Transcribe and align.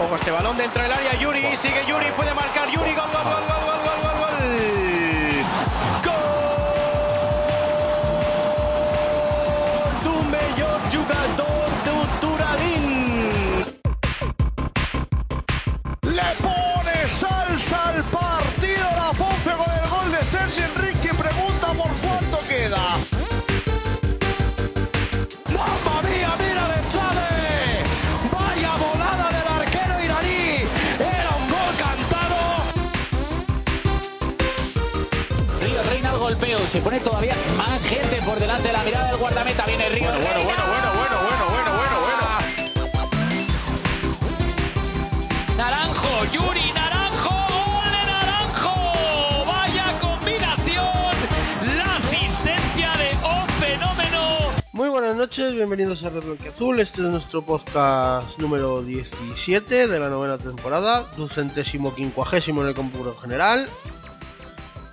Ojo 0.00 0.16
este 0.16 0.30
balón 0.30 0.56
dentro 0.56 0.82
del 0.82 0.92
área, 0.92 1.14
Yuri, 1.14 1.56
sigue 1.56 1.84
Yuri, 1.86 2.12
puede 2.12 2.32
marcar 2.32 2.70
Yuri, 2.70 2.94
gol, 2.94 3.10
gol, 3.12 3.24
gol, 3.24 3.44
gol, 3.48 3.64
gol, 3.66 3.80
gol, 3.84 4.00
gol, 4.02 4.18
gol. 4.18 4.28
Gol 6.04 6.38
jugador 10.98 12.20
Turadín. 12.20 13.64
Le 16.02 16.34
pone 16.42 17.08
salsa 17.08 17.88
al 17.88 18.04
partido 18.04 18.86
la 18.96 19.10
Ponce 19.12 19.50
con 19.50 19.72
el 19.82 19.88
gol 19.88 20.12
de 20.12 20.22
Sergio 20.24 20.64
Enrique. 20.64 21.14
Pregunta 21.14 21.74
por 21.74 21.90
se 36.68 36.82
pone 36.82 37.00
todavía 37.00 37.34
más 37.56 37.82
gente 37.82 38.20
por 38.22 38.38
delante 38.38 38.68
de 38.68 38.74
la 38.74 38.82
mirada 38.82 39.08
del 39.08 39.16
guardameta. 39.16 39.64
Viene 39.64 39.88
Río. 39.88 40.10
Bueno, 40.10 40.20
bueno, 40.20 40.44
bueno, 40.44 40.64
bueno, 40.66 40.92
bueno, 40.92 41.16
bueno, 41.22 41.44
bueno, 41.48 41.70
bueno, 41.76 42.00
bueno. 42.00 42.24
Naranjo, 45.56 46.24
Yuri, 46.30 46.72
Naranjo, 46.74 47.30
gol 47.30 47.90
de 47.90 48.06
Naranjo. 48.06 48.74
Vaya 49.46 49.98
combinación. 49.98 51.14
La 51.74 51.96
asistencia 51.96 52.92
de 52.98 53.16
un 53.26 53.48
fenómeno. 53.60 54.20
Muy 54.72 54.90
buenas 54.90 55.16
noches, 55.16 55.54
bienvenidos 55.54 56.04
a 56.04 56.10
Red 56.10 56.46
Azul. 56.46 56.80
Este 56.80 57.00
es 57.00 57.08
nuestro 57.08 57.40
podcast 57.40 58.38
número 58.38 58.82
17 58.82 59.88
de 59.88 59.98
la 59.98 60.10
novena 60.10 60.36
temporada, 60.36 61.06
ducentésimo 61.16 61.94
quincuagésimo 61.94 62.60
en 62.60 62.68
el 62.68 62.74
cómputo 62.74 63.16
general. 63.16 63.70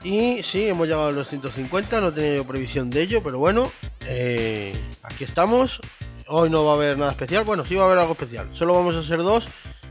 Y 0.06 0.44
sí, 0.44 0.68
hemos 0.68 0.88
llegado 0.88 1.08
a 1.08 1.12
los 1.12 1.28
150, 1.30 2.00
no 2.00 2.14
tenía 2.14 2.36
yo 2.36 2.46
previsión 2.46 2.92
de 2.92 3.02
ello, 3.02 3.24
pero 3.24 3.40
bueno, 3.40 3.72
eh, 4.06 4.80
aquí 5.02 5.24
estamos. 5.24 5.82
Hoy 6.28 6.52
no 6.52 6.64
va 6.64 6.74
a 6.74 6.76
haber 6.76 6.96
nada 6.96 7.10
especial, 7.10 7.44
bueno, 7.44 7.66
sí 7.66 7.74
va 7.74 7.82
a 7.82 7.86
haber 7.88 7.98
algo 7.98 8.14
especial. 8.14 8.48
Solo 8.54 8.76
vamos 8.76 8.94
a 8.94 9.02
ser 9.02 9.24
dos 9.24 9.46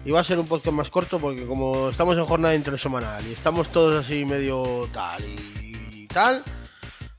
y 0.05 0.13
va 0.13 0.21
a 0.21 0.25
ser 0.25 0.39
un 0.39 0.47
podcast 0.47 0.77
más 0.77 0.89
corto 0.89 1.19
porque 1.19 1.45
como 1.45 1.89
estamos 1.89 2.17
en 2.17 2.27
jornada 2.27 2.55
intersemanal 2.55 3.27
y 3.27 3.33
estamos 3.33 3.71
todos 3.71 4.05
así 4.05 4.25
medio 4.25 4.89
tal 4.93 5.25
y 5.25 6.07
tal, 6.07 6.45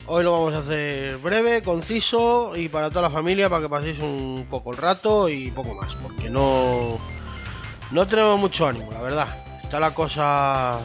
Hoy 0.08 0.24
lo 0.24 0.32
vamos 0.32 0.54
a 0.54 0.60
hacer 0.60 1.18
breve, 1.18 1.64
conciso 1.64 2.56
y 2.56 2.70
para 2.70 2.90
toda 2.92 3.02
la 3.02 3.10
familia 3.10 3.50
para 3.50 3.64
que 3.64 3.70
paséis 3.70 4.00
un 4.00 4.48
poco 4.50 4.72
el 4.72 4.78
rato 4.78 5.28
y 5.28 5.52
poco 5.52 5.74
más, 5.74 5.96
porque 5.96 6.30
no 6.30 6.98
no 7.92 8.08
tenemos 8.08 8.40
mucho 8.40 8.68
ánimo, 8.68 8.90
la 8.92 9.02
verdad. 9.02 9.28
Está 9.64 9.82
la 9.82 9.94
cosa 9.94 10.80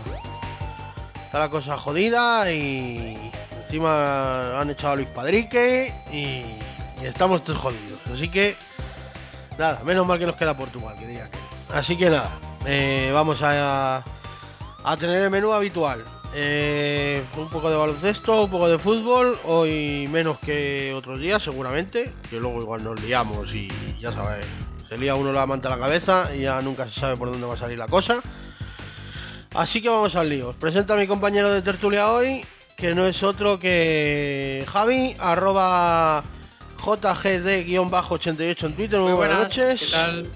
está 1.30 1.38
la 1.38 1.48
cosa 1.48 1.78
jodida 1.78 2.50
y 2.50 3.16
encima 3.62 4.60
han 4.60 4.68
echado 4.68 4.94
a 4.94 4.96
Luis 4.96 5.06
Padrique 5.06 5.94
y, 6.12 6.42
y 7.00 7.06
estamos 7.06 7.44
todos 7.44 7.60
jodidos. 7.60 8.00
Así 8.12 8.28
que 8.28 8.56
nada, 9.56 9.80
menos 9.84 10.04
mal 10.08 10.18
que 10.18 10.26
nos 10.26 10.34
queda 10.34 10.56
Portugal, 10.56 10.96
que 10.98 11.06
diría 11.06 11.30
que. 11.30 11.38
Así 11.72 11.96
que 11.96 12.10
nada, 12.10 12.32
eh, 12.66 13.12
vamos 13.14 13.42
a 13.42 14.02
a 14.82 14.96
tener 14.96 15.22
el 15.22 15.30
menú 15.30 15.52
habitual. 15.52 16.04
Eh, 16.34 17.22
un 17.36 17.48
poco 17.48 17.70
de 17.70 17.76
baloncesto, 17.76 18.42
un 18.42 18.50
poco 18.50 18.68
de 18.68 18.80
fútbol, 18.80 19.38
hoy 19.44 20.08
menos 20.10 20.36
que 20.40 20.92
otros 20.96 21.20
días 21.20 21.40
seguramente, 21.44 22.12
que 22.28 22.40
luego 22.40 22.60
igual 22.60 22.82
nos 22.82 23.00
liamos 23.00 23.54
y 23.54 23.68
ya 24.00 24.12
sabes, 24.12 24.44
se 24.88 24.98
lía 24.98 25.14
uno 25.14 25.32
la 25.32 25.46
manta 25.46 25.68
a 25.68 25.76
la 25.76 25.78
cabeza 25.78 26.28
y 26.34 26.40
ya 26.40 26.60
nunca 26.60 26.86
se 26.86 26.98
sabe 26.98 27.16
por 27.16 27.30
dónde 27.30 27.46
va 27.46 27.54
a 27.54 27.58
salir 27.58 27.78
la 27.78 27.86
cosa. 27.86 28.20
Así 29.54 29.82
que 29.82 29.88
vamos 29.88 30.14
al 30.16 30.28
lío. 30.28 30.48
Os 30.50 30.56
presento 30.56 30.92
a 30.92 30.96
mi 30.96 31.06
compañero 31.06 31.50
de 31.52 31.62
tertulia 31.62 32.10
hoy, 32.10 32.44
que 32.76 32.94
no 32.94 33.06
es 33.06 33.22
otro 33.22 33.58
que 33.58 34.64
Javi, 34.68 35.14
arroba 35.18 36.22
JGD-88 36.78 38.64
en 38.66 38.76
Twitter. 38.76 39.00
Muy, 39.00 39.12
buenas, 39.12 39.38
noches. 39.42 39.80
¿Qué 39.80 39.90
tal? 39.90 40.26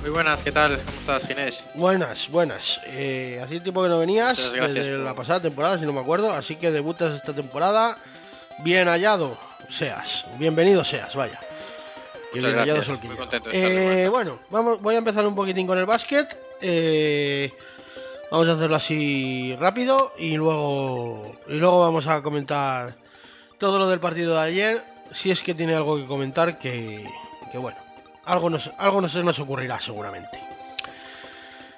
Muy 0.00 0.10
buenas, 0.10 0.42
¿qué 0.42 0.52
tal? 0.52 0.78
¿Cómo 0.84 0.98
estás, 1.00 1.26
Ginés? 1.26 1.62
Buenas, 1.74 2.28
buenas. 2.30 2.80
Eh, 2.86 3.40
hacía 3.42 3.62
tiempo 3.62 3.82
que 3.82 3.88
no 3.88 3.98
venías, 3.98 4.36
gracias 4.38 4.74
desde 4.74 4.96
por- 4.96 5.04
la 5.04 5.14
pasada 5.14 5.40
temporada, 5.40 5.78
si 5.78 5.86
no 5.86 5.92
me 5.94 6.00
acuerdo, 6.00 6.30
así 6.32 6.56
que 6.56 6.70
debutas 6.70 7.12
esta 7.14 7.32
temporada. 7.34 7.96
Bien 8.62 8.86
hallado 8.88 9.36
seas, 9.70 10.26
bienvenido 10.38 10.84
seas, 10.84 11.14
vaya. 11.14 11.38
Muchas 12.34 12.50
bien 12.52 12.58
hallado 12.58 12.82
es 12.82 12.88
el 12.88 12.98
muy 12.98 13.16
contento 13.16 13.48
de 13.48 13.56
estar 13.56 13.70
de 13.70 14.04
Eh, 14.04 14.08
bueno, 14.10 14.38
vamos, 14.50 14.80
voy 14.82 14.94
a 14.94 14.98
empezar 14.98 15.26
un 15.26 15.34
poquitín 15.34 15.66
con 15.66 15.78
el 15.78 15.86
básquet. 15.86 16.38
Eh, 16.60 17.52
vamos 18.30 18.48
a 18.48 18.52
hacerlo 18.52 18.76
así 18.76 19.56
rápido 19.58 20.12
y 20.18 20.36
luego, 20.36 21.32
y 21.48 21.56
luego 21.56 21.80
vamos 21.80 22.06
a 22.06 22.22
comentar 22.22 22.96
todo 23.58 23.78
lo 23.78 23.88
del 23.88 24.00
partido 24.00 24.34
de 24.34 24.40
ayer. 24.40 24.84
Si 25.12 25.30
es 25.30 25.42
que 25.42 25.54
tiene 25.54 25.74
algo 25.74 25.96
que 25.96 26.06
comentar, 26.06 26.58
que, 26.58 27.04
que 27.52 27.58
bueno, 27.58 27.78
algo 28.24 28.50
nos, 28.50 28.70
algo 28.78 29.00
nos, 29.00 29.14
nos 29.14 29.38
ocurrirá 29.38 29.80
seguramente. 29.80 30.54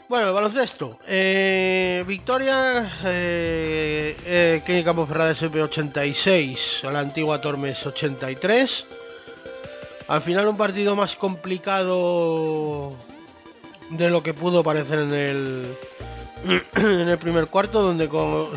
Bueno, 0.08 0.28
el 0.28 0.34
baloncesto. 0.34 1.00
Eh, 1.06 2.04
victoria 2.06 3.00
eh, 3.04 4.16
eh, 4.24 4.62
Clínica 4.64 4.92
Monferrada 4.92 5.32
SP 5.34 5.58
86 5.58 6.84
a 6.84 6.92
la 6.92 7.00
antigua 7.00 7.40
Tormes 7.40 7.84
83. 7.84 8.86
Al 10.06 10.20
final 10.20 10.46
un 10.46 10.56
partido 10.56 10.94
más 10.94 11.16
complicado 11.16 12.92
de 13.90 14.10
lo 14.10 14.22
que 14.22 14.34
pudo 14.34 14.62
parecer 14.62 14.98
en 15.00 15.12
el 15.14 15.76
en 16.76 17.08
el 17.08 17.18
primer 17.18 17.46
cuarto, 17.46 17.82
donde 17.82 18.08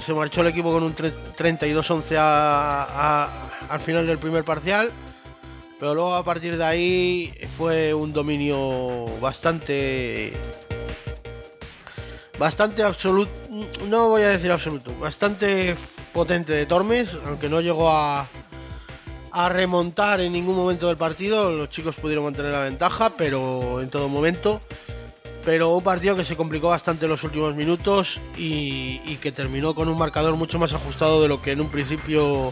se 0.05 0.13
marchó 0.13 0.41
el 0.41 0.47
equipo 0.47 0.71
con 0.71 0.83
un 0.83 0.95
tre- 0.95 1.13
32-11 1.37 2.15
a- 2.17 2.83
a- 2.83 3.29
al 3.69 3.79
final 3.79 4.05
del 4.05 4.17
primer 4.17 4.43
parcial. 4.43 4.91
Pero 5.79 5.93
luego 5.95 6.13
a 6.13 6.25
partir 6.25 6.57
de 6.57 6.63
ahí 6.65 7.33
fue 7.57 7.93
un 7.93 8.11
dominio 8.11 9.05
bastante 9.21 10.33
bastante 12.37 12.83
absoluto, 12.83 13.31
no 13.87 14.09
voy 14.09 14.21
a 14.23 14.29
decir 14.29 14.51
absoluto, 14.51 14.93
bastante 14.99 15.75
potente 16.13 16.53
de 16.53 16.65
Tormes, 16.65 17.09
aunque 17.25 17.49
no 17.49 17.59
llegó 17.61 17.89
a, 17.89 18.27
a 19.31 19.49
remontar 19.49 20.21
en 20.21 20.31
ningún 20.33 20.55
momento 20.55 20.87
del 20.87 20.95
partido, 20.97 21.51
los 21.51 21.69
chicos 21.69 21.95
pudieron 21.95 22.23
mantener 22.25 22.51
la 22.53 22.61
ventaja, 22.61 23.11
pero 23.17 23.81
en 23.81 23.89
todo 23.89 24.07
momento. 24.07 24.61
Pero 25.45 25.75
un 25.75 25.83
partido 25.83 26.15
que 26.15 26.25
se 26.25 26.35
complicó 26.35 26.69
bastante 26.69 27.05
en 27.05 27.11
los 27.11 27.23
últimos 27.23 27.55
minutos 27.55 28.19
y, 28.37 29.15
que 29.17 29.31
terminó 29.31 29.73
con 29.73 29.87
un 29.87 29.97
marcador 29.97 30.35
mucho 30.35 30.59
más 30.59 30.73
ajustado 30.73 31.21
de 31.21 31.27
lo 31.27 31.41
que 31.41 31.51
en 31.51 31.61
un 31.61 31.69
principio 31.69 32.51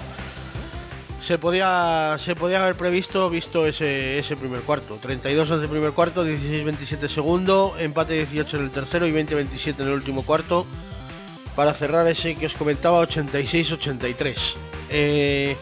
se 1.22 1.38
podía 1.38 2.16
se 2.20 2.36
podía 2.36 2.62
haber 2.62 2.76
previsto 2.76 3.30
visto 3.30 3.66
ese, 3.66 4.20
ese 4.20 4.36
primer 4.36 4.62
cuarto. 4.62 4.98
32 5.02 5.50
11 5.50 5.68
primer 5.68 5.92
cuarto 5.92 6.24
16 6.24 6.64
27 6.64 7.10
segundo 7.10 7.76
empate 7.80 8.14
18 8.14 8.58
en 8.58 8.64
el 8.64 8.72
tercero 8.72 9.06
y 9.06 9.12
20 9.12 9.36
27 9.36 9.82
en 9.84 9.90
el 9.90 9.96
último 9.96 10.24
cuarto. 10.24 10.66
Para 11.56 11.74
cerrar 11.74 12.08
ese 12.08 12.36
que 12.36 12.46
os 12.46 12.54
comentaba 12.54 13.00
86 13.00 13.72
83 13.74 14.56
Eh, 14.90 15.58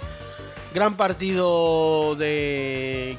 gran 0.75 0.97
partido 0.97 2.15
de, 2.15 3.17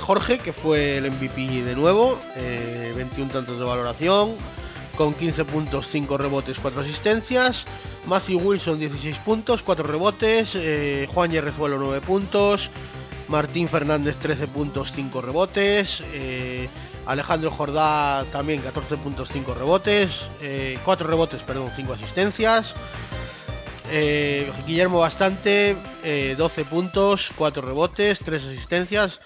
Jorge 0.00 0.38
que 0.38 0.52
fue 0.52 0.98
el 0.98 1.10
MVP 1.10 1.64
de 1.64 1.74
nuevo 1.74 2.20
eh, 2.36 2.92
21 2.94 3.32
tantos 3.32 3.58
de 3.58 3.64
valoración 3.64 4.36
con 4.96 5.12
15 5.12 5.44
puntos, 5.44 5.88
5 5.88 6.16
rebotes, 6.18 6.60
4 6.60 6.82
asistencias. 6.82 7.64
Matthew 8.06 8.38
Wilson 8.38 8.78
16 8.78 9.16
puntos, 9.18 9.64
4 9.64 9.84
rebotes. 9.84 10.52
eh, 10.54 11.08
Juan 11.12 11.32
Yerrezuelo 11.32 11.78
9 11.78 12.00
puntos. 12.00 12.70
Martín 13.26 13.68
Fernández 13.68 14.14
13 14.16 14.46
puntos, 14.46 14.92
5 14.92 15.20
rebotes. 15.20 16.00
eh, 16.12 16.68
Alejandro 17.06 17.50
Jordá 17.50 18.24
también 18.30 18.60
14 18.60 18.98
puntos, 18.98 19.30
5 19.30 19.54
rebotes. 19.54 20.28
4 20.84 21.08
rebotes, 21.08 21.42
perdón, 21.42 21.72
5 21.74 21.94
asistencias. 21.94 22.72
Eh, 23.90 24.50
Guillermo 24.66 25.00
Bastante, 25.00 25.76
eh, 26.02 26.34
12 26.36 26.64
puntos, 26.64 27.32
4 27.36 27.62
rebotes, 27.62 28.20
3 28.20 28.44
asistencias. 28.44 29.20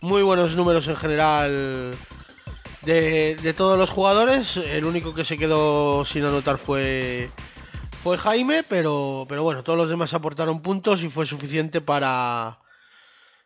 Muy 0.00 0.22
buenos 0.22 0.56
números 0.56 0.88
en 0.88 0.96
general 0.96 1.96
de, 2.82 3.36
de 3.36 3.54
todos 3.54 3.78
los 3.78 3.90
jugadores. 3.90 4.56
El 4.56 4.84
único 4.84 5.14
que 5.14 5.24
se 5.24 5.38
quedó 5.38 6.04
sin 6.04 6.24
anotar 6.24 6.58
fue, 6.58 7.30
fue 8.02 8.18
Jaime, 8.18 8.64
pero, 8.64 9.26
pero 9.28 9.42
bueno, 9.42 9.62
todos 9.62 9.78
los 9.78 9.88
demás 9.88 10.12
aportaron 10.14 10.62
puntos 10.62 11.02
y 11.02 11.08
fue 11.08 11.26
suficiente 11.26 11.80
para, 11.80 12.58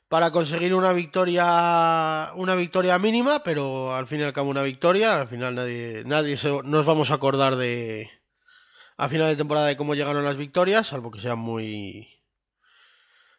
para 0.08 0.30
conseguir 0.30 0.74
una 0.74 0.92
victoria 0.92 2.30
una 2.36 2.54
victoria 2.54 2.98
mínima, 2.98 3.42
pero 3.42 3.94
al 3.94 4.06
fin 4.06 4.20
y 4.20 4.22
al 4.22 4.32
cabo 4.32 4.50
una 4.50 4.62
victoria. 4.62 5.20
Al 5.20 5.28
final 5.28 5.54
nadie, 5.56 6.04
nadie 6.06 6.38
nos 6.64 6.86
vamos 6.86 7.10
a 7.10 7.14
acordar 7.14 7.56
de 7.56 8.10
a 8.96 9.08
final 9.08 9.28
de 9.28 9.36
temporada 9.36 9.66
de 9.68 9.76
cómo 9.76 9.94
llegaron 9.94 10.24
las 10.24 10.36
victorias, 10.36 10.88
salvo 10.88 11.10
que 11.10 11.20
sean 11.20 11.38
muy 11.38 12.08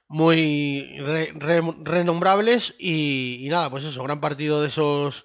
muy 0.07 0.97
re- 0.99 1.31
re- 1.35 1.61
renombrables 1.83 2.75
y, 2.77 3.45
y 3.45 3.49
nada, 3.49 3.69
pues 3.69 3.83
eso, 3.83 4.03
gran 4.03 4.21
partido 4.21 4.61
de 4.61 4.67
esos 4.67 5.23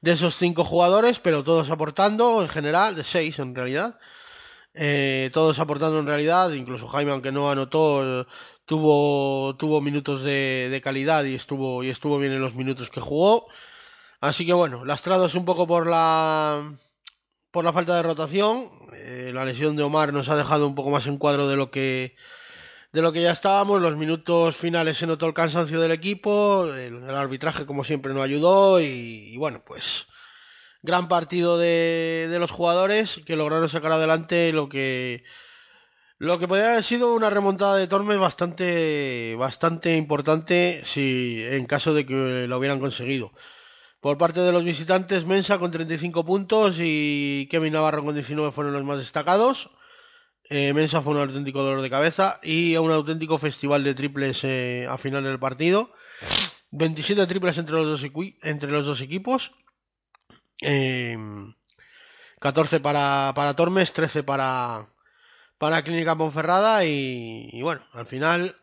de 0.00 0.12
esos 0.12 0.34
cinco 0.36 0.64
jugadores, 0.64 1.18
pero 1.20 1.44
todos 1.44 1.70
aportando 1.70 2.40
en 2.42 2.48
general, 2.48 2.94
de 2.96 3.04
seis 3.04 3.38
en 3.38 3.54
realidad. 3.54 3.98
Eh, 4.74 5.30
todos 5.32 5.58
aportando 5.58 5.98
en 6.00 6.06
realidad, 6.06 6.52
incluso 6.52 6.88
Jaime, 6.88 7.12
aunque 7.12 7.32
no 7.32 7.50
anotó, 7.50 8.26
tuvo, 8.66 9.56
tuvo 9.56 9.80
minutos 9.80 10.22
de, 10.22 10.68
de, 10.70 10.80
calidad 10.80 11.24
y 11.24 11.34
estuvo, 11.34 11.82
y 11.84 11.90
estuvo 11.90 12.18
bien 12.18 12.32
en 12.32 12.40
los 12.42 12.54
minutos 12.54 12.90
que 12.90 13.00
jugó. 13.00 13.48
Así 14.20 14.46
que 14.46 14.52
bueno, 14.54 14.84
lastrados 14.84 15.34
un 15.34 15.44
poco 15.44 15.66
por 15.66 15.86
la, 15.88 16.72
por 17.50 17.64
la 17.64 17.72
falta 17.72 17.96
de 17.96 18.02
rotación. 18.02 18.70
Eh, 18.94 19.30
la 19.34 19.44
lesión 19.44 19.76
de 19.76 19.82
Omar 19.82 20.12
nos 20.12 20.28
ha 20.28 20.36
dejado 20.36 20.66
un 20.66 20.74
poco 20.74 20.90
más 20.90 21.06
en 21.06 21.18
cuadro 21.18 21.48
de 21.48 21.56
lo 21.56 21.70
que 21.70 22.14
de 22.92 23.02
lo 23.02 23.12
que 23.12 23.22
ya 23.22 23.32
estábamos. 23.32 23.80
Los 23.80 23.96
minutos 23.96 24.56
finales 24.56 24.98
se 24.98 25.06
notó 25.06 25.26
el 25.26 25.34
cansancio 25.34 25.80
del 25.80 25.92
equipo, 25.92 26.66
el, 26.74 27.08
arbitraje 27.10 27.66
como 27.66 27.84
siempre 27.84 28.14
no 28.14 28.22
ayudó 28.22 28.80
y, 28.80 29.36
bueno, 29.36 29.62
pues 29.64 30.06
gran 30.82 31.08
partido 31.08 31.58
de, 31.58 32.28
de 32.30 32.38
los 32.38 32.50
jugadores 32.50 33.20
que 33.26 33.36
lograron 33.36 33.68
sacar 33.68 33.92
adelante 33.92 34.52
lo 34.52 34.68
que 34.68 35.24
lo 36.18 36.38
que 36.38 36.48
podría 36.48 36.72
haber 36.72 36.84
sido 36.84 37.14
una 37.14 37.30
remontada 37.30 37.76
de 37.76 37.86
Tormes 37.86 38.18
bastante 38.18 39.34
bastante 39.38 39.96
importante 39.96 40.82
si 40.84 41.42
en 41.42 41.66
caso 41.66 41.94
de 41.94 42.06
que 42.06 42.46
lo 42.48 42.58
hubieran 42.58 42.80
conseguido. 42.80 43.32
Por 44.00 44.16
parte 44.16 44.40
de 44.40 44.50
los 44.50 44.64
visitantes, 44.64 45.26
Mensa 45.26 45.58
con 45.58 45.70
35 45.70 46.24
puntos 46.24 46.76
y 46.78 47.46
Kevin 47.50 47.74
Navarro 47.74 48.02
con 48.02 48.14
19 48.14 48.50
fueron 48.50 48.72
los 48.72 48.84
más 48.84 48.98
destacados. 48.98 49.70
Eh, 50.48 50.72
Mensa 50.72 51.02
fue 51.02 51.12
un 51.12 51.20
auténtico 51.20 51.62
dolor 51.62 51.82
de 51.82 51.90
cabeza 51.90 52.40
y 52.42 52.76
un 52.78 52.90
auténtico 52.90 53.36
festival 53.36 53.84
de 53.84 53.94
triples 53.94 54.40
eh, 54.42 54.86
a 54.88 54.96
final 54.96 55.22
del 55.22 55.38
partido. 55.38 55.92
27 56.70 57.26
triples 57.26 57.58
entre 57.58 57.76
los 57.76 57.86
dos, 58.86 59.00
equipos. 59.00 59.52
Eh, 60.62 61.16
14 62.40 62.80
para, 62.80 63.32
para 63.34 63.54
Tormes, 63.54 63.92
13 63.92 64.22
para, 64.22 64.88
para 65.58 65.82
Clínica 65.82 66.16
Ponferrada 66.16 66.86
y, 66.86 67.50
y 67.52 67.60
bueno, 67.60 67.82
al 67.92 68.06
final 68.06 68.56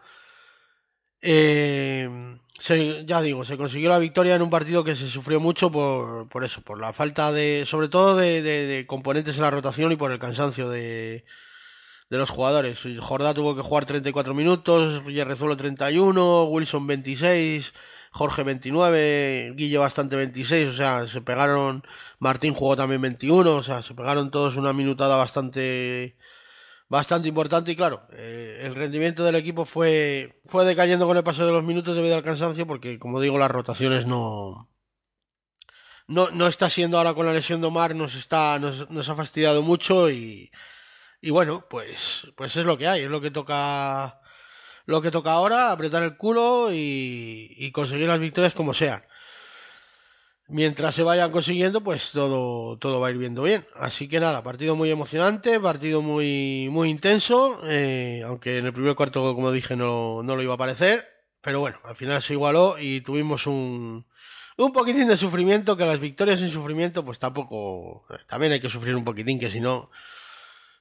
eh, 1.21 2.09
se, 2.59 3.05
ya 3.05 3.21
digo, 3.21 3.45
se 3.45 3.57
consiguió 3.57 3.89
la 3.89 3.99
victoria 3.99 4.35
en 4.35 4.41
un 4.41 4.49
partido 4.49 4.83
que 4.83 4.95
se 4.95 5.09
sufrió 5.09 5.39
mucho 5.39 5.71
por, 5.71 6.27
por 6.29 6.43
eso, 6.43 6.61
por 6.61 6.79
la 6.79 6.93
falta 6.93 7.31
de, 7.31 7.65
sobre 7.67 7.87
todo 7.89 8.17
de, 8.17 8.41
de, 8.41 8.65
de, 8.67 8.87
componentes 8.87 9.35
en 9.35 9.43
la 9.43 9.51
rotación 9.51 9.91
y 9.91 9.95
por 9.95 10.11
el 10.11 10.19
cansancio 10.19 10.69
de, 10.69 11.23
de 12.09 12.17
los 12.17 12.29
jugadores. 12.29 12.79
Jordá 12.99 13.33
tuvo 13.33 13.55
que 13.55 13.61
jugar 13.61 13.85
34 13.85 14.33
minutos, 14.33 15.03
Yerrezuelo 15.05 15.57
31, 15.57 16.45
Wilson 16.45 16.87
26, 16.87 17.73
Jorge 18.11 18.43
29, 18.43 19.53
Guille 19.55 19.77
bastante 19.77 20.15
26, 20.15 20.69
o 20.69 20.73
sea, 20.73 21.07
se 21.07 21.21
pegaron, 21.21 21.83
Martín 22.19 22.53
jugó 22.53 22.75
también 22.75 23.01
21, 23.01 23.55
o 23.55 23.63
sea, 23.63 23.83
se 23.83 23.93
pegaron 23.93 24.31
todos 24.31 24.55
una 24.55 24.73
minutada 24.73 25.15
bastante 25.15 26.15
bastante 26.89 27.27
importante 27.27 27.71
y 27.71 27.75
claro, 27.75 28.07
eh, 28.13 28.59
el 28.61 28.75
rendimiento 28.75 29.23
del 29.23 29.35
equipo 29.35 29.65
fue, 29.65 30.41
fue 30.45 30.65
decayendo 30.65 31.05
con 31.07 31.17
el 31.17 31.23
paso 31.23 31.45
de 31.45 31.51
los 31.51 31.63
minutos 31.63 31.95
debido 31.95 32.15
al 32.15 32.23
cansancio 32.23 32.65
porque 32.65 32.99
como 32.99 33.19
digo 33.19 33.37
las 33.37 33.51
rotaciones 33.51 34.05
no, 34.05 34.69
no, 36.07 36.31
no 36.31 36.47
está 36.47 36.69
siendo 36.69 36.97
ahora 36.97 37.13
con 37.13 37.25
la 37.25 37.33
lesión 37.33 37.61
de 37.61 37.67
Omar, 37.67 37.95
nos, 37.95 38.15
está, 38.15 38.57
nos, 38.59 38.89
nos 38.89 39.09
ha 39.09 39.15
fastidiado 39.15 39.61
mucho 39.61 40.09
y, 40.09 40.51
y 41.21 41.29
bueno, 41.31 41.65
pues, 41.69 42.27
pues 42.35 42.55
es 42.55 42.65
lo 42.65 42.77
que 42.77 42.87
hay, 42.87 43.03
es 43.03 43.09
lo 43.09 43.21
que 43.21 43.31
toca 43.31 44.21
lo 44.85 45.01
que 45.01 45.11
toca 45.11 45.33
ahora, 45.33 45.73
apretar 45.73 46.01
el 46.03 46.15
culo 46.15 46.69
y, 46.71 47.53
y 47.57 47.71
conseguir 47.71 48.07
las 48.07 48.19
victorias 48.19 48.53
como 48.53 48.73
sean 48.73 49.03
mientras 50.47 50.95
se 50.95 51.03
vayan 51.03 51.31
consiguiendo, 51.31 51.81
pues 51.81 52.11
todo, 52.11 52.77
todo 52.77 52.99
va 52.99 53.07
a 53.07 53.11
ir 53.11 53.17
viendo 53.17 53.43
bien. 53.43 53.65
Así 53.75 54.07
que 54.07 54.19
nada, 54.19 54.43
partido 54.43 54.75
muy 54.75 54.89
emocionante, 54.89 55.59
partido 55.59 56.01
muy, 56.01 56.69
muy 56.71 56.89
intenso, 56.89 57.59
eh, 57.65 58.23
aunque 58.25 58.57
en 58.57 58.65
el 58.65 58.73
primer 58.73 58.95
cuarto, 58.95 59.35
como 59.35 59.51
dije, 59.51 59.75
no, 59.75 60.23
no 60.23 60.35
lo 60.35 60.41
iba 60.41 60.53
a 60.55 60.57
parecer. 60.57 61.05
Pero 61.41 61.59
bueno, 61.59 61.79
al 61.83 61.95
final 61.95 62.21
se 62.21 62.33
igualó 62.33 62.77
y 62.79 63.01
tuvimos 63.01 63.47
un, 63.47 64.05
un 64.57 64.73
poquitín 64.73 65.07
de 65.07 65.17
sufrimiento, 65.17 65.77
que 65.77 65.85
las 65.85 65.99
victorias 65.99 66.39
sin 66.39 66.49
sufrimiento, 66.49 67.05
pues 67.05 67.19
tampoco, 67.19 68.05
también 68.27 68.51
hay 68.51 68.59
que 68.59 68.69
sufrir 68.69 68.95
un 68.95 69.05
poquitín, 69.05 69.39
que 69.39 69.49
si 69.49 69.59
no, 69.59 69.89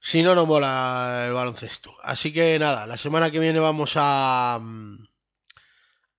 si 0.00 0.22
no, 0.22 0.34
no 0.34 0.46
mola 0.46 1.24
el 1.26 1.34
baloncesto. 1.34 1.94
Así 2.02 2.32
que 2.32 2.58
nada, 2.58 2.86
la 2.86 2.96
semana 2.96 3.30
que 3.30 3.38
viene 3.38 3.60
vamos 3.60 3.92
a, 3.96 4.54
a, 4.56 4.60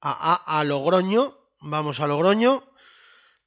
a, 0.01 0.59
a 0.59 0.63
Logroño, 0.63 1.35
vamos 1.59 2.00
a 2.00 2.07
Logroño, 2.07 2.63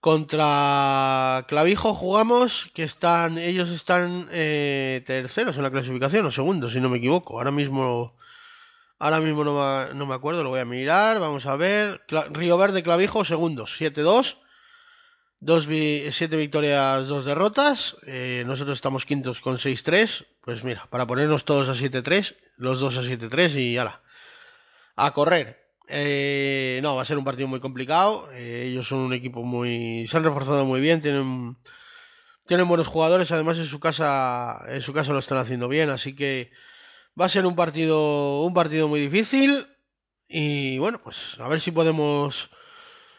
contra 0.00 1.44
Clavijo 1.46 1.94
jugamos, 1.94 2.70
que 2.74 2.82
están, 2.82 3.38
ellos 3.38 3.70
están 3.70 4.28
eh, 4.32 5.02
terceros 5.06 5.56
en 5.56 5.62
la 5.62 5.70
clasificación, 5.70 6.24
o 6.26 6.32
segundos, 6.32 6.72
si 6.72 6.80
no 6.80 6.88
me 6.88 6.98
equivoco. 6.98 7.38
Ahora 7.38 7.50
mismo, 7.50 8.16
ahora 8.98 9.20
mismo 9.20 9.44
no 9.44 9.54
me, 9.54 9.94
no 9.94 10.06
me 10.06 10.14
acuerdo, 10.14 10.42
lo 10.42 10.50
voy 10.50 10.60
a 10.60 10.64
mirar, 10.64 11.20
vamos 11.20 11.46
a 11.46 11.56
ver. 11.56 12.02
Río 12.32 12.56
Verde, 12.56 12.82
Clavijo, 12.82 13.24
segundos, 13.24 13.78
7-2. 13.78 14.36
Dos 15.42 15.66
vi 15.66 16.04
victorias, 16.32 17.06
dos 17.06 17.24
derrotas. 17.24 17.96
Eh, 18.06 18.44
nosotros 18.46 18.76
estamos 18.76 19.06
quintos 19.06 19.40
con 19.40 19.56
6-3. 19.56 20.26
Pues 20.42 20.64
mira, 20.64 20.86
para 20.90 21.06
ponernos 21.06 21.46
todos 21.46 21.68
a 21.68 21.74
7-3, 21.74 22.36
los 22.56 22.80
dos 22.80 22.98
a 22.98 23.02
7-3 23.02 23.54
y 23.56 23.78
ala. 23.78 24.02
A 24.96 25.12
correr. 25.12 25.69
Eh, 25.92 26.78
no, 26.82 26.94
va 26.94 27.02
a 27.02 27.04
ser 27.04 27.18
un 27.18 27.24
partido 27.24 27.48
muy 27.48 27.60
complicado. 27.60 28.30
Eh, 28.32 28.66
ellos 28.68 28.86
son 28.88 29.00
un 29.00 29.12
equipo 29.12 29.42
muy. 29.42 30.06
Se 30.08 30.16
han 30.16 30.24
reforzado 30.24 30.64
muy 30.64 30.80
bien, 30.80 31.02
tienen. 31.02 31.56
Tienen 32.46 32.68
buenos 32.68 32.88
jugadores, 32.88 33.30
además 33.32 33.58
en 33.58 33.66
su 33.66 33.80
casa. 33.80 34.64
En 34.68 34.82
su 34.82 34.92
casa 34.92 35.12
lo 35.12 35.18
están 35.18 35.38
haciendo 35.38 35.68
bien. 35.68 35.90
Así 35.90 36.14
que 36.14 36.52
va 37.20 37.26
a 37.26 37.28
ser 37.28 37.44
un 37.46 37.56
partido. 37.56 38.42
un 38.42 38.54
partido 38.54 38.88
muy 38.88 39.00
difícil. 39.00 39.66
Y 40.28 40.78
bueno, 40.78 41.00
pues 41.02 41.36
a 41.40 41.48
ver 41.48 41.60
si 41.60 41.72
podemos. 41.72 42.50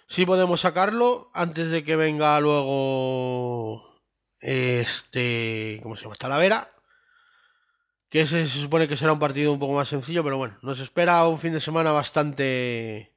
Si 0.07 0.25
podemos 0.25 0.61
sacarlo. 0.61 1.29
Antes 1.33 1.71
de 1.71 1.83
que 1.83 1.95
venga 1.97 2.39
luego. 2.39 3.99
Este. 4.39 5.79
¿Cómo 5.83 5.97
se 5.97 6.03
llama? 6.03 6.15
Talavera 6.15 6.71
que 8.11 8.21
ese 8.21 8.47
se 8.47 8.59
supone 8.59 8.89
que 8.89 8.97
será 8.97 9.13
un 9.13 9.19
partido 9.19 9.53
un 9.53 9.59
poco 9.59 9.73
más 9.73 9.87
sencillo, 9.87 10.21
pero 10.21 10.37
bueno, 10.37 10.57
nos 10.61 10.79
espera 10.81 11.25
un 11.27 11.39
fin 11.39 11.53
de 11.53 11.61
semana 11.61 11.91
bastante 11.91 13.13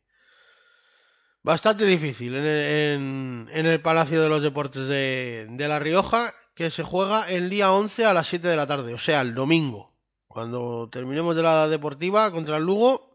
bastante 1.42 1.84
difícil 1.84 2.34
en 2.36 2.44
el, 2.44 3.48
en, 3.52 3.66
el 3.66 3.80
Palacio 3.80 4.22
de 4.22 4.28
los 4.28 4.40
Deportes 4.40 4.86
de, 4.86 5.48
de, 5.50 5.68
La 5.68 5.80
Rioja, 5.80 6.32
que 6.54 6.70
se 6.70 6.84
juega 6.84 7.28
el 7.28 7.50
día 7.50 7.72
11 7.72 8.06
a 8.06 8.14
las 8.14 8.28
7 8.28 8.46
de 8.46 8.56
la 8.56 8.68
tarde, 8.68 8.94
o 8.94 8.98
sea, 8.98 9.20
el 9.20 9.34
domingo. 9.34 9.92
Cuando 10.28 10.88
terminemos 10.90 11.34
de 11.34 11.42
la 11.42 11.66
deportiva 11.68 12.30
contra 12.30 12.58
el 12.58 12.64
Lugo, 12.64 13.14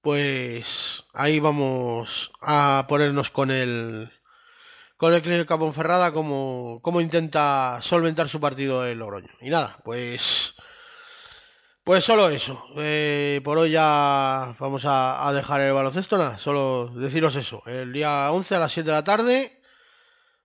pues 0.00 1.04
ahí 1.12 1.40
vamos 1.40 2.32
a 2.40 2.86
ponernos 2.88 3.30
con 3.30 3.50
el 3.50 4.10
con 4.96 5.14
el 5.14 5.22
Clínica 5.22 5.58
Ponferrada 5.58 6.12
como, 6.12 6.80
como 6.82 7.00
intenta 7.00 7.78
solventar 7.82 8.28
su 8.28 8.40
partido 8.40 8.84
el 8.84 8.98
Logroño. 8.98 9.30
Y 9.40 9.48
nada, 9.50 9.78
pues 9.82 10.54
pues 11.90 12.04
solo 12.04 12.30
eso. 12.30 12.64
Eh, 12.76 13.40
por 13.42 13.58
hoy 13.58 13.72
ya 13.72 14.54
vamos 14.60 14.82
a, 14.86 15.32
dejar 15.34 15.60
el 15.62 15.72
baloncesto. 15.72 16.18
Nada, 16.18 16.38
solo 16.38 16.86
deciros 16.94 17.34
eso. 17.34 17.64
El 17.66 17.92
día 17.92 18.30
11 18.30 18.54
a 18.54 18.60
las 18.60 18.72
7 18.72 18.86
de 18.86 18.92
la 18.94 19.02
tarde 19.02 19.60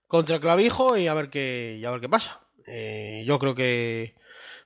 contra 0.08 0.40
Clavijo 0.40 0.98
y 0.98 1.08
a 1.08 1.14
ver 1.14 1.30
qué, 1.30 1.78
y 1.80 1.86
a 1.86 1.92
ver 1.92 2.02
qué 2.02 2.10
pasa. 2.10 2.42
Eh, 2.66 3.24
yo 3.28 3.38
creo 3.38 3.54
que 3.54 4.16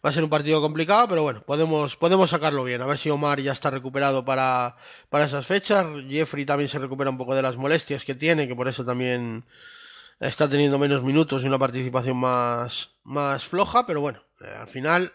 va 0.06 0.12
a 0.12 0.14
ser 0.14 0.24
un 0.24 0.30
partido 0.30 0.62
complicado, 0.62 1.10
pero 1.10 1.22
bueno, 1.22 1.44
podemos, 1.46 1.98
podemos 1.98 2.30
sacarlo 2.30 2.64
bien. 2.64 2.82
A 2.82 2.86
ver 2.86 2.98
si 2.98 3.10
Omar 3.10 3.42
ya 3.42 3.52
está 3.52 3.70
recuperado 3.70 4.24
para, 4.24 4.78
para 5.10 5.26
esas 5.26 5.46
fechas. 5.46 5.86
Jeffrey 6.10 6.46
también 6.46 6.70
se 6.70 6.80
recupera 6.80 7.10
un 7.10 7.18
poco 7.18 7.36
de 7.36 7.42
las 7.42 7.58
molestias 7.58 8.06
que 8.06 8.16
tiene, 8.16 8.48
que 8.48 8.56
por 8.56 8.70
eso 8.70 8.86
también 8.86 9.44
está 10.22 10.50
teniendo 10.50 10.80
menos 10.80 11.04
minutos 11.04 11.44
y 11.44 11.48
una 11.48 11.60
participación 11.60 12.16
más, 12.16 12.92
más 13.04 13.44
floja, 13.44 13.86
pero 13.86 14.00
bueno, 14.00 14.24
eh, 14.40 14.56
al 14.58 14.68
final 14.68 15.12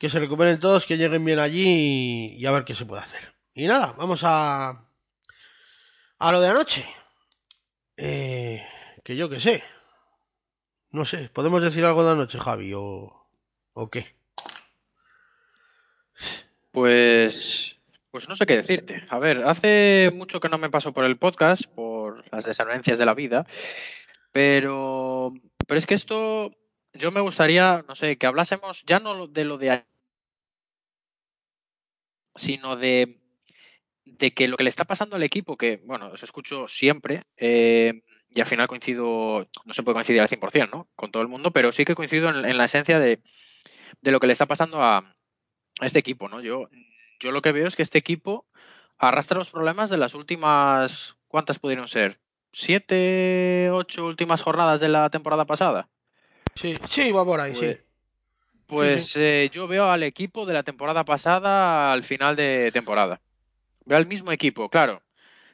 que 0.00 0.08
se 0.08 0.18
recuperen 0.18 0.58
todos, 0.58 0.86
que 0.86 0.96
lleguen 0.96 1.24
bien 1.26 1.38
allí 1.38 2.34
y, 2.38 2.46
a 2.46 2.52
ver 2.52 2.64
qué 2.64 2.74
se 2.74 2.86
puede 2.86 3.02
hacer. 3.02 3.34
Y 3.52 3.66
nada, 3.66 3.94
vamos 3.98 4.22
a 4.24 4.88
a 6.18 6.32
lo 6.32 6.40
de 6.40 6.48
anoche. 6.48 6.86
Eh, 7.98 8.66
que 9.04 9.14
yo 9.14 9.28
que 9.28 9.40
sé. 9.40 9.62
No 10.90 11.04
sé, 11.04 11.28
¿podemos 11.28 11.60
decir 11.60 11.84
algo 11.84 12.02
de 12.02 12.12
anoche, 12.12 12.38
Javi? 12.38 12.72
¿O, 12.74 13.28
o 13.74 13.90
qué? 13.90 14.16
Pues 16.72 17.76
pues 18.10 18.26
no 18.26 18.34
sé 18.34 18.46
qué 18.46 18.56
decirte. 18.56 19.04
A 19.10 19.18
ver, 19.18 19.44
hace 19.44 20.10
mucho 20.14 20.40
que 20.40 20.48
no 20.48 20.56
me 20.56 20.70
paso 20.70 20.94
por 20.94 21.04
el 21.04 21.18
podcast, 21.18 21.66
por 21.66 22.24
las 22.32 22.46
desavenencias 22.46 22.98
de 22.98 23.06
la 23.06 23.14
vida, 23.14 23.46
pero, 24.32 25.34
pero 25.66 25.78
es 25.78 25.86
que 25.86 25.94
esto, 25.94 26.52
yo 26.94 27.12
me 27.12 27.20
gustaría, 27.20 27.84
no 27.86 27.94
sé, 27.94 28.16
que 28.16 28.26
hablásemos 28.26 28.82
ya 28.86 28.98
no 28.98 29.26
de 29.26 29.44
lo 29.44 29.58
de 29.58 29.84
sino 32.34 32.76
de, 32.76 33.20
de 34.04 34.32
que 34.32 34.48
lo 34.48 34.56
que 34.56 34.64
le 34.64 34.70
está 34.70 34.84
pasando 34.84 35.16
al 35.16 35.22
equipo, 35.22 35.56
que, 35.56 35.80
bueno, 35.84 36.10
os 36.12 36.22
escucho 36.22 36.68
siempre, 36.68 37.24
eh, 37.36 38.02
y 38.28 38.40
al 38.40 38.46
final 38.46 38.68
coincido, 38.68 39.48
no 39.64 39.74
se 39.74 39.82
puede 39.82 39.94
coincidir 39.94 40.20
al 40.20 40.28
100%, 40.28 40.70
¿no? 40.70 40.88
Con 40.94 41.10
todo 41.10 41.22
el 41.22 41.28
mundo, 41.28 41.52
pero 41.52 41.72
sí 41.72 41.84
que 41.84 41.94
coincido 41.94 42.28
en, 42.30 42.44
en 42.44 42.58
la 42.58 42.64
esencia 42.64 42.98
de, 42.98 43.20
de, 44.00 44.10
lo 44.10 44.20
que 44.20 44.26
le 44.26 44.32
está 44.32 44.46
pasando 44.46 44.82
a, 44.82 44.98
a, 44.98 45.86
este 45.86 45.98
equipo, 45.98 46.28
¿no? 46.28 46.40
Yo, 46.40 46.68
yo 47.18 47.32
lo 47.32 47.42
que 47.42 47.52
veo 47.52 47.66
es 47.66 47.76
que 47.76 47.82
este 47.82 47.98
equipo 47.98 48.46
arrastra 48.98 49.38
los 49.38 49.50
problemas 49.50 49.90
de 49.90 49.96
las 49.96 50.14
últimas, 50.14 51.16
¿cuántas 51.26 51.58
pudieron 51.58 51.88
ser? 51.88 52.20
¿Siete, 52.52 53.70
ocho 53.72 54.06
últimas 54.06 54.42
jornadas 54.42 54.80
de 54.80 54.88
la 54.88 55.08
temporada 55.10 55.44
pasada? 55.44 55.88
Sí, 56.54 56.76
sí, 56.88 57.12
va 57.12 57.24
por 57.24 57.40
ahí, 57.40 57.52
pues, 57.52 57.78
sí. 57.78 57.84
Pues. 58.70 59.16
Eh, 59.16 59.50
yo 59.52 59.66
veo 59.66 59.90
al 59.90 60.04
equipo 60.04 60.46
de 60.46 60.54
la 60.54 60.62
temporada 60.62 61.04
pasada 61.04 61.92
al 61.92 62.04
final 62.04 62.36
de 62.36 62.70
temporada. 62.72 63.20
Veo 63.84 63.98
al 63.98 64.06
mismo 64.06 64.30
equipo, 64.30 64.68
claro. 64.70 65.02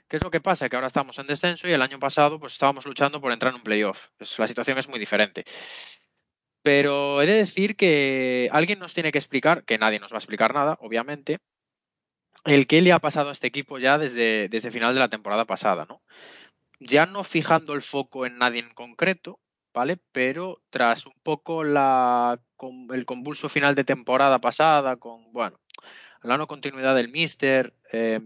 ¿Qué 0.06 0.18
es 0.18 0.22
lo 0.22 0.30
que 0.30 0.40
pasa? 0.40 0.68
Que 0.68 0.76
ahora 0.76 0.86
estamos 0.86 1.18
en 1.18 1.26
descenso 1.26 1.66
y 1.66 1.72
el 1.72 1.82
año 1.82 1.98
pasado 1.98 2.38
pues 2.38 2.52
estábamos 2.52 2.84
luchando 2.84 3.20
por 3.20 3.32
entrar 3.32 3.50
en 3.50 3.56
un 3.56 3.62
playoff. 3.62 4.08
Pues, 4.18 4.38
la 4.38 4.46
situación 4.46 4.78
es 4.78 4.88
muy 4.88 4.98
diferente. 4.98 5.44
Pero 6.62 7.22
he 7.22 7.26
de 7.26 7.34
decir 7.34 7.74
que 7.76 8.48
alguien 8.52 8.78
nos 8.78 8.92
tiene 8.92 9.12
que 9.12 9.18
explicar, 9.18 9.64
que 9.64 9.78
nadie 9.78 9.98
nos 9.98 10.12
va 10.12 10.16
a 10.16 10.18
explicar 10.18 10.52
nada, 10.52 10.76
obviamente, 10.80 11.38
el 12.44 12.66
qué 12.66 12.82
le 12.82 12.92
ha 12.92 12.98
pasado 12.98 13.30
a 13.30 13.32
este 13.32 13.46
equipo 13.46 13.78
ya 13.78 13.98
desde, 13.98 14.48
desde 14.48 14.70
final 14.70 14.92
de 14.92 15.00
la 15.00 15.08
temporada 15.08 15.46
pasada, 15.46 15.86
¿no? 15.88 16.02
Ya 16.80 17.06
no 17.06 17.24
fijando 17.24 17.72
el 17.72 17.82
foco 17.82 18.26
en 18.26 18.38
nadie 18.38 18.60
en 18.60 18.74
concreto, 18.74 19.40
¿vale? 19.76 19.98
Pero 20.10 20.62
tras 20.70 21.04
un 21.04 21.12
poco 21.22 21.62
la, 21.62 22.40
con 22.56 22.88
el 22.94 23.04
convulso 23.04 23.50
final 23.50 23.74
de 23.74 23.84
temporada 23.84 24.40
pasada, 24.40 24.96
con, 24.96 25.30
bueno, 25.34 25.60
la 26.22 26.38
no 26.38 26.46
continuidad 26.46 26.94
del 26.94 27.10
Mister, 27.10 27.74
eh, 27.92 28.22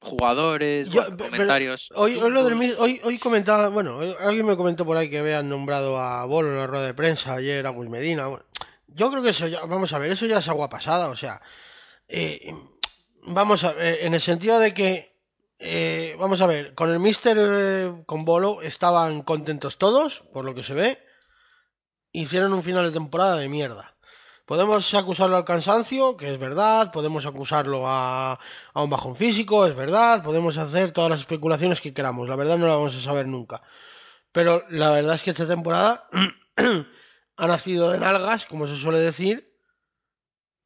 jugadores, 0.00 0.90
Yo, 0.90 1.02
bueno, 1.02 1.16
comentarios. 1.16 1.92
Hoy, 1.94 2.16
hoy, 2.16 2.28
lo 2.32 2.42
del, 2.42 2.54
hoy, 2.80 3.00
hoy, 3.04 3.18
comentaba, 3.18 3.68
bueno, 3.68 4.00
alguien 4.18 4.46
me 4.46 4.56
comentó 4.56 4.84
por 4.84 4.96
ahí 4.96 5.08
que 5.08 5.20
habían 5.20 5.48
nombrado 5.48 5.96
a 5.96 6.24
Bolo 6.24 6.48
en 6.48 6.58
la 6.58 6.66
rueda 6.66 6.86
de 6.86 6.94
prensa 6.94 7.34
ayer, 7.34 7.64
a 7.64 7.70
Gus 7.70 7.88
Medina. 7.88 8.26
Bueno, 8.26 8.44
yo 8.88 9.12
creo 9.12 9.22
que 9.22 9.30
eso 9.30 9.46
ya, 9.46 9.64
vamos 9.64 9.92
a 9.92 10.00
ver, 10.00 10.10
eso 10.10 10.26
ya 10.26 10.40
es 10.40 10.48
agua 10.48 10.68
pasada, 10.68 11.08
o 11.08 11.14
sea, 11.14 11.40
eh, 12.08 12.52
vamos 13.22 13.62
a 13.62 13.74
ver, 13.74 13.98
en 14.00 14.14
el 14.14 14.20
sentido 14.20 14.58
de 14.58 14.74
que, 14.74 15.13
eh, 15.66 16.14
vamos 16.18 16.42
a 16.42 16.46
ver, 16.46 16.74
con 16.74 16.90
el 16.90 16.98
Mister, 17.00 17.38
eh, 17.40 18.02
con 18.04 18.26
Bolo, 18.26 18.60
estaban 18.60 19.22
contentos 19.22 19.78
todos, 19.78 20.22
por 20.30 20.44
lo 20.44 20.54
que 20.54 20.62
se 20.62 20.74
ve, 20.74 20.98
hicieron 22.12 22.52
un 22.52 22.62
final 22.62 22.84
de 22.84 22.92
temporada 22.92 23.36
de 23.36 23.48
mierda. 23.48 23.96
Podemos 24.44 24.92
acusarlo 24.92 25.38
al 25.38 25.46
cansancio, 25.46 26.18
que 26.18 26.30
es 26.30 26.38
verdad, 26.38 26.92
podemos 26.92 27.24
acusarlo 27.24 27.88
a, 27.88 28.38
a, 28.74 28.82
un 28.82 28.90
bajón 28.90 29.16
físico, 29.16 29.64
es 29.64 29.74
verdad, 29.74 30.22
podemos 30.22 30.58
hacer 30.58 30.92
todas 30.92 31.08
las 31.08 31.20
especulaciones 31.20 31.80
que 31.80 31.94
queramos, 31.94 32.28
la 32.28 32.36
verdad 32.36 32.58
no 32.58 32.66
la 32.66 32.76
vamos 32.76 32.94
a 32.94 33.00
saber 33.00 33.26
nunca. 33.26 33.62
Pero 34.32 34.66
la 34.68 34.90
verdad 34.90 35.14
es 35.14 35.22
que 35.22 35.30
esta 35.30 35.48
temporada 35.48 36.10
ha 37.36 37.46
nacido 37.46 37.90
de 37.90 38.00
nalgas, 38.00 38.44
como 38.44 38.66
se 38.66 38.76
suele 38.76 38.98
decir, 38.98 39.56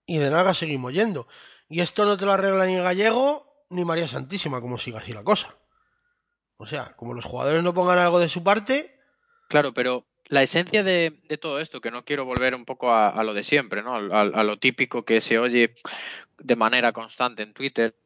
y 0.06 0.18
de 0.18 0.30
nalgas 0.30 0.58
seguimos 0.58 0.92
yendo. 0.92 1.28
Y 1.68 1.82
esto 1.82 2.04
no 2.04 2.16
te 2.16 2.26
lo 2.26 2.32
arregla 2.32 2.66
ni 2.66 2.78
Gallego 2.78 3.47
ni 3.70 3.84
María 3.84 4.08
Santísima, 4.08 4.60
como 4.60 4.78
siga 4.78 4.98
así 4.98 5.12
la 5.12 5.24
cosa. 5.24 5.56
O 6.56 6.66
sea, 6.66 6.94
como 6.96 7.14
los 7.14 7.24
jugadores 7.24 7.62
no 7.62 7.74
pongan 7.74 7.98
algo 7.98 8.18
de 8.18 8.28
su 8.28 8.42
parte. 8.42 8.98
Claro, 9.48 9.72
pero 9.72 10.06
la 10.26 10.42
esencia 10.42 10.82
de, 10.82 11.10
todo 11.40 11.60
esto, 11.60 11.80
que 11.80 11.90
no 11.90 12.04
quiero 12.04 12.24
volver 12.24 12.54
un 12.54 12.64
poco 12.64 12.90
a, 12.90 13.08
a 13.08 13.22
lo 13.22 13.34
de 13.34 13.42
siempre, 13.42 13.82
¿no? 13.82 13.94
A, 13.94 14.20
a, 14.20 14.44
lo 14.44 14.58
típico 14.58 15.04
que 15.04 15.20
se 15.20 15.38
oye 15.38 15.74
de 16.38 16.56
manera 16.56 16.92
constante 16.92 17.42
en 17.42 17.54
Twitter. 17.54 17.96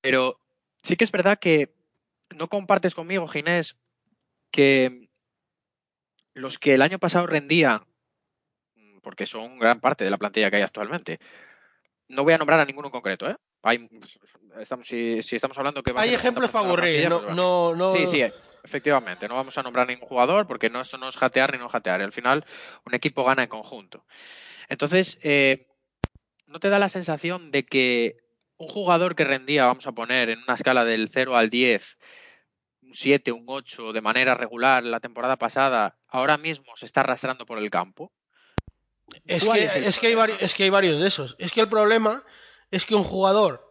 Pero 0.00 0.40
sí 0.82 0.96
que 0.96 1.04
es 1.04 1.10
verdad 1.10 1.38
que 1.38 1.74
no 2.30 2.48
compartes 2.48 2.94
conmigo, 2.94 3.26
Ginés, 3.26 3.76
que 4.50 5.08
los 6.34 6.58
que 6.58 6.74
el 6.74 6.82
año 6.82 6.98
pasado 6.98 7.26
rendían, 7.26 7.84
porque 9.02 9.26
son 9.26 9.58
gran 9.58 9.80
parte 9.80 10.04
de 10.04 10.10
la 10.10 10.18
plantilla 10.18 10.50
que 10.50 10.56
hay 10.56 10.62
actualmente, 10.62 11.18
no 12.08 12.24
voy 12.24 12.32
a 12.32 12.38
nombrar 12.38 12.60
a 12.60 12.64
ninguno 12.64 12.88
en 12.88 12.92
concreto, 12.92 13.28
¿eh? 13.28 13.36
Hay, 13.62 13.88
estamos, 14.60 14.86
si, 14.86 15.22
si, 15.22 15.36
estamos 15.36 15.56
hablando 15.58 15.82
que... 15.82 15.92
Hay 15.96 16.14
ejemplos 16.14 16.50
para 16.50 16.66
aburrir, 16.66 17.08
no, 17.08 17.34
no, 17.34 17.74
no... 17.74 17.92
Sí, 17.92 18.06
sí, 18.06 18.24
efectivamente, 18.64 19.28
no 19.28 19.36
vamos 19.36 19.56
a 19.58 19.62
nombrar 19.62 19.86
ningún 19.86 20.08
jugador 20.08 20.46
porque 20.46 20.70
no, 20.70 20.80
esto 20.80 20.98
no 20.98 21.08
es 21.08 21.16
jatear 21.16 21.52
ni 21.52 21.58
no 21.58 21.68
jatear. 21.68 22.00
Al 22.00 22.12
final, 22.12 22.44
un 22.84 22.94
equipo 22.94 23.24
gana 23.24 23.42
en 23.42 23.48
conjunto. 23.48 24.04
Entonces, 24.68 25.18
eh, 25.22 25.66
¿no 26.46 26.60
te 26.60 26.68
da 26.68 26.78
la 26.78 26.88
sensación 26.88 27.50
de 27.50 27.64
que 27.64 28.16
un 28.56 28.68
jugador 28.68 29.14
que 29.14 29.24
rendía, 29.24 29.66
vamos 29.66 29.86
a 29.86 29.92
poner, 29.92 30.30
en 30.30 30.40
una 30.42 30.54
escala 30.54 30.84
del 30.84 31.08
0 31.08 31.36
al 31.36 31.50
10, 31.50 31.98
un 32.82 32.94
7, 32.94 33.32
un 33.32 33.44
8, 33.46 33.92
de 33.92 34.00
manera 34.00 34.34
regular 34.34 34.82
la 34.84 35.00
temporada 35.00 35.36
pasada, 35.36 35.98
ahora 36.08 36.38
mismo 36.38 36.76
se 36.76 36.86
está 36.86 37.00
arrastrando 37.00 37.46
por 37.46 37.58
el 37.58 37.70
campo? 37.70 38.12
Es 39.24 39.44
que, 39.44 39.64
es, 39.64 39.76
es, 39.76 39.98
que 39.98 40.06
hay 40.08 40.36
es 40.40 40.54
que 40.54 40.64
hay 40.64 40.70
varios 40.70 41.00
de 41.00 41.08
esos. 41.08 41.36
Es 41.38 41.52
que 41.52 41.60
el 41.60 41.68
problema 41.68 42.24
es 42.70 42.84
que 42.84 42.94
un 42.94 43.04
jugador 43.04 43.68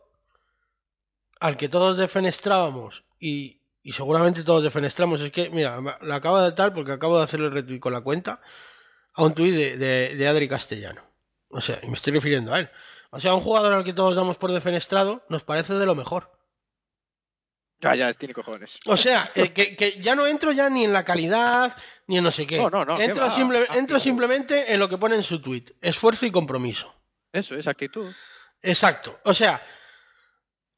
al 1.40 1.58
que 1.58 1.70
todos 1.70 1.98
defenestrábamos 1.98 3.04
y, 3.20 3.62
y 3.84 3.94
seguramente 3.94 4.44
todos 4.44 4.64
defenestramos. 4.64 5.22
Es 5.22 5.32
que, 5.32 5.50
mira, 5.50 5.80
la 6.02 6.16
acabo 6.16 6.42
de 6.42 6.52
tal 6.52 6.74
porque 6.74 6.92
acabo 6.92 7.18
de 7.18 7.24
hacer 7.24 7.40
el 7.40 7.52
retweet 7.52 7.80
con 7.80 7.94
la 7.94 8.02
cuenta 8.02 8.42
a 9.14 9.24
un 9.24 9.34
tuit 9.34 9.54
de, 9.54 9.78
de, 9.78 10.16
de, 10.16 10.28
Adri 10.28 10.48
Castellano. 10.48 11.02
O 11.50 11.62
sea, 11.62 11.80
y 11.82 11.88
me 11.88 11.94
estoy 11.94 12.14
refiriendo 12.14 12.54
a 12.54 12.60
él. 12.60 12.70
O 13.10 13.20
sea, 13.20 13.34
un 13.34 13.42
jugador 13.42 13.74
al 13.74 13.84
que 13.84 13.94
todos 13.94 14.16
damos 14.16 14.38
por 14.38 14.52
defenestrado 14.52 15.24
nos 15.30 15.44
parece 15.44 15.74
de 15.76 15.86
lo 15.86 15.96
mejor. 15.96 16.37
Ya, 17.80 17.96
ya, 17.96 18.14
tiene 18.14 18.34
cojones. 18.34 18.80
O 18.86 18.98
sea, 18.98 19.32
eh, 19.36 19.50
que, 19.50 19.76
que, 19.76 20.02
ya 20.02 20.16
no 20.16 20.26
entro 20.26 20.52
ya 20.52 20.70
ni 20.70 20.84
en 20.84 20.94
la 20.94 21.06
calidad, 21.06 21.76
ni 22.08 22.18
en 22.18 22.24
no 22.24 22.32
sé 22.32 22.48
qué. 22.48 22.58
No, 22.58 22.70
no, 22.70 22.86
no. 22.86 23.00
Entro, 23.00 23.30
simple, 23.32 23.68
entro 23.76 24.00
simplemente 24.00 24.74
en 24.74 24.80
lo 24.80 24.90
que 24.90 24.98
pone 24.98 25.16
en 25.16 25.24
su 25.24 25.40
tweet. 25.42 25.66
Esfuerzo 25.82 26.26
y 26.26 26.32
compromiso. 26.32 26.94
Eso 27.32 27.56
es 27.56 27.68
actitud. 27.68 28.12
Exacto. 28.64 29.20
O 29.26 29.34
sea, 29.34 29.62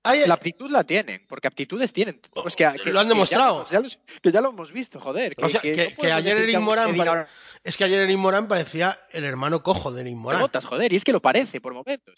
hay... 0.04 0.26
La 0.28 0.34
aptitud 0.34 0.70
la 0.70 0.84
tienen, 0.84 1.26
porque 1.28 1.48
aptitudes 1.48 1.94
tienen. 1.94 2.20
Pues 2.34 2.56
que, 2.58 2.70
que 2.84 2.92
lo 2.92 3.00
han 3.00 3.08
demostrado. 3.08 3.64
Que 3.64 3.72
ya, 3.72 3.82
ya, 3.82 3.98
que 4.22 4.32
ya, 4.32 4.42
lo 4.42 4.50
hemos 4.50 4.74
visto, 4.74 5.00
joder. 5.00 5.36
o 5.42 5.48
sea, 5.48 5.62
que, 5.62 5.96
no 6.02 6.14
ayer 6.14 6.38
Eric 6.38 6.60
Morán. 6.60 6.98
Pare... 6.98 7.28
Es 7.64 7.78
que 7.78 7.86
ayer 7.86 8.02
Eric 8.02 8.18
Morán 8.18 8.50
parecía 8.50 9.00
el 9.12 9.24
hermano 9.24 9.64
cojo 9.64 9.94
de 9.94 10.02
Eric 10.02 10.16
Morán. 10.16 10.42
Notas, 10.42 10.66
joder, 10.66 10.92
y 10.92 10.98
es 10.98 11.06
que 11.06 11.14
lo 11.14 11.22
parece 11.22 11.62
por 11.62 11.74
momentos. 11.74 12.16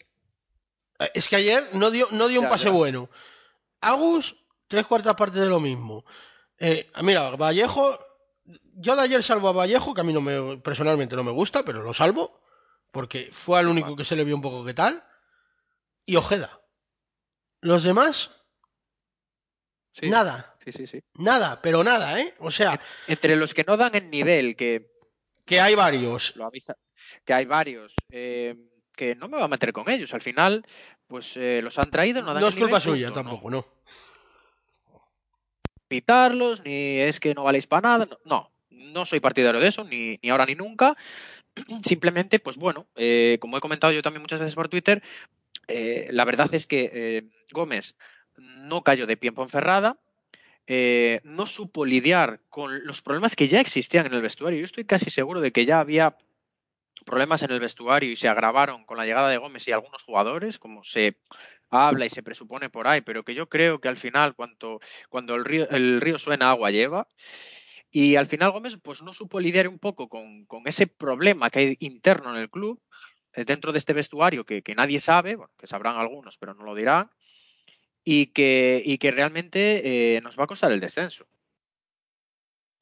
Es 1.14 1.28
que 1.28 1.36
ayer 1.36 1.70
no 1.74 1.92
dio, 1.92 2.08
no 2.12 2.28
dio 2.28 2.42
un 2.42 2.50
pase 2.50 2.70
bueno. 2.70 3.10
Agus, 3.82 4.38
tres 4.72 4.88
cuartas 4.88 5.16
partes 5.16 5.42
de 5.42 5.50
lo 5.50 5.60
mismo. 5.60 6.06
Eh, 6.58 6.90
mira, 7.04 7.32
Vallejo. 7.32 8.00
Yo 8.74 8.96
de 8.96 9.02
ayer 9.02 9.22
salvo 9.22 9.50
a 9.50 9.52
Vallejo, 9.52 9.94
que 9.94 10.02
a 10.02 10.04
mí 10.04 10.14
no 10.14 10.22
me, 10.22 10.58
personalmente 10.58 11.16
no 11.16 11.26
me 11.26 11.32
gusta, 11.32 11.64
pero 11.64 11.84
lo 11.84 11.94
salvo. 11.94 12.42
Porque 12.92 13.30
fue 13.32 13.60
al 13.60 13.68
único 13.68 13.96
que 13.96 14.06
se 14.06 14.16
le 14.16 14.24
vio 14.24 14.36
un 14.36 14.42
poco 14.42 14.64
que 14.64 14.74
tal. 14.74 15.04
Y 16.06 16.16
Ojeda. 16.16 16.62
Los 17.60 17.84
demás, 17.84 18.32
sí, 19.94 20.10
nada. 20.10 20.56
Sí, 20.64 20.72
sí, 20.72 20.88
sí. 20.88 21.04
Nada, 21.14 21.62
pero 21.62 21.84
nada, 21.84 22.20
¿eh? 22.20 22.34
O 22.40 22.50
sea. 22.50 22.80
Entre 23.08 23.36
los 23.36 23.54
que 23.54 23.64
no 23.66 23.78
dan 23.78 23.94
el 23.94 24.10
nivel, 24.10 24.56
que. 24.56 24.90
Que 25.46 25.60
hay 25.60 25.76
varios. 25.76 26.36
Lo 26.38 26.46
avisa, 26.46 26.76
que 27.26 27.34
hay 27.34 27.46
varios. 27.46 27.94
Eh, 28.10 28.56
que 28.96 29.16
no 29.16 29.28
me 29.28 29.38
voy 29.38 29.46
a 29.46 29.50
meter 29.50 29.74
con 29.74 29.90
ellos. 29.90 30.14
Al 30.14 30.22
final, 30.22 30.66
pues 31.08 31.36
eh, 31.36 31.62
los 31.62 31.78
han 31.78 31.92
traído, 31.92 32.22
no 32.22 32.34
dan 32.34 32.42
No 32.42 32.48
es 32.48 32.56
culpa 32.56 32.80
nivel, 32.80 32.82
suya 32.82 33.08
punto, 33.08 33.22
tampoco, 33.22 33.50
no. 33.50 33.66
Pitarlos, 35.92 36.64
ni 36.64 37.00
es 37.00 37.20
que 37.20 37.36
no 37.36 37.44
valéis 37.44 37.68
para 37.68 37.82
nada. 37.82 38.08
No, 38.24 38.50
no 38.70 39.06
soy 39.06 39.20
partidario 39.20 39.60
de 39.60 39.68
eso, 39.68 39.84
ni, 39.84 40.18
ni 40.24 40.30
ahora 40.30 40.46
ni 40.46 40.56
nunca. 40.56 40.96
Simplemente, 41.84 42.40
pues 42.40 42.56
bueno, 42.56 42.88
eh, 42.96 43.38
como 43.42 43.58
he 43.58 43.60
comentado 43.60 43.92
yo 43.92 44.02
también 44.02 44.22
muchas 44.22 44.40
veces 44.40 44.56
por 44.56 44.70
Twitter, 44.70 45.04
eh, 45.68 46.08
la 46.12 46.24
verdad 46.24 46.48
es 46.54 46.66
que 46.66 46.90
eh, 46.94 47.24
Gómez 47.52 47.98
no 48.38 48.84
cayó 48.84 49.06
de 49.06 49.18
pie 49.18 49.28
en 49.28 49.36
Ponferrada, 49.36 49.98
no 51.26 51.46
supo 51.46 51.84
lidiar 51.84 52.40
con 52.48 52.86
los 52.86 53.02
problemas 53.02 53.36
que 53.36 53.50
ya 53.50 53.60
existían 53.60 54.06
en 54.06 54.14
el 54.14 54.22
vestuario. 54.22 54.60
Yo 54.60 54.66
estoy 54.66 54.86
casi 54.86 55.10
seguro 55.10 55.42
de 55.42 55.52
que 55.52 55.66
ya 55.66 55.82
había 55.82 56.16
problemas 57.06 57.44
en 57.44 57.52
el 57.52 57.60
vestuario 57.60 58.10
y 58.10 58.16
se 58.16 58.30
agravaron 58.30 58.86
con 58.86 58.96
la 58.96 59.06
llegada 59.06 59.28
de 59.28 59.40
Gómez 59.40 59.68
y 59.68 59.74
algunos 59.74 60.04
jugadores, 60.04 60.58
como 60.58 60.86
se 60.86 61.18
habla 61.72 62.06
y 62.06 62.10
se 62.10 62.22
presupone 62.22 62.70
por 62.70 62.88
ahí, 62.88 63.02
pero 63.02 63.24
que 63.24 63.34
yo 63.34 63.50
creo 63.50 63.80
que 63.80 63.88
al 63.88 63.98
final, 63.98 64.36
cuando, 64.36 64.80
cuando 65.10 65.36
el, 65.36 65.46
río, 65.46 65.68
el 65.70 66.02
río 66.02 66.20
suena, 66.20 66.52
agua 66.52 66.70
lleva. 66.70 67.08
Y 67.90 68.16
al 68.16 68.28
final 68.28 68.52
Gómez 68.52 68.78
pues 68.82 69.02
no 69.02 69.14
supo 69.14 69.40
lidiar 69.40 69.68
un 69.68 69.80
poco 69.80 70.08
con, 70.08 70.46
con 70.46 70.68
ese 70.68 70.88
problema 70.88 71.50
que 71.50 71.60
hay 71.60 71.78
interno 71.80 72.34
en 72.34 72.42
el 72.42 72.50
club, 72.50 72.82
eh, 73.34 73.44
dentro 73.46 73.72
de 73.72 73.80
este 73.80 73.94
vestuario 73.94 74.46
que, 74.46 74.62
que 74.62 74.76
nadie 74.76 75.00
sabe, 75.00 75.36
bueno, 75.36 75.52
que 75.58 75.68
sabrán 75.68 75.98
algunos, 75.98 76.38
pero 76.38 76.54
no 76.54 76.64
lo 76.64 76.76
dirán, 76.76 77.10
y 78.04 78.28
que, 78.28 78.82
y 78.86 78.98
que 78.98 79.12
realmente 79.12 80.16
eh, 80.16 80.22
nos 80.22 80.38
va 80.38 80.46
a 80.46 80.48
costar 80.48 80.72
el 80.72 80.80
descenso. 80.80 81.26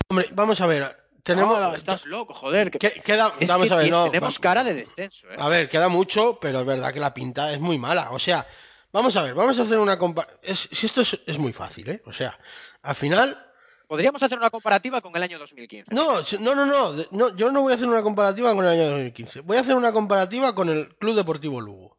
Hombre, 0.10 0.28
vamos 0.32 0.60
a 0.62 0.68
ver. 0.68 1.10
Tenemos, 1.24 1.60
no, 1.60 1.76
estás 1.76 2.06
loco, 2.06 2.34
joder. 2.34 2.72
Que, 2.72 2.80
queda, 2.80 3.34
es 3.40 3.48
vamos 3.48 3.68
que 3.68 3.74
a 3.74 3.78
ver, 3.78 3.92
no, 3.92 4.10
tenemos 4.10 4.40
cara 4.40 4.64
de 4.64 4.74
descenso. 4.74 5.30
¿eh? 5.30 5.36
A 5.38 5.50
ver, 5.50 5.70
queda 5.70 5.90
mucho, 5.90 6.40
pero 6.40 6.62
es 6.62 6.66
verdad 6.66 6.94
que 6.94 7.00
la 7.00 7.14
pinta 7.14 7.54
es 7.54 7.60
muy 7.60 7.78
mala. 7.78 8.10
O 8.12 8.18
sea, 8.18 8.48
Vamos 8.92 9.16
a 9.16 9.24
ver, 9.24 9.34
vamos 9.34 9.60
a 9.60 9.64
hacer 9.64 9.78
una 9.78 9.98
comparativa. 9.98 10.54
Si 10.54 10.86
esto 10.86 11.02
es, 11.02 11.20
es 11.26 11.38
muy 11.38 11.54
fácil, 11.54 11.90
¿eh? 11.90 12.02
O 12.06 12.14
sea, 12.14 12.38
al 12.82 12.96
final 12.96 13.50
Podríamos 13.90 14.22
hacer 14.22 14.38
una 14.38 14.52
comparativa 14.52 15.02
con 15.02 15.16
el 15.16 15.24
año 15.24 15.40
2015. 15.40 15.96
No, 15.96 16.22
no, 16.42 16.54
no, 16.54 16.66
no, 16.68 16.94
no, 17.10 17.36
Yo 17.36 17.52
no 17.52 17.64
voy 17.64 17.72
a 17.72 17.76
hacer 17.76 17.88
una 17.88 18.04
comparativa 18.04 18.54
con 18.54 18.64
el 18.64 18.70
año 18.70 18.84
2015. 18.92 19.42
Voy 19.42 19.58
a 19.58 19.62
hacer 19.62 19.76
una 19.76 19.92
comparativa 19.92 20.54
con 20.54 20.70
el 20.70 20.96
Club 20.98 21.16
Deportivo 21.16 21.60
Lugo. 21.60 21.98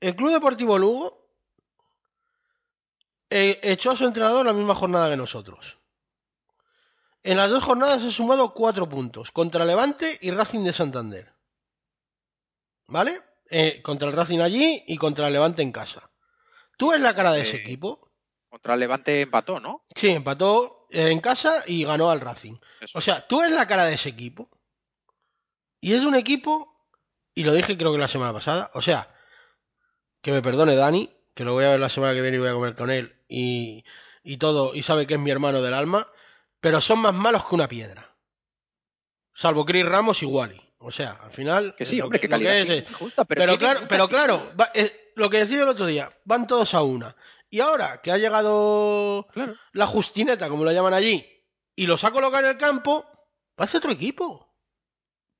El 0.00 0.14
Club 0.14 0.32
Deportivo 0.32 0.76
Lugo 0.76 1.30
eh, 3.30 3.58
echó 3.62 3.92
a 3.92 3.96
su 3.96 4.04
entrenador 4.04 4.44
la 4.44 4.52
misma 4.52 4.74
jornada 4.74 5.08
que 5.08 5.16
nosotros. 5.16 5.78
En 7.22 7.38
las 7.38 7.48
dos 7.48 7.64
jornadas 7.64 8.02
ha 8.02 8.10
sumado 8.10 8.52
cuatro 8.52 8.86
puntos 8.86 9.30
contra 9.32 9.64
Levante 9.64 10.18
y 10.20 10.30
Racing 10.30 10.64
de 10.64 10.74
Santander. 10.74 11.32
¿Vale? 12.86 13.22
Eh, 13.50 13.80
contra 13.82 14.08
el 14.08 14.14
Racing 14.14 14.40
allí 14.40 14.84
y 14.86 14.96
contra 14.98 15.26
el 15.26 15.32
Levante 15.32 15.62
en 15.62 15.72
casa. 15.72 16.10
¿Tú 16.76 16.90
ves 16.90 17.00
la 17.00 17.14
cara 17.14 17.32
de 17.32 17.42
ese 17.42 17.56
equipo? 17.56 18.10
Contra 18.48 18.74
el 18.74 18.80
Levante 18.80 19.22
empató, 19.22 19.58
¿no? 19.58 19.84
Sí, 19.94 20.10
empató 20.10 20.86
eh, 20.90 21.10
en 21.10 21.20
casa 21.20 21.64
y 21.66 21.84
ganó 21.84 22.10
al 22.10 22.20
Racing. 22.20 22.56
Eso. 22.80 22.98
O 22.98 23.00
sea, 23.00 23.26
tú 23.26 23.40
ves 23.40 23.52
la 23.52 23.66
cara 23.66 23.84
de 23.84 23.94
ese 23.94 24.10
equipo. 24.10 24.50
Y 25.80 25.94
es 25.94 26.04
un 26.04 26.14
equipo, 26.14 26.86
y 27.34 27.44
lo 27.44 27.52
dije 27.52 27.78
creo 27.78 27.92
que 27.92 27.98
la 27.98 28.08
semana 28.08 28.32
pasada, 28.32 28.70
o 28.74 28.82
sea, 28.82 29.14
que 30.20 30.32
me 30.32 30.42
perdone 30.42 30.74
Dani, 30.74 31.10
que 31.34 31.44
lo 31.44 31.52
voy 31.52 31.64
a 31.64 31.70
ver 31.70 31.80
la 31.80 31.88
semana 31.88 32.14
que 32.14 32.20
viene 32.20 32.36
y 32.36 32.40
voy 32.40 32.48
a 32.48 32.52
comer 32.52 32.74
con 32.74 32.90
él 32.90 33.24
y, 33.28 33.84
y 34.24 34.38
todo, 34.38 34.74
y 34.74 34.82
sabe 34.82 35.06
que 35.06 35.14
es 35.14 35.20
mi 35.20 35.30
hermano 35.30 35.62
del 35.62 35.74
alma, 35.74 36.08
pero 36.60 36.80
son 36.80 37.00
más 37.00 37.14
malos 37.14 37.46
que 37.46 37.54
una 37.54 37.68
piedra. 37.68 38.16
Salvo 39.34 39.64
Chris 39.64 39.86
Ramos 39.86 40.22
y 40.22 40.26
Wally. 40.26 40.67
O 40.78 40.90
sea, 40.92 41.18
al 41.24 41.32
final... 41.32 41.74
que 41.76 41.84
sí, 41.84 42.00
hombre, 42.00 42.20
que 42.20 42.28
calidad. 42.28 42.56
es, 42.56 42.88
justa, 42.94 43.24
pero, 43.24 43.40
pero, 43.40 43.58
claro, 43.58 43.80
pero 43.88 44.08
claro, 44.08 44.50
va- 44.58 44.70
lo 45.16 45.28
que 45.28 45.38
decía 45.38 45.62
el 45.62 45.68
otro 45.68 45.86
día, 45.86 46.08
van 46.24 46.46
todos 46.46 46.72
a 46.74 46.82
una. 46.82 47.16
Y 47.50 47.60
ahora 47.60 48.00
que 48.00 48.12
ha 48.12 48.18
llegado 48.18 49.26
Claro. 49.32 49.54
la 49.72 49.86
Justineta, 49.86 50.48
como 50.48 50.64
lo 50.64 50.70
llaman 50.72 50.94
allí, 50.94 51.26
y 51.74 51.86
los 51.86 52.04
ha 52.04 52.10
colocado 52.12 52.44
en 52.44 52.50
el 52.52 52.58
campo, 52.58 53.04
parece 53.56 53.78
otro 53.78 53.90
equipo. 53.90 54.54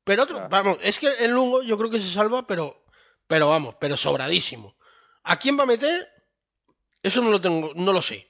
Pero 0.05 0.23
otro, 0.25 0.37
Claro. 0.37 0.49
vamos, 0.51 0.79
es 0.83 0.99
que 0.99 1.09
el 1.21 1.31
Lungo 1.31 1.63
yo 1.63 1.77
creo 1.79 1.91
que 1.91 2.01
se 2.01 2.11
salva, 2.11 2.47
pero, 2.47 2.85
pero 3.27 3.49
vamos, 3.49 3.77
pero 3.79 3.97
sobradísimo. 3.97 4.75
¿A 5.23 5.37
quién 5.37 5.59
va 5.59 5.63
a 5.65 5.67
meter? 5.67 6.09
Eso 7.03 7.23
no 7.23 7.31
lo 7.31 7.41
tengo, 7.41 7.73
no 7.77 7.93
lo 7.93 8.03
sé. 8.03 8.29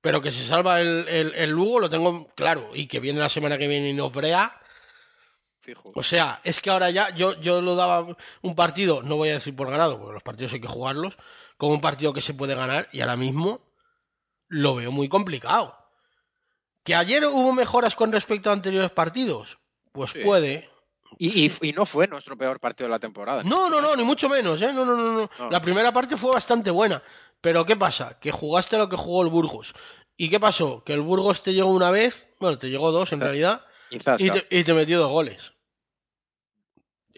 Pero 0.00 0.20
que 0.22 0.30
se 0.30 0.46
salva 0.46 0.80
el, 0.80 1.08
el, 1.08 1.34
el 1.34 1.50
Lugo 1.50 1.80
lo 1.80 1.90
tengo 1.90 2.28
claro. 2.36 2.70
Y 2.74 2.86
que 2.86 3.00
viene 3.00 3.18
la 3.18 3.28
semana 3.28 3.58
que 3.58 3.66
viene 3.66 3.88
y 3.88 3.94
nos 3.94 4.12
brea. 4.12 4.54
Fijo. 5.68 5.90
O 5.94 6.02
sea, 6.02 6.40
es 6.44 6.60
que 6.62 6.70
ahora 6.70 6.88
ya 6.90 7.10
yo, 7.14 7.38
yo 7.40 7.60
lo 7.60 7.74
daba 7.76 8.06
un 8.40 8.54
partido, 8.54 9.02
no 9.02 9.16
voy 9.16 9.28
a 9.28 9.34
decir 9.34 9.54
por 9.54 9.70
ganado, 9.70 9.98
porque 9.98 10.14
los 10.14 10.22
partidos 10.22 10.54
hay 10.54 10.60
que 10.62 10.66
jugarlos, 10.68 11.16
como 11.58 11.72
un 11.74 11.80
partido 11.82 12.14
que 12.14 12.22
se 12.22 12.32
puede 12.32 12.54
ganar 12.54 12.88
y 12.90 13.02
ahora 13.02 13.16
mismo 13.16 13.60
lo 14.48 14.76
veo 14.76 14.90
muy 14.90 15.08
complicado. 15.10 15.76
¿Que 16.84 16.94
ayer 16.94 17.26
hubo 17.26 17.52
mejoras 17.52 17.94
con 17.94 18.12
respecto 18.12 18.48
a 18.48 18.54
anteriores 18.54 18.90
partidos? 18.92 19.58
Pues 19.92 20.12
Sí. 20.12 20.20
puede. 20.20 20.70
Y, 21.18 21.46
y- 21.46 21.52
y 21.60 21.72
no 21.74 21.84
fue 21.84 22.06
nuestro 22.06 22.36
peor 22.38 22.60
partido 22.60 22.86
de 22.88 22.92
la 22.92 22.98
temporada. 22.98 23.42
No, 23.42 23.68
no, 23.68 23.82
no, 23.82 23.94
ni 23.94 24.04
mucho 24.04 24.28
menos, 24.30 24.62
¿eh? 24.62 24.72
No, 24.72 24.86
no, 24.86 24.96
no, 24.96 25.12
no. 25.12 25.30
No. 25.38 25.50
La 25.50 25.60
primera 25.60 25.92
parte 25.92 26.16
fue 26.16 26.32
bastante 26.32 26.70
buena. 26.70 27.02
Pero 27.42 27.66
¿qué 27.66 27.76
pasa? 27.76 28.18
Que 28.18 28.30
jugaste 28.32 28.78
lo 28.78 28.88
que 28.88 28.96
jugó 28.96 29.22
el 29.22 29.28
Burgos. 29.28 29.74
¿Y 30.16 30.30
qué 30.30 30.40
pasó? 30.40 30.82
Que 30.82 30.94
el 30.94 31.02
Burgos 31.02 31.42
te 31.42 31.52
llegó 31.52 31.70
una 31.70 31.90
vez, 31.90 32.28
bueno, 32.40 32.58
te 32.58 32.70
llegó 32.70 32.90
dos 32.90 33.12
en 33.12 33.20
realidad, 33.20 33.64
Quizás. 33.90 34.20
y 34.20 34.30
te, 34.30 34.46
y 34.50 34.64
te 34.64 34.74
metió 34.74 34.98
dos 34.98 35.10
goles. 35.10 35.52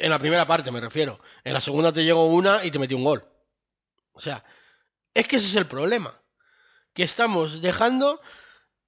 En 0.01 0.11
la 0.11 0.19
primera 0.19 0.47
parte 0.47 0.71
me 0.71 0.81
refiero. 0.81 1.21
En 1.45 1.53
la 1.53 1.61
segunda 1.61 1.93
te 1.93 2.05
llegó 2.05 2.27
una 2.27 2.65
y 2.65 2.71
te 2.71 2.79
metió 2.79 2.97
un 2.97 3.05
gol. 3.05 3.25
O 4.13 4.21
sea, 4.21 4.45
es 5.13 5.29
que 5.29 5.37
ese 5.37 5.47
es 5.47 5.55
el 5.57 5.67
problema. 5.67 6.21
Que 6.95 7.03
estamos 7.03 7.61
dejando... 7.61 8.21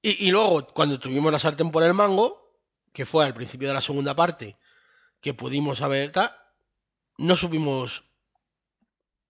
Y, 0.05 0.33
luego, 0.33 0.67
cuando 0.75 0.99
tuvimos 0.99 1.31
la 1.31 1.39
sartén 1.39 1.71
por 1.71 1.85
el 1.85 1.95
mango, 1.95 2.59
que 2.93 3.07
fue 3.07 3.25
al 3.25 3.35
principio 3.35 3.69
de 3.69 3.75
la 3.75 3.83
segunda 3.83 4.17
parte, 4.17 4.57
que 5.21 5.33
pudimos 5.33 5.81
haber... 5.81 6.13
no 7.19 7.37
supimos 7.37 8.03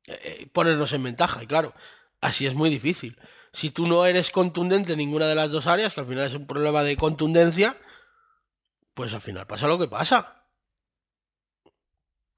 eh, 0.06 0.20
eh, 0.22 0.46
ponernos 0.50 0.92
en 0.94 1.02
ventaja. 1.02 1.42
Y 1.42 1.46
claro, 1.46 1.74
así 2.22 2.46
es 2.46 2.54
muy 2.54 2.70
difícil. 2.70 3.18
Si 3.52 3.70
tú 3.70 3.86
no 3.86 4.06
eres 4.06 4.30
contundente 4.30 4.92
en 4.92 4.98
ninguna 4.98 5.26
de 5.26 5.34
las 5.34 5.50
dos 5.50 5.66
áreas, 5.66 5.92
que 5.92 6.00
al 6.00 6.06
final 6.06 6.24
es 6.24 6.34
un 6.34 6.46
problema 6.46 6.82
de 6.82 6.96
contundencia, 6.96 7.76
pues 8.94 9.12
al 9.12 9.20
final 9.20 9.46
pasa 9.46 9.66
lo 9.66 9.78
que 9.78 9.88
pasa. 9.88 10.41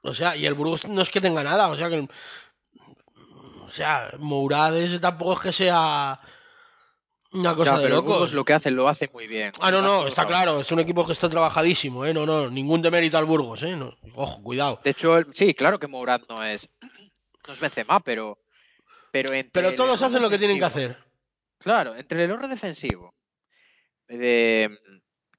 O 0.04 0.14
sea, 0.14 0.36
y 0.36 0.46
el 0.46 0.54
Burgos 0.54 0.86
no 0.86 1.02
es 1.02 1.10
que 1.10 1.20
tenga 1.20 1.42
nada, 1.42 1.68
o 1.68 1.76
sea 1.76 1.88
que. 1.88 2.06
O 3.66 3.70
sea, 3.70 4.10
Mourades 4.18 5.00
tampoco 5.00 5.32
es 5.32 5.40
que 5.40 5.52
sea 5.52 6.20
una 7.32 7.56
cosa 7.56 7.72
Ya, 7.72 7.78
de 7.78 7.88
locos. 7.88 8.12
Burgos 8.12 8.32
lo 8.34 8.44
que 8.44 8.52
hace 8.52 8.70
lo 8.70 8.88
hace 8.88 9.10
muy 9.12 9.26
bien. 9.26 9.52
Ah, 9.60 9.70
no, 9.72 9.82
no, 9.82 10.06
está 10.06 10.26
claro, 10.26 10.60
es 10.60 10.70
un 10.70 10.78
equipo 10.78 11.04
que 11.04 11.12
está 11.12 11.28
trabajadísimo, 11.28 12.04
¿eh? 12.04 12.14
No, 12.14 12.24
no, 12.26 12.48
ningún 12.50 12.82
demérito 12.82 13.18
al 13.18 13.24
Burgos, 13.24 13.62
¿eh? 13.64 13.74
No, 13.76 13.96
ojo, 14.14 14.42
cuidado. 14.42 14.78
De 14.84 14.90
hecho, 14.90 15.16
el- 15.18 15.26
sí, 15.34 15.54
claro 15.54 15.80
que 15.80 15.88
Mourad 15.88 16.20
no 16.28 16.44
es, 16.44 16.68
no 17.48 17.54
es 17.54 17.58
Benzema, 17.58 17.98
pero... 18.00 18.38
Pero, 19.10 19.32
entre 19.32 19.62
Pero 19.62 19.74
todos 19.74 20.02
hacen 20.02 20.22
lo 20.22 20.28
que 20.30 20.38
tienen 20.38 20.58
que 20.58 20.64
hacer. 20.64 20.98
Claro, 21.58 21.96
entre 21.96 22.22
el 22.24 22.30
error 22.30 22.48
defensivo, 22.48 23.14
de, 24.08 24.78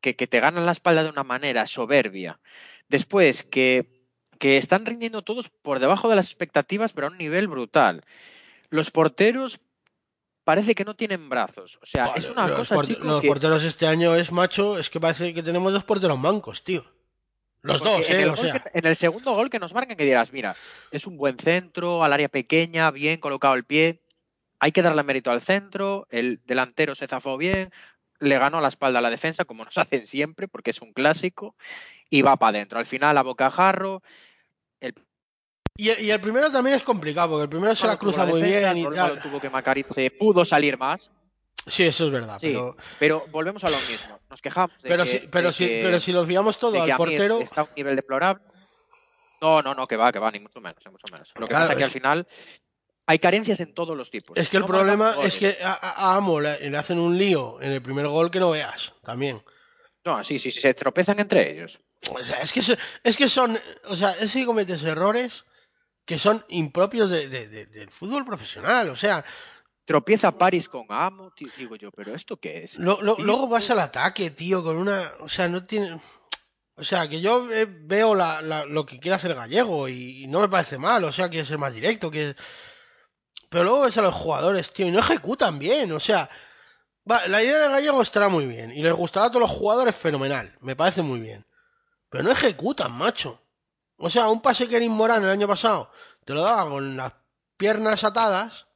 que, 0.01 0.15
que 0.15 0.27
te 0.27 0.39
ganan 0.39 0.65
la 0.65 0.71
espalda 0.71 1.03
de 1.03 1.09
una 1.09 1.23
manera 1.23 1.65
soberbia, 1.65 2.39
después 2.87 3.43
que, 3.43 3.94
que 4.39 4.57
están 4.57 4.85
rindiendo 4.85 5.21
todos 5.21 5.49
por 5.49 5.79
debajo 5.79 6.09
de 6.09 6.15
las 6.15 6.25
expectativas, 6.27 6.93
pero 6.93 7.07
a 7.07 7.09
un 7.11 7.17
nivel 7.17 7.47
brutal. 7.47 8.03
Los 8.69 8.91
porteros 8.91 9.59
parece 10.43 10.75
que 10.75 10.85
no 10.85 10.95
tienen 10.95 11.29
brazos. 11.29 11.79
O 11.81 11.85
sea, 11.85 12.13
es 12.15 12.29
una 12.29 12.53
cosa, 12.53 12.75
porte- 12.75 12.93
chico, 12.93 13.05
Los 13.07 13.21
que- 13.21 13.27
porteros 13.27 13.63
este 13.63 13.87
año 13.87 14.15
es 14.15 14.31
macho, 14.31 14.77
es 14.77 14.89
que 14.89 14.99
parece 14.99 15.33
que 15.33 15.41
tenemos 15.43 15.73
dos 15.73 15.83
porteros 15.83 16.19
mancos, 16.19 16.63
tío. 16.63 16.85
Los 17.61 17.81
Porque 17.81 17.97
dos, 17.97 18.09
en 18.11 18.15
¿eh? 18.15 18.21
el 18.23 18.29
O 18.29 18.35
gol 18.35 18.45
sea. 18.45 18.59
que- 18.59 18.77
en 18.79 18.85
el 18.85 18.95
segundo 18.95 19.33
gol 19.33 19.49
que 19.49 19.57
nos 19.59 19.73
marcan, 19.73 19.97
que 19.97 20.05
dirás, 20.05 20.31
mira, 20.31 20.55
es 20.91 21.07
un 21.07 21.17
buen 21.17 21.39
centro, 21.39 22.03
al 22.03 22.13
área 22.13 22.29
pequeña, 22.29 22.91
bien 22.91 23.19
colocado 23.19 23.55
el 23.55 23.63
pie. 23.63 24.01
Hay 24.59 24.71
que 24.71 24.83
darle 24.83 25.01
mérito 25.03 25.31
al 25.31 25.41
centro, 25.41 26.05
el 26.11 26.39
delantero 26.45 26.93
se 26.93 27.07
zafó 27.07 27.37
bien, 27.37 27.71
le 28.19 28.37
ganó 28.37 28.61
la 28.61 28.67
espalda 28.67 28.99
a 28.99 29.01
la 29.01 29.09
defensa, 29.09 29.45
como 29.45 29.65
nos 29.65 29.77
hacen 29.79 30.05
siempre, 30.05 30.47
porque 30.47 30.69
es 30.69 30.81
un 30.81 30.93
clásico, 30.93 31.55
y 32.11 32.21
va 32.21 32.37
para 32.37 32.49
adentro. 32.57 32.77
Al 32.77 32.85
final, 32.85 33.17
a 33.17 33.23
bocajarro, 33.23 34.03
Y, 35.77 35.91
y 36.05 36.11
el 36.11 36.21
primero 36.21 36.49
también 36.51 36.77
es 36.77 36.83
complicado, 36.83 37.29
porque 37.31 37.43
el 37.43 37.49
primero 37.49 37.75
se 37.75 37.85
la 37.87 37.97
cruza 37.97 38.25
muy 38.25 38.41
defensa, 38.41 38.73
bien 38.73 38.77
y 38.93 38.95
tal. 38.95 39.21
tuvo 39.21 39.39
que 39.41 39.49
se 39.89 40.11
pudo 40.11 40.45
salir 40.45 40.77
más, 40.77 41.11
Sí, 41.67 41.83
eso 41.83 42.05
es 42.05 42.11
verdad, 42.11 42.37
Sí, 42.39 42.49
pero, 42.49 42.77
pero 42.99 43.25
volvemos 43.31 43.63
a 43.63 43.69
lo 43.71 43.81
mismo. 43.81 44.19
Nos 44.29 44.39
quejamos 44.41 44.79
de 44.83 44.89
pero, 44.89 45.03
que, 45.03 45.09
si, 45.09 45.27
pero, 45.27 45.47
de 45.47 45.53
si, 45.53 45.67
que- 45.67 45.79
pero 45.81 45.99
si 45.99 46.11
los 46.11 46.27
fiamos 46.27 46.59
todo 46.59 46.81
al 46.81 46.95
portero, 46.95 47.39
está 47.39 47.61
a 47.61 47.63
un 47.63 47.71
nivel 47.75 47.95
deplorable. 47.95 48.43
No, 49.41 49.61
no, 49.61 49.73
no, 49.73 49.87
que 49.87 49.97
va, 49.97 50.11
que 50.11 50.19
va, 50.19 50.31
ni 50.31 50.39
mucho 50.39 50.61
menos, 50.61 50.77
ni 50.85 50.91
mucho 50.91 51.07
menos. 51.11 51.33
Lo 51.35 51.47
que 51.47 51.49
Claro, 51.51 51.63
pasa 51.65 51.73
es 51.73 51.77
que 51.79 51.83
al 51.83 51.91
final 51.91 52.27
hay 53.07 53.19
carencias 53.19 53.59
en 53.59 53.73
todos 53.73 53.97
los 53.97 54.11
tipos. 54.11 54.37
es 54.37 54.47
que 54.47 54.57
el 54.57 54.61
No 54.61 54.67
problema 54.67 55.15
es 55.23 55.37
que 55.37 55.57
a, 55.63 56.15
Amo 56.15 56.39
le, 56.39 56.69
le 56.69 56.77
hacen 56.77 56.99
un 56.99 57.17
lío 57.17 57.59
en 57.61 57.71
el 57.71 57.81
primer 57.81 58.07
gol 58.07 58.29
que 58.29 58.39
no 58.39 58.51
veas, 58.51 58.93
también. 59.03 59.43
No, 60.05 60.23
sí, 60.23 60.37
sí, 60.37 60.51
sí, 60.51 60.61
se 60.61 60.73
tropezan 60.75 61.19
entre 61.19 61.51
ellos. 61.51 61.79
O 62.11 62.19
sea, 62.19 62.37
es 62.37 62.53
que, 62.53 62.61
es 63.03 63.17
que 63.17 63.27
son, 63.27 63.59
o 63.89 63.95
sea, 63.95 64.11
es 64.11 64.31
que 64.31 64.45
cometes 64.45 64.83
errores 64.83 65.45
que 66.05 66.17
son 66.19 66.45
impropios 66.49 67.09
de- 67.09 67.27
de- 67.27 67.47
de- 67.47 67.65
del 67.65 67.89
fútbol 67.91 68.25
profesional, 68.25 68.89
o 68.89 68.95
sea, 68.95 69.25
Tropieza 69.85 70.31
París 70.31 70.67
con 70.67 70.85
Amo, 70.89 71.31
tío, 71.35 71.47
digo 71.57 71.75
yo, 71.75 71.91
pero 71.91 72.15
¿esto 72.15 72.37
qué 72.37 72.63
es? 72.63 72.79
Lo- 72.79 72.99
luego 73.19 73.47
vas 73.47 73.69
al 73.69 73.79
ataque, 73.79 74.31
tío, 74.31 74.63
con 74.63 74.77
una. 74.77 74.99
O 75.19 75.29
sea, 75.29 75.47
no 75.47 75.63
tiene. 75.65 75.99
O 76.75 76.83
sea, 76.83 77.07
que 77.07 77.21
yo 77.21 77.47
eh, 77.51 77.67
veo 77.69 78.15
la- 78.15 78.41
la- 78.41 78.65
lo 78.65 78.85
que 78.85 78.99
quiere 78.99 79.15
hacer 79.15 79.35
Gallego 79.35 79.87
y, 79.87 80.23
y 80.23 80.27
no 80.27 80.41
me 80.41 80.49
parece 80.49 80.77
mal, 80.79 81.03
o 81.03 81.11
sea, 81.11 81.29
quiere 81.29 81.45
ser 81.45 81.57
más 81.59 81.73
directo, 81.73 82.09
que 82.09 82.35
Pero 83.49 83.63
luego 83.63 83.81
ves 83.83 83.97
a 83.97 84.01
los 84.01 84.13
jugadores, 84.15 84.73
tío, 84.73 84.87
y 84.87 84.91
no 84.91 84.99
ejecutan 84.99 85.59
bien, 85.59 85.91
o 85.91 85.99
sea. 85.99 86.29
va, 87.09 87.27
la 87.27 87.43
idea 87.43 87.59
de 87.59 87.69
Gallego 87.69 88.01
estará 88.01 88.27
muy 88.27 88.47
bien 88.47 88.71
y 88.71 88.81
les 88.81 88.93
gustará 88.93 89.27
a 89.27 89.29
todos 89.29 89.41
los 89.47 89.51
jugadores 89.51 89.95
fenomenal, 89.95 90.57
me 90.61 90.75
parece 90.75 91.03
muy 91.03 91.19
bien. 91.19 91.45
Pero 92.09 92.23
no 92.23 92.31
ejecutan, 92.31 92.91
macho. 92.91 93.39
O 93.97 94.09
sea, 94.09 94.29
un 94.29 94.41
pase 94.41 94.67
que 94.67 94.75
Erin 94.77 94.91
Morán 94.91 95.23
el 95.23 95.29
año 95.29 95.47
pasado 95.47 95.91
te 96.25 96.33
lo 96.33 96.41
daba 96.43 96.69
con 96.69 96.97
las 96.97 97.13
piernas 97.57 98.03
atadas, 98.03 98.67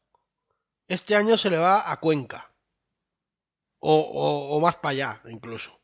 este 0.88 1.15
año 1.15 1.38
se 1.38 1.49
le 1.49 1.58
va 1.58 1.91
a 1.91 1.99
Cuenca. 1.99 2.53
O, 3.79 3.95
o- 3.95 4.60
más 4.60 4.75
para 4.77 4.89
allá, 4.91 5.21
incluso. 5.29 5.79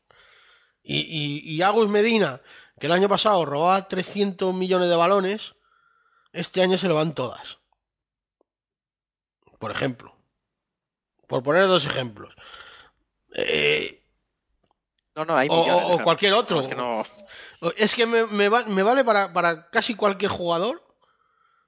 Y, 0.82 0.98
y, 1.00 1.54
y 1.54 1.62
Agus 1.62 1.88
Medina, 1.88 2.40
que 2.78 2.86
el 2.86 2.92
año 2.92 3.08
pasado 3.08 3.44
robaba 3.44 3.88
300 3.88 4.54
millones 4.54 4.88
de 4.88 4.96
balones, 4.96 5.54
este 6.32 6.62
año 6.62 6.76
se 6.78 6.88
le 6.88 6.94
van 6.94 7.14
todas. 7.14 7.58
Por 9.58 9.70
ejemplo. 9.70 10.14
Por 11.26 11.42
poner 11.42 11.66
dos 11.66 11.86
ejemplos. 11.86 12.34
Eh, 13.34 14.05
No, 15.16 15.24
no, 15.24 15.36
hay 15.36 15.48
o, 15.50 15.56
millones 15.56 15.66
de 15.66 15.72
o- 15.72 15.76
o 15.76 15.80
ejemplos. 15.80 16.04
cualquier 16.04 16.32
otro. 16.34 16.60
Es 16.60 16.66
que 16.68 16.74
no- 16.74 17.02
Es 17.76 17.94
que 17.94 18.06
me, 18.06 18.26
me 18.26 18.48
va- 18.48 18.64
me 18.66 18.82
vale 18.82 19.02
para, 19.04 19.32
para 19.32 19.68
casi 19.70 19.94
cualquier 19.94 20.30
jugador 20.30 20.82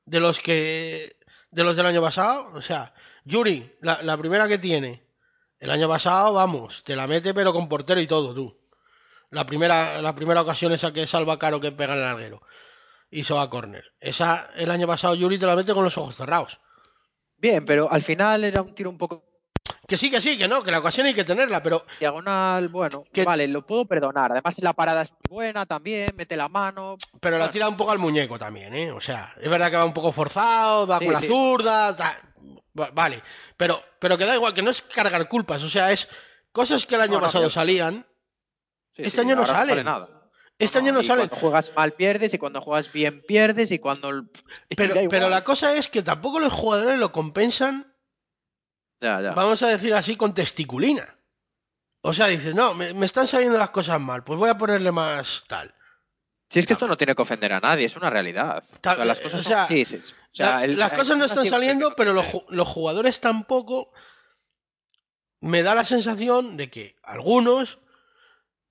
de 0.05 0.21
los 0.21 0.39
que 0.41 1.17
de 1.51 1.65
los 1.65 1.77
del 1.77 1.87
año 1.87 2.03
pasado. 2.03 2.51
O 2.55 2.61
sea, 2.63 2.93
Yuri, 3.25 3.77
la, 3.81 4.03
la 4.03 4.17
primera 4.19 4.47
que 4.47 4.59
tiene, 4.59 5.03
el 5.59 5.71
año 5.71 5.89
pasado, 5.89 6.35
vamos, 6.35 6.85
te 6.85 6.95
la 6.95 7.07
mete 7.07 7.33
pero 7.35 7.53
con 7.55 7.69
portero 7.69 8.01
y 8.01 8.07
todo, 8.07 8.35
tú. 8.35 8.57
La 9.31 9.45
primera, 9.47 10.01
la 10.03 10.15
primera 10.15 10.41
ocasión 10.43 10.73
esa 10.73 10.93
que 10.93 11.07
salva 11.07 11.39
Caro 11.39 11.61
que 11.61 11.73
pega 11.73 11.95
el 11.95 12.01
larguero. 12.03 12.43
Y 13.11 13.25
se 13.25 13.33
va 13.33 13.43
a 13.43 13.51
córner. 13.51 13.95
Esa, 14.01 14.51
el 14.57 14.71
año 14.71 14.87
pasado 14.87 15.15
Yuri 15.15 15.39
te 15.39 15.47
la 15.47 15.57
mete 15.57 15.73
con 15.73 15.85
los 15.85 15.97
ojos 15.97 16.15
cerrados. 16.17 16.61
Bien, 17.39 17.65
pero 17.65 17.91
al 17.91 18.03
final 18.03 18.45
era 18.45 18.61
un 18.61 18.75
tiro 18.75 18.91
un 18.91 18.99
poco 18.99 19.25
Que 19.89 19.97
sí, 19.97 20.11
que 20.11 20.21
sí, 20.21 20.37
que 20.37 20.47
no, 20.47 20.63
que 20.63 20.71
la 20.71 20.81
ocasión 20.81 21.07
hay 21.07 21.15
que 21.15 21.25
tenerla, 21.25 21.63
pero 21.63 21.87
diagonal, 21.99 22.69
bueno, 22.69 23.05
Que- 23.11 23.25
vale, 23.25 23.49
lo 23.49 23.67
puedo 23.67 23.87
perdonar. 23.87 24.31
Además 24.33 24.59
la 24.63 24.75
parada 24.75 25.01
es 25.01 25.13
buena 25.27 25.65
también, 25.65 26.15
mete 26.15 26.37
la 26.37 26.49
mano. 26.51 26.97
Pero 27.21 27.39
la 27.39 27.51
tira 27.51 27.67
un 27.71 27.77
poco 27.79 27.91
al 27.91 27.99
muñeco 27.99 28.39
también, 28.39 28.75
¿eh? 28.75 28.93
O 28.93 29.01
sea, 29.01 29.35
es 29.41 29.49
verdad 29.49 29.71
que 29.71 29.79
va 29.79 29.87
un 29.87 29.95
poco 29.95 30.13
forzado, 30.13 30.87
va 30.87 30.99
Sí, 30.99 31.07
con 31.07 31.15
la 31.15 31.21
sí. 31.21 31.27
zurda, 31.27 31.97
Vale. 32.93 33.23
Pero, 33.57 33.83
pero 33.99 34.17
que 34.19 34.25
da 34.27 34.35
igual, 34.37 34.53
que 34.55 34.63
no 34.63 34.71
es 34.71 34.83
cargar 34.83 35.27
culpas. 35.29 35.63
O 35.65 35.71
sea, 35.71 35.91
es 35.91 36.07
cosas 36.53 36.85
que 36.87 36.95
el 36.95 37.01
año 37.01 37.13
No, 37.15 37.21
no, 37.21 37.27
pasado 37.27 37.51
salían. 37.51 38.07
Sí, 38.95 39.03
Este 39.05 39.23
año 39.23 39.35
no 39.37 39.43
vale 39.47 39.83
nada. 39.83 40.31
Este 40.59 40.79
año 40.79 40.93
no 40.93 41.01
y 41.01 41.05
salen. 41.05 41.29
Cuando 41.29 41.41
juegas 41.47 41.73
mal 41.75 41.93
pierdes 41.95 42.35
y 42.35 42.39
cuando 42.39 42.61
juegas 42.61 42.93
bien 42.93 43.23
pierdes 43.27 43.71
y 43.71 43.79
cuando. 43.79 44.11
Pero, 44.77 44.95
pero 45.11 45.29
la 45.31 45.43
cosa 45.45 45.75
es 45.75 45.89
que 45.89 46.03
tampoco 46.03 46.41
los 46.41 46.53
jugadores 46.53 46.99
lo 46.99 47.11
compensan, 47.11 47.88
Ya, 49.01 49.21
ya. 49.21 49.33
vamos 49.33 49.63
a 49.63 49.69
decir 49.69 49.95
así, 49.95 50.17
con 50.17 50.35
testiculina. 50.35 51.17
O 52.01 52.13
sea, 52.13 52.27
dices, 52.29 52.55
no, 52.55 52.75
me, 52.75 52.95
me 52.95 53.07
están 53.07 53.27
saliendo 53.27 53.59
las 53.59 53.71
cosas 53.71 54.01
mal, 54.01 54.25
pues 54.25 54.39
voy 54.39 54.49
a 54.51 54.59
ponerle 54.59 54.91
más 54.93 55.45
tal. 55.49 55.75
Si 56.51 56.59
es 56.61 56.67
que 56.67 56.73
esto 56.73 56.89
no 56.89 56.97
tiene 56.97 57.15
que 57.15 57.21
ofender 57.23 57.53
a 57.53 57.61
nadie, 57.61 57.85
es 57.85 57.97
una 57.97 58.09
realidad. 58.09 58.65
Ta- 58.81 58.93
o 58.93 58.97
sea, 58.97 59.05
las 59.05 59.21
cosas 59.21 59.41
o 59.41 59.43
sea, 59.49 59.67
son- 59.67 59.77
sí, 59.77 59.85
sí, 59.85 60.01
sí. 60.01 60.15
O 60.15 60.29
sea, 60.33 60.57
La- 60.57 60.65
el- 60.65 60.79
las 60.79 60.93
hay 60.93 60.99
cosas 60.99 61.17
no 61.19 61.25
están 61.27 61.47
saliendo, 61.47 61.95
pero 61.97 62.13
los, 62.15 62.25
ju- 62.27 62.45
los 62.49 62.67
jugadores 62.67 63.21
tampoco. 63.21 63.93
Me 65.41 65.63
da 65.63 65.75
la 65.75 65.85
sensación 65.85 66.57
de 66.57 66.71
que 66.71 66.97
algunos, 67.03 67.79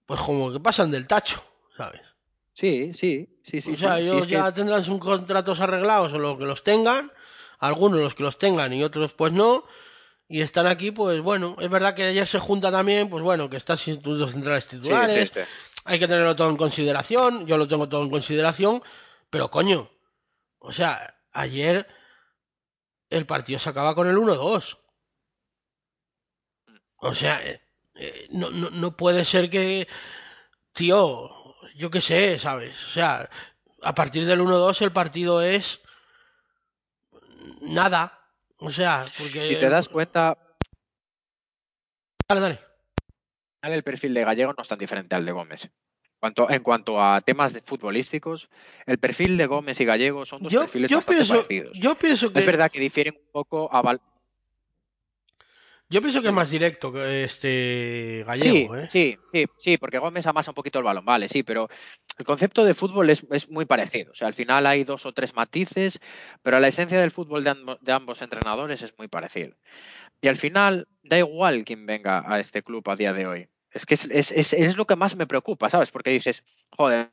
pues 0.05 0.19
como 0.21 0.51
que 0.51 0.59
pasan 0.59 0.91
del 0.91 1.07
tacho, 1.07 1.41
¿sabes? 1.77 2.01
Sí, 2.53 2.93
sí, 2.93 3.39
sí, 3.43 3.61
sí. 3.61 3.73
o 3.73 3.77
sea, 3.77 3.99
ellos 3.99 4.25
que- 4.25 4.33
ya 4.33 4.51
tendrán 4.53 4.83
sus 4.83 4.99
contratos 4.99 5.59
arreglados 5.59 6.11
o 6.13 6.17
los 6.19 6.37
que 6.37 6.45
los 6.45 6.63
tengan, 6.63 7.11
algunos 7.59 7.99
los 7.99 8.15
que 8.15 8.23
los 8.23 8.37
tengan 8.37 8.73
y 8.73 8.83
otros 8.83 9.13
pues 9.13 9.31
no, 9.31 9.63
y 10.27 10.41
están 10.41 10.67
aquí, 10.67 10.91
pues 10.91 11.21
bueno, 11.21 11.55
es 11.59 11.69
verdad 11.69 11.95
que 11.95 12.03
ayer 12.03 12.27
se 12.27 12.39
junta 12.39 12.71
también, 12.71 13.09
pues 13.09 13.23
bueno, 13.23 13.49
que 13.49 13.57
están 13.57 13.77
institutos 13.77 14.31
centrales 14.31 14.65
sí, 14.65 14.77
titulares, 14.77 15.31
sí, 15.31 15.39
sí. 15.41 15.47
hay 15.85 15.99
que 15.99 16.07
tenerlo 16.07 16.35
todo 16.35 16.49
en 16.49 16.57
consideración, 16.57 17.47
yo 17.47 17.57
lo 17.57 17.67
tengo 17.67 17.87
todo 17.87 18.03
en 18.03 18.09
consideración, 18.09 18.83
pero 19.29 19.49
coño, 19.49 19.89
o 20.59 20.71
sea, 20.71 21.15
ayer 21.31 21.87
el 23.09 23.25
partido 23.25 23.59
se 23.59 23.69
acaba 23.69 23.95
con 23.95 24.07
el 24.07 24.17
1-2. 24.17 24.77
O 26.99 27.13
sea, 27.13 27.41
eh, 27.45 27.61
eh, 27.95 28.27
no, 28.31 28.49
no, 28.49 28.69
no 28.69 28.97
puede 28.97 29.23
ser 29.23 29.49
que, 29.49 29.87
tío, 30.73 31.29
yo 31.75 31.89
qué 31.89 32.01
sé, 32.01 32.39
¿sabes? 32.39 32.83
O 32.87 32.89
sea, 32.89 33.29
a 33.81 33.95
partir 33.95 34.25
del 34.25 34.41
1-2 34.41 34.81
el 34.81 34.91
partido 34.91 35.41
es 35.41 35.79
nada. 37.61 38.13
O 38.59 38.69
sea, 38.69 39.05
porque... 39.17 39.47
Si 39.47 39.55
te 39.55 39.69
das 39.69 39.87
cuenta, 39.87 40.37
Dale, 42.29 42.41
dale. 42.41 42.59
el 43.75 43.83
perfil 43.83 44.13
de 44.13 44.23
Gallego 44.25 44.53
no 44.53 44.61
es 44.61 44.67
tan 44.67 44.77
diferente 44.77 45.15
al 45.15 45.25
de 45.25 45.31
Gómez. 45.31 45.69
Cuanto, 46.19 46.49
en 46.49 46.63
cuanto 46.63 47.01
a 47.01 47.21
temas 47.21 47.53
de 47.53 47.61
futbolísticos, 47.61 48.49
el 48.85 48.97
perfil 48.97 49.37
de 49.37 49.45
Gómez 49.45 49.79
y 49.79 49.85
Gallego 49.85 50.25
son 50.25 50.41
dos 50.41 50.51
Yo, 50.51 50.61
perfiles 50.61 50.89
yo 50.89 50.97
bastante 50.97 51.17
pienso, 51.17 51.33
parecidos. 51.33 51.79
yo 51.79 51.95
pienso 51.95 52.33
que 52.33 52.39
Es 52.39 52.45
verdad 52.45 52.71
que 52.71 52.79
difieren 52.79 53.15
un 53.15 53.31
poco 53.31 53.71
a 53.71 53.81
Val- 53.81 54.01
yo 55.89 56.01
pienso 56.01 56.21
que 56.21 56.27
es 56.27 56.33
más 56.33 56.49
directo 56.49 56.91
que 56.91 57.23
este 57.23 58.23
Sí, 58.25 58.25
gallego, 58.27 58.75
¿eh? 58.77 58.87
sí, 58.89 59.17
sí, 59.31 59.45
sí, 59.57 59.77
porque 59.77 59.99
Gómez 59.99 60.27
amasa 60.27 60.51
un 60.51 60.55
poquito 60.55 60.79
el 60.79 60.85
balón, 60.85 61.05
vale, 61.05 61.27
sí, 61.29 61.43
pero 61.43 61.69
el 62.17 62.25
concepto 62.25 62.65
de 62.65 62.73
fútbol 62.73 63.09
es, 63.09 63.25
es 63.31 63.49
muy 63.49 63.65
parecido. 63.65 64.11
O 64.11 64.15
sea, 64.15 64.27
al 64.27 64.33
final 64.33 64.65
hay 64.67 64.83
dos 64.83 65.05
o 65.05 65.13
tres 65.13 65.33
matices, 65.33 65.99
pero 66.43 66.59
la 66.59 66.67
esencia 66.67 66.99
del 66.99 67.11
fútbol 67.11 67.43
de 67.43 67.91
ambos 67.91 68.21
entrenadores 68.21 68.81
es 68.81 68.93
muy 68.97 69.07
parecido. 69.07 69.55
Y 70.21 70.27
al 70.29 70.37
final, 70.37 70.87
da 71.03 71.17
igual 71.19 71.65
quién 71.65 71.85
venga 71.85 72.23
a 72.27 72.39
este 72.39 72.63
club 72.63 72.89
a 72.89 72.95
día 72.95 73.13
de 73.13 73.27
hoy. 73.27 73.49
Es 73.71 73.85
que 73.85 73.95
es, 73.95 74.05
es- 74.11 74.31
es- 74.31 74.53
es 74.53 74.77
lo 74.77 74.87
que 74.87 74.95
más 74.97 75.15
me 75.15 75.27
preocupa, 75.27 75.69
¿sabes? 75.69 75.91
Porque 75.91 76.11
dices, 76.11 76.43
joder, 76.71 77.11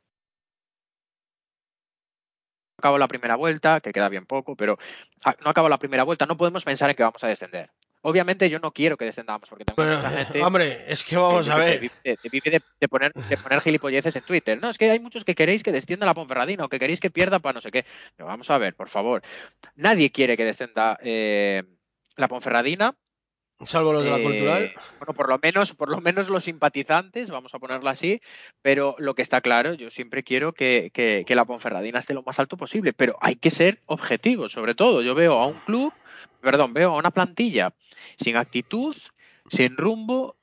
acabo 2.77 2.97
la 2.97 3.07
primera 3.07 3.35
vuelta, 3.35 3.79
que 3.81 3.91
queda 3.91 4.09
bien 4.09 4.25
poco, 4.25 4.55
pero 4.55 4.77
ah, 5.23 5.35
no 5.43 5.49
acabo 5.49 5.69
la 5.69 5.79
primera 5.79 6.03
vuelta, 6.03 6.25
no 6.25 6.37
podemos 6.37 6.63
pensar 6.63 6.89
en 6.89 6.95
que 6.95 7.03
vamos 7.03 7.23
a 7.23 7.27
descender. 7.27 7.71
Obviamente 8.07 8.49
yo 8.51 8.59
no 8.59 8.71
quiero 8.71 8.97
que 8.97 9.05
descendamos, 9.05 9.49
porque 9.49 9.65
tengo 9.65 9.75
Bueno, 9.81 9.95
mucha 9.97 10.11
gente 10.11 10.43
hombre, 10.43 10.83
es 10.87 11.03
que 11.03 11.15
vamos 11.17 11.49
a 11.49 11.57
ver. 11.57 11.79
de- 12.03 12.17
vive 12.31 12.51
de- 12.51 12.61
de 12.79 12.87
poner, 12.87 13.11
de 13.13 13.37
poner 13.37 13.61
gilipolleces 13.61 14.15
en 14.15 14.21
Twitter. 14.23 14.59
No, 14.61 14.69
es 14.69 14.77
que 14.77 14.91
hay 14.91 14.99
muchos 14.99 15.23
que 15.25 15.33
queréis 15.33 15.63
que 15.63 15.71
descienda 15.71 16.05
la 16.05 16.13
Ponferradina 16.13 16.65
o 16.65 16.69
que 16.69 16.77
queréis 16.77 16.99
que 16.99 17.09
pierda 17.09 17.39
para 17.39 17.53
no 17.53 17.61
sé 17.61 17.71
qué. 17.71 17.83
Pero 18.15 18.27
vamos 18.27 18.47
a 18.51 18.59
ver, 18.59 18.75
por 18.75 18.89
favor. 18.89 19.23
Nadie 19.75 20.11
quiere 20.11 20.37
que 20.37 20.45
descienda 20.45 20.99
eh, 21.01 21.63
la 22.15 22.27
Ponferradina. 22.27 22.93
Salvo 23.65 23.93
los 23.93 24.03
de 24.03 24.09
la 24.11 24.17
Eh, 24.17 24.23
cultural. 24.23 24.73
Bueno, 24.99 25.13
por 25.13 25.29
lo 25.29 25.39
menos, 25.41 25.73
por 25.73 25.89
lo 25.89 25.99
menos 26.01 26.27
los 26.29 26.43
simpatizantes, 26.43 27.29
vamos 27.31 27.55
a 27.55 27.59
ponerlo 27.59 27.89
así. 27.89 28.21
Pero 28.61 28.95
lo 28.99 29.15
que 29.15 29.21
está 29.23 29.41
claro, 29.41 29.73
yo 29.73 29.89
siempre 29.89 30.23
quiero 30.23 30.53
que, 30.53 30.91
que- 30.93 31.23
que 31.25 31.35
la 31.35 31.45
Ponferradina 31.45 31.97
esté 31.99 32.13
lo 32.13 32.21
más 32.21 32.37
alto 32.37 32.55
posible. 32.57 32.93
Pero 32.93 33.17
hay 33.21 33.35
que 33.37 33.49
ser 33.49 33.79
objetivos, 33.87 34.51
sobre 34.51 34.75
todo. 34.75 35.01
Yo 35.01 35.15
veo 35.15 35.39
a 35.39 35.47
un 35.47 35.59
club, 35.61 35.93
perdón, 36.41 36.73
veo 36.73 36.93
a 36.93 36.97
una 36.97 37.11
plantilla 37.11 37.73
sin 38.17 38.37
actitud, 38.37 38.95
sin 39.49 39.75
rumbo. 39.77 40.35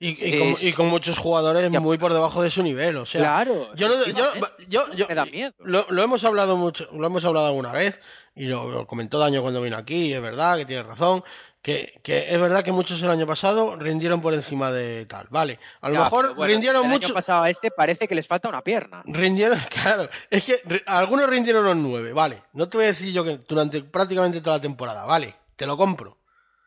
Y, 0.00 0.10
y 0.10 0.38
con, 0.38 0.48
es- 0.48 0.62
y 0.62 0.72
con 0.72 0.86
muchos 0.86 1.18
jugadores 1.18 1.68
Ya. 1.72 1.80
muy 1.80 1.98
por 1.98 2.12
debajo 2.12 2.40
de 2.42 2.52
su 2.52 2.62
nivel. 2.62 2.96
O 2.98 3.04
sea, 3.06 3.20
claro. 3.20 3.74
yo, 3.74 3.88
no, 3.88 4.06
yo, 4.06 4.24
yo, 4.68 4.92
yo- 4.94 5.08
me 5.08 5.14
da 5.16 5.24
miedo. 5.26 5.52
lo, 5.58 5.86
lo 5.90 6.02
hemos 6.04 6.22
hablado 6.22 6.56
mucho, 6.56 6.88
lo 6.92 7.04
hemos 7.04 7.24
hablado 7.24 7.48
alguna 7.48 7.72
vez, 7.72 7.98
y 8.36 8.44
lo, 8.44 8.70
lo 8.70 8.86
comentó 8.86 9.18
Daño 9.18 9.42
cuando 9.42 9.60
vino 9.60 9.76
aquí, 9.76 10.12
es 10.12 10.22
verdad 10.22 10.56
que 10.56 10.66
tiene 10.66 10.84
razón, 10.84 11.24
que, 11.62 12.00
que 12.02 12.32
es 12.32 12.40
verdad 12.40 12.62
que 12.62 12.72
muchos 12.72 13.02
el 13.02 13.10
año 13.10 13.26
pasado 13.26 13.76
rindieron 13.76 14.20
por 14.22 14.32
encima 14.34 14.70
de 14.70 15.04
tal. 15.06 15.26
Vale, 15.30 15.58
a 15.80 15.90
lo 15.90 16.02
mejor 16.04 16.34
bueno, 16.34 16.52
rindieron 16.52 16.84
el 16.84 16.90
mucho. 16.90 17.06
año 17.06 17.14
pasado 17.14 17.42
a 17.42 17.50
este 17.50 17.70
parece 17.70 18.06
que 18.08 18.14
les 18.14 18.26
falta 18.26 18.48
una 18.48 18.62
pierna. 18.62 19.02
Rindieron, 19.06 19.58
claro, 19.70 20.08
es 20.30 20.44
que 20.44 20.82
algunos 20.86 21.28
rindieron 21.28 21.64
los 21.64 21.76
nueve, 21.76 22.12
vale. 22.12 22.42
No 22.52 22.68
te 22.68 22.76
voy 22.78 22.84
a 22.84 22.88
decir 22.90 23.12
yo 23.12 23.24
que 23.24 23.38
durante 23.38 23.82
prácticamente 23.82 24.40
toda 24.40 24.56
la 24.56 24.62
temporada, 24.62 25.04
vale, 25.04 25.34
te 25.56 25.66
lo 25.66 25.76
compro. 25.76 26.16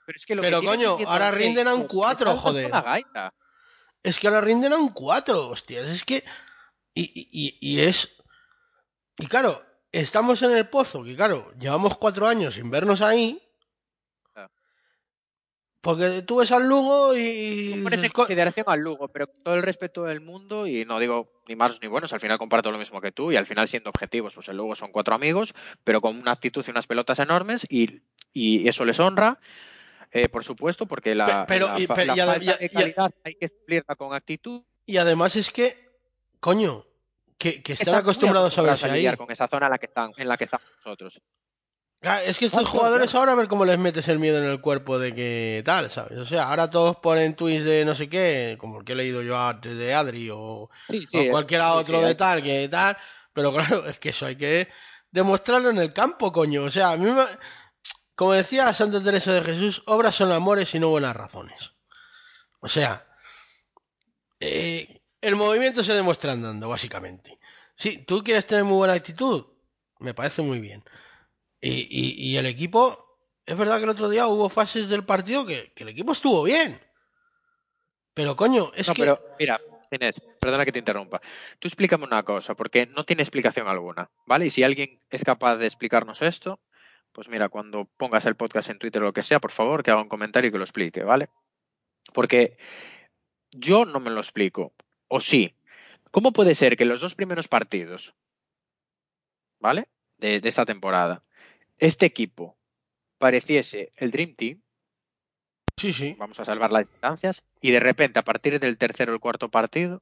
Pero, 0.06 0.18
es 0.18 0.26
que 0.26 0.36
lo 0.36 0.42
Pero, 0.42 0.60
que 0.62 0.68
coño, 0.68 0.98
ahora 1.08 1.30
el 1.30 1.36
rinden 1.36 1.68
a 1.68 1.74
un 1.74 1.82
Seis, 1.82 1.92
cuatro, 1.94 2.26
le 2.26 2.34
saltas 2.34 2.44
joder. 2.54 2.64
con 2.64 2.72
la 2.72 2.82
gaita. 2.82 3.34
Es 4.04 4.20
que 4.20 4.28
ahora 4.28 4.42
rinden 4.42 4.74
a 4.74 4.78
un 4.78 4.90
4, 4.90 5.48
hostias. 5.50 5.86
Es 5.88 6.04
que. 6.04 6.24
Y, 6.94 7.04
y, 7.04 7.30
y- 7.32 7.58
y 7.62 7.82
es. 7.82 8.10
Y 9.20 9.28
claro, 9.28 9.64
estamos 9.92 10.42
en 10.42 10.52
el 10.52 10.68
pozo, 10.68 11.04
que 11.04 11.16
claro, 11.16 11.54
llevamos 11.60 11.98
cuatro 11.98 12.28
años 12.28 12.56
sin 12.56 12.70
vernos 12.72 13.02
ahí. 13.02 13.42
Porque 15.82 16.22
tú 16.28 16.38
ves 16.38 16.52
al 16.52 16.68
Lugo 16.70 17.16
y. 17.16 17.82
Pones 17.84 17.98
en 17.98 18.02
dices, 18.04 18.12
"Co- 18.12 18.22
consideración 18.22 18.66
al 18.70 18.80
Lugo, 18.82 19.08
pero 19.08 19.28
con 19.28 19.42
todo 19.44 19.56
el 19.56 19.64
respeto 19.64 20.04
del 20.04 20.22
mundo, 20.22 20.68
y 20.68 20.86
no 20.86 21.00
digo 21.00 21.42
ni 21.48 21.56
malos 21.56 21.80
ni 21.82 21.88
buenos, 21.88 22.14
al 22.14 22.20
final 22.20 22.38
comparto 22.38 22.72
lo 22.72 22.78
mismo 22.78 23.02
que 23.02 23.12
tú, 23.12 23.32
y 23.32 23.36
al 23.36 23.48
final 23.48 23.68
siendo 23.68 23.90
objetivos, 23.90 24.36
pues 24.36 24.48
el 24.50 24.58
Lugo 24.58 24.76
son 24.76 24.92
cuatro 24.92 25.16
amigos, 25.16 25.56
pero 25.84 26.00
con 26.00 26.18
una 26.20 26.32
actitud 26.34 26.64
y 26.68 26.70
unas 26.72 26.86
pelotas 26.86 27.18
enormes, 27.18 27.66
y, 27.68 28.02
y 28.32 28.68
eso 28.70 28.86
les 28.86 29.00
honra, 29.00 29.40
eh, 30.12 30.30
por 30.30 30.44
supuesto, 30.44 30.86
porque 30.86 31.16
la, 31.16 31.46
Pe- 31.48 31.54
pero- 31.56 31.68
la 31.70 31.80
y- 31.80 31.88
fa- 31.88 31.96
pero- 31.96 32.08
la 32.08 32.16
y 32.16 32.20
ade- 32.20 32.26
falta 32.28 32.44
y 32.46 32.50
a- 32.50 32.58
de 32.58 32.66
y 32.66 32.68
a- 32.68 32.80
calidad 32.80 33.14
hay 33.24 33.36
que 33.36 33.50
suplirla 33.50 33.96
con 33.96 34.14
actitud. 34.14 34.62
Y 34.86 34.98
además 34.98 35.36
es 35.36 35.50
que. 35.52 35.74
Coño, 36.40 36.86
que, 37.40 37.64
que 37.64 37.74
están 37.74 37.96
acostumbrados 37.96 38.56
a 38.58 38.62
verse 38.62 38.86
ahí. 38.90 39.16
con 39.18 39.32
esa 39.32 39.48
zona 39.48 39.66
en 39.66 39.72
la 39.72 39.78
que 39.80 39.88
están, 39.88 40.12
en 40.18 40.28
la 40.28 40.38
que 40.38 40.44
estamos 40.44 40.68
nosotros. 40.76 41.20
Claro, 42.02 42.26
es 42.26 42.40
que 42.40 42.46
estos 42.46 42.68
jugadores 42.68 43.14
ahora 43.14 43.34
a 43.34 43.36
ver 43.36 43.48
cómo 43.48 43.64
les 43.64 43.78
metes 43.78 44.08
el 44.08 44.18
miedo 44.18 44.40
en 44.40 44.46
el 44.46 44.60
cuerpo 44.60 44.98
de 44.98 45.14
que 45.14 45.62
tal, 45.64 45.92
¿sabes? 45.92 46.18
O 46.18 46.26
sea, 46.26 46.50
ahora 46.50 46.68
todos 46.68 46.98
ponen 46.98 47.36
tweets 47.36 47.64
de 47.64 47.86
no 47.86 47.94
sé 47.94 48.10
qué, 48.10 48.58
como 48.60 48.80
el 48.80 48.86
que 48.86 48.94
he 48.94 48.96
leído 48.96 49.22
yo 49.22 49.40
antes 49.40 49.78
de 49.78 49.94
Adri 49.94 50.32
o, 50.32 50.72
Sí, 50.90 51.06
o 51.14 51.30
cualquiera 51.30 51.74
otro 51.74 52.00
sí, 52.00 52.06
de 52.06 52.16
tal, 52.16 52.42
que 52.42 52.68
tal. 52.70 52.98
Pero 53.34 53.54
claro, 53.54 53.86
es 53.88 54.00
que 54.00 54.10
eso 54.10 54.26
hay 54.26 54.36
que 54.36 54.68
demostrarlo 55.12 55.70
en 55.70 55.78
el 55.78 55.94
campo, 55.94 56.32
coño. 56.32 56.64
O 56.64 56.72
sea, 56.72 56.92
a 56.92 56.98
mí 56.98 57.06
me... 57.06 57.24
Como 58.16 58.34
decía 58.34 58.74
Santa 58.74 59.04
Teresa 59.04 59.34
de 59.34 59.44
Jesús, 59.44 59.84
obras 59.86 60.16
son 60.16 60.32
amores 60.32 60.74
y 60.74 60.80
no 60.80 60.90
buenas 60.90 61.16
razones. 61.16 61.74
O 62.62 62.68
sea, 62.68 63.08
eh, 64.40 65.04
el 65.22 65.36
movimiento 65.36 65.84
se 65.84 65.94
demuestra 65.94 66.32
andando, 66.32 66.68
básicamente. 66.68 67.40
Sí, 67.76 68.00
tú 68.00 68.24
quieres 68.24 68.48
tener 68.48 68.64
muy 68.64 68.78
buena 68.78 68.94
actitud, 68.94 69.46
me 70.00 70.16
parece 70.16 70.42
muy 70.42 70.60
bien. 70.60 70.84
Y, 71.62 71.88
y- 71.90 72.32
y 72.32 72.38
el 72.38 72.48
equipo, 72.48 73.18
es 73.46 73.56
verdad 73.56 73.78
que 73.78 73.84
el 73.84 73.90
otro 73.90 74.10
día 74.10 74.28
hubo 74.28 74.50
fases 74.50 74.90
del 74.90 75.06
partido 75.06 75.46
que, 75.46 75.72
que 75.74 75.84
el 75.84 75.90
equipo 75.90 76.12
estuvo 76.12 76.44
bien. 76.44 76.80
Pero 78.14 78.36
coño, 78.36 78.72
es 78.76 78.88
no, 78.88 78.94
que... 78.94 79.04
pero 79.04 79.22
mira, 79.40 79.62
Inés, 79.92 80.22
perdona 80.40 80.66
que 80.66 80.72
te 80.72 80.80
interrumpa. 80.80 81.22
Tú 81.60 81.68
explícame 81.68 82.06
una 82.06 82.24
cosa, 82.24 82.56
porque 82.56 82.88
no 82.88 83.06
tiene 83.06 83.22
explicación 83.24 83.68
alguna, 83.68 84.10
¿vale? 84.26 84.48
Y 84.48 84.50
si 84.50 84.64
alguien 84.64 85.00
es 85.10 85.24
capaz 85.24 85.58
de 85.58 85.66
explicarnos 85.68 86.22
esto, 86.22 86.60
pues 87.12 87.28
mira, 87.30 87.50
cuando 87.50 87.86
pongas 87.98 88.26
el 88.26 88.36
podcast 88.36 88.70
en 88.70 88.80
Twitter 88.80 89.02
o 89.02 89.06
lo 89.06 89.14
que 89.14 89.24
sea, 89.24 89.40
por 89.40 89.52
favor, 89.52 89.84
que 89.84 89.92
haga 89.92 90.02
un 90.02 90.10
comentario 90.10 90.48
y 90.50 90.52
que 90.52 90.58
lo 90.58 90.64
explique, 90.64 91.04
¿vale? 91.04 91.30
Porque 92.14 92.58
yo 93.52 93.86
no 93.86 94.00
me 94.00 94.10
lo 94.12 94.20
explico. 94.22 94.74
O 95.08 95.20
sí. 95.22 95.54
¿Cómo 96.10 96.32
puede 96.34 96.56
ser 96.56 96.76
que 96.76 96.86
los 96.86 97.00
dos 97.02 97.16
primeros 97.16 97.48
partidos, 97.48 98.14
¿vale? 99.60 99.88
De, 100.18 100.40
de 100.42 100.50
esta 100.50 100.66
temporada, 100.66 101.24
este 101.82 102.06
equipo 102.06 102.58
pareciese 103.18 103.92
el 103.98 104.12
Dream 104.12 104.36
Team, 104.36 104.62
Sí, 105.78 105.94
sí. 105.94 106.16
vamos 106.18 106.40
a 106.40 106.46
salvar 106.46 106.72
las 106.72 106.90
distancias, 106.90 107.44
y 107.60 107.72
de 107.72 107.80
repente 107.80 108.20
a 108.20 108.24
partir 108.24 108.60
del 108.60 108.78
tercero 108.78 109.12
o 109.12 109.16
el 109.16 109.20
cuarto 109.22 109.50
partido, 109.50 110.02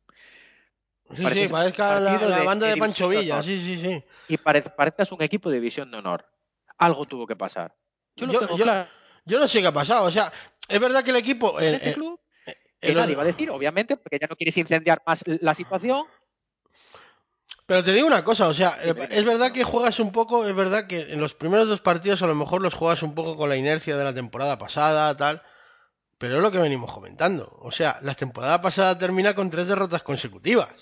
Sí, 1.15 1.23
sí, 1.33 1.47
parezca 1.47 1.99
la, 1.99 2.19
la 2.21 2.39
de- 2.39 2.45
banda 2.45 2.67
de, 2.67 2.73
de 2.75 2.79
Pancho 2.79 3.09
de 3.09 3.17
Villa, 3.21 3.41
sí, 3.41 3.59
sí, 3.59 3.81
sí. 3.83 4.03
y 4.27 4.37
parez- 4.37 4.73
parezcas 4.75 5.11
un 5.11 5.23
equipo 5.23 5.49
de 5.49 5.55
división 5.55 5.89
de 5.89 5.97
honor. 5.97 6.23
Algo 6.77 7.07
tuvo 7.07 7.25
que 7.25 7.35
pasar. 7.35 7.75
Yo 8.15 8.27
Yo- 8.27 8.39
tengo 8.41 8.57
yo- 8.57 8.63
claro. 8.63 8.87
Yo 9.25 9.39
no 9.39 9.47
sé 9.47 9.59
qué 9.61 9.67
ha 9.67 9.71
pasado, 9.73 10.05
o 10.05 10.11
sea, 10.11 10.31
es 10.67 10.79
verdad 10.79 11.03
que 11.03 11.09
el 11.09 11.15
equipo... 11.17 11.59
En 11.59 11.69
en- 11.69 11.75
este 11.75 11.87
en- 11.89 11.93
club, 11.95 12.19
que 12.79 12.93
nadie 12.93 13.15
va 13.15 13.23
a 13.23 13.25
decir, 13.25 13.49
obviamente, 13.49 13.97
porque 13.97 14.19
ya 14.19 14.27
no 14.27 14.35
quieres 14.35 14.55
incendiar 14.57 15.01
más 15.05 15.23
la 15.25 15.53
situación. 15.55 16.05
Pero 17.69 17.83
te 17.83 17.93
digo 17.93 18.07
una 18.07 18.23
cosa, 18.23 18.47
o 18.47 18.53
sea, 18.55 18.79
es 18.81 19.25
verdad 19.25 19.51
que 19.51 19.63
juegas 19.63 19.99
un 19.99 20.11
poco, 20.11 20.43
es 20.43 20.55
verdad 20.55 20.87
que 20.87 21.13
en 21.13 21.21
los 21.21 21.35
primeros 21.35 21.67
dos 21.67 21.81
partidos 21.81 22.23
a 22.23 22.25
lo 22.25 22.33
mejor 22.33 22.63
los 22.63 22.73
juegas 22.73 23.03
un 23.03 23.13
poco 23.13 23.37
con 23.37 23.47
la 23.47 23.57
inercia 23.57 23.95
de 23.95 24.03
la 24.03 24.11
temporada 24.11 24.57
pasada, 24.57 25.15
tal, 25.15 25.43
pero 26.17 26.37
es 26.37 26.41
lo 26.41 26.49
que 26.49 26.57
venimos 26.57 26.91
comentando. 26.91 27.55
O 27.61 27.69
sea, 27.69 27.99
la 28.01 28.15
temporada 28.15 28.59
pasada 28.59 28.97
termina 28.97 29.35
con 29.35 29.51
tres 29.51 29.67
derrotas 29.67 30.01
consecutivas. 30.01 30.73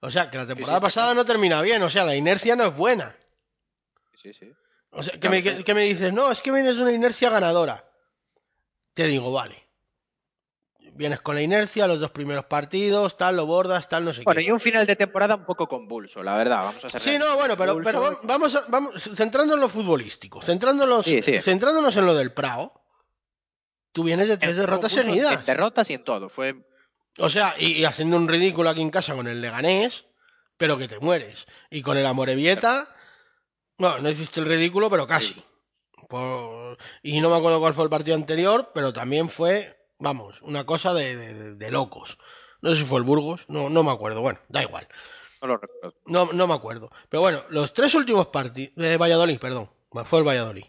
O 0.00 0.10
sea, 0.10 0.30
que 0.30 0.36
la 0.36 0.46
temporada 0.46 0.78
sí, 0.78 0.84
pasada 0.84 1.14
no 1.14 1.24
termina 1.24 1.62
bien, 1.62 1.82
o 1.82 1.88
sea, 1.88 2.04
la 2.04 2.14
inercia 2.14 2.54
no 2.54 2.64
es 2.64 2.76
buena. 2.76 3.16
Sí, 4.14 4.34
sí. 4.34 4.52
O 4.90 5.02
sea, 5.02 5.14
que 5.14 5.20
Claro, 5.20 5.36
me, 5.36 5.42
que, 5.42 5.56
sí. 5.56 5.64
que 5.64 5.72
me 5.72 5.84
dices, 5.84 6.12
no, 6.12 6.30
es 6.30 6.42
que 6.42 6.52
vienes 6.52 6.76
de 6.76 6.82
una 6.82 6.92
inercia 6.92 7.30
ganadora. 7.30 7.82
Te 8.92 9.06
digo, 9.06 9.32
vale. 9.32 9.65
Vienes 10.96 11.20
con 11.20 11.34
la 11.34 11.42
inercia, 11.42 11.86
los 11.86 12.00
dos 12.00 12.10
primeros 12.10 12.46
partidos, 12.46 13.16
tal, 13.16 13.36
lo 13.36 13.44
bordas, 13.46 13.88
tal, 13.88 14.04
no 14.04 14.14
sé 14.14 14.22
Bueno, 14.24 14.38
qué. 14.40 14.46
y 14.46 14.50
un 14.50 14.58
final 14.60 14.86
de 14.86 14.96
temporada 14.96 15.34
un 15.36 15.44
poco 15.44 15.68
convulso, 15.68 16.22
la 16.22 16.36
verdad, 16.36 16.64
vamos 16.64 16.84
a 16.84 16.88
ser 16.88 17.00
Sí, 17.00 17.18
no, 17.18 17.36
bueno, 17.36 17.56
pero, 17.56 17.74
Convulso. 17.74 18.20
vamos, 18.24 18.54
a- 18.54 18.64
vamos 18.68 19.02
centrándonos 19.02 19.56
en 19.56 19.60
lo 19.60 19.68
futbolístico, 19.68 20.40
centrándonos, 20.40 21.04
Sí, 21.04 21.20
sí. 21.22 21.40
centrándonos 21.40 21.96
en 21.96 22.06
lo 22.06 22.14
del 22.14 22.32
Prado. 22.32 22.72
Tú 23.92 24.04
vienes 24.04 24.28
de 24.28 24.36
tres 24.38 24.52
En 24.52 24.58
derrotas 24.60 24.92
convulso, 24.92 25.04
seguidas. 25.10 25.40
En 25.40 25.46
derrotas 25.46 25.90
y 25.90 25.94
en 25.94 26.04
todo. 26.04 26.28
Fue 26.28 26.54
O 27.18 27.28
sea, 27.30 27.54
y, 27.58 27.72
y 27.72 27.84
haciendo 27.84 28.16
un 28.16 28.28
ridículo 28.28 28.68
aquí 28.70 28.80
en 28.82 28.90
casa 28.90 29.14
con 29.14 29.26
el 29.26 29.40
Leganés, 29.40 30.06
pero 30.58 30.76
que 30.78 30.88
te 30.88 30.98
mueres. 30.98 31.46
Y 31.70 31.82
con 31.82 31.96
el 31.96 32.04
Amorebieta, 32.06 32.94
no, 33.78 33.98
no 33.98 34.08
hiciste 34.10 34.40
el 34.40 34.46
ridículo, 34.46 34.88
pero 34.90 35.06
casi. 35.06 35.42
Por- 36.08 36.76
Y 37.02 37.20
no 37.20 37.30
me 37.30 37.36
acuerdo 37.36 37.58
cuál 37.60 37.74
fue 37.74 37.84
el 37.84 37.90
partido 37.90 38.16
anterior, 38.16 38.70
pero 38.74 38.92
también 38.92 39.28
fue, 39.30 39.75
vamos, 39.98 40.42
una 40.42 40.64
cosa 40.64 40.94
de, 40.94 41.16
de- 41.16 41.54
de 41.54 41.70
locos. 41.70 42.18
No 42.62 42.70
sé 42.70 42.76
si 42.78 42.84
fue 42.84 42.98
el 42.98 43.04
Burgos, 43.04 43.44
no, 43.48 43.68
no 43.70 43.82
me 43.82 43.90
acuerdo, 43.90 44.20
bueno, 44.22 44.40
da 44.48 44.62
igual. 44.62 44.88
No 45.42 45.48
lo 45.48 45.56
recuerdo. 45.58 45.94
No, 46.06 46.32
no 46.32 46.46
me 46.46 46.54
acuerdo. 46.54 46.90
Pero 47.08 47.20
bueno, 47.20 47.42
los 47.50 47.72
tres 47.72 47.94
últimos 47.94 48.28
partidos. 48.28 48.72
Eh, 48.78 48.96
Valladolid, 48.96 49.38
perdón. 49.38 49.70
Fue 50.04 50.18
el 50.20 50.24
Valladolid. 50.26 50.64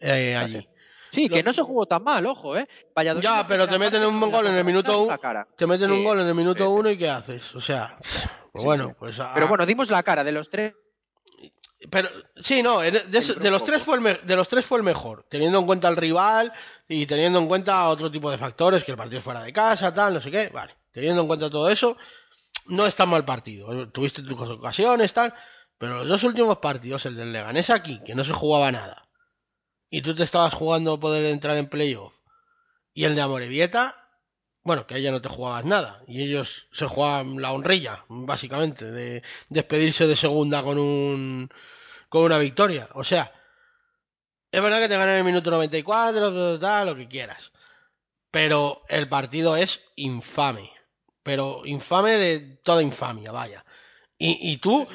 Eh, 0.00 0.34
Ah, 0.36 0.40
allí. 0.42 0.68
Sí, 1.10 1.28
que 1.30 1.42
no 1.42 1.54
se 1.54 1.62
jugó 1.62 1.86
tan 1.86 2.04
mal, 2.04 2.26
ojo, 2.26 2.54
¿eh? 2.56 2.68
Valladolid 2.94 3.24
Ya, 3.26 3.46
pero 3.48 3.66
te 3.66 3.78
meten 3.78 4.04
un 4.04 4.20
gol 4.30 4.46
en 4.46 4.54
el 4.54 4.64
minuto 4.64 5.04
uno. 5.04 5.16
Te 5.56 5.66
meten 5.66 5.90
un 5.90 6.04
gol 6.04 6.20
en 6.20 6.26
el 6.26 6.34
minuto 6.34 6.64
sí, 6.64 6.70
uno 6.70 6.90
y 6.90 6.98
¿qué 6.98 7.08
haces? 7.08 7.54
O 7.54 7.60
sea, 7.62 7.96
pues 7.98 8.28
Sí, 8.56 8.64
bueno, 8.64 8.88
sí. 8.88 8.94
pues. 8.98 9.18
ah, 9.20 9.30
Pero 9.32 9.48
bueno, 9.48 9.64
dimos 9.64 9.90
la 9.90 10.02
cara 10.02 10.22
de 10.22 10.32
los 10.32 10.50
tres. 10.50 10.74
Pero 11.90 12.08
sí, 12.42 12.62
no, 12.62 12.80
de, 12.80 12.90
de- 12.90 13.50
los 13.50 13.62
tres 13.62 13.82
fue 13.82 13.94
el 13.96 14.00
me- 14.00 14.14
de 14.14 14.36
los 14.36 14.48
tres 14.48 14.64
fue 14.64 14.78
el 14.78 14.84
mejor, 14.84 15.24
teniendo 15.28 15.58
en 15.60 15.66
cuenta 15.66 15.88
el 15.88 15.96
rival 15.96 16.52
y 16.88 17.06
teniendo 17.06 17.38
en 17.38 17.46
cuenta 17.46 17.88
otro 17.88 18.10
tipo 18.10 18.30
de 18.30 18.38
factores, 18.38 18.82
que 18.82 18.90
el 18.90 18.96
partido 18.96 19.22
fuera 19.22 19.42
de 19.42 19.52
casa, 19.52 19.94
tal, 19.94 20.14
no 20.14 20.20
sé 20.20 20.30
qué, 20.30 20.48
vale. 20.48 20.74
Teniendo 20.90 21.22
en 21.22 21.28
cuenta 21.28 21.48
todo 21.48 21.70
eso, 21.70 21.96
no 22.66 22.84
es 22.86 22.96
tan 22.96 23.08
mal 23.08 23.24
partido. 23.24 23.88
Tuviste 23.90 24.22
tus 24.22 24.40
ocasiones, 24.40 25.12
tal, 25.12 25.32
pero 25.78 25.98
los 25.98 26.08
dos 26.08 26.24
últimos 26.24 26.58
partidos, 26.58 27.06
el 27.06 27.14
del 27.14 27.32
Leganés 27.32 27.70
aquí, 27.70 28.00
que 28.04 28.16
no 28.16 28.24
se 28.24 28.32
jugaba 28.32 28.72
nada, 28.72 29.08
y 29.88 30.02
tú 30.02 30.14
te 30.16 30.24
estabas 30.24 30.54
jugando 30.54 30.98
poder 30.98 31.24
entrar 31.26 31.56
en 31.56 31.68
playoff, 31.68 32.14
y 32.92 33.04
el 33.04 33.14
de 33.14 33.22
Amorebieta, 33.22 34.07
bueno, 34.68 34.86
que 34.86 34.96
ahí 34.96 35.02
ya 35.02 35.10
no 35.10 35.22
te 35.22 35.30
jugabas 35.30 35.64
nada, 35.64 36.02
y 36.06 36.22
ellos 36.22 36.68
se 36.72 36.86
jugaban 36.86 37.40
la 37.40 37.52
honrilla, 37.52 38.04
básicamente, 38.10 38.84
de 38.90 39.22
despedirse 39.48 40.06
de 40.06 40.14
segunda 40.14 40.62
con 40.62 40.78
un 40.78 41.48
con 42.10 42.24
una 42.24 42.36
victoria. 42.36 42.86
O 42.92 43.02
sea, 43.02 43.32
es 44.52 44.60
verdad 44.60 44.80
que 44.80 44.88
te 44.90 44.98
ganan 44.98 45.16
el 45.16 45.24
minuto 45.24 45.50
94, 45.50 46.32
tal, 46.34 46.60
tal, 46.60 46.86
lo 46.88 46.96
que 46.96 47.08
quieras. 47.08 47.50
Pero 48.30 48.82
el 48.90 49.08
partido 49.08 49.56
es 49.56 49.80
infame. 49.96 50.70
Pero 51.22 51.62
infame 51.64 52.18
de 52.18 52.40
toda 52.62 52.82
infamia, 52.82 53.32
vaya. 53.32 53.64
Y, 54.18 54.52
y 54.52 54.58
tú 54.58 54.86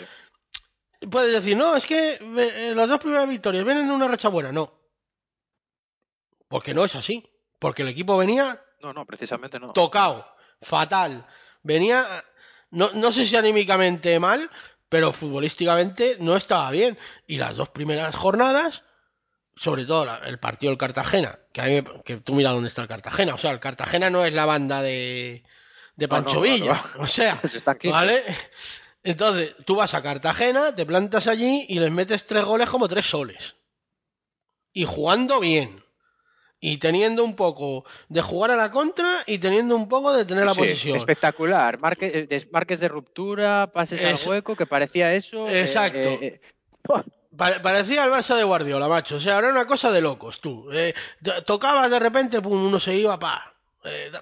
puedes 1.09 1.33
decir, 1.33 1.57
no, 1.57 1.75
es 1.75 1.88
que 1.88 2.19
eh, 2.19 2.73
las 2.75 2.89
dos 2.89 2.99
primeras 2.99 3.27
victorias 3.27 3.65
vienen 3.65 3.88
de 3.88 3.93
una 3.93 4.07
racha 4.07 4.29
buena. 4.29 4.51
No. 4.51 4.71
Porque 6.47 6.75
no 6.75 6.86
es 6.86 6.93
así. 6.93 7.27
Porque 7.57 7.81
el 7.81 7.88
equipo 7.88 8.17
venía 8.17 8.62
No, 8.83 8.91
no, 8.93 9.05
precisamente 9.05 9.59
no. 9.59 9.71
tocado, 9.71 10.27
fatal. 10.61 11.25
Venía, 11.63 12.05
no, 12.71 12.91
no 12.91 13.13
sé 13.13 13.25
si 13.25 13.35
anímicamente 13.37 14.19
mal, 14.19 14.49
pero 14.89 15.13
futbolísticamente 15.13 16.17
no 16.19 16.35
estaba 16.35 16.69
bien. 16.69 16.97
Y 17.25 17.37
las 17.37 17.55
dos 17.55 17.69
primeras 17.69 18.13
jornadas, 18.13 18.83
sobre 19.55 19.85
todo 19.85 20.03
la- 20.05 20.17
el 20.17 20.37
partido 20.37 20.71
del 20.71 20.77
Cartagena, 20.77 21.39
que, 21.53 21.61
a 21.61 21.65
mí 21.65 21.81
me- 21.81 22.03
que 22.03 22.17
tú 22.17 22.35
mira 22.35 22.49
dónde 22.51 22.67
está 22.67 22.81
el 22.81 22.89
Cartagena. 22.89 23.33
O 23.33 23.37
sea, 23.37 23.51
el 23.51 23.61
Cartagena 23.61 24.09
no 24.09 24.25
es 24.25 24.33
la 24.33 24.45
banda 24.45 24.81
de, 24.81 25.43
no, 25.95 26.09
Pancho 26.09 26.35
no, 26.35 26.35
no, 26.35 26.41
Villa. 26.41 26.83
O 26.99 27.07
sea. 27.07 27.39
¿vale? 27.85 28.21
Entonces, 29.01 29.55
tú 29.65 29.75
vas 29.75 29.93
a 29.93 30.03
Cartagena, 30.03 30.75
te 30.75 30.85
plantas 30.85 31.27
allí 31.27 31.65
y 31.69 31.79
les 31.79 31.91
metes 31.91 32.25
tres 32.25 32.43
goles 32.43 32.69
como 32.69 32.87
tres 32.89 33.05
soles. 33.05 33.55
Y 34.73 34.85
jugando 34.85 35.39
bien. 35.39 35.82
Y 36.65 36.78
teniendo 36.78 37.26
un 37.26 37.36
poco 37.36 37.84
de 38.08 38.21
jugar 38.21 38.52
a 38.52 38.56
la 38.56 38.71
contra 38.71 39.17
y 39.26 39.38
teniendo 39.38 39.76
un 39.76 39.89
poco 39.89 40.13
de 40.13 40.23
tener 40.23 40.45
la 40.45 40.54
Sí, 40.54 40.62
posición. 40.62 40.95
Espectacular. 40.95 41.78
Marque- 41.78 42.12
eh, 42.19 42.26
desmarques 42.26 42.80
de 42.80 42.88
ruptura, 42.88 43.69
pases 43.73 43.99
Es- 44.02 44.23
al 44.23 44.30
hueco, 44.30 44.56
que 44.56 44.65
parecía 44.65 45.13
eso. 45.13 45.45
eh, 45.49 45.60
Exacto. 45.60 45.97
eh, 45.97 46.19
eh, 46.21 46.41
Parecía 47.36 48.06
el 48.06 48.12
Barça 48.12 48.36
de 48.38 48.43
Guardiola, 48.43 48.88
macho. 48.88 49.15
O 49.15 49.19
sea, 49.19 49.39
era 49.39 49.49
una 49.49 49.65
cosa 49.67 49.91
de 49.91 49.99
locos, 50.02 50.39
tú. 50.39 50.69
To- 51.23 51.43
tocabas 51.43 51.89
de 51.91 51.99
repente, 51.99 52.41
pum, 52.41 52.63
uno 52.67 52.80
se 52.80 52.95
iba, 52.95 53.19
pa. 53.19 53.54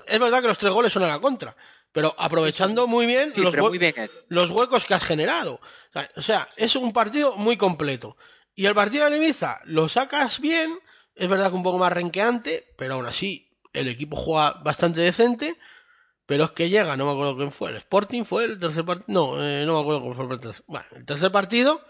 Es 0.08 0.18
verdad 0.20 0.42
que 0.42 0.48
los 0.48 0.58
tres 0.58 0.74
goles 0.74 0.92
son 0.92 1.04
a 1.04 1.10
la 1.10 1.20
contra. 1.20 1.56
Pero 1.92 2.16
aprovechando 2.18 2.88
muy 2.88 3.06
bien 3.06 3.34
Sí, 3.36 3.42
los, 3.42 3.52
pero 3.52 3.66
hue- 3.66 3.70
muy 3.70 3.78
bien 3.78 3.94
hecho. 3.96 4.12
los 4.30 4.50
huecos 4.50 4.86
que 4.86 4.94
has 4.96 5.04
generado. 5.04 5.56
O 5.56 5.94
sea, 5.94 6.10
o 6.16 6.22
sea, 6.22 6.50
es 6.56 6.76
un 6.76 6.92
partido 6.94 7.36
muy 7.36 7.58
completo. 7.58 8.16
Y 8.56 8.66
el 8.66 8.74
partido 8.74 9.08
de 9.10 9.18
Ibiza 9.18 9.60
lo 9.66 9.88
sacas 9.90 10.40
bien. 10.40 10.80
Es 11.16 11.28
verdad 11.28 11.50
que 11.50 11.56
un 11.56 11.64
poco 11.64 11.78
más 11.78 11.92
renqueante, 11.94 12.74
pero 12.78 12.96
aún 12.96 13.06
así 13.06 13.58
el 13.74 13.88
equipo 13.88 14.16
juega 14.16 14.52
bastante 14.64 15.02
decente. 15.02 15.56
Pero 16.26 16.46
es 16.46 16.52
que 16.52 16.70
llega, 16.70 16.96
no 16.96 17.06
me 17.06 17.12
acuerdo 17.12 17.36
quién 17.36 17.52
fue. 17.52 17.72
El 17.72 17.78
Sporting 17.78 18.24
fue 18.24 18.46
el 18.46 18.60
tercer 18.60 18.86
partido. 18.86 19.06
No, 19.08 19.44
eh, 19.46 19.66
no 19.66 19.74
me 19.76 19.80
acuerdo 19.82 20.02
cómo 20.02 20.16
fue 20.16 20.34
el 20.34 20.40
tercer. 20.40 20.64
Bueno, 20.68 20.86
el 20.96 21.06
tercer 21.06 21.32
partido. 21.32 21.82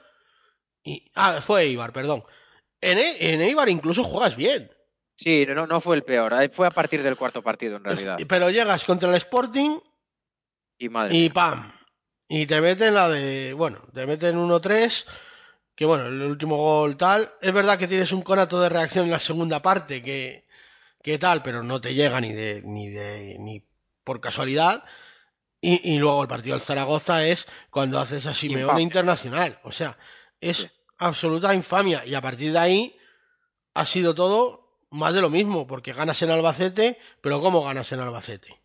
Y, 0.84 1.05
ah, 1.15 1.41
fue 1.41 1.63
Eibar, 1.63 1.93
perdón. 1.93 2.23
En, 2.79 2.97
E- 2.97 3.34
en 3.34 3.41
Eibar 3.41 3.69
incluso 3.69 4.03
juegas 4.03 4.36
bien. 4.36 4.71
Sí, 5.15 5.45
no, 5.47 5.67
no 5.67 5.79
fue 5.79 5.95
el 5.95 6.03
peor. 6.03 6.34
Fue 6.51 6.65
a 6.65 6.71
partir 6.71 7.03
del 7.03 7.17
cuarto 7.17 7.43
partido, 7.43 7.77
en 7.77 7.84
realidad. 7.84 8.17
Pero 8.27 8.49
llegas 8.49 8.84
contra 8.84 9.10
el 9.10 9.15
Sporting 9.15 9.77
Y 10.79 10.89
madre. 10.89 11.15
y. 11.15 11.29
¡pam! 11.29 11.71
Y 12.27 12.47
te 12.47 12.60
meten 12.62 12.95
la 12.95 13.10
de. 13.10 13.53
Bueno, 13.53 13.84
te 13.93 14.07
meten 14.07 14.38
1-3. 14.38 15.05
Que 15.82 15.86
bueno, 15.88 16.06
el 16.06 16.22
último 16.22 16.58
gol 16.58 16.96
tal. 16.96 17.28
Es 17.41 17.52
verdad 17.52 17.76
que 17.80 17.88
tienes 17.88 18.12
un 18.12 18.22
conato 18.22 18.62
de 18.62 18.70
reacción 18.70 19.06
en 19.06 19.10
la 19.13 19.17
segunda 19.17 19.63
parte 19.63 20.04
que, 20.04 20.46
que 21.02 21.17
tal, 21.17 21.41
pero 21.41 21.63
no 21.63 21.82
te 21.82 21.96
llega 21.96 22.22
ni 22.22 22.32
de. 22.34 22.62
ni 22.63 22.89
de. 22.91 23.38
ni 23.39 23.65
por 24.04 24.22
casualidad. 24.22 24.84
Y, 25.60 25.94
y 25.96 25.98
luego 25.98 26.22
el 26.22 26.28
partido 26.28 26.54
del 26.54 26.62
Zaragoza 26.62 27.26
es 27.26 27.48
cuando 27.72 27.98
haces 28.00 28.28
a 28.28 28.36
Simeone 28.36 28.62
Infamia. 28.65 28.84
internacional. 28.84 29.60
O 29.63 29.72
sea, 29.72 29.98
es 30.39 30.58
Sí. 30.58 30.70
absoluta 31.00 31.52
infamia. 31.56 32.06
Y 32.06 32.13
a 32.13 32.22
partir 32.22 32.52
de 32.52 32.60
ahí 32.60 32.96
ha 33.74 33.88
sido 33.88 34.13
todo 34.13 34.78
más 34.91 35.15
de 35.15 35.22
lo 35.22 35.32
mismo. 35.32 35.65
Porque 35.65 35.94
ganas 35.94 36.22
en 36.22 36.30
Albacete, 36.30 37.00
pero 37.24 37.41
¿cómo 37.41 37.63
ganas 37.63 37.91
en 37.91 38.02
Albacete? 38.02 38.62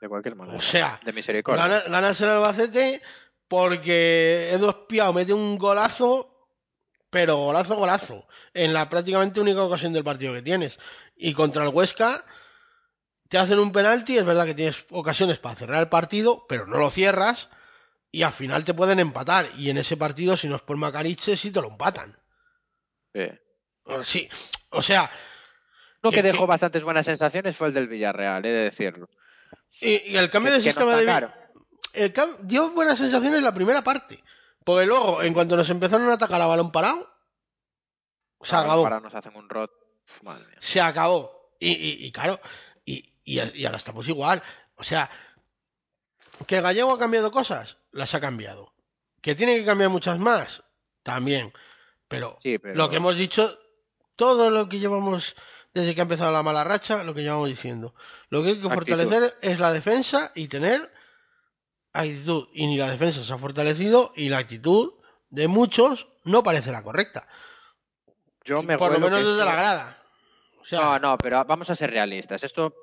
De 0.00 0.08
cualquier 0.08 0.36
manera. 0.36 0.58
O 0.58 0.60
sea, 0.60 1.00
de 1.04 1.12
misericordia. 1.12 1.66
Gana- 1.66 1.82
ganas 1.88 2.20
en 2.20 2.28
Albacete 2.28 3.02
porque 3.48 4.50
Edu 4.52 4.68
Espiao 4.68 5.12
mete 5.12 5.32
un 5.32 5.58
golazo, 5.58 6.35
pero 7.16 7.38
golazo, 7.38 7.76
golazo, 7.76 8.26
en 8.52 8.74
la 8.74 8.90
prácticamente 8.90 9.40
única 9.40 9.62
ocasión 9.62 9.94
del 9.94 10.04
partido 10.04 10.34
que 10.34 10.42
tienes. 10.42 10.78
Y 11.16 11.32
contra 11.32 11.64
el 11.64 11.70
Huesca 11.70 12.22
te 13.30 13.38
hacen 13.38 13.58
un 13.58 13.72
penalti, 13.72 14.18
es 14.18 14.26
verdad 14.26 14.44
que 14.44 14.52
tienes 14.52 14.84
ocasiones 14.90 15.38
para 15.38 15.56
cerrar 15.56 15.80
el 15.80 15.88
partido, 15.88 16.44
pero 16.46 16.66
no 16.66 16.76
lo 16.76 16.90
cierras 16.90 17.48
y 18.12 18.22
al 18.22 18.34
final 18.34 18.66
te 18.66 18.74
pueden 18.74 18.98
empatar. 18.98 19.48
Y 19.56 19.70
en 19.70 19.78
ese 19.78 19.96
partido, 19.96 20.36
si 20.36 20.46
no 20.46 20.56
es 20.56 20.60
por 20.60 20.76
Macariche, 20.76 21.38
sí 21.38 21.50
te 21.50 21.62
lo 21.62 21.68
empatan. 21.68 22.18
Sí. 23.14 23.30
Sí, 24.04 24.28
o 24.68 24.82
sea. 24.82 25.10
Lo 26.02 26.10
que, 26.10 26.22
dejó 26.22 26.46
bastantes 26.46 26.82
buenas 26.82 27.06
sensaciones 27.06 27.56
fue 27.56 27.68
el 27.68 27.72
del 27.72 27.88
Villarreal, 27.88 28.44
he 28.44 28.50
de 28.50 28.64
decirlo. 28.64 29.08
Y, 29.80 30.16
el 30.16 30.28
cambio 30.28 30.52
de 30.52 30.60
sistema 30.60 30.94
de. 30.96 31.30
El 31.94 32.12
dio 32.42 32.72
buenas 32.72 32.98
sensaciones 32.98 33.42
la 33.42 33.54
primera 33.54 33.82
parte. 33.82 34.22
Porque 34.66 34.84
luego, 34.84 35.22
en 35.22 35.32
cuanto 35.32 35.56
nos 35.56 35.70
empezaron 35.70 36.10
a 36.10 36.14
atacar 36.14 36.42
a 36.42 36.46
balón 36.46 36.72
parado, 36.72 37.08
se 38.42 38.56
acabó. 38.56 38.90
nos 38.90 39.14
hacen 39.14 39.36
un 39.36 39.48
rot. 39.48 39.70
Se 40.58 40.80
acabó. 40.80 41.52
Y, 41.60 42.10
claro, 42.10 42.40
y, 42.84 43.14
y, 43.22 43.64
ahora 43.64 43.78
estamos 43.78 44.08
igual. 44.08 44.42
O 44.74 44.82
sea, 44.82 45.08
que 46.48 46.60
Gallego 46.60 46.92
ha 46.92 46.98
cambiado 46.98 47.30
cosas, 47.30 47.78
las 47.92 48.12
ha 48.16 48.20
cambiado. 48.20 48.72
Que 49.20 49.36
tiene 49.36 49.56
que 49.56 49.64
cambiar 49.64 49.90
muchas 49.90 50.18
más, 50.18 50.64
también. 51.04 51.52
Pero, 52.08 52.36
lo 52.74 52.90
que 52.90 52.96
hemos 52.96 53.14
dicho, 53.14 53.56
todo 54.16 54.50
lo 54.50 54.68
que 54.68 54.80
llevamos 54.80 55.36
desde 55.74 55.94
que 55.94 56.00
ha 56.00 56.02
empezado 56.02 56.32
la 56.32 56.42
mala 56.42 56.64
racha, 56.64 57.04
lo 57.04 57.14
que 57.14 57.22
llevamos 57.22 57.48
diciendo. 57.48 57.94
Lo 58.30 58.42
que 58.42 58.48
hay 58.48 58.60
que 58.60 58.68
fortalecer 58.68 59.32
es 59.42 59.60
la 59.60 59.72
defensa 59.72 60.32
y 60.34 60.48
tener 60.48 60.92
actitud. 62.00 62.48
Y 62.52 62.66
ni 62.66 62.76
la 62.76 62.90
defensa 62.90 63.22
se 63.22 63.32
ha 63.32 63.38
fortalecido 63.38 64.12
y 64.16 64.28
la 64.28 64.38
actitud 64.38 64.94
de 65.30 65.48
muchos 65.48 66.08
no 66.24 66.42
parece 66.42 66.72
la 66.72 66.82
correcta. 66.82 67.28
Yo 68.44 68.62
me 68.62 68.78
Por 68.78 68.92
lo 68.92 69.00
menos 69.00 69.24
desde 69.24 69.44
la 69.44 69.56
grada. 69.56 70.02
no, 70.72 70.98
no, 70.98 71.18
pero 71.18 71.44
vamos 71.44 71.68
a 71.70 71.74
ser 71.74 71.90
realistas. 71.90 72.44
Esto, 72.44 72.74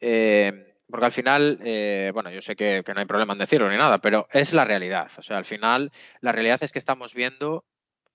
eh, 0.00 0.74
porque 0.88 1.06
al 1.06 1.12
final, 1.12 1.58
eh, 1.62 2.10
bueno, 2.14 2.30
yo 2.30 2.40
sé 2.40 2.56
que, 2.56 2.82
no 2.86 3.00
hay 3.00 3.06
problema 3.06 3.34
en 3.34 3.38
decirlo 3.38 3.70
ni 3.70 3.76
nada, 3.76 3.98
pero 3.98 4.26
es 4.32 4.52
la 4.52 4.64
realidad. 4.64 5.10
O 5.18 5.22
sea, 5.22 5.36
al 5.36 5.44
final, 5.44 5.92
la 6.20 6.32
realidad 6.32 6.62
es 6.62 6.72
que 6.72 6.78
estamos 6.78 7.14
viendo 7.14 7.64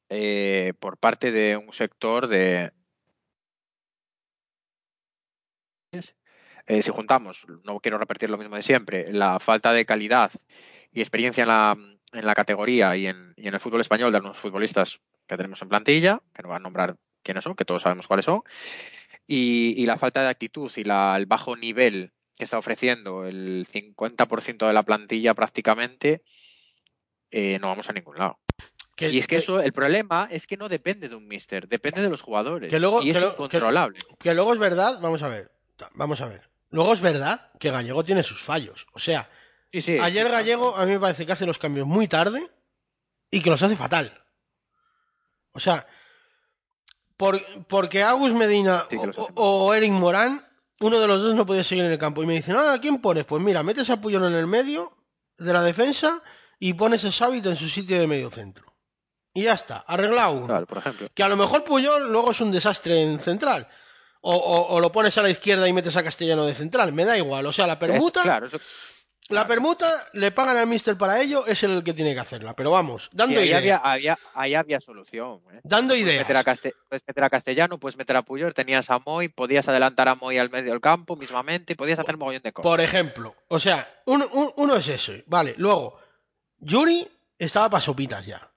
eh, 0.10 0.74
por 0.80 0.98
parte 0.98 1.32
de 1.32 1.58
un 1.58 1.74
sector 1.74 2.28
de, 2.28 2.72
si 6.68 6.92
juntamos, 6.92 7.46
no 7.64 7.80
quiero 7.80 7.98
repetir 7.98 8.30
lo 8.30 8.38
mismo 8.38 8.56
de 8.56 8.62
siempre, 8.62 9.12
la 9.12 9.40
falta 9.40 9.72
de 9.72 9.86
calidad 9.86 10.32
y 10.92 11.00
experiencia 11.00 11.44
en 11.44 11.48
la, 11.48 11.78
en 12.14 12.26
la 12.26 12.34
categoría 12.34 12.96
y 12.96 13.08
en, 13.08 13.34
y 13.38 13.48
en, 13.48 13.54
el 13.54 13.60
fútbol 13.60 13.82
español 13.82 14.12
de 14.12 14.20
los 14.20 14.38
futbolistas 14.38 15.00
que 15.28 15.38
tenemos 15.38 15.62
en 15.62 15.70
plantilla, 15.70 16.22
que 16.34 16.44
no 16.44 16.50
van 16.50 16.62
a 16.62 16.64
nombrar 16.64 16.98
quiénes 17.24 17.44
son, 17.44 17.56
que 17.56 17.66
todos 17.66 17.82
sabemos 17.82 18.08
cuáles 18.08 18.26
son, 18.26 18.44
y, 19.28 19.86
la 19.86 19.98
falta 19.98 20.24
de 20.24 20.30
actitud 20.30 20.72
y 20.76 20.82
el 20.82 21.26
bajo 21.26 21.56
nivel 21.56 22.14
que 22.36 22.46
está 22.46 22.58
ofreciendo 22.58 23.26
el 23.26 23.68
50% 23.68 24.68
de 24.68 24.74
la 24.74 24.84
plantilla 24.84 25.34
prácticamente, 25.34 26.24
eh, 27.32 27.60
no 27.60 27.68
vamos 27.68 27.90
a 27.90 27.94
ningún 27.94 28.18
lado. 28.18 28.40
y 28.98 29.18
es 29.18 29.28
que, 29.28 29.38
eso, 29.38 29.60
el 29.60 29.74
problema 29.74 30.30
es 30.32 30.48
que 30.48 30.56
no 30.56 30.70
depende 30.70 31.10
de 31.10 31.16
un 31.16 31.28
mister, 31.28 31.68
depende 31.68 32.02
de 32.02 32.10
los 32.10 32.22
jugadores. 32.22 32.70
Que 32.70 32.80
luego, 32.80 33.02
y 33.02 33.10
es 33.10 33.22
incontrolable. 33.22 34.00
Que, 34.20 34.34
luego 34.34 34.54
es 34.54 34.60
verdad, 34.60 35.00
vamos 35.02 35.22
a 35.24 35.28
ver, 35.28 35.52
vamos 35.96 36.22
a 36.22 36.28
ver. 36.28 36.57
Luego 36.70 36.94
es 36.94 37.02
verdad 37.02 37.52
que 37.60 37.72
Gallego 37.72 38.04
tiene 38.04 38.24
sus 38.24 38.42
fallos. 38.42 38.88
O 38.94 39.00
sea, 39.00 39.30
ayer 40.02 40.30
Gallego 40.30 40.76
a 40.76 40.86
mí 40.86 40.92
me 40.94 41.00
parece 41.00 41.26
que 41.26 41.32
hace 41.32 41.46
los 41.46 41.58
cambios 41.58 41.88
muy 41.88 42.08
tarde 42.08 42.50
y 43.32 43.42
que 43.42 43.50
los 43.50 43.62
hace 43.62 43.76
fatal. 43.76 44.24
O 45.54 45.60
sea, 45.60 45.88
porque 47.16 48.04
Agus 48.04 48.34
Medina 48.34 48.86
o, 49.36 49.74
Eric 49.74 49.92
Morán, 49.92 50.46
uno 50.82 51.00
de 51.00 51.08
los 51.08 51.22
dos 51.22 51.36
no 51.36 51.46
podía 51.46 51.64
seguir 51.64 51.86
en 51.86 51.92
el 51.92 51.98
campo. 51.98 52.22
Y 52.22 52.28
me 52.28 52.36
dicen, 52.36 52.56
ah, 52.56 52.74
¿a 52.74 52.82
quién 52.82 53.00
pones? 53.00 53.26
Pues 53.26 53.42
mira, 53.42 53.64
metes 53.64 53.90
a 53.90 54.00
Puyol 54.00 54.26
en 54.26 54.34
el 54.34 54.48
medio 54.48 54.94
de 55.38 55.54
la 55.54 55.64
defensa 55.64 56.22
y 56.60 56.74
pones 56.74 57.06
a 57.06 57.12
Sábito 57.12 57.50
en 57.50 57.56
su 57.56 57.70
sitio 57.70 58.00
de 58.00 58.08
medio 58.08 58.30
centro. 58.30 58.66
Y 59.34 59.44
ya 59.44 59.54
está, 59.54 59.78
arreglado 59.88 60.34
uno. 60.34 60.66
por 60.66 60.80
ejemplo. 60.80 61.10
Que 61.14 61.24
a 61.24 61.30
lo 61.30 61.38
mejor 61.38 61.64
Puyol 61.64 62.12
luego 62.12 62.32
es 62.32 62.42
un 62.42 62.52
desastre 62.52 63.02
en 63.02 63.20
central. 63.20 63.68
O, 64.22 64.80
lo 64.82 64.92
pones 64.92 65.18
a 65.18 65.22
la 65.22 65.30
izquierda 65.30 65.68
y 65.68 65.74
metes 65.74 65.96
a 65.96 66.04
Castellano 66.04 66.46
de 66.46 66.54
central. 66.54 66.92
Me 66.94 67.06
da 67.06 67.18
igual. 67.18 67.46
O 67.46 67.52
sea, 67.52 67.68
la 67.68 67.80
permuta. 67.80 68.24
claro, 68.24 68.50
la 69.30 69.46
permuta 69.46 69.90
le 70.14 70.32
pagan 70.32 70.56
al 70.56 70.68
mister 70.68 70.98
para 70.98 71.22
ello, 71.22 71.46
es 71.46 71.62
el 71.64 71.84
que 71.84 71.94
tiene 71.94 72.14
que 72.14 72.20
hacerla. 72.22 72.56
Pero 72.56 72.72
vamos, 72.72 73.10
dando 73.12 73.40
ahí 73.40 73.50
ideas. 73.50 73.82
Había, 73.84 74.18
ahí 74.34 74.56
había 74.56 74.80
solución. 74.80 75.42
¿eh? 75.52 75.60
Dando 75.64 75.96
ideas. 75.96 76.26
Puedes 76.26 77.06
meter, 77.06 77.24
a 77.24 77.30
Castellano, 77.30 77.78
puedes 77.78 77.98
meter 77.98 78.16
a 78.16 78.22
Puyol, 78.22 78.54
tenías 78.54 78.90
a 78.90 79.00
Moy, 79.00 79.28
podías 79.28 79.68
adelantar 79.68 80.08
a 80.08 80.16
Moy 80.16 80.38
al 80.38 80.50
medio 80.50 80.72
del 80.72 80.80
campo 80.80 81.18
mismamente, 81.18 81.76
podías 81.76 82.00
hacer 82.00 82.16
un 82.16 82.20
mogollón 82.20 82.42
de 82.42 82.54
cosas. 82.54 82.70
Por 82.70 82.80
ejemplo, 82.80 83.36
o 83.50 83.60
sea, 83.60 84.02
uno, 84.06 84.76
es 84.78 84.88
eso. 84.88 85.12
Vale, 85.26 85.56
luego, 85.58 86.00
Yuri 86.60 87.06
estaba 87.38 87.70
para 87.70 87.82
sopitas 87.82 88.26
ya. 88.26 88.50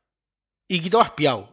Y 0.68 0.80
quitó 0.80 1.00
a 1.00 1.04
Espiau. 1.04 1.52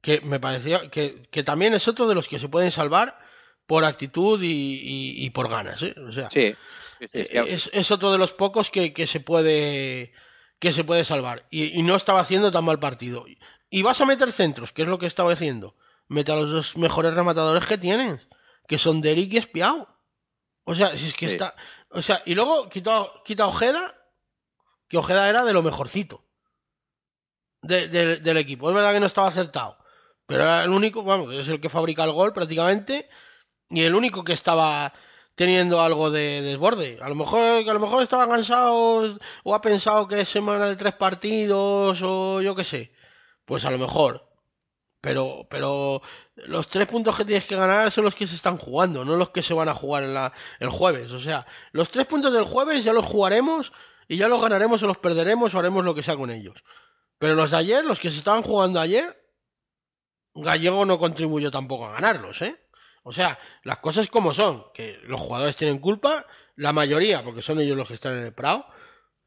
Que 0.00 0.20
me 0.20 0.38
parecía 0.38 0.90
que, 0.90 1.22
que 1.30 1.42
también 1.42 1.74
es 1.74 1.88
otro 1.88 2.06
de 2.06 2.14
los 2.14 2.28
que 2.28 2.38
se 2.38 2.48
pueden 2.48 2.70
salvar 2.70 3.18
por 3.68 3.84
actitud 3.84 4.40
y, 4.42 5.28
por 5.30 5.50
ganas, 5.50 5.82
¿eh? 5.82 5.94
O 6.08 6.10
sea, 6.10 6.30
sí, 6.30 6.54
es, 7.12 7.90
otro 7.90 8.10
de 8.10 8.16
los 8.16 8.32
pocos 8.32 8.70
que, 8.70 9.06
se 9.06 9.20
puede 9.20 10.14
que 10.58 10.72
se 10.72 10.84
puede 10.84 11.04
salvar 11.04 11.46
y, 11.50 11.82
no 11.82 11.94
estaba 11.94 12.20
haciendo 12.20 12.50
tan 12.50 12.64
mal 12.64 12.78
partido. 12.80 13.26
Y 13.68 13.82
vas 13.82 14.00
a 14.00 14.06
meter 14.06 14.32
centros, 14.32 14.72
que 14.72 14.82
es 14.82 14.88
lo 14.88 14.98
que 14.98 15.06
estaba 15.06 15.32
haciendo. 15.32 15.76
Mete 16.08 16.32
a 16.32 16.36
los 16.36 16.50
dos 16.50 16.76
mejores 16.78 17.12
rematadores 17.12 17.66
que 17.66 17.76
tienes, 17.76 18.26
que 18.66 18.78
son 18.78 19.02
Derek 19.02 19.34
y 19.34 19.36
Espiao. 19.36 19.86
O 20.64 20.74
sea, 20.74 20.88
si 20.96 21.08
es 21.08 21.14
que 21.14 21.26
está, 21.26 21.54
o 21.90 22.00
sea, 22.00 22.22
y 22.24 22.34
luego 22.34 22.70
quita, 22.70 23.06
quita 23.22 23.46
Ojeda, 23.46 23.96
que 24.88 24.96
Ojeda 24.96 25.28
era 25.28 25.44
de 25.44 25.52
lo 25.52 25.62
mejorcito 25.62 26.24
del 27.60 28.36
equipo. 28.38 28.70
Es 28.70 28.74
verdad 28.74 28.94
que 28.94 29.00
no 29.00 29.06
estaba 29.06 29.28
acertado, 29.28 29.76
era 30.28 30.64
el 30.64 30.70
único, 30.70 31.02
vamos, 31.02 31.34
es 31.34 31.48
el 31.48 31.60
que 31.60 31.68
fabrica 31.68 32.04
el 32.04 32.12
gol 32.12 32.32
prácticamente 32.32 33.08
y 33.70 33.82
el 33.82 33.94
único 33.94 34.24
que 34.24 34.32
estaba 34.34 34.92
teniendo 35.34 35.80
algo 35.80 36.10
de 36.10 36.42
desborde. 36.42 36.98
A 37.00 37.08
lo 37.08 37.14
mejor, 37.14 37.64
que 37.64 37.70
a 37.70 37.74
lo 37.74 37.80
mejor 37.80 38.02
estaba 38.02 38.28
cansado 38.28 39.18
o 39.44 39.54
ha 39.54 39.62
pensado 39.62 40.08
que 40.08 40.20
es 40.20 40.28
semana 40.28 40.66
de 40.66 40.76
tres 40.76 40.94
partidos 40.94 42.00
o 42.02 42.42
yo 42.42 42.54
qué 42.54 42.64
sé. 42.64 42.92
Pues 43.44 43.64
a 43.64 43.70
lo 43.70 43.78
mejor. 43.78 44.28
Pero, 45.00 45.46
pero 45.48 46.02
los 46.34 46.68
tres 46.68 46.88
puntos 46.88 47.16
que 47.16 47.24
tienes 47.24 47.46
que 47.46 47.56
ganar 47.56 47.90
son 47.92 48.04
los 48.04 48.14
que 48.14 48.26
se 48.26 48.34
están 48.34 48.58
jugando, 48.58 49.04
no 49.04 49.16
los 49.16 49.30
que 49.30 49.42
se 49.42 49.54
van 49.54 49.68
a 49.68 49.74
jugar 49.74 50.02
en 50.02 50.14
la, 50.14 50.32
el 50.58 50.70
jueves. 50.70 51.12
O 51.12 51.20
sea, 51.20 51.46
los 51.72 51.88
tres 51.90 52.06
puntos 52.06 52.32
del 52.32 52.44
jueves 52.44 52.82
ya 52.84 52.92
los 52.92 53.06
jugaremos 53.06 53.72
y 54.08 54.16
ya 54.16 54.28
los 54.28 54.42
ganaremos 54.42 54.82
o 54.82 54.86
los 54.88 54.98
perderemos 54.98 55.54
o 55.54 55.58
haremos 55.58 55.84
lo 55.84 55.94
que 55.94 56.02
sea 56.02 56.16
con 56.16 56.30
ellos. 56.30 56.64
Pero 57.18 57.34
los 57.34 57.52
de 57.52 57.58
ayer, 57.58 57.84
los 57.84 58.00
que 58.00 58.10
se 58.10 58.18
estaban 58.18 58.42
jugando 58.42 58.80
ayer, 58.80 59.17
Gallego 60.42 60.84
no 60.84 60.98
contribuyó 60.98 61.50
tampoco 61.50 61.86
a 61.86 61.92
ganarlos, 61.92 62.42
¿eh? 62.42 62.56
O 63.02 63.12
sea, 63.12 63.38
las 63.62 63.78
cosas 63.78 64.08
como 64.08 64.34
son, 64.34 64.66
que 64.74 64.98
los 65.04 65.20
jugadores 65.20 65.56
tienen 65.56 65.78
culpa, 65.78 66.26
la 66.56 66.72
mayoría, 66.72 67.22
porque 67.24 67.42
son 67.42 67.60
ellos 67.60 67.76
los 67.76 67.88
que 67.88 67.94
están 67.94 68.16
en 68.16 68.24
el 68.24 68.34
Prado, 68.34 68.66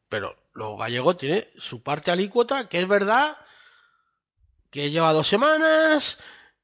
pero 0.09 0.37
los 0.53 0.77
gallegos 0.77 1.17
tiene 1.17 1.47
su 1.57 1.81
parte 1.81 2.11
alícuota, 2.11 2.67
que 2.67 2.79
es 2.79 2.87
verdad 2.87 3.37
que 4.69 4.91
lleva 4.91 5.13
dos 5.13 5.27
semanas, 5.27 6.17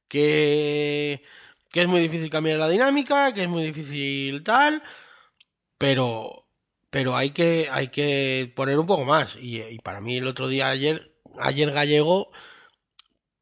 que, 0.07 1.23
que 1.71 1.81
es 1.81 1.87
muy 1.87 2.01
difícil 2.01 2.29
cambiar 2.29 2.59
la 2.59 2.69
dinámica, 2.69 3.33
que 3.33 3.43
es 3.43 3.49
muy 3.49 3.63
difícil 3.63 4.43
tal, 4.43 4.83
pero, 5.77 6.47
pero 6.89 7.15
hay 7.15 7.31
que, 7.31 7.67
hay 7.71 7.89
que 7.89 8.51
poner 8.55 8.79
un 8.79 8.87
poco 8.87 9.05
más. 9.05 9.35
Y, 9.37 9.61
y 9.61 9.79
para 9.79 10.01
mí 10.01 10.17
el 10.17 10.27
otro 10.27 10.47
día, 10.47 10.69
ayer, 10.69 11.13
ayer 11.39 11.71
gallego, 11.71 12.31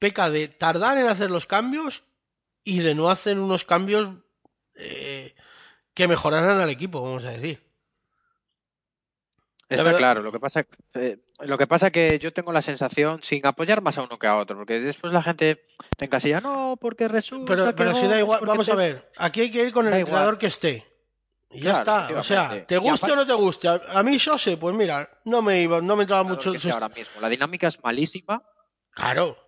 peca 0.05 0.29
de 0.29 0.47
tardar 0.47 0.99
en 0.99 1.07
hacer 1.07 1.31
los 1.31 1.47
cambios 1.47 2.03
y 2.63 2.77
de 2.81 2.93
no 2.93 3.09
hacer 3.09 3.39
unos 3.39 3.65
cambios 3.65 4.11
eh, 4.75 5.33
que 5.95 6.07
mejoraran 6.07 6.61
al 6.61 6.69
equipo, 6.69 7.01
vamos 7.01 7.23
a 7.23 7.31
decir. 7.31 7.59
Está 9.67 9.95
claro, 9.95 10.21
lo 10.21 10.31
que 10.31 10.39
pasa 10.39 10.63
eh, 10.93 11.17
lo 11.39 11.57
que 11.57 11.65
pasa 11.65 11.89
que 11.89 12.19
yo 12.19 12.31
tengo 12.31 12.53
la 12.53 12.61
sensación 12.61 13.23
sin 13.23 13.47
apoyar 13.47 13.81
más 13.81 13.97
a 13.97 14.03
uno 14.03 14.19
que 14.19 14.27
a 14.27 14.37
otro, 14.37 14.57
porque 14.57 14.79
después 14.79 15.11
la 15.11 15.23
gente 15.23 15.65
te 15.97 16.05
encasilla, 16.05 16.39
no, 16.39 16.77
porque 16.79 17.07
resulta 17.07 17.55
Pero, 17.55 17.75
pero 17.75 17.95
si 17.95 18.05
da 18.05 18.19
igual, 18.19 18.41
vamos 18.45 18.69
a 18.69 18.75
ver, 18.75 19.11
aquí 19.17 19.41
hay 19.41 19.49
que 19.49 19.63
ir 19.63 19.73
con 19.73 19.87
el 19.87 19.93
entrenador 19.95 20.37
que 20.37 20.47
esté. 20.47 20.85
Y 21.49 21.61
ya 21.61 21.79
está, 21.79 22.09
o 22.15 22.21
sea, 22.21 22.63
te 22.67 22.77
guste 22.77 23.11
o 23.11 23.15
no 23.15 23.25
te 23.25 23.33
guste. 23.33 23.67
A, 23.67 24.03
mí 24.03 24.19
yo 24.19 24.37
sé, 24.37 24.57
pues 24.57 24.75
mira, 24.75 25.09
no 25.23 25.41
me 25.41 25.63
iba, 25.63 25.81
no 25.81 25.95
me 25.95 26.03
entraba 26.03 26.21
mucho. 26.21 26.53
ahora 26.71 26.89
mismo, 26.89 27.19
la 27.19 27.29
dinámica 27.29 27.67
es 27.67 27.81
malísima. 27.81 28.43
Claro. 28.91 29.44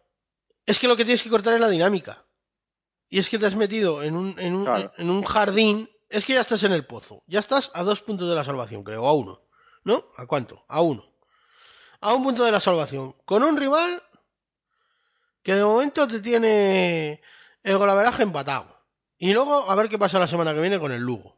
Es 0.68 0.78
que 0.80 0.88
lo 0.88 0.98
que 0.98 1.06
tienes 1.06 1.24
que 1.24 1.30
cortar 1.30 1.54
es 1.54 1.62
la 1.62 1.70
dinámica 1.70 2.26
y 3.10 3.20
es 3.20 3.30
que 3.30 3.40
te 3.40 3.46
has 3.46 3.56
metido 3.56 4.04
en 4.04 4.16
un, 4.16 4.38
en 4.38 4.54
un, 4.54 4.92
en 4.98 5.10
un 5.10 5.24
jardín, 5.24 5.90
es 6.10 6.26
que 6.26 6.34
ya 6.34 6.42
estás 6.42 6.62
en 6.64 6.74
el 6.74 6.86
pozo, 6.86 7.24
ya 7.26 7.40
estás 7.40 7.72
a 7.74 7.84
dos 7.84 8.02
puntos 8.02 8.30
de 8.30 8.36
la 8.36 8.44
salvación, 8.44 8.84
creo, 8.84 9.08
a 9.08 9.14
uno, 9.14 9.42
¿no? 9.86 10.06
¿A 10.18 10.26
cuánto? 10.26 10.66
A 10.68 10.82
uno. 10.82 11.10
A 12.02 12.14
un 12.14 12.22
punto 12.22 12.44
de 12.44 12.52
la 12.52 12.60
salvación, 12.60 13.16
con 13.24 13.44
un 13.44 13.56
rival 13.56 14.04
que 15.42 15.56
de 15.56 15.64
momento 15.64 16.06
te 16.06 16.20
tiene 16.20 17.22
el 17.64 17.78
golaveraje 17.78 18.24
empatado. 18.24 18.78
Y 19.18 19.32
luego 19.32 19.72
a 19.72 19.76
ver 19.76 19.88
qué 19.88 19.98
pasa 19.98 20.20
la 20.20 20.28
semana 20.28 20.54
que 20.54 20.60
viene 20.60 20.80
con 20.80 20.92
el 20.92 21.02
Lugo. 21.02 21.38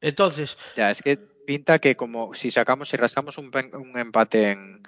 Entonces. 0.00 0.58
Ya, 0.76 0.90
es 0.90 1.00
que 1.00 1.16
pinta 1.16 1.78
que 1.78 1.96
como 1.96 2.34
si 2.34 2.50
sacamos 2.50 2.92
y 2.92 2.96
rascamos 2.96 3.38
un, 3.38 3.52
un 3.74 3.96
empate 3.96 4.50
en, 4.50 4.82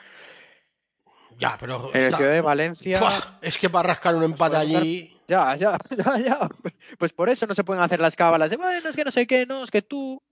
Ya, 1.39 1.57
pero. 1.59 1.91
En 1.93 2.01
el 2.01 2.07
está- 2.07 2.16
Ciudad 2.18 2.32
de 2.32 2.41
Valencia. 2.41 2.99
Fua, 2.99 3.39
es 3.43 3.59
que 3.59 3.68
para 3.70 3.89
rascar 3.89 4.14
un 4.14 4.22
empate 4.24 4.57
Pues 4.57 4.66
puede 4.68 4.76
allí. 4.78 5.20
Ya, 5.28 5.55
ya, 5.57 5.78
ya, 5.97 6.18
ya. 6.18 6.49
Pues 6.99 7.12
por 7.12 7.28
eso 7.28 7.47
no 7.47 7.55
se 7.55 7.64
pueden 7.64 7.82
hacer 7.82 8.01
las 8.01 8.16
cábalas 8.16 8.51
de, 8.51 8.57
bueno, 8.57 8.89
es 8.89 8.97
que 8.97 9.05
no 9.05 9.11
sé 9.11 9.26
qué, 9.26 9.45
no, 9.47 9.62
es 9.62 9.70
que 9.70 9.82
tú 9.82 10.22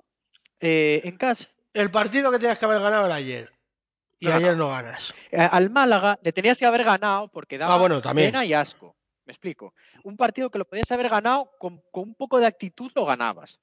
eh, 0.61 1.03
en 1.05 1.17
casa. 1.17 1.49
El 1.73 1.91
partido 1.91 2.31
que 2.31 2.39
tenías 2.39 2.59
que 2.59 2.65
haber 2.65 2.81
ganado 2.81 3.07
era 3.07 3.17
ayer. 3.17 3.53
Y 4.21 4.27
No, 4.29 4.35
ayer 4.35 4.57
no 4.57 4.69
ganas. 4.69 5.13
eh, 5.33 5.37
al 5.51 5.69
Málaga 5.71 6.19
le 6.23 6.33
tenías 6.33 6.59
que 6.59 6.65
haber 6.67 6.85
ganado 6.85 7.29
porque 7.29 7.59
daba 7.59 7.75
Ah, 7.75 7.79
bueno, 7.79 8.01
también. 8.01 8.29
pena 8.29 8.45
y 8.45 8.55
asco. 8.55 8.95
Me 9.27 9.33
explico. 9.33 9.75
Un 10.05 10.17
partido 10.17 10.51
que 10.51 10.59
lo 10.59 10.65
podías 10.67 10.91
haber 10.93 11.09
ganado 11.09 11.51
con, 11.59 11.83
con 11.91 12.05
un 12.05 12.15
poco 12.15 12.39
de 12.39 12.47
actitud 12.47 12.91
lo 12.95 13.05
ganabas. 13.05 13.59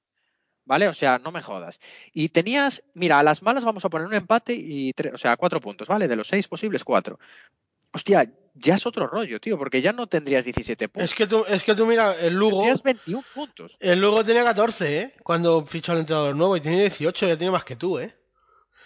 ¿Vale? 0.64 0.86
O 0.88 0.94
sea, 0.94 1.18
no 1.18 1.32
me 1.32 1.42
jodas. 1.42 1.80
Y 2.12 2.28
tenías, 2.28 2.82
mira, 2.94 3.18
a 3.18 3.22
las 3.22 3.42
malas 3.42 3.64
vamos 3.64 3.84
a 3.84 3.88
poner 3.90 4.06
un 4.06 4.14
empate 4.14 4.54
y, 4.54 4.92
o 5.12 5.18
sea, 5.18 5.36
cuatro 5.36 5.60
puntos, 5.60 5.88
¿vale? 5.88 6.06
De 6.08 6.14
los 6.16 6.28
seis 6.28 6.46
posibles, 6.46 6.84
cuatro. 6.84 7.18
Hostia, 7.92 8.32
ya 8.54 8.74
es 8.76 8.86
otro 8.86 9.06
rollo, 9.06 9.40
tío, 9.40 9.58
porque 9.58 9.82
ya 9.82 9.92
no 9.92 10.06
tendrías 10.06 10.44
17 10.44 10.88
puntos. 10.88 11.10
Es 11.10 11.16
que 11.16 11.26
tú, 11.26 11.44
es 11.48 11.62
que 11.62 11.74
tú 11.74 11.84
mira, 11.86 12.14
el 12.20 12.34
Lugo. 12.34 12.58
Tendrías 12.58 12.82
21 12.82 13.24
puntos. 13.34 13.76
El 13.80 14.00
Lugo 14.00 14.24
tenía 14.24 14.44
14, 14.44 15.00
¿eh? 15.00 15.14
Cuando 15.22 15.66
fichó 15.66 15.92
al 15.92 15.98
entrenador 15.98 16.34
nuevo 16.36 16.56
y 16.56 16.60
tenía 16.60 16.80
18, 16.80 17.26
ya 17.28 17.36
tiene 17.36 17.50
más 17.50 17.64
que 17.64 17.76
tú, 17.76 17.98
¿eh? 17.98 18.14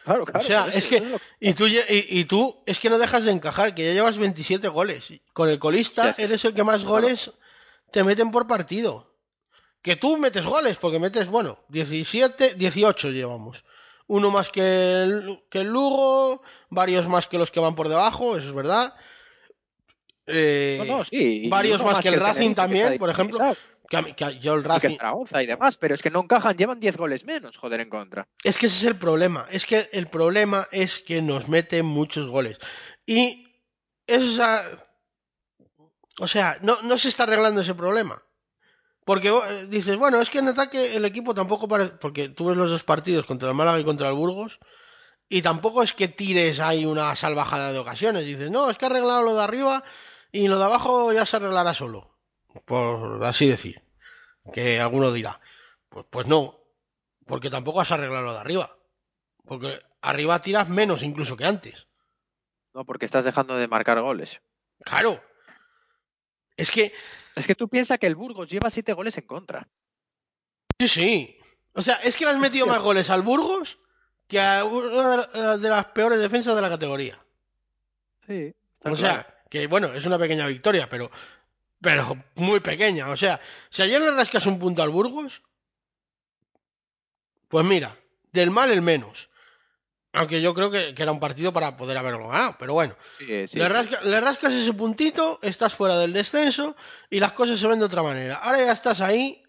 Claro, 0.05 0.25
claro. 0.25 0.41
o 0.41 0.43
sea, 0.43 0.69
es 0.69 0.87
que. 0.87 1.03
Y 1.41 1.53
tú, 1.55 1.67
y, 1.67 1.79
y 1.89 2.25
tú, 2.25 2.63
es 2.65 2.79
que 2.79 2.89
no 2.89 2.99
dejas 2.99 3.25
de 3.25 3.33
encajar, 3.33 3.75
que 3.75 3.85
ya 3.87 3.93
llevas 3.93 4.17
27 4.19 4.69
goles. 4.69 5.09
Con 5.33 5.51
el 5.51 5.59
colista, 5.59 6.05
Ya, 6.05 6.11
es 6.11 6.17
que- 6.17 6.23
eres 6.25 6.45
el 6.45 6.55
que 6.55 6.65
más 6.65 6.85
goles 6.85 7.33
te 7.91 8.03
meten 8.03 8.31
por 8.31 8.47
partido. 8.47 9.13
Que 9.87 9.95
tú 9.95 10.17
metes 10.17 10.45
goles, 10.45 10.79
porque 10.79 10.99
metes, 10.99 11.29
bueno, 11.29 11.61
17, 11.69 12.55
18 12.55 13.11
llevamos. 13.11 13.63
Uno 14.09 14.33
más 14.33 14.51
que 14.51 14.61
el, 15.05 15.45
que 15.49 15.61
el 15.61 15.69
Lugo, 15.69 16.43
varios 16.71 17.07
más 17.07 17.29
que 17.29 17.39
los 17.39 17.53
que 17.53 17.61
van 17.61 17.77
por 17.77 17.89
debajo, 17.89 18.37
eso 18.37 18.49
es 18.49 18.53
verdad. 18.53 18.97
Eh, 20.27 20.83
No, 20.85 20.99
no, 20.99 21.05
sí. 21.05 21.49
varios 21.49 21.85
más 21.85 22.01
que 22.01 22.09
el 22.09 22.19
Racing 22.19 22.57
también, 22.57 22.99
por 22.99 23.11
ejemplo. 23.11 23.39
que 23.89 24.13
que 24.17 24.41
yo 24.41 24.55
el 24.55 24.63
y 24.63 24.63
que 24.65 24.69
Racing. 24.69 24.99
Y 25.41 25.47
demás, 25.47 25.77
pero 25.77 25.95
es 25.95 26.03
que 26.03 26.11
no 26.11 26.19
encajan, 26.19 26.57
llevan 26.57 26.81
10 26.81 26.97
goles 26.97 27.25
menos, 27.25 27.57
joder, 27.57 27.79
en 27.79 27.89
contra. 27.89 28.27
Es 28.43 28.59
que 28.59 28.67
ese 28.67 28.79
es 28.79 28.85
el 28.91 28.99
problema. 28.99 29.47
Es 29.53 29.67
que 29.67 29.89
el 29.93 30.09
problema 30.09 30.67
es 30.73 30.99
que 30.99 31.23
nos 31.23 31.47
meten 31.47 31.87
muchos 31.87 32.29
goles. 32.29 32.59
Y 33.07 33.55
esa. 34.09 34.65
O 36.19 36.27
sea, 36.27 36.59
no, 36.61 36.83
no 36.83 36.99
se 36.99 37.09
está 37.09 37.23
arreglando 37.23 37.61
ese 37.61 37.77
problema. 37.77 38.21
Porque 39.07 39.29
eh, 39.29 39.67
dices, 39.69 39.97
bueno, 39.97 40.21
es 40.21 40.31
que 40.31 40.41
en 40.41 40.49
ataque 40.49 40.97
el 40.97 41.05
equipo 41.05 41.33
tampoco 41.33 41.69
parece. 41.69 41.93
Porque 41.93 42.29
tú 42.29 42.47
ves 42.47 42.57
los 42.57 42.69
dos 42.69 42.83
partidos 42.83 43.25
contra 43.25 43.49
el 43.49 43.55
Málaga 43.55 43.79
y 43.79 43.85
contra 43.85 44.09
el 44.09 44.15
Burgos. 44.17 44.59
Y 45.29 45.43
tampoco 45.43 45.85
es 45.85 45.93
que 45.93 46.09
tires 46.09 46.59
ahí 46.59 46.85
una 46.85 47.15
salvajada 47.15 47.71
de 47.73 47.79
ocasiones. 47.79 48.25
Dices, 48.25 48.51
no, 48.51 48.69
es 48.69 48.77
que 48.77 48.85
ha 48.85 48.89
arreglado 48.89 49.23
lo 49.23 49.37
de 49.37 49.45
arriba 49.45 49.85
y 50.33 50.49
lo 50.49 50.59
de 50.59 50.65
abajo 50.65 51.13
ya 51.13 51.25
se 51.25 51.37
arreglará 51.37 51.73
solo. 51.73 52.19
Por 52.65 53.23
así 53.23 53.47
decir. 53.47 53.81
Que 54.53 54.81
alguno 54.81 55.13
dirá. 55.13 55.41
Pues, 55.89 56.05
pues 56.11 56.27
no. 56.27 56.59
Porque 57.27 57.49
tampoco 57.49 57.81
has 57.81 57.93
arreglado 57.93 58.27
lo 58.27 58.33
de 58.33 58.41
arriba. 58.41 58.77
Porque 59.45 59.81
arriba 60.03 60.41
tiras 60.41 60.69
menos 60.69 61.05
incluso 61.05 61.37
que 61.37 61.45
antes. 61.45 61.87
No, 62.75 62.85
porque 62.85 63.05
estás 63.05 63.25
dejando 63.25 63.55
de 63.55 63.69
marcar 63.69 64.01
goles. 64.01 64.41
Claro. 64.81 65.23
Es 66.57 66.73
que, 66.73 66.93
Es 67.37 67.47
que 67.47 67.55
tú 67.55 67.69
piensas 67.69 67.99
que 67.99 68.07
el 68.07 68.17
Burgos 68.17 68.51
lleva 68.51 68.71
7 68.71 68.93
goles 68.95 69.17
en 69.19 69.27
contra. 69.27 69.69
sí, 70.79 70.89
sí. 70.89 71.39
O 71.75 71.83
sea, 71.83 71.97
es 71.97 72.17
que 72.17 72.25
le 72.25 72.31
has 72.31 72.39
metido 72.39 72.67
más 72.67 72.81
goles 72.81 73.11
al 73.11 73.21
Burgos 73.21 73.79
que 74.27 74.41
a 74.41 74.65
una 74.65 75.19
de 75.19 75.59
de 75.59 75.69
las 75.69 75.85
peores 75.87 76.19
defensas 76.19 76.57
de 76.57 76.63
la 76.63 76.71
categoría. 76.71 77.23
Sí. 78.27 78.55
O 78.81 78.97
sea, 78.97 79.27
que 79.51 79.67
bueno, 79.67 79.89
es 79.89 80.07
una 80.07 80.19
pequeña 80.19 80.47
victoria, 80.47 80.89
pero, 80.89 81.11
pero 81.81 82.17
muy 82.35 82.61
pequeña. 82.61 83.11
O 83.11 83.17
sea, 83.17 83.41
si 83.71 83.83
ayer 83.83 84.01
le 84.01 84.11
rascas 84.13 84.47
un 84.47 84.59
punto 84.59 84.83
al 84.83 84.89
Burgos, 84.89 85.43
pues 87.49 87.65
mira, 87.65 87.97
del 88.33 88.51
mal 88.51 88.71
el 88.71 88.83
menos. 88.83 89.29
Aunque 90.17 90.41
yo 90.41 90.55
creo 90.55 90.71
que, 90.71 90.95
que 90.95 91.03
era 91.03 91.13
un 91.13 91.21
partido 91.21 91.53
para 91.53 91.77
poder 91.77 91.97
haberlo 91.99 92.29
ganado, 92.29 92.57
pero 92.59 92.73
bueno. 92.75 92.97
sí, 93.19 93.47
sí. 93.49 93.59
Le, 93.59 93.69
rasca- 93.69 94.01
le 94.03 94.21
rascas 94.21 94.53
ese 94.53 94.73
puntito, 94.73 95.39
estás 95.43 95.75
fuera 95.75 95.97
del 95.99 96.13
descenso 96.13 96.75
y 97.11 97.21
las 97.21 97.33
cosas 97.33 97.59
se 97.61 97.67
ven 97.67 97.79
de 97.79 97.85
otra 97.85 98.03
manera. 98.03 98.37
Ahora 98.37 98.59
ya 98.59 98.73
estás 98.73 99.01
ahí, 99.01 99.43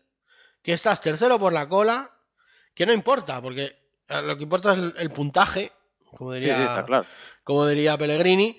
que 0.62 0.74
estás 0.74 1.02
tercero 1.02 1.40
por 1.40 1.54
la 1.54 1.68
cola, 1.70 2.12
que 2.74 2.86
no 2.86 2.94
importa, 2.94 3.42
porque 3.42 3.78
eh, 4.10 4.22
lo 4.22 4.36
que 4.38 4.44
importa 4.44 4.74
es 4.74 4.80
el, 4.80 4.94
el 4.98 5.12
puntaje, 5.12 5.72
como 6.12 6.34
diría, 6.34 6.58
sí, 6.58 6.64
está 6.64 6.86
claro. 6.86 7.06
como 7.44 7.66
diría 7.68 7.98
Pellegrini, 7.98 8.58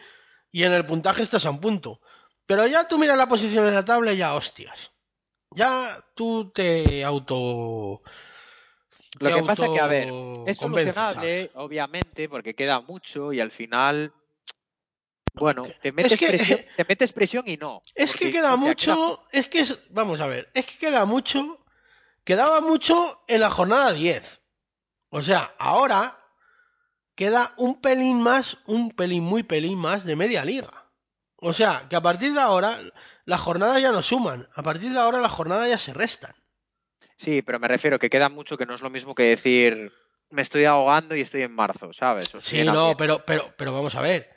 y 0.51 0.63
en 0.65 0.73
el 0.73 0.87
puntaje 0.87 1.23
estás 1.23 1.45
a 1.47 1.51
un 1.51 1.61
punto. 1.61 2.01
Pero 2.47 2.67
ya 2.67 2.89
tú 2.89 2.99
miras 2.99 3.19
la 3.19 3.29
posición 3.29 3.67
en 3.67 3.75
la 3.75 3.85
tabla 3.85 4.13
y 4.13 4.17
ya 4.17 4.35
hostias. 4.35 4.93
Ya 5.51 6.03
tú 6.15 6.51
te 6.55 7.05
auto... 7.05 8.01
Lo 9.21 9.35
que 9.35 9.43
pasa 9.43 9.67
que, 9.73 9.81
a 9.81 9.87
ver, 9.87 10.09
Es 10.47 10.59
solucionable, 10.59 11.51
obviamente, 11.55 12.29
porque 12.29 12.55
queda 12.55 12.81
mucho 12.81 13.33
y 13.33 13.41
al 13.41 13.51
final. 13.51 14.13
Bueno, 15.35 15.65
te 15.81 15.93
metes, 15.93 16.13
es 16.13 16.19
que- 16.19 16.29
presión, 16.29 16.61
te 16.77 16.85
metes 16.85 17.13
presión 17.13 17.45
y 17.47 17.57
no. 17.57 17.83
Es 17.95 18.15
que 18.17 18.31
queda 18.31 18.57
mucho, 18.57 19.25
es 19.31 19.49
que 19.49 19.61
es, 19.61 19.79
vamos 19.91 20.21
a 20.21 20.27
ver, 20.27 20.51
es 20.55 20.67
que 20.67 20.79
queda 20.79 21.05
mucho, 21.05 21.65
quedaba 22.25 22.61
mucho 22.61 23.23
en 23.29 23.41
la 23.41 23.51
jornada 23.51 23.93
10. 23.93 24.41
O 25.11 25.23
sea, 25.23 25.55
ahora 25.59 26.19
queda 27.15 27.55
un 27.57 27.81
pelín 27.81 28.21
más, 28.21 28.59
un 28.67 28.91
pelín 28.91 29.25
muy 29.25 29.43
pelín 29.43 29.79
más 29.79 30.05
de 30.05 30.17
media 30.17 30.45
liga. 30.45 30.87
O 31.37 31.53
sea, 31.53 31.87
que 31.89 31.95
a 31.95 32.01
partir 32.03 32.33
de 32.33 32.41
ahora 32.41 32.81
las 33.25 33.41
jornadas 33.41 33.81
ya 33.81 33.93
no 33.93 34.03
suman, 34.03 34.49
a 34.55 34.63
partir 34.63 34.91
de 34.91 34.99
ahora 34.99 35.21
las 35.21 35.31
jornadas 35.33 35.69
ya 35.69 35.79
se 35.79 35.95
restan. 35.95 36.35
Sí, 37.19 37.43
pero 37.43 37.59
me 37.59 37.67
refiero 37.67 37.99
que 37.99 38.09
queda 38.09 38.29
mucho 38.29 38.57
que 38.57 38.65
no 38.65 38.75
es 38.77 38.81
lo 38.81 38.91
mismo 38.91 39.15
que 39.15 39.25
decir 39.25 39.93
me 40.31 40.43
estoy 40.43 40.67
ahogando 40.67 41.17
y 41.17 41.21
estoy 41.21 41.43
en 41.43 41.53
marzo, 41.53 41.93
¿sabes? 41.93 42.35
O 42.35 42.41
Sí, 42.41 42.63
no, 42.63 42.97
pero, 42.97 43.25
pero, 43.27 43.53
pero 43.57 43.73
vamos 43.73 43.95
a 43.97 44.03
ver. 44.03 44.31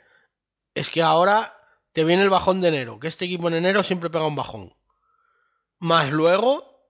Es 0.74 0.90
que 0.90 1.02
ahora 1.02 1.54
te 1.92 2.04
viene 2.04 2.22
el 2.22 2.30
bajón 2.30 2.60
de 2.60 2.68
enero, 2.68 2.98
que 2.98 3.06
este 3.08 3.26
equipo 3.26 3.48
en 3.48 3.54
enero 3.54 3.82
siempre 3.82 4.10
pega 4.10 4.26
un 4.26 4.34
bajón. 4.34 4.74
Más 5.78 6.10
luego, 6.10 6.88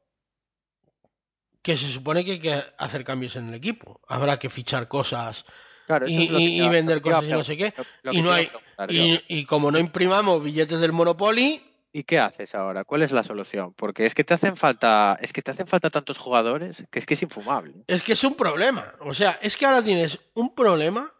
que 1.62 1.76
se 1.76 1.88
supone 1.88 2.24
que 2.24 2.32
hay 2.32 2.40
que 2.40 2.62
hacer 2.78 3.05
cambios 3.05 3.36
en 3.36 3.49
el 3.49 3.55
equipo. 3.55 4.01
Habrá 4.09 4.38
que 4.38 4.49
fichar 4.49 4.88
cosas 4.88 5.45
Claro, 5.86 6.07
y, 6.09 6.61
es 6.61 6.70
vender 6.70 7.03
cosas 7.03 7.24
y 7.24 7.28
no 7.32 7.45
sé 7.45 7.57
qué. 7.57 7.74
lo 8.03 8.12
y 8.12 8.22
no 8.22 8.32
hay- 8.32 8.51
y 9.28 9.45
como 9.45 9.70
no 9.70 9.78
imprimamos 9.78 10.43
billetes 10.43 10.78
del 10.78 10.93
Monopoly, 10.93 11.62
¿Y 11.93 12.05
qué 12.05 12.18
haces 12.18 12.55
ahora? 12.55 12.84
¿Cuál 12.84 13.03
es 13.03 13.12
la 13.12 13.22
solución? 13.22 13.74
Porque 13.74 14.07
es 14.07 14.14
que 14.14 14.24
te 14.24 14.32
hacen 14.34 14.57
falta, 14.57 15.18
es 15.20 15.32
que 15.32 15.43
te 15.43 15.51
hacen 15.51 15.66
falta 15.66 15.90
tantos 15.90 16.16
jugadores 16.16 16.84
que 16.90 16.99
es 16.99 17.05
que 17.07 17.14
es 17.14 17.22
infumable. 17.22 17.84
es 17.86 18.03
que 18.03 18.12
es 18.14 18.24
un 18.24 18.34
problema. 18.34 18.95
O 19.01 19.12
sea, 19.12 19.38
es 19.43 19.57
que 19.57 19.66
ahora 19.66 19.82
tienes 19.84 20.18
un 20.34 20.55
problema 20.55 21.12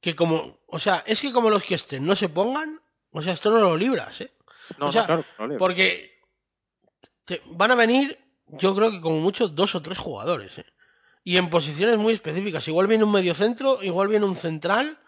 que 0.00 0.14
como, 0.16 0.58
o 0.68 0.78
sea, 0.78 1.02
es 1.06 1.20
que 1.20 1.32
como 1.32 1.50
los 1.50 1.62
que 1.64 1.74
estén 1.74 2.06
no 2.06 2.16
se 2.16 2.28
pongan, 2.30 2.80
o 3.10 3.20
sea, 3.20 3.32
esto 3.34 3.50
no 3.50 3.58
lo 3.58 3.76
libras, 3.76 4.20
¿eh? 4.22 4.32
No, 4.78 4.86
O 4.88 4.92
sea, 4.92 5.02
no, 5.02 5.06
claro, 5.06 5.24
no 5.38 5.46
le- 5.48 5.58
Porque 5.58 6.12
te- 7.24 7.42
van 7.46 7.70
a 7.70 7.74
venir, 7.74 8.18
yo 8.46 8.74
creo 8.74 8.90
que 8.90 9.00
como 9.00 9.18
mucho, 9.18 9.48
dos 9.48 9.74
o 9.74 9.82
tres 9.82 9.98
jugadores. 9.98 10.56
¿eh? 10.58 10.66
Y 11.24 11.36
en 11.36 11.50
posiciones 11.50 11.98
muy 11.98 12.14
específicas. 12.14 12.66
Igual 12.68 12.86
viene 12.86 13.04
un 13.04 13.12
mediocentro, 13.12 13.82
igual 13.82 14.08
viene 14.08 14.24
un 14.24 14.36
central. 14.36 14.98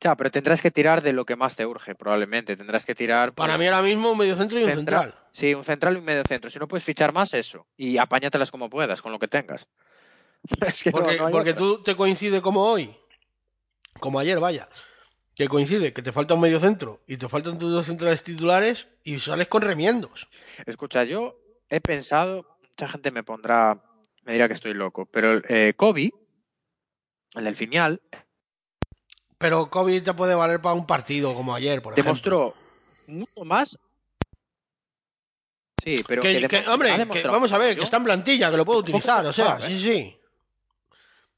Ya, 0.00 0.14
pero 0.16 0.30
tendrás 0.30 0.62
que 0.62 0.70
tirar 0.70 1.02
de 1.02 1.12
lo 1.12 1.24
que 1.24 1.34
más 1.34 1.56
te 1.56 1.66
urge, 1.66 1.94
probablemente. 1.96 2.56
Tendrás 2.56 2.86
que 2.86 2.94
tirar. 2.94 3.34
Para 3.34 3.54
pues, 3.54 3.60
mí 3.60 3.66
ahora 3.66 3.82
mismo 3.82 4.12
un 4.12 4.18
mediocentro 4.18 4.58
y 4.60 4.64
un 4.64 4.70
central. 4.70 5.02
central. 5.10 5.24
Sí, 5.32 5.54
un 5.54 5.64
central 5.64 5.94
y 5.94 5.98
un 5.98 6.04
medio 6.04 6.24
centro. 6.24 6.50
Si 6.50 6.58
no 6.58 6.68
puedes 6.68 6.84
fichar 6.84 7.12
más, 7.12 7.34
eso. 7.34 7.66
Y 7.76 7.98
apáñatelas 7.98 8.50
como 8.50 8.70
puedas, 8.70 9.02
con 9.02 9.10
lo 9.10 9.18
que 9.18 9.28
tengas. 9.28 9.66
Es 10.66 10.82
que 10.84 10.90
no- 10.90 10.98
Porque, 10.98 11.16
no 11.18 11.30
porque 11.30 11.54
tú 11.54 11.82
te 11.82 11.96
coincide 11.96 12.40
como 12.40 12.64
hoy, 12.64 12.94
como 13.98 14.20
ayer, 14.20 14.38
vaya. 14.38 14.68
Que 15.34 15.48
coincide 15.48 15.92
que 15.92 16.02
te 16.02 16.12
falta 16.12 16.34
un 16.34 16.40
mediocentro 16.40 17.00
y 17.06 17.16
te 17.16 17.28
faltan 17.28 17.58
tus 17.58 17.72
dos 17.72 17.86
centrales 17.86 18.22
titulares 18.22 18.88
y 19.04 19.18
sales 19.18 19.48
con 19.48 19.62
remiendos. 19.62 20.28
Escucha, 20.66 21.04
yo 21.04 21.40
he 21.68 21.80
pensado, 21.80 22.58
mucha 22.62 22.88
gente 22.88 23.10
me 23.10 23.22
pondrá, 23.22 23.80
me 24.24 24.32
dirá 24.32 24.48
que 24.48 24.54
estoy 24.54 24.74
loco, 24.74 25.06
pero 25.06 25.40
eh, 25.48 25.74
Kobe, 25.76 26.12
en 27.34 27.46
el 27.46 27.54
final, 27.54 28.00
Pero 29.38 29.70
COVID 29.70 30.02
te 30.02 30.14
puede 30.14 30.34
valer 30.34 30.60
para 30.60 30.74
un 30.74 30.86
partido 30.86 31.34
como 31.34 31.54
ayer, 31.54 31.80
por 31.80 31.92
ejemplo. 31.92 32.04
demostró 32.12 32.54
mucho 33.06 33.44
más. 33.44 33.78
Sí, 35.84 36.02
pero 36.06 36.22
Que- 36.22 36.40
que 36.40 36.48
que, 36.48 36.56
demostró- 36.56 36.74
hombre, 36.74 37.08
que 37.22 37.28
vamos 37.28 37.52
a 37.52 37.58
ver, 37.58 37.76
que 37.76 37.84
está 37.84 37.98
en 37.98 38.04
plantilla, 38.04 38.50
que 38.50 38.56
lo 38.56 38.64
puedo 38.64 38.80
utilizar, 38.80 39.24
o 39.24 39.32
sea, 39.32 39.54
jugar, 39.56 39.68
sí, 39.70 39.80
sí. 39.80 40.20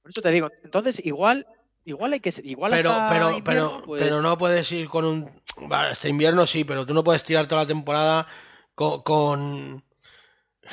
Por 0.02 0.10
eso 0.10 0.22
te 0.22 0.30
digo, 0.30 0.48
entonces 0.64 1.04
igual, 1.04 1.46
igual 1.84 2.14
hay 2.14 2.20
que, 2.20 2.32
igual 2.44 2.72
Pero, 2.72 2.90
hasta 2.90 3.08
pero, 3.10 3.30
invierno, 3.36 3.70
pero, 3.72 3.82
pues, 3.84 4.02
pero 4.02 4.22
no 4.22 4.38
puedes 4.38 4.72
ir 4.72 4.88
con 4.88 5.04
un. 5.04 5.42
Vale, 5.68 5.92
este 5.92 6.08
invierno 6.08 6.46
sí, 6.46 6.64
pero 6.64 6.86
tú 6.86 6.94
no 6.94 7.04
puedes 7.04 7.22
tirar 7.22 7.46
toda 7.46 7.62
la 7.62 7.68
temporada 7.68 8.26
con, 8.74 9.02
con, 9.02 9.84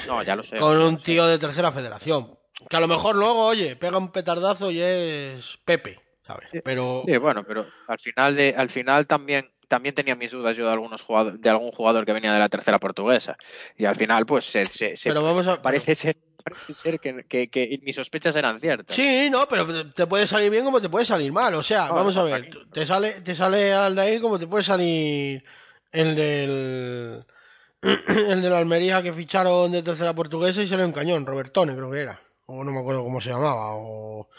no, 0.08 0.24
ya 0.24 0.36
lo 0.38 0.44
sé. 0.44 0.56
con 0.58 0.78
un 0.80 0.98
tío 1.04 1.26
de 1.28 1.38
tercera 1.38 1.72
federación. 1.74 2.40
Que 2.70 2.78
a 2.78 2.80
lo 2.80 2.88
mejor 2.88 3.16
luego, 3.18 3.46
oye, 3.46 3.76
pega 3.76 3.98
un 3.98 4.12
petardazo 4.14 4.72
y 4.72 4.80
es 4.82 5.60
Pepe, 5.66 6.00
¿sabes? 6.28 6.50
Pero 6.64 7.04
Sí, 7.06 7.18
bueno, 7.18 7.44
pero 7.44 7.66
al 7.88 8.00
final 8.00 8.36
de, 8.36 8.54
al 8.56 8.70
final 8.70 9.08
también, 9.08 9.50
también 9.68 9.96
tenía 9.96 10.16
mis 10.16 10.32
dudas 10.32 10.56
yo 10.56 10.66
de 10.68 10.74
algunos 10.74 11.02
jugadores, 11.02 11.42
de 11.42 11.50
algún 11.50 11.72
jugador 11.72 12.06
que 12.06 12.14
venía 12.14 12.32
de 12.34 12.40
la 12.40 12.50
tercera 12.50 12.78
portuguesa. 12.80 13.38
Y 13.78 13.86
al 13.86 13.96
final, 13.96 14.26
pues 14.26 14.46
se, 14.46 14.66
se- 14.66 14.96
se- 14.96 15.10
pero 15.10 15.24
vamos 15.24 15.48
a 15.48 15.62
parece 15.62 15.96
ser, 15.96 16.18
parece 16.44 16.74
ser 16.74 17.00
que, 17.00 17.24
que- 17.26 17.50
que 17.50 17.80
mis 17.82 17.96
sospechas 17.96 18.36
eran 18.36 18.60
ciertas. 18.60 18.96
Sí, 18.96 19.30
no, 19.32 19.48
pero 19.50 19.66
te- 19.94 20.08
puede 20.08 20.28
salir 20.28 20.52
bien 20.52 20.64
como 20.66 20.80
te 20.82 20.90
puede 20.90 21.06
salir 21.06 21.32
mal. 21.32 21.54
O 21.56 21.64
sea, 21.64 21.88
No, 21.88 21.96
vamos 21.96 22.16
a 22.18 22.24
ver, 22.24 22.50
te 22.72 22.86
sale, 22.86 23.22
te 23.22 23.34
sale 23.36 23.74
Aldair 23.74 24.22
como 24.22 24.38
te 24.40 24.48
puede 24.48 24.64
salir 24.64 25.44
el 25.92 26.16
del 26.16 27.26
el 27.82 28.42
del 28.42 28.54
Almería 28.54 29.02
que 29.04 29.14
ficharon 29.14 29.72
de 29.72 29.84
tercera 29.84 30.14
portuguesa 30.14 30.62
y 30.62 30.68
salió 30.68 30.86
un 30.86 30.92
cañón, 30.94 31.26
Robertone 31.26 31.76
creo 31.76 31.92
que 31.92 32.00
era. 32.02 32.20
O 32.46 32.64
no 32.64 32.72
me 32.72 32.80
acuerdo 32.80 33.04
cómo 33.04 33.20
se 33.22 33.30
llamaba. 33.30 33.76
O 33.76 34.30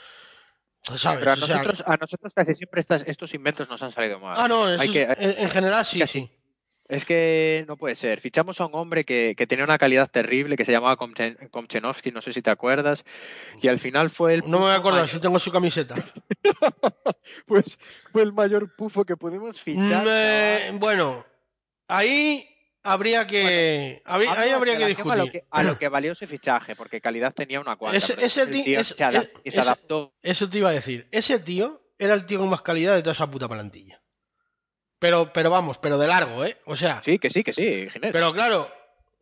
¿sabes? 0.83 1.19
Pero 1.21 1.31
a 1.31 1.35
O 1.35 1.37
sea, 1.37 1.47
nosotros, 1.49 1.85
a 1.87 1.97
nosotros 1.97 2.33
casi 2.35 2.55
siempre 2.55 2.81
estas, 2.81 3.05
estos 3.07 3.35
inventos 3.35 3.69
nos 3.69 3.83
han 3.83 3.91
salido 3.93 4.19
mal. 4.21 4.35
Ah, 4.39 4.49
no, 4.49 4.69
eso 4.69 4.81
Hay 4.81 4.89
es- 4.89 4.93
que- 4.95 5.03
en, 5.25 5.35
en 5.45 5.51
general 5.51 5.85
sí, 5.85 5.99
casi. 5.99 6.21
sí. 6.23 6.31
Es 6.89 7.05
que 7.05 7.67
no 7.69 7.77
puede 7.77 7.95
ser. 7.97 8.19
Fichamos 8.23 8.63
a 8.63 8.67
un 8.67 8.75
hombre 8.75 9.05
que, 9.05 9.35
que 9.37 9.47
tenía 9.47 9.63
una 9.67 9.77
calidad 9.77 10.11
terrible, 10.11 10.57
que 10.57 10.65
se 10.65 10.73
llamaba 10.73 10.97
Komchen- 10.97 11.51
Komchenovsky, 11.51 12.13
no 12.13 12.23
sé 12.23 12.33
si 12.33 12.41
te 12.41 12.49
acuerdas, 12.49 13.05
y 13.61 13.69
al 13.69 13.79
final 13.79 14.09
fue 14.09 14.33
el... 14.37 14.41
No 14.47 14.57
me 14.59 14.65
voy 14.65 14.71
a 14.73 14.77
acordar 14.77 15.03
mayor- 15.03 15.15
si 15.15 15.21
tengo 15.21 15.39
su 15.39 15.53
camiseta. 15.53 15.97
Pues 17.47 17.79
fue 18.11 18.23
el 18.23 18.33
mayor 18.33 18.75
pufo 18.75 19.05
que 19.05 19.17
pudimos 19.17 19.61
fichar. 19.61 20.07
Bueno, 20.75 21.27
ahí 21.89 22.49
habría 22.93 23.27
que 23.27 24.03
habría- 24.05 24.33
ahí 24.33 24.51
habría 24.51 24.75
que 24.77 24.85
relación 24.85 25.11
a 25.11 25.17
lo 25.17 25.23
discutir. 25.25 25.43
que, 25.43 25.49
a 25.51 25.63
lo 25.63 25.79
que 25.79 25.89
valió 25.89 26.13
ese 26.13 26.27
fichaje, 26.27 26.75
porque 26.77 27.01
calidad 27.01 27.33
tenía 27.33 27.61
una 27.61 27.77
cuanta. 27.77 27.97
Ese- 27.99 28.17
ese 28.25 28.47
tío 28.47 28.81
es- 28.81 28.95
se 29.47 29.61
adaptó. 29.61 30.13
Eso 30.23 30.49
te 30.49 30.59
iba 30.59 30.69
a 30.71 30.73
decir. 30.73 31.09
Ese 31.13 31.39
tío 31.39 31.81
era 31.99 32.15
el 32.15 32.27
tío 32.27 32.39
con 32.39 32.49
más 32.49 32.63
calidad 32.63 32.95
de 32.95 33.03
toda 33.03 33.13
esa 33.15 33.31
puta 33.31 33.49
plantilla. 33.49 34.01
Pero, 34.99 35.33
pero 35.33 35.51
vamos, 35.51 35.79
pero 35.79 35.97
de 35.99 36.09
largo, 36.09 36.45
¿eh? 36.45 36.57
O 36.65 36.75
sea, 36.75 37.01
Sí, 37.05 37.19
que 37.19 37.31
sí, 37.31 37.45
que 37.45 37.53
sí, 37.53 37.89
Ginés. 37.91 38.11
pero 38.13 38.33
claro, 38.33 38.69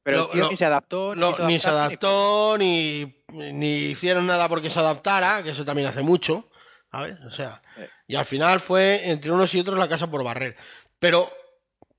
Pero 0.03 0.25
el 0.27 0.31
tío 0.31 0.45
lo- 0.45 0.51
ni 0.51 0.57
se 0.57 0.65
adaptó, 0.65 1.15
no- 1.15 1.33
quiso 1.33 1.47
ni 1.47 1.61
se 1.61 1.69
adaptó, 1.69 2.57
ni, 2.59 3.23
ni 3.33 3.75
hicieron 3.89 4.27
nada 4.27 4.49
porque 4.49 4.71
se 4.71 4.79
adaptara, 4.79 5.43
que 5.43 5.51
eso 5.51 5.65
también 5.67 5.89
hace 5.89 6.01
mucho, 6.03 6.49
¿sabes? 6.91 7.19
O 7.27 7.31
sea, 7.31 7.61
Eh. 7.77 7.89
y 8.07 8.15
al 8.17 8.25
final 8.25 8.61
fue 8.61 9.11
entre 9.11 9.31
unos 9.33 9.55
y 9.55 9.61
otros 9.61 9.79
la 9.79 9.89
casa 9.89 10.07
por 10.11 10.25
barrer. 10.25 10.57
Pero, 10.99 11.31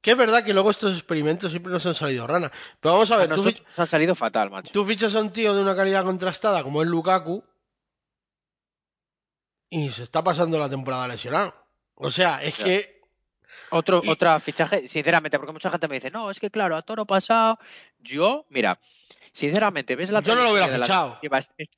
que 0.01 0.11
es 0.11 0.17
verdad 0.17 0.43
que 0.43 0.53
luego 0.53 0.71
estos 0.71 0.93
experimentos 0.93 1.51
siempre 1.51 1.71
nos 1.71 1.85
han 1.85 1.93
salido 1.95 2.25
rana. 2.27 2.51
Pero 2.79 2.93
vamos 2.93 3.11
a 3.11 3.15
A 3.15 3.17
ver, 3.17 3.33
tú, 3.33 3.43
nos 3.43 3.55
han 3.79 3.87
salido 3.87 4.15
fatal, 4.15 4.49
macho. 4.49 4.71
tú 4.71 4.85
fichas 4.85 5.13
a 5.15 5.21
un 5.21 5.31
tío 5.31 5.53
de 5.53 5.61
una 5.61 5.75
calidad 5.75 6.03
contrastada 6.05 6.63
como 6.63 6.81
es 6.81 6.87
Lukaku 6.87 7.43
y 9.69 9.89
se 9.91 10.03
está 10.03 10.23
pasando 10.23 10.57
la 10.59 10.69
temporada 10.69 11.07
lesionado. 11.07 11.53
O 11.95 12.09
sea, 12.11 12.41
es 12.43 12.57
Ya. 12.57 12.63
que 12.65 12.97
Otro, 13.69 14.01
Y- 14.03 14.09
otra 14.09 14.39
fichaje, 14.39 14.87
sinceramente, 14.87 15.37
porque 15.39 15.51
mucha 15.53 15.69
gente 15.71 15.87
me 15.87 15.95
dice, 15.95 16.11
no, 16.11 16.29
es 16.29 16.39
que 16.39 16.49
claro, 16.51 16.75
a 16.77 16.81
toro 16.83 17.05
pasado, 17.05 17.57
yo, 17.97 18.45
mira, 18.49 18.79
sinceramente, 19.37 19.95
ves 19.95 20.09
la 20.09 20.21
Yo 20.21 20.35
no 20.35 20.43
lo 20.43 20.51
hubiera 20.51 20.67
las 20.67 20.87
fichado. 20.87 21.19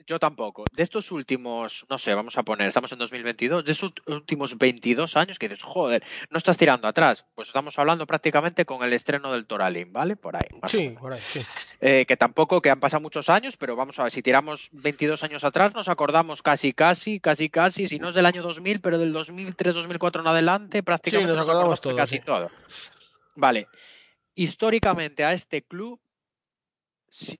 Yo 0.07 0.17
tampoco. 0.17 0.63
De 0.71 0.81
estos 0.81 1.11
últimos, 1.11 1.85
no 1.89 1.97
sé, 1.97 2.13
vamos 2.13 2.37
a 2.37 2.43
poner, 2.43 2.67
estamos 2.67 2.89
en 2.93 2.99
2022, 2.99 3.65
de 3.65 3.71
estos 3.73 3.91
últimos 4.07 4.57
22 4.57 5.17
años 5.17 5.37
que 5.37 5.49
dices, 5.49 5.63
joder, 5.63 6.01
no 6.29 6.37
estás 6.37 6.57
tirando 6.57 6.87
atrás. 6.87 7.25
Pues 7.35 7.49
estamos 7.49 7.77
hablando 7.77 8.07
prácticamente 8.07 8.65
con 8.65 8.81
el 8.83 8.93
estreno 8.93 9.33
del 9.33 9.45
Toralín, 9.45 9.91
¿vale? 9.91 10.15
Por 10.15 10.37
ahí. 10.37 10.47
más 10.61 10.71
sí, 10.71 10.95
por 10.97 11.11
ahí, 11.11 11.21
sí. 11.21 11.41
Eh, 11.81 12.05
que 12.07 12.15
tampoco, 12.15 12.61
que 12.61 12.69
han 12.69 12.79
pasado 12.79 13.01
muchos 13.01 13.29
años, 13.29 13.57
pero 13.57 13.75
vamos 13.75 13.99
a 13.99 14.03
ver, 14.03 14.11
si 14.13 14.21
tiramos 14.21 14.69
22 14.71 15.21
años 15.23 15.43
atrás, 15.43 15.73
nos 15.73 15.89
acordamos 15.89 16.41
casi, 16.41 16.71
casi, 16.71 17.19
casi, 17.19 17.49
casi, 17.49 17.87
si 17.87 17.99
no 17.99 18.09
es 18.09 18.15
del 18.15 18.25
año 18.25 18.41
2000, 18.41 18.79
pero 18.79 18.97
del 18.97 19.11
2003, 19.11 19.75
2004 19.75 20.21
en 20.21 20.27
adelante, 20.27 20.81
prácticamente 20.81 21.33
nos 21.33 21.41
acordamos 21.41 21.81
todos, 21.81 21.97
casi 21.97 22.17
sí. 22.17 22.23
todo. 22.25 22.49
Vale. 23.35 23.67
Históricamente 24.35 25.25
a 25.25 25.33
este 25.33 25.61
club, 25.63 25.99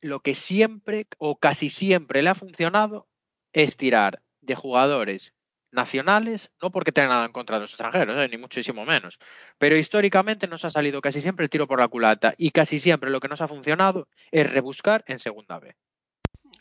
lo 0.01 0.21
que 0.21 0.35
siempre 0.35 1.07
o 1.17 1.37
casi 1.37 1.69
siempre 1.69 2.21
le 2.21 2.29
ha 2.29 2.35
funcionado 2.35 3.07
es 3.53 3.77
tirar 3.77 4.21
de 4.41 4.55
jugadores 4.55 5.33
nacionales, 5.71 6.51
no 6.61 6.71
porque 6.71 6.91
tenga 6.91 7.09
nada 7.09 7.25
en 7.25 7.31
contra 7.31 7.57
de 7.57 7.61
los 7.61 7.71
extranjeros, 7.71 8.15
eh, 8.17 8.27
ni 8.29 8.37
muchísimo 8.37 8.85
menos, 8.85 9.19
pero 9.57 9.77
históricamente 9.77 10.47
nos 10.47 10.65
ha 10.65 10.71
salido 10.71 10.99
casi 11.01 11.21
siempre 11.21 11.43
el 11.43 11.49
tiro 11.49 11.67
por 11.67 11.79
la 11.79 11.87
culata 11.87 12.33
y 12.37 12.51
casi 12.51 12.79
siempre 12.79 13.11
lo 13.11 13.19
que 13.19 13.27
nos 13.27 13.41
ha 13.41 13.47
funcionado 13.47 14.07
es 14.31 14.49
rebuscar 14.49 15.03
en 15.07 15.19
segunda 15.19 15.59
B. 15.59 15.75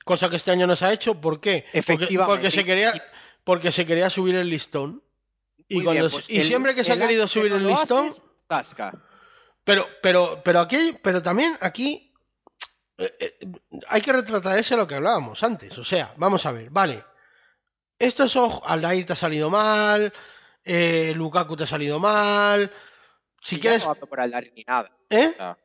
Cosa 0.05 0.29
que 0.29 0.37
este 0.37 0.51
año 0.51 0.67
no 0.67 0.77
se 0.77 0.85
ha 0.85 0.93
hecho, 0.93 1.21
¿por 1.21 1.41
qué? 1.41 1.65
Porque, 1.65 1.79
Efectivamente. 1.79 2.35
porque 2.35 2.51
se 2.51 2.65
quería 2.65 2.93
porque 3.45 3.73
se 3.73 3.87
quería 3.87 4.11
subir 4.11 4.35
el 4.35 4.51
listón. 4.51 5.03
Y, 5.69 5.83
cuando 5.83 6.03
bien, 6.03 6.11
pues 6.11 6.29
y 6.29 6.41
el- 6.41 6.45
siempre 6.47 6.75
que 6.75 6.85
se 6.85 6.93
ha 6.93 6.99
querido 6.99 7.27
subir 7.29 7.51
no 7.51 7.57
el 7.57 7.67
listón, 7.67 8.09
haces, 8.49 8.75
pero 9.65 9.87
pero 10.03 10.43
pero 10.45 10.61
aquí 10.61 10.77
pero 11.03 11.23
también 11.23 11.55
aquí 11.61 12.08
hay 13.89 14.01
que 14.01 14.13
retratarse 14.13 14.77
lo 14.77 14.87
que 14.87 14.97
hablábamos 14.97 15.43
antes, 15.43 15.77
o 15.79 15.85
sea, 15.85 16.13
vamos 16.17 16.45
a 16.47 16.53
ver, 16.53 16.71
vale. 16.71 17.05
Estos 17.99 18.31
son 18.33 18.53
Aldair 18.65 19.07
te 19.07 19.13
ha 19.13 19.17
salido 19.17 19.51
mal, 19.51 20.13
eh, 20.65 21.13
Lukaku 21.17 21.57
te 21.57 21.65
ha 21.65 21.67
salido 21.67 21.99
mal. 21.99 22.71
Si 23.41 23.57
Y 23.57 23.61
quieres, 23.61 23.85
no 23.87 23.95
por 23.95 24.21
Aldair 24.21 24.53
ni 24.55 24.65
nada. 24.65 24.91
¿eh? 25.11 25.31
o 25.33 25.37
sea, 25.37 25.59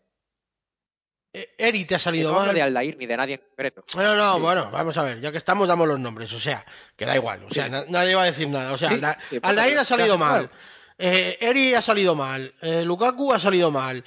Eh, 1.36 1.56
Eri 1.58 1.86
te 1.86 1.96
ha 1.96 2.00
salido 2.00 2.32
no 2.32 2.40
mal. 2.40 2.54
de 2.54 2.62
Aldair 2.62 2.96
ni 2.98 3.08
de 3.08 3.18
nadie 3.18 3.34
en 3.36 3.42
concreto. 3.42 3.84
No, 3.96 4.16
no, 4.16 4.36
Sí. 4.36 4.42
bueno, 4.42 4.70
vamos 4.72 4.96
a 4.98 5.02
ver, 5.04 5.20
ya 5.20 5.32
que 5.32 5.40
estamos, 5.40 5.68
damos 5.68 5.88
los 5.88 6.00
nombres, 6.00 6.32
o 6.34 6.40
sea, 6.40 6.64
que 6.96 7.06
da 7.08 7.16
igual, 7.16 7.44
o 7.46 7.52
sea, 7.52 7.66
Sí. 7.66 7.72
na- 7.72 7.86
nadie 7.90 8.14
va 8.14 8.22
a 8.22 8.26
decir 8.26 8.48
nada, 8.48 8.72
o 8.74 8.78
sea, 8.78 8.90
Sí, 9.30 9.40
Aldair 9.42 9.80
ha 9.80 9.86
salido 9.86 10.18
mal, 10.20 10.52
eh, 11.00 11.38
Eri 11.42 11.74
ha 11.74 11.82
salido 11.82 12.14
mal, 12.14 12.54
eh, 12.62 12.84
Lukaku 12.86 13.34
ha 13.34 13.40
salido 13.40 13.72
mal, 13.72 14.04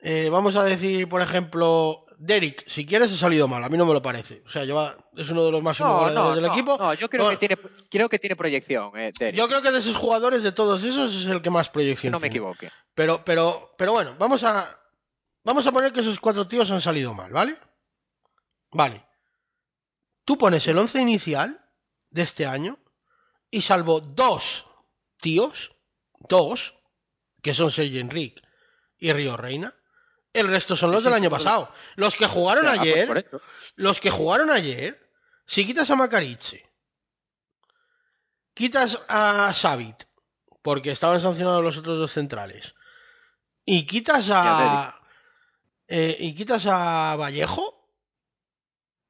eh, 0.00 0.28
vamos 0.30 0.56
a 0.56 0.64
decir, 0.64 1.08
por 1.08 1.22
ejemplo, 1.22 2.03
Derek, 2.26 2.64
si 2.68 2.86
quieres, 2.86 3.12
ha 3.12 3.16
salido 3.16 3.46
mal, 3.48 3.62
a 3.62 3.68
mí 3.68 3.76
no 3.76 3.84
me 3.86 3.92
lo 3.92 4.00
parece, 4.00 4.42
o 4.46 4.48
sea, 4.48 4.64
lleva, 4.64 4.96
es 5.16 5.28
uno 5.30 5.44
de 5.44 5.50
los 5.52 5.62
máximos 5.62 5.92
No, 5.92 5.98
goleadores 6.00 6.30
no, 6.30 6.34
del 6.34 6.44
no, 6.46 6.52
equipo, 6.52 6.76
no, 6.78 6.94
yo 6.94 7.10
creo 7.10 7.24
Bueno. 7.24 7.38
que 7.38 7.46
tiene, 7.48 7.62
creo 7.90 8.08
que 8.08 8.18
tiene 8.18 8.36
proyección, 8.36 8.92
eh, 8.96 9.12
Derek, 9.18 9.36
yo 9.36 9.46
creo 9.46 9.60
que 9.60 9.70
de 9.70 9.78
esos 9.78 9.96
jugadores, 9.96 10.42
de 10.42 10.52
todos 10.52 10.82
esos, 10.82 11.14
es 11.14 11.26
el 11.26 11.42
que 11.42 11.50
más 11.50 11.68
proyección 11.68 12.12
no 12.12 12.20
me 12.20 12.28
equivoque. 12.28 12.70
Pero, 12.94 13.24
pero, 13.24 13.74
pero 13.76 13.92
bueno, 13.92 14.14
vamos 14.18 14.42
a. 14.44 14.68
Vamos 15.42 15.66
a 15.66 15.72
poner 15.72 15.92
que 15.92 16.00
esos 16.00 16.18
cuatro 16.20 16.48
tíos 16.48 16.70
han 16.70 16.80
salido 16.80 17.12
mal, 17.12 17.30
¿vale? 17.30 17.58
Vale. 18.70 19.04
Tú 20.24 20.38
pones 20.38 20.66
el 20.68 20.78
once 20.78 20.98
inicial 21.00 21.60
de 22.08 22.22
este 22.22 22.46
año 22.46 22.78
y 23.50 23.60
salvo 23.60 24.00
dos 24.00 24.66
tíos, 25.18 25.76
dos, 26.28 26.74
que 27.42 27.52
son 27.52 27.70
Sergio 27.70 28.00
Enrique 28.00 28.40
y 28.96 29.12
Río 29.12 29.36
Reina, 29.36 29.74
el 30.34 30.48
resto 30.48 30.76
son 30.76 30.90
los 30.92 31.02
del 31.02 31.14
año 31.14 31.30
pasado. 31.30 31.72
Los 31.96 32.14
que 32.16 32.26
jugaron 32.26 32.66
Ah, 32.68 32.74
pues 32.76 32.80
ayer, 32.80 33.24
los 33.76 33.98
que 34.00 34.10
jugaron 34.10 34.50
ayer, 34.50 35.10
si 35.46 35.64
quitas 35.66 35.88
a 35.90 35.96
Macariche, 35.96 36.70
quitas 38.54 39.00
a 39.08 39.52
Savit, 39.54 40.04
porque 40.62 40.90
estaban 40.92 41.20
sancionados 41.20 41.62
los 41.62 41.76
otros 41.78 41.98
dos 41.98 42.12
centrales, 42.12 42.74
y 43.64 43.86
quitas 43.86 44.26
a. 44.30 45.00
eh, 45.88 46.16
y 46.18 46.34
quitas 46.34 46.66
a 46.66 47.16
Vallejo. 47.16 47.88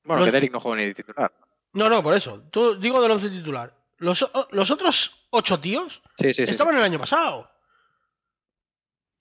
Bueno, 0.05 0.21
los- 0.21 0.27
que 0.29 0.33
Derek 0.33 0.53
no 0.53 0.61
juega 0.61 0.77
ni 0.79 0.87
de 0.87 0.95
titular. 0.95 1.33
No, 1.73 1.89
no, 1.89 2.03
por 2.03 2.15
eso. 2.15 2.43
Tú, 2.51 2.77
digo 2.79 3.01
del 3.03 3.11
once 3.11 3.31
titular. 3.31 3.75
Los, 3.99 4.29
los 4.51 4.71
otros 4.71 5.27
ocho 5.31 5.59
tíos 5.59 6.03
Sí, 6.19 6.33
sí, 6.35 6.45
sí. 6.47 6.51
estaban 6.53 6.77
el 6.77 6.83
año 6.83 6.99
pasado. 6.99 7.51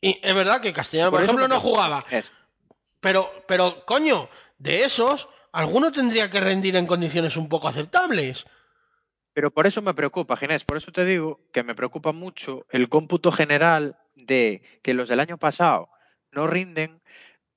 Y 0.04 0.20
es 0.22 0.36
verdad 0.36 0.60
que 0.60 0.74
Castellano, 0.74 1.12
por, 1.12 1.24
ejemplo, 1.24 1.48
no 1.48 1.62
jugaba. 1.62 2.06
Es- 2.12 2.34
Pero, 3.00 3.32
pero, 3.48 3.86
coño, 3.86 4.30
de 4.58 4.84
esos, 4.84 5.30
alguno 5.54 5.92
tendría 5.94 6.30
que 6.30 6.42
rendir 6.42 6.76
en 6.76 6.86
condiciones 6.88 7.38
un 7.38 7.48
poco 7.48 7.70
aceptables. 7.70 8.46
Pero 9.32 9.50
por 9.52 9.66
eso 9.66 9.82
me 9.82 9.94
preocupa, 9.94 10.36
Ginés, 10.36 10.66
por 10.66 10.76
eso 10.76 10.92
te 10.92 11.06
digo 11.06 11.40
que 11.54 11.64
me 11.64 11.74
preocupa 11.74 12.12
mucho 12.12 12.66
el 12.70 12.90
cómputo 12.90 13.32
general 13.32 13.98
de 14.16 14.62
que 14.84 14.94
los 14.94 15.08
del 15.08 15.22
año 15.22 15.38
pasado 15.38 15.88
no 16.32 16.48
rinden, 16.48 17.02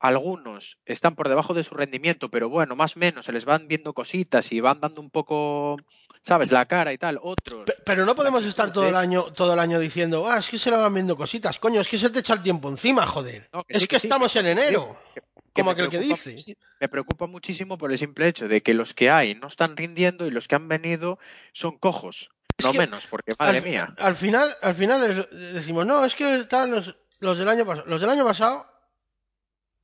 algunos 0.08 0.78
están 0.84 1.14
por 1.14 1.28
debajo 1.28 1.54
de 1.54 1.64
su 1.64 1.74
rendimiento, 1.74 2.30
pero 2.30 2.48
bueno, 2.48 2.76
más 2.76 2.96
o 2.96 2.98
menos 2.98 3.26
se 3.26 3.32
les 3.32 3.44
van 3.44 3.68
viendo 3.68 3.92
cositas 3.94 4.50
y 4.52 4.60
van 4.60 4.80
dando 4.80 5.00
un 5.00 5.10
poco, 5.10 5.76
¿sabes? 6.22 6.52
La 6.52 6.66
cara 6.66 6.92
y 6.92 6.98
tal. 6.98 7.18
Otros. 7.22 7.64
Pe- 7.64 7.74
Pero 7.84 8.04
no 8.06 8.14
podemos 8.14 8.44
estar 8.44 8.72
todo 8.72 8.88
el 8.88 8.96
año, 8.96 9.24
todo 9.32 9.54
el 9.54 9.58
año 9.58 9.78
diciendo, 9.78 10.24
ah, 10.26 10.38
es 10.38 10.48
que 10.48 10.58
se 10.58 10.70
le 10.70 10.76
van 10.76 10.92
viendo 10.94 11.16
cositas, 11.16 11.58
coño, 11.58 11.80
es 11.80 11.88
que 11.88 11.98
se 11.98 12.10
te 12.10 12.20
echa 12.20 12.34
el 12.34 12.42
tiempo 12.42 12.68
encima, 12.68 13.06
joder. 13.06 13.48
No, 13.52 13.64
que 13.64 13.76
es 13.76 13.82
sí, 13.82 13.88
que, 13.88 14.00
sí, 14.00 14.06
estamos 14.06 14.34
en 14.36 14.46
enero. 14.46 14.98
que 15.14 15.22
como 15.52 15.70
aquel 15.70 15.88
que 15.88 15.98
dice. 15.98 16.36
Me 16.80 16.88
preocupa 16.88 17.26
muchísimo 17.26 17.78
por 17.78 17.90
el 17.90 17.96
simple 17.98 18.28
hecho 18.28 18.46
de 18.46 18.62
que 18.62 18.74
los 18.74 18.92
que 18.92 19.10
hay 19.10 19.34
no 19.34 19.48
están 19.48 19.76
rindiendo 19.76 20.26
y 20.26 20.30
los 20.30 20.48
que 20.48 20.54
han 20.54 20.68
venido 20.68 21.18
son 21.52 21.78
cojos. 21.78 22.30
Es 22.58 22.64
no 22.66 22.72
menos, 22.74 23.06
porque 23.06 23.32
madre 23.38 23.58
al, 23.58 23.64
mía. 23.64 23.94
Al 23.98 24.16
final, 24.16 24.48
al 24.62 24.74
final 24.74 25.26
decimos, 25.30 25.86
no, 25.86 26.04
es 26.04 26.14
que 26.14 26.36
están 26.36 26.70
los, 26.70 26.96
los 27.20 27.38
del 27.38 27.48
año 27.48 27.64
pasado. 27.66 27.86
Los 27.86 28.00
del 28.00 28.10
año 28.10 28.24
pasado, 28.24 28.66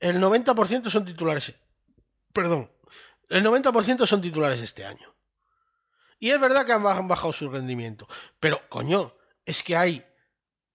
el 0.02 0.20
90% 0.20 0.90
son 0.90 1.04
titulares. 1.04 1.54
Perdón. 2.32 2.70
El 3.28 3.44
90% 3.44 4.06
son 4.06 4.20
titulares 4.20 4.60
este 4.60 4.84
año. 4.84 5.14
Y 6.18 6.30
es 6.30 6.38
verdad 6.40 6.66
que 6.66 6.72
han 6.72 6.82
baj- 6.82 7.06
bajado 7.08 7.32
su 7.32 7.48
rendimiento. 7.48 8.06
Pero, 8.38 8.60
coño, 8.68 9.14
es 9.44 9.62
que 9.62 9.76
hay 9.76 10.04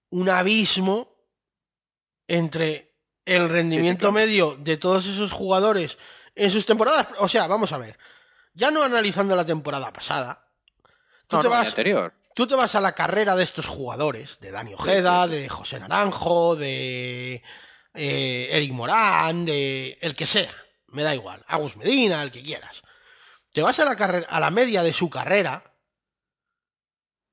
un 0.10 0.30
abismo 0.30 1.14
entre 2.28 2.96
el 3.26 3.50
rendimiento 3.50 4.12
medio 4.12 4.56
de 4.60 4.78
todos 4.78 5.06
esos 5.06 5.32
jugadores 5.32 5.98
en 6.36 6.50
sus 6.52 6.66
temporadas. 6.66 7.08
O 7.20 7.30
sea, 7.30 7.48
vamos 7.48 7.72
a 7.72 7.78
ver. 7.78 7.98
Ya 8.54 8.72
no 8.72 8.84
analizando 8.84 9.36
la 9.36 9.46
temporada 9.46 9.92
pasada. 9.94 10.50
Tú 11.28 11.38
No, 11.38 11.42
te 11.42 11.48
no, 11.50 11.54
vas 11.56 11.68
anterior. 11.68 12.14
tú 12.34 12.48
te 12.48 12.56
vas 12.56 12.76
a 12.76 12.82
la 12.82 12.94
carrera 12.94 13.36
de 13.36 13.44
estos 13.44 13.66
jugadores, 13.68 14.40
de 14.40 14.52
Dani 14.52 14.74
Ojeda, 14.74 15.28
de 15.28 15.48
José 15.50 15.80
Naranjo, 15.80 16.56
de 16.56 17.44
eh, 17.98 18.50
Eric 18.52 18.72
Morán, 18.72 19.46
el 19.48 20.16
que 20.16 20.26
sea, 20.26 20.54
me 20.88 21.04
da 21.04 21.14
igual, 21.16 21.44
Agus 21.48 21.78
Medina, 21.78 22.24
el 22.24 22.32
que 22.32 22.44
quieras. 22.44 22.82
Te 23.52 23.62
vas 23.62 23.80
a 23.80 23.86
la 23.86 23.96
carrera, 23.96 24.28
a 24.30 24.40
la 24.40 24.52
media 24.52 24.84
de 24.84 24.94
su 24.94 25.10
carrera 25.10 25.74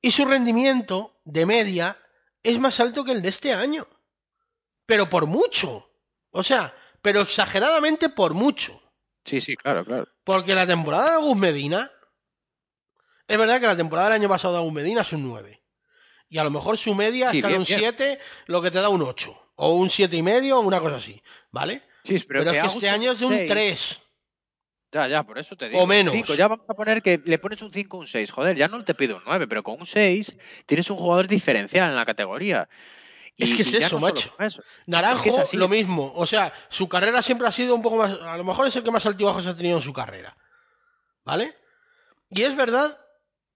y 0.00 0.10
su 0.10 0.24
rendimiento 0.24 1.20
de 1.24 1.46
media 1.46 1.98
es 2.42 2.58
más 2.58 2.78
alto 2.80 3.04
que 3.04 3.12
el 3.12 3.22
de 3.22 3.28
este 3.28 3.52
año. 3.52 3.86
Pero 4.86 5.08
por 5.08 5.26
mucho. 5.26 5.90
O 6.30 6.42
sea, 6.42 6.74
pero 7.00 7.20
exageradamente 7.22 8.08
por 8.08 8.34
mucho. 8.34 8.80
Sí, 9.24 9.40
sí, 9.40 9.56
claro, 9.56 9.84
claro. 9.84 10.08
Porque 10.24 10.54
la 10.54 10.66
temporada 10.66 11.10
de 11.10 11.16
Agus 11.16 11.36
Medina. 11.36 11.90
Es 13.26 13.38
verdad 13.38 13.60
que 13.60 13.66
la 13.66 13.76
temporada 13.76 14.08
del 14.08 14.20
año 14.20 14.28
pasado 14.28 14.54
de 14.54 14.60
Agus 14.60 14.72
Medina 14.72 15.00
es 15.02 15.12
un 15.12 15.22
9. 15.22 15.62
Y 16.28 16.38
a 16.38 16.44
lo 16.44 16.50
mejor 16.50 16.76
su 16.76 16.94
media 16.94 17.30
Sí, 17.30 17.38
está 17.38 17.48
bien, 17.48 17.56
en 17.56 17.60
un 17.62 17.66
bien. 17.66 17.78
7, 17.80 18.20
lo 18.46 18.60
que 18.60 18.70
te 18.70 18.80
da 18.80 18.88
un 18.88 19.02
8. 19.02 19.43
O 19.56 19.74
un 19.74 19.88
7 19.90 20.16
y 20.16 20.22
medio, 20.22 20.58
o 20.58 20.62
una 20.62 20.80
cosa 20.80 20.96
así. 20.96 21.20
¿Vale? 21.50 21.82
Sí, 22.04 22.18
pero, 22.26 22.44
Pero, 22.44 22.50
es 22.50 22.60
que 22.72 22.74
este 22.74 22.88
año 22.90 23.12
es 23.12 23.18
de 23.20 23.26
un 23.26 23.32
seis- 23.34 23.50
3. 23.50 24.00
Ya, 24.92 25.08
ya, 25.08 25.22
por 25.24 25.38
eso 25.38 25.56
te 25.56 25.68
digo. 25.68 25.82
O 25.82 25.86
menos. 25.86 26.14
Ya 26.36 26.46
vamos 26.46 26.66
a 26.68 26.74
poner 26.74 27.02
que 27.02 27.20
le 27.24 27.38
pones 27.38 27.60
un 27.62 27.72
5 27.72 27.96
o 27.96 28.00
un 28.00 28.06
6. 28.06 28.30
Joder, 28.30 28.56
ya 28.56 28.68
no 28.68 28.84
te 28.84 28.94
pido 28.94 29.16
un 29.16 29.22
9, 29.26 29.46
pero 29.48 29.62
con 29.62 29.80
un 29.80 29.86
6 29.86 30.36
tienes 30.66 30.88
un 30.90 30.96
jugador 30.96 31.26
diferencial 31.26 31.88
en 31.90 31.96
la 31.96 32.04
categoría. 32.06 32.68
Es 33.36 33.52
que 33.54 33.62
es 33.62 33.74
eso, 33.74 33.96
no 33.98 34.02
macho. 34.06 34.32
eso. 34.38 34.62
Naranjo, 34.86 35.16
Es 35.16 35.22
que 35.22 35.28
es 35.30 35.38
así. 35.38 35.56
lo 35.56 35.66
mismo. 35.66 36.12
O 36.14 36.24
sea, 36.26 36.52
su 36.68 36.88
carrera 36.88 37.20
siempre 37.22 37.48
ha 37.48 37.52
sido 37.52 37.74
un 37.74 37.82
poco 37.82 37.96
más. 37.96 38.12
A 38.20 38.36
lo 38.36 38.44
mejor 38.44 38.68
es 38.68 38.76
el 38.76 38.84
que 38.84 38.92
más 38.92 39.04
altibajos 39.06 39.44
ha 39.46 39.56
tenido 39.56 39.78
en 39.78 39.82
su 39.82 39.92
carrera. 39.92 40.36
¿Vale? 41.24 41.56
Y 42.30 42.42
es 42.42 42.54
verdad 42.54 42.96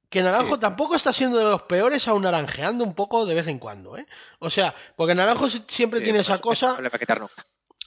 que 0.09 0.23
Naranjo 0.23 0.55
Sí. 0.55 0.61
tampoco 0.61 0.95
está 0.97 1.13
siendo 1.13 1.37
de 1.39 1.45
los 1.45 1.63
peores, 1.63 2.09
aún 2.09 2.23
naranjeando 2.23 2.83
un 2.85 2.95
poco 2.95 3.27
de 3.27 3.35
vez 3.35 3.47
en 3.49 3.59
cuando, 3.59 3.97
¿eh? 3.99 4.07
O 4.39 4.49
sea, 4.51 4.75
porque 4.97 5.15
Naranjo 5.15 5.51
si- 5.51 5.65
siempre 5.69 5.99
Sí, 6.01 6.05
tiene 6.05 6.21
esa 6.21 6.39
cosa. 6.39 6.77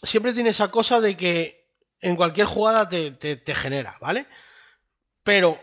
siempre 0.03 0.33
tiene 0.33 0.49
esa 0.51 0.69
cosa 0.69 1.01
de 1.01 1.17
que 1.17 1.67
en 1.99 2.15
cualquier 2.15 2.47
jugada 2.47 2.87
te, 2.89 3.11
te- 3.11 3.35
te 3.37 3.55
genera, 3.55 3.97
¿vale? 4.01 4.27
Pero, 5.23 5.59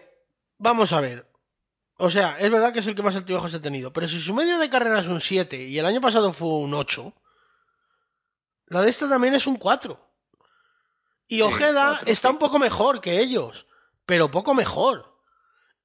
vamos 0.58 0.92
a 0.92 1.00
ver. 1.00 1.28
O 1.96 2.10
sea, 2.10 2.38
es 2.38 2.48
verdad 2.50 2.72
que 2.72 2.78
es 2.78 2.86
el 2.86 2.94
que 2.94 3.02
más 3.02 3.16
altibajos 3.16 3.52
ha 3.54 3.60
tenido, 3.62 3.92
pero 3.92 4.08
si 4.08 4.20
su 4.20 4.32
media 4.34 4.56
de 4.58 4.70
carrera 4.70 5.00
es 5.00 5.08
un 5.08 5.20
7 5.20 5.56
y 5.56 5.78
el 5.78 5.86
año 5.86 6.00
pasado 6.00 6.32
fue 6.32 6.48
un 6.48 6.72
8, 6.74 7.12
la 8.66 8.82
de 8.82 8.90
esta 8.90 9.08
también 9.08 9.34
es 9.34 9.46
un 9.48 9.56
4. 9.56 10.00
Y 11.26 11.36
Sí, 11.36 11.42
Ojeda 11.42 12.00
está 12.06 12.30
un 12.30 12.38
poco 12.38 12.58
mejor 12.58 13.00
que 13.00 13.18
ellos, 13.20 13.66
pero 14.06 14.30
poco 14.30 14.54
mejor. 14.54 15.17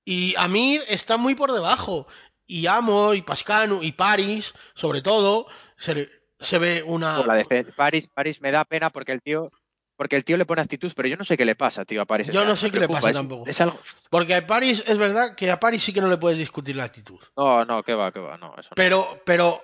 Y 0.06 0.36
Amir 0.38 0.84
está 0.88 1.18
muy 1.18 1.36
por 1.36 1.52
debajo. 1.52 2.08
Y 2.46 2.68
Amo, 2.68 3.14
y 3.14 3.22
Pascanu, 3.22 3.82
y 3.84 3.94
Paris, 3.94 4.54
sobre 4.76 5.02
todo, 5.02 5.48
se, 5.78 6.10
se 6.40 6.60
ve 6.60 6.84
una... 6.84 7.18
Por 7.18 7.28
la 7.28 7.46
Paris, 7.76 8.10
Paris 8.14 8.42
me 8.42 8.52
da 8.52 8.66
pena 8.66 8.90
porque 8.90 9.14
el 9.14 9.22
tío 9.22 9.48
porque 9.96 10.16
el 10.16 10.26
tío 10.26 10.38
le 10.38 10.46
pone 10.46 10.62
actitud, 10.62 10.92
pero 10.96 11.08
yo 11.08 11.16
no 11.16 11.24
sé 11.24 11.38
qué 11.38 11.46
le 11.46 11.56
pasa, 11.56 11.86
tío, 11.86 12.02
a 12.02 12.06
Paris. 12.06 12.28
Yo 12.28 12.44
no 12.44 12.56
sé 12.56 12.72
qué 12.72 12.80
le 12.80 12.90
pasa 12.90 13.10
es- 13.12 13.14
tampoco. 13.16 13.48
Es 13.48 13.62
algo... 13.62 13.80
Porque 14.10 14.34
a 14.36 14.46
Paris, 14.46 14.84
es 14.88 14.98
verdad 14.98 15.36
que 15.36 15.52
a 15.52 15.60
Paris 15.60 15.84
sí 15.84 15.94
que 15.94 16.02
no 16.02 16.10
le 16.10 16.18
puedes 16.18 16.38
discutir 16.38 16.76
la 16.76 16.84
actitud. 16.84 17.20
No, 17.38 17.64
no, 17.64 17.84
qué 17.84 17.94
va, 17.94 18.12
qué 18.12 18.20
va, 18.20 18.36
no, 18.38 18.54
eso 18.58 18.70
no. 18.72 18.76
Pero, 18.76 19.22
pero 19.24 19.64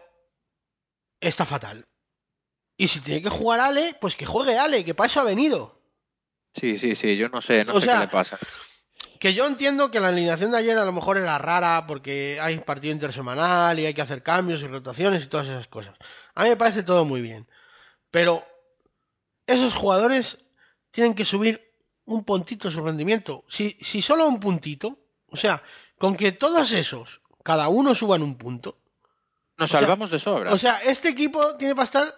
está 1.19 1.45
fatal. 1.45 1.83
Y 2.77 2.87
si 2.87 3.01
tiene 3.01 3.21
que 3.23 3.29
jugar 3.29 3.59
Ale, 3.59 3.95
pues 3.99 4.15
que 4.15 4.25
juegue 4.27 4.57
Ale, 4.57 4.85
que 4.85 4.93
para 4.93 5.07
eso 5.09 5.19
ha 5.19 5.25
venido. 5.25 5.81
Sí, 6.53 6.77
sí, 6.77 6.95
sí, 6.95 7.17
yo 7.17 7.27
no 7.27 7.41
sé, 7.41 7.65
no 7.65 7.73
O 7.73 7.79
sé 7.79 7.87
sea, 7.87 7.95
qué 7.95 7.99
le 8.01 8.07
pasa. 8.07 8.37
Que 9.19 9.33
yo 9.33 9.45
entiendo 9.45 9.91
que 9.91 9.99
la 9.99 10.07
alineación 10.07 10.51
de 10.51 10.57
ayer 10.57 10.77
a 10.77 10.85
lo 10.85 10.93
mejor 10.93 11.17
era 11.17 11.37
rara 11.37 11.85
porque 11.87 12.39
hay 12.41 12.57
partido 12.59 12.93
intersemanal 12.93 13.77
y 13.77 13.85
hay 13.85 13.93
que 13.93 14.01
hacer 14.01 14.23
cambios 14.23 14.61
y 14.61 14.67
rotaciones 14.67 15.23
y 15.23 15.27
todas 15.27 15.47
esas 15.47 15.67
cosas. 15.67 15.93
A 16.35 16.43
mí 16.43 16.49
me 16.49 16.55
parece 16.55 16.83
todo 16.83 17.03
muy 17.03 17.21
bien. 17.21 17.47
Pero 18.11 18.45
esos 19.45 19.75
jugadores 19.75 20.37
tienen 20.91 21.13
que 21.13 21.25
subir 21.25 21.69
un 22.05 22.23
puntito 22.23 22.71
su 22.71 22.83
rendimiento. 22.83 23.45
Si, 23.47 23.77
si 23.81 24.01
solo 24.01 24.27
un 24.27 24.39
puntito, 24.39 24.99
o 25.27 25.37
sea, 25.37 25.61
con 25.97 26.15
que 26.15 26.31
todos 26.31 26.71
esos, 26.71 27.21
cada 27.43 27.69
uno 27.69 27.93
suban 27.93 28.23
un 28.23 28.37
punto, 28.37 28.79
Nos 29.57 29.69
sea, 29.69 29.81
salvamos 29.81 30.09
de 30.09 30.19
sobra. 30.19 30.53
O 30.53 30.57
sea, 30.57 30.81
este 30.83 31.09
equipo 31.09 31.55
tiene 31.57 31.75
para 31.75 31.85
estar. 31.85 32.15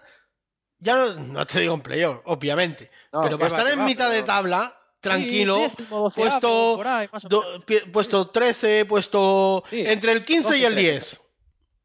Ya 0.79 0.95
no, 0.95 1.13
no 1.15 1.45
te 1.45 1.59
digo 1.59 1.73
en 1.73 1.81
playoff, 1.81 2.21
obviamente. 2.25 2.89
No, 3.11 3.21
pero 3.21 3.37
para 3.37 3.57
estar 3.57 3.73
en 3.73 3.79
va, 3.79 3.85
mitad 3.85 4.09
de 4.09 4.23
tabla, 4.23 4.80
tranquilo. 5.01 5.55
Sí, 5.55 5.61
décimo, 5.63 5.99
doceavo, 5.99 6.29
puesto, 6.39 6.73
por 6.77 6.87
ahí, 6.87 7.09
do- 7.27 7.63
puesto 7.91 8.27
13, 8.29 8.85
puesto 8.85 9.63
Sí, 9.69 9.83
entre 9.85 10.13
el 10.13 10.23
15 10.23 10.57
y 10.57 10.61
12, 10.61 10.67
el 10.67 10.75
10. 10.75 11.21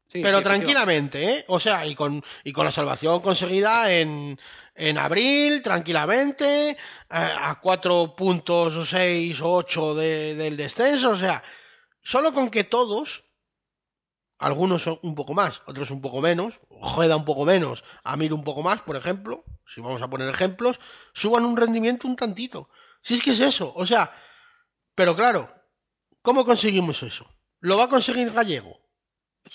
Sí, 0.09 0.21
pero 0.21 0.41
tranquilamente, 0.41 1.23
¿eh? 1.33 1.45
O 1.49 1.59
sea, 1.59 1.85
y 1.85 1.93
con, 1.93 2.23
y 2.45 2.53
con 2.53 2.63
la 2.65 2.71
salvación 2.71 3.19
conseguida 3.19 3.91
en, 3.91 4.39
en 4.75 4.97
abril, 4.97 5.61
tranquilamente, 5.61 6.69
eh, 6.71 6.75
a 7.09 7.59
cuatro 7.61 8.15
puntos 8.15 8.73
o 8.75 8.85
seis 8.85 9.41
o 9.41 9.51
ocho 9.51 9.93
de- 9.95 10.33
del 10.35 10.55
descenso, 10.55 11.09
o 11.09 11.17
sea, 11.17 11.43
solo 12.01 12.33
con 12.33 12.49
que 12.49 12.63
todos, 12.63 13.25
algunos 14.39 14.83
son 14.83 14.99
un 15.01 15.13
poco 15.15 15.33
más, 15.33 15.61
otros 15.65 15.91
un 15.91 15.99
poco 16.01 16.21
menos, 16.21 16.59
Ojeda 16.69 17.17
un 17.17 17.25
poco 17.25 17.43
menos, 17.43 17.83
Amir 18.03 18.33
un 18.33 18.43
poco 18.45 18.61
más, 18.63 18.81
por 18.81 18.95
ejemplo, 18.95 19.43
si 19.65 19.81
vamos 19.81 20.01
a 20.01 20.09
poner 20.09 20.29
ejemplos, 20.29 20.79
suban 21.13 21.43
un 21.43 21.57
rendimiento 21.57 22.07
un 22.07 22.15
tantito. 22.15 22.69
Si 23.01 23.15
es 23.15 23.23
que 23.23 23.31
es 23.31 23.39
eso, 23.39 23.73
o 23.75 23.85
sea, 23.85 24.11
pero 24.95 25.15
claro, 25.15 25.53
¿cómo 26.21 26.43
conseguimos 26.45 27.03
eso? 27.03 27.29
¿Lo 27.59 27.77
va 27.77 27.85
a 27.85 27.89
conseguir 27.89 28.31
Gallego? 28.31 28.79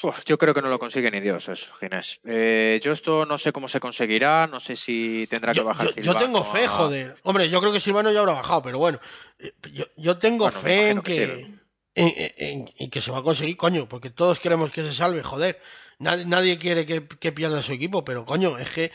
Uf, 0.03 0.25
yo 0.25 0.39
creo 0.39 0.55
que 0.55 0.63
no 0.63 0.69
lo 0.69 0.79
consigue 0.79 1.11
ni 1.11 1.21
Dios 1.21 1.49
eso, 1.51 1.75
Ginés. 1.79 2.19
Eh, 2.25 2.81
yo 2.83 2.93
esto 2.93 3.27
no 3.27 3.37
sé 3.37 3.53
cómo 3.53 3.69
se 3.69 3.79
conseguirá, 3.79 4.47
no 4.47 4.59
sé 4.59 4.75
si 4.75 5.27
tendrá 5.29 5.53
que 5.53 5.59
Yo, 5.59 5.65
bajar 5.67 5.85
yo- 5.89 5.91
yo 5.97 6.03
Silvano 6.03 6.19
tengo 6.21 6.45
fe, 6.45 6.67
joder. 6.67 7.17
Hombre, 7.25 7.51
yo 7.51 7.61
creo 7.61 7.73
que 7.75 7.81
Silvano 7.81 8.11
ya 8.11 8.21
habrá 8.21 8.33
bajado, 8.33 8.63
pero 8.63 8.79
bueno. 8.79 8.99
eh, 9.39 9.53
Yo, 9.73 9.85
yo 9.99 10.17
tengo 10.19 10.45
Bueno, 10.47 10.59
fe 10.61 10.89
en 10.91 11.03
que 11.03 11.13
que, 11.13 11.27
sí. 11.27 11.61
en, 11.95 12.09
en- 12.17 12.33
en- 12.39 12.65
en 12.79 12.91
que 12.91 13.03
se 13.03 13.11
va 13.11 13.19
a 13.19 13.23
conseguir, 13.23 13.57
coño, 13.59 13.87
porque 13.87 14.09
todos 14.09 14.41
queremos 14.41 14.73
que 14.73 14.81
se 14.83 14.95
salve, 14.95 15.23
joder. 15.23 15.61
Nadie, 15.99 16.25
nadie 16.25 16.57
quiere 16.59 16.87
que, 16.87 17.07
que 17.07 17.31
pierda 17.33 17.63
su 17.63 17.73
equipo, 17.73 18.03
pero 18.03 18.25
coño, 18.25 18.57
es 18.59 18.71
que 18.71 18.93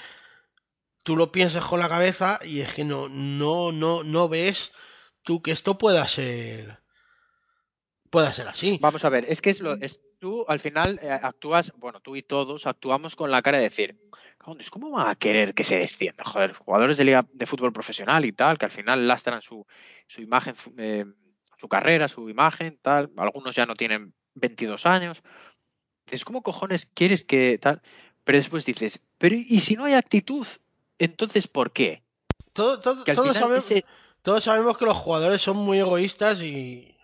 tú 1.08 1.16
lo 1.16 1.32
piensas 1.32 1.64
con 1.64 1.80
la 1.80 1.88
cabeza 1.88 2.38
y 2.44 2.60
es 2.60 2.74
que 2.74 2.84
no, 2.84 3.08
no, 3.08 3.72
no, 3.72 4.04
no 4.04 4.28
ves 4.28 4.74
tú 5.24 5.42
que 5.42 5.52
esto 5.52 5.78
pueda 5.78 6.06
ser 6.06 6.80
pueda 8.10 8.30
ser 8.34 8.50
así. 8.50 8.78
Vamos 8.82 9.06
a 9.06 9.10
ver, 9.10 9.24
es 9.30 9.42
que 9.42 9.52
es 9.52 9.62
lo, 9.62 9.76
es, 9.76 10.02
tú 10.20 10.44
al 10.50 10.60
final 10.60 11.00
eh, 11.02 11.10
actúas, 11.10 11.72
bueno, 11.78 12.02
tú 12.02 12.18
y 12.18 12.24
todos 12.24 12.68
actuamos 12.68 13.16
con 13.16 13.32
la 13.32 13.42
cara 13.42 13.56
de 13.56 13.64
decir, 13.64 13.98
"Cabrones, 14.38 14.70
¿cómo 14.70 14.92
van 14.92 15.08
a 15.08 15.16
querer 15.16 15.54
que 15.54 15.64
se 15.64 15.78
descienda? 15.78 16.26
Joder, 16.26 16.52
jugadores 16.52 16.98
de 16.98 17.46
fútbol 17.46 17.72
profesional 17.72 18.26
y 18.26 18.34
tal, 18.34 18.58
que 18.58 18.66
al 18.66 18.72
final 18.72 19.08
lastran 19.08 19.42
su, 19.42 19.66
su 20.08 20.22
imagen, 20.22 20.56
eh, 20.78 21.06
su 21.58 21.70
carrera, 21.70 22.10
su 22.10 22.30
imagen, 22.30 22.80
tal. 22.82 23.12
Algunos 23.16 23.56
ya 23.56 23.66
no 23.66 23.76
tienen 23.76 24.14
22 24.36 24.86
años. 24.86 25.24
Dices, 26.06 26.26
¿cómo 26.26 26.44
cojones 26.44 26.86
quieres 26.86 27.24
que 27.24 27.58
tal? 27.60 27.82
Pero 28.26 28.40
después 28.40 28.66
dices, 28.66 29.02
pero 29.18 29.38
¿y 29.38 29.62
si 29.62 29.78
no 29.78 29.86
hay 29.86 29.94
actitud? 29.94 30.46
Entonces, 31.00 31.48
¿por 31.48 31.72
qué? 31.72 32.04
Todo- 32.54 32.80
todo- 32.80 33.04
Que 33.04 33.12
al 33.12 33.18
todos, 33.18 33.38
sabemos, 33.38 33.66
ese- 33.66 33.86
todos 34.22 34.44
sabemos 34.44 34.78
que 34.78 34.86
los 34.86 34.98
jugadores 34.98 35.42
son 35.42 35.58
muy 35.58 35.78
egoístas 35.80 36.42
y, 36.42 36.96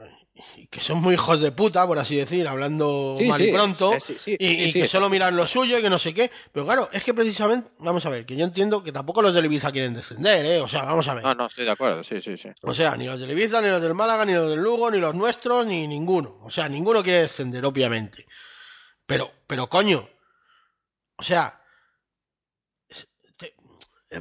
y 0.58 0.68
que 0.68 0.82
son 0.82 0.98
muy 1.00 1.14
hijos 1.14 1.40
de 1.40 1.52
puta, 1.52 1.86
por 1.86 2.00
así 2.00 2.16
decir, 2.16 2.48
hablando 2.48 3.14
Sí, 3.18 3.26
mal 3.28 3.40
sí, 3.40 3.50
y 3.50 3.54
pronto. 3.54 4.00
sí, 4.00 4.16
sí, 4.18 4.36
y, 4.40 4.48
sí, 4.48 4.62
y 4.64 4.72
sí, 4.72 4.80
que 4.82 4.88
sí. 4.88 4.92
solo 4.92 5.10
miran 5.10 5.36
lo 5.36 5.46
suyo 5.46 5.78
y 5.78 5.82
que 5.84 5.90
no 5.92 6.00
sé 6.00 6.12
qué. 6.14 6.32
Pero 6.52 6.66
claro, 6.66 6.90
es 6.92 7.04
que 7.04 7.14
precisamente, 7.14 7.70
vamos 7.78 8.04
a 8.08 8.10
ver, 8.10 8.26
que 8.26 8.36
yo 8.36 8.44
entiendo 8.44 8.84
que 8.84 8.92
tampoco 8.92 9.22
los 9.22 9.34
del 9.34 9.46
Ibiza 9.46 9.72
quieren 9.72 9.94
descender, 9.94 10.44
¿eh? 10.44 10.60
O 10.60 10.68
sea, 10.68 10.84
vamos 10.86 11.08
a 11.08 11.14
ver. 11.14 11.24
No, 11.24 11.36
no, 11.36 11.46
estoy 11.46 11.66
de 11.66 11.72
acuerdo, 11.72 12.04
sí, 12.04 12.20
sí, 12.20 12.36
sí. 12.36 12.50
O 12.64 12.74
sea, 12.74 12.98
ni 12.98 13.06
los 13.06 13.20
del 13.20 13.30
Ibiza, 13.32 13.62
ni 13.62 13.70
los 13.70 13.82
del 13.82 13.94
Málaga, 13.94 14.26
ni 14.26 14.34
los 14.34 14.50
del 14.50 14.60
Lugo, 14.60 14.90
ni 14.90 14.98
los 15.00 15.14
nuestros, 15.14 15.68
ni 15.68 15.88
ninguno. 15.88 16.40
O 16.44 16.50
sea, 16.50 16.68
ninguno 16.68 17.04
quiere 17.04 17.20
descender, 17.20 17.64
obviamente. 17.64 18.26
Pero, 19.06 19.32
pero 19.46 19.70
coño. 19.70 20.10
O 21.18 21.24
sea, 21.24 21.62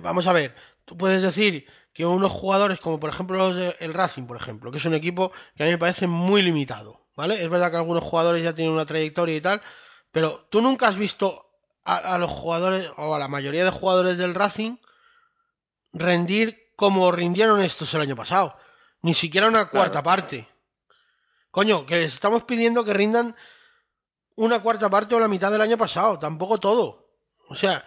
vamos 0.00 0.26
a 0.26 0.32
ver, 0.32 0.54
tú 0.84 0.96
puedes 0.96 1.22
decir 1.22 1.66
que 1.92 2.06
unos 2.06 2.32
jugadores 2.32 2.80
como 2.80 2.98
por 2.98 3.10
ejemplo 3.10 3.36
los 3.36 3.56
del 3.56 3.94
Racing, 3.94 4.24
por 4.24 4.36
ejemplo, 4.36 4.70
que 4.70 4.78
es 4.78 4.84
un 4.84 4.94
equipo 4.94 5.32
que 5.56 5.62
a 5.62 5.66
mí 5.66 5.72
me 5.72 5.78
parece 5.78 6.06
muy 6.06 6.42
limitado, 6.42 7.06
¿vale? 7.16 7.42
Es 7.42 7.48
verdad 7.48 7.70
que 7.70 7.76
algunos 7.76 8.02
jugadores 8.02 8.42
ya 8.42 8.54
tienen 8.54 8.72
una 8.72 8.86
trayectoria 8.86 9.36
y 9.36 9.40
tal, 9.40 9.60
pero 10.10 10.46
tú 10.50 10.62
nunca 10.62 10.88
has 10.88 10.96
visto 10.96 11.50
a, 11.84 12.14
a 12.14 12.18
los 12.18 12.30
jugadores, 12.30 12.90
o 12.96 13.14
a 13.14 13.18
la 13.18 13.28
mayoría 13.28 13.64
de 13.64 13.70
jugadores 13.70 14.16
del 14.16 14.34
Racing, 14.34 14.76
rendir 15.92 16.72
como 16.76 17.12
rindieron 17.12 17.60
estos 17.60 17.92
el 17.94 18.00
año 18.00 18.16
pasado. 18.16 18.56
Ni 19.02 19.14
siquiera 19.14 19.48
una 19.48 19.68
cuarta 19.68 20.02
parte. 20.02 20.48
Coño, 21.50 21.84
que 21.84 21.96
les 21.96 22.14
estamos 22.14 22.44
pidiendo 22.44 22.84
que 22.84 22.94
rindan 22.94 23.36
una 24.36 24.60
cuarta 24.60 24.88
parte 24.88 25.14
o 25.14 25.20
la 25.20 25.28
mitad 25.28 25.50
del 25.50 25.60
año 25.60 25.76
pasado, 25.76 26.18
tampoco 26.18 26.58
todo. 26.58 27.08
O 27.48 27.54
sea, 27.54 27.84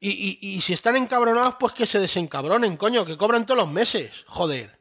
y, 0.00 0.10
y, 0.40 0.56
y 0.56 0.60
si 0.62 0.72
están 0.72 0.96
encabronados, 0.96 1.56
pues 1.60 1.72
que 1.74 1.86
se 1.86 1.98
desencabronen, 1.98 2.76
coño, 2.76 3.04
que 3.04 3.16
cobran 3.18 3.44
todos 3.46 3.58
los 3.60 3.70
meses, 3.70 4.24
joder. 4.26 4.80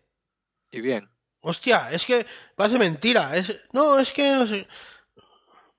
Y 0.72 0.82
bien. 0.82 1.10
Hostia, 1.42 1.92
es 1.92 2.06
que 2.06 2.26
parece 2.56 2.80
mentira. 2.80 3.36
Es... 3.36 3.68
No, 3.74 4.00
es 4.00 4.12
que 4.14 4.32
no 4.32 4.46
sé. 4.48 4.68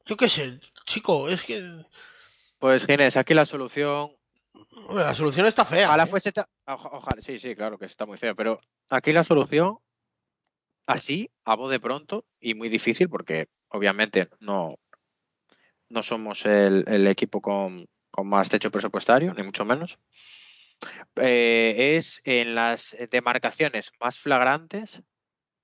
Yo 0.06 0.16
qué 0.16 0.28
sé, 0.28 0.58
chico, 0.86 1.28
es 1.28 1.42
que. 1.44 1.60
Pues 2.58 2.84
Ginés, 2.86 3.16
aquí 3.16 3.34
la 3.34 3.46
solución. 3.46 4.16
Bueno, 4.86 5.00
la 5.04 5.14
solución 5.14 5.46
está 5.46 5.64
fea. 5.64 5.86
Ojalá 5.88 6.04
¿eh? 6.04 6.06
fuese. 6.06 6.32
ta- 6.32 6.48
Ojalá, 6.66 7.20
sí, 7.22 7.38
sí, 7.38 7.54
claro 7.54 7.78
que 7.78 7.86
está 7.86 8.06
muy 8.06 8.18
feo. 8.18 8.34
Pero 8.34 8.60
aquí 8.88 9.12
la 9.12 9.24
solución, 9.24 9.78
así, 10.86 11.30
a 11.44 11.54
voz 11.54 11.70
de 11.70 11.80
pronto, 11.80 12.24
y 12.40 12.54
muy 12.54 12.68
difícil, 12.68 13.08
porque 13.08 13.48
obviamente 13.68 14.28
no, 14.40 14.76
no 15.88 16.02
somos 16.02 16.44
el, 16.46 16.84
el 16.88 17.06
equipo 17.06 17.40
con, 17.40 17.86
con 18.10 18.28
más 18.28 18.48
techo 18.48 18.70
presupuestario, 18.70 19.32
ni 19.34 19.42
mucho 19.42 19.64
menos. 19.64 19.98
eh, 21.16 21.94
es 21.96 22.22
en 22.24 22.54
las 22.54 22.96
demarcaciones 23.10 23.92
más 24.00 24.18
flagrantes 24.18 25.02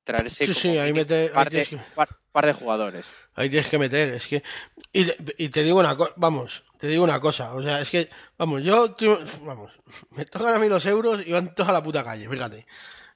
traerse 0.05 0.47
Sí, 0.47 0.53
como 0.53 0.61
sí, 0.61 0.79
ahí 0.79 0.93
mete- 0.93 1.23
ahí 1.25 1.31
par, 1.31 1.51
de, 1.51 1.67
que- 1.67 1.79
par- 1.95 2.09
par 2.33 2.47
de 2.47 2.53
jugadores. 2.53 3.07
Ahí 3.35 3.49
tienes 3.51 3.69
que 3.69 3.79
meter, 3.79 4.11
es 4.11 4.27
que. 4.27 4.43
Y, 4.93 5.05
te- 5.07 5.35
y 5.39 5.49
te 5.49 5.63
digo 5.63 5.79
una 5.79 5.97
cosa, 5.97 6.13
vamos, 6.17 6.65
te 6.79 6.87
digo 6.89 7.03
una 7.05 7.21
cosa, 7.21 7.55
o 7.55 7.63
sea, 7.63 7.81
es 7.81 7.91
que, 7.91 8.09
vamos, 8.39 8.63
yo, 8.63 8.95
vamos, 9.43 9.73
me 10.11 10.25
tocan 10.27 10.55
a 10.55 10.59
mí 10.59 10.69
los 10.69 10.85
euros 10.87 11.27
y 11.27 11.33
van 11.33 11.55
todos 11.55 11.71
a 11.71 11.73
la 11.73 11.83
puta 11.83 12.05
calle, 12.05 12.29
fíjate. 12.29 12.67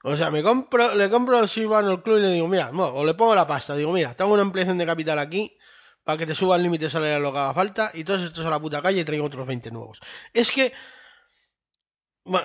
O 0.03 0.17
sea, 0.17 0.31
me 0.31 0.43
compro, 0.43 0.95
le 0.95 1.11
compro 1.11 1.37
al 1.37 1.49
Silvano 1.49 1.91
el 1.93 2.03
club 2.03 2.19
y 2.19 2.23
le 2.23 2.31
digo, 2.31 2.49
mira, 2.49 2.71
no, 2.73 2.87
o 2.87 3.05
le 3.05 3.13
pongo 3.15 3.35
la 3.35 3.47
pasta, 3.47 3.77
digo, 3.77 3.93
mira, 3.93 4.15
tengo 4.15 4.33
una 4.33 4.43
ampliación 4.43 4.79
de 4.79 4.87
capital 4.87 5.19
aquí 5.19 5.57
para 6.05 6.19
que 6.19 6.27
te 6.27 6.35
suba 6.35 6.57
el 6.57 6.63
límite 6.63 6.89
salarial 6.91 7.23
lo 7.23 7.33
que 7.33 7.39
haga 7.39 7.55
falta 7.55 7.91
y 7.95 8.05
todos 8.05 8.23
estos 8.23 8.45
a 8.45 8.51
la 8.51 8.59
puta 8.61 8.83
calle 8.83 9.01
y 9.01 9.05
traigo 9.05 9.25
otros 9.27 9.47
20 9.47 9.71
nuevos. 9.71 10.01
Es 10.33 10.51
que, 10.51 10.73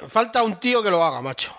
falta 0.07 0.43
un 0.43 0.59
tío 0.59 0.81
que 0.83 0.91
lo 0.91 1.03
haga, 1.03 1.21
macho. 1.21 1.55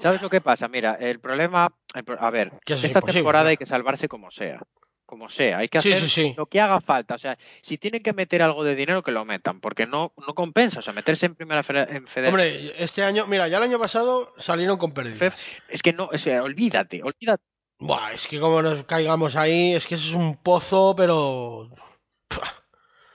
¿Sabes 0.00 0.22
lo 0.22 0.30
que 0.30 0.40
pasa? 0.40 0.68
Mira, 0.68 0.94
el 1.00 1.18
problema, 1.18 1.74
el 1.94 2.04
pro- 2.04 2.20
a 2.20 2.30
ver, 2.30 2.52
es 2.66 2.84
esta 2.84 3.00
temporada 3.00 3.48
hay 3.50 3.56
que 3.56 3.66
salvarse 3.66 4.08
como 4.08 4.30
sea. 4.30 4.60
Como 5.04 5.30
sea, 5.30 5.58
hay 5.58 5.68
que 5.68 5.78
hacer 5.78 6.00
sí, 6.02 6.08
sí. 6.08 6.34
lo 6.36 6.44
que 6.46 6.60
haga 6.60 6.82
falta. 6.82 7.14
O 7.14 7.18
sea, 7.18 7.38
si 7.62 7.78
tienen 7.78 8.02
que 8.02 8.12
meter 8.12 8.42
algo 8.42 8.62
de 8.62 8.74
dinero, 8.74 9.02
que 9.02 9.10
lo 9.10 9.24
metan, 9.24 9.58
porque 9.58 9.86
no, 9.86 10.12
no 10.18 10.34
compensa. 10.34 10.80
O 10.80 10.82
sea, 10.82 10.92
meterse 10.92 11.24
en 11.24 11.34
primera 11.34 11.60
en 11.60 12.06
federación. 12.06 12.26
Hombre, 12.26 12.74
este 12.76 13.02
año, 13.02 13.26
mira, 13.26 13.48
ya 13.48 13.56
el 13.56 13.62
año 13.62 13.78
pasado 13.78 14.34
salieron 14.36 14.76
con 14.76 14.92
pérdidas. 14.92 15.34
Es 15.66 15.82
que 15.82 15.94
no, 15.94 16.10
o 16.12 16.18
sea, 16.18 16.42
olvídate, 16.42 17.02
olvídate. 17.02 17.42
Buah, 17.78 18.12
es 18.12 18.26
que 18.26 18.40
como 18.40 18.60
nos 18.60 18.84
caigamos 18.84 19.36
ahí, 19.36 19.72
es 19.74 19.86
que 19.86 19.94
eso 19.94 20.08
es 20.08 20.14
un 20.14 20.36
pozo, 20.36 20.94
pero... 20.96 21.70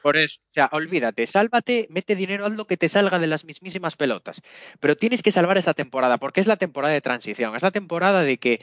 Por 0.02 0.18
eso, 0.18 0.42
o 0.50 0.52
sea, 0.52 0.70
olvídate, 0.74 1.26
sálvate, 1.28 1.88
mete 1.90 2.16
dinero, 2.16 2.46
haz 2.46 2.54
lo 2.54 2.68
que 2.68 2.76
te 2.76 2.90
salga 2.90 3.20
de 3.20 3.28
las 3.28 3.46
mismísimas 3.46 3.96
pelotas. 3.96 4.42
Pero 4.82 4.98
tienes 4.98 5.24
que 5.24 5.32
salvar 5.32 5.58
esa 5.58 5.74
temporada, 5.74 6.18
porque 6.18 6.42
es 6.42 6.48
la 6.48 6.58
temporada 6.58 6.94
de 6.94 7.00
transición, 7.02 7.56
es 7.56 7.64
la 7.64 7.72
temporada 7.72 8.24
de 8.24 8.38
que 8.38 8.62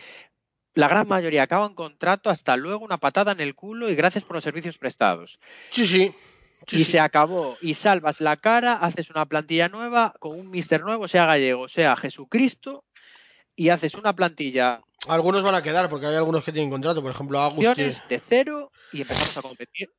la 0.74 0.88
gran 0.88 1.08
mayoría 1.08 1.42
acaban 1.42 1.74
contrato, 1.74 2.30
hasta 2.30 2.56
luego 2.56 2.84
una 2.84 2.98
patada 2.98 3.32
en 3.32 3.40
el 3.40 3.54
culo 3.54 3.88
y 3.90 3.94
gracias 3.94 4.24
por 4.24 4.36
los 4.36 4.44
servicios 4.44 4.78
prestados. 4.78 5.38
Sí, 5.70 5.86
sí. 5.86 6.14
sí, 6.66 6.76
y 6.76 6.84
sí. 6.84 6.92
se 6.92 7.00
acabó. 7.00 7.56
Y 7.60 7.74
salvas 7.74 8.20
la 8.20 8.36
cara, 8.36 8.74
haces 8.74 9.10
una 9.10 9.26
plantilla 9.26 9.68
nueva 9.68 10.14
con 10.18 10.38
un 10.38 10.50
mister 10.50 10.82
nuevo, 10.82 11.08
sea 11.08 11.26
gallego, 11.26 11.68
sea 11.68 11.96
Jesucristo, 11.96 12.84
y 13.56 13.70
haces 13.70 13.94
una 13.94 14.14
plantilla 14.14 14.82
Algunos 15.08 15.42
van 15.42 15.54
a 15.54 15.62
quedar, 15.62 15.88
porque 15.88 16.06
hay 16.06 16.14
algunos 16.16 16.44
que 16.44 16.52
tienen 16.52 16.70
contrato, 16.70 17.02
por 17.02 17.10
ejemplo, 17.10 17.40
Agus, 17.40 17.66
opciones 17.66 18.02
de 18.08 18.18
cero 18.18 18.70
y 18.92 19.00
empezamos 19.02 19.36
a 19.36 19.42
competir. 19.42 19.90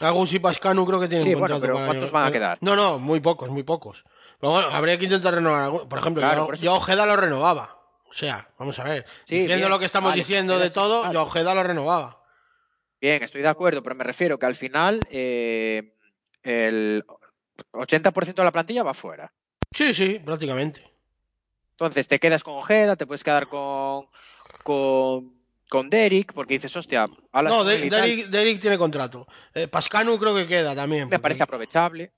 Agus 0.00 0.32
y 0.32 0.38
Pascanu 0.38 0.84
creo 0.86 1.00
que 1.00 1.08
tienen 1.08 1.24
Sí, 1.26 1.34
bueno, 1.34 1.54
contrato. 1.54 1.60
pero 1.62 1.74
para 1.74 1.86
¿cuántos 1.86 2.04
año- 2.10 2.12
van 2.12 2.26
a 2.26 2.32
quedar? 2.32 2.58
No, 2.60 2.74
no, 2.76 2.98
muy 2.98 3.20
pocos, 3.20 3.48
muy 3.48 3.62
pocos. 3.62 4.04
Pero 4.40 4.52
bueno, 4.52 4.68
habría 4.68 4.98
que 4.98 5.04
intentar 5.04 5.34
renovar 5.34 5.62
algunos. 5.62 5.86
Por 5.86 5.98
ejemplo, 5.98 6.20
Claro, 6.20 6.42
yo, 6.42 6.46
por 6.46 6.56
yo 6.58 6.74
Ojeda 6.74 7.06
lo 7.06 7.16
renovaba. 7.16 7.80
O 8.06 8.12
sea, 8.12 8.50
vamos 8.58 8.78
a 8.78 8.84
ver. 8.84 9.06
Sí, 9.24 9.36
diciendo 9.36 9.56
bien, 9.66 9.70
lo 9.70 9.78
que 9.78 9.86
estamos 9.86 10.10
vale, 10.12 10.20
diciendo 10.22 10.58
de 10.58 10.70
todo, 10.70 11.10
yo 11.12 11.22
Ojeda 11.22 11.54
lo 11.54 11.62
renovaba. 11.62 12.22
Bien, 13.00 13.22
estoy 13.22 13.42
de 13.42 13.48
acuerdo, 13.48 13.82
pero 13.82 13.94
me 13.94 14.04
refiero 14.04 14.38
que 14.38 14.46
al 14.46 14.54
final 14.54 15.00
eh, 15.10 15.94
el 16.42 17.04
80% 17.72 18.34
de 18.34 18.44
la 18.44 18.52
plantilla 18.52 18.82
va 18.82 18.94
fuera. 18.94 19.32
Sí, 19.72 19.94
sí, 19.94 20.18
prácticamente. 20.24 20.90
Entonces 21.72 22.06
te 22.08 22.20
quedas 22.20 22.42
con 22.44 22.54
Ojeda, 22.54 22.96
te 22.96 23.06
puedes 23.06 23.24
quedar 23.24 23.48
con, 23.48 24.06
con, 24.64 25.32
con 25.68 25.88
Derek, 25.88 26.32
porque 26.32 26.54
dices, 26.54 26.76
hostia, 26.76 27.06
No. 27.06 27.62
Derek, 27.62 28.26
Derek 28.28 28.60
tiene 28.60 28.76
contrato. 28.78 29.26
Eh, 29.54 29.68
Pascanu 29.68 30.18
creo 30.18 30.34
que 30.34 30.46
queda 30.46 30.74
también. 30.74 31.08
me 31.08 31.20
parece 31.20 31.42
aprovechable. 31.44 32.12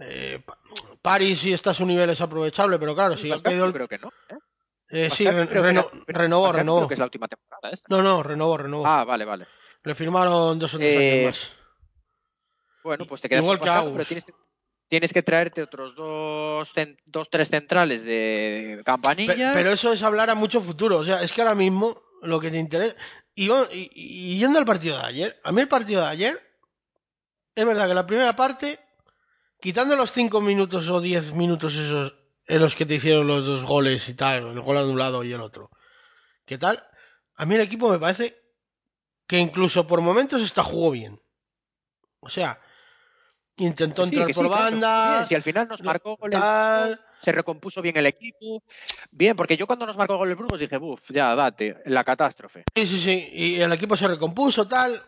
eh, 0.00 0.40
Pa- 0.44 0.58
Paris 1.00 1.38
sí 1.38 1.52
está 1.52 1.70
a 1.70 1.74
su 1.74 1.86
nivel 1.86 2.10
es 2.10 2.20
aprovechable, 2.20 2.78
pero 2.80 2.94
claro, 2.96 3.16
si 3.16 3.30
ha 3.30 3.36
el- 3.66 3.72
creo 3.72 3.86
que 3.86 3.98
no. 3.98 4.08
¿eh? 4.28 4.34
eh, 4.88 5.10
sí, 5.10 5.24
re- 5.30 5.46
reno- 5.46 5.88
era- 6.06 6.18
renovó, 6.18 6.50
renovó. 6.50 6.78
Creo 6.80 6.88
que 6.88 6.94
es 6.94 6.98
la 7.00 7.04
última 7.06 7.28
temporada 7.28 7.70
esta. 7.72 7.86
No, 7.88 8.02
no, 8.02 8.22
renovó, 8.22 8.56
renovó. 8.56 8.84
Ah, 8.86 9.04
vale, 9.04 9.24
vale. 9.24 9.46
Le 9.84 9.94
firmaron 9.94 10.58
dos 10.58 10.74
o 10.74 10.78
tres 10.78 10.96
Eh, 10.96 11.12
años 11.12 11.26
más. 11.26 11.52
Bueno, 12.82 13.04
pues 13.06 13.20
te 13.20 13.28
quedas 13.28 13.42
Igual 13.42 13.58
con 13.58 13.68
pero 13.92 14.04
tienes 14.04 14.24
que, 14.24 14.32
tienes 14.94 15.12
que 15.12 15.24
traerte 15.24 15.60
otros 15.60 15.96
dos, 15.96 16.72
dos 17.04 17.28
tres 17.28 17.48
centrales 17.48 18.04
de 18.04 18.76
Pe- 18.78 18.84
campanilla. 18.84 19.50
Pero 19.52 19.72
eso 19.72 19.92
es 19.92 20.04
hablar 20.04 20.30
a 20.30 20.36
mucho 20.36 20.60
futuro. 20.60 20.98
O 20.98 21.04
sea, 21.04 21.20
es 21.20 21.32
que 21.32 21.42
ahora 21.42 21.56
mismo 21.56 22.00
lo 22.22 22.38
que 22.38 22.48
te 22.52 22.58
interesa. 22.58 22.94
Y, 23.34 24.38
yendo 24.38 24.60
al 24.60 24.64
partido 24.64 24.96
de 24.96 25.04
ayer, 25.04 25.40
a 25.42 25.50
mí 25.50 25.60
el 25.62 25.66
partido 25.66 26.02
de 26.02 26.06
ayer, 26.06 26.40
es 27.56 27.64
verdad 27.66 27.88
que 27.88 27.94
la 27.94 28.06
primera 28.06 28.36
parte, 28.36 28.78
quitando 29.60 29.96
los 29.96 30.12
5 30.12 30.40
minutos 30.40 30.88
o 30.88 31.00
10 31.00 31.34
minutos 31.34 31.74
esos 31.74 32.14
en 32.46 32.60
los 32.60 32.76
que 32.76 32.86
te 32.86 32.94
hicieron 32.94 33.26
los 33.26 33.44
dos 33.44 33.64
goles 33.64 34.08
y 34.08 34.14
tal, 34.14 34.46
el 34.46 34.60
gol 34.60 34.76
anulado 34.78 35.24
y 35.24 35.32
el 35.32 35.40
otro, 35.40 35.70
¿qué 36.44 36.56
tal? 36.56 36.80
A 37.34 37.44
mí 37.46 37.56
el 37.56 37.62
equipo 37.62 37.90
me 37.90 37.98
parece 37.98 38.36
que 39.26 39.38
incluso 39.38 39.88
por 39.88 40.00
momentos 40.02 40.40
está 40.40 40.62
jugó 40.62 40.92
bien. 40.92 41.20
O 42.20 42.28
sea, 42.28 42.60
intentó 43.56 44.02
Que 44.02 44.08
entrar 44.08 44.26
que 44.26 44.34
sí, 44.34 44.40
por 44.40 44.48
banda. 44.48 45.14
bien, 45.16 45.26
si 45.26 45.34
al 45.34 45.42
final 45.42 45.68
nos 45.68 45.82
marcó 45.82 46.16
gol 46.16 46.30
el 46.32 46.40
tal. 46.40 46.88
Burgos, 46.90 47.06
se 47.20 47.32
recompuso 47.32 47.80
bien 47.82 47.96
el 47.96 48.06
equipo. 48.06 48.62
Bien, 49.10 49.36
porque 49.36 49.56
yo 49.56 49.66
cuando 49.66 49.86
nos 49.86 49.96
marcó 49.96 50.16
gol 50.16 50.28
el 50.28 50.36
Burgos 50.36 50.60
dije, 50.60 50.76
buf, 50.76 51.00
ya, 51.10 51.34
date, 51.34 51.76
la 51.86 52.04
catástrofe. 52.04 52.64
Sí, 52.74 52.86
sí, 52.86 53.00
sí. 53.00 53.28
Y 53.32 53.60
el 53.60 53.72
equipo 53.72 53.96
se 53.96 54.08
recompuso, 54.08 54.66
tal. 54.68 55.00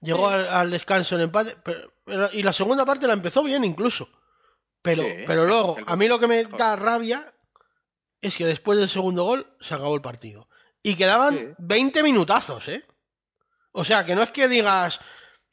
Llegó 0.00 0.28
al, 0.28 0.46
al 0.48 0.70
descanso 0.70 1.14
en 1.16 1.22
empate. 1.22 1.54
pero- 1.64 1.92
pero- 2.04 2.28
y 2.32 2.42
la 2.42 2.52
segunda 2.52 2.84
parte 2.84 3.06
la 3.06 3.12
empezó 3.12 3.42
bien 3.42 3.64
incluso. 3.64 4.08
Pero, 4.82 5.02
Sí, 5.02 5.10
pero 5.26 5.44
luego, 5.46 5.76
a 5.86 5.96
mí 5.96 6.08
lo 6.08 6.18
que 6.18 6.26
me 6.26 6.42
da 6.44 6.74
rabia 6.76 7.32
es 8.22 8.36
que 8.36 8.46
después 8.46 8.78
del 8.78 8.88
segundo 8.88 9.24
gol 9.24 9.46
se 9.60 9.74
acabó 9.74 9.94
el 9.94 10.00
partido. 10.00 10.48
Y 10.82 10.94
quedaban 10.96 11.36
Sí. 11.36 11.46
20 11.58 12.02
minutazos, 12.02 12.66
¿eh? 12.68 12.84
O 13.72 13.84
sea, 13.84 14.04
que 14.06 14.14
no 14.14 14.22
es 14.22 14.30
que 14.32 14.48
digas, 14.48 14.98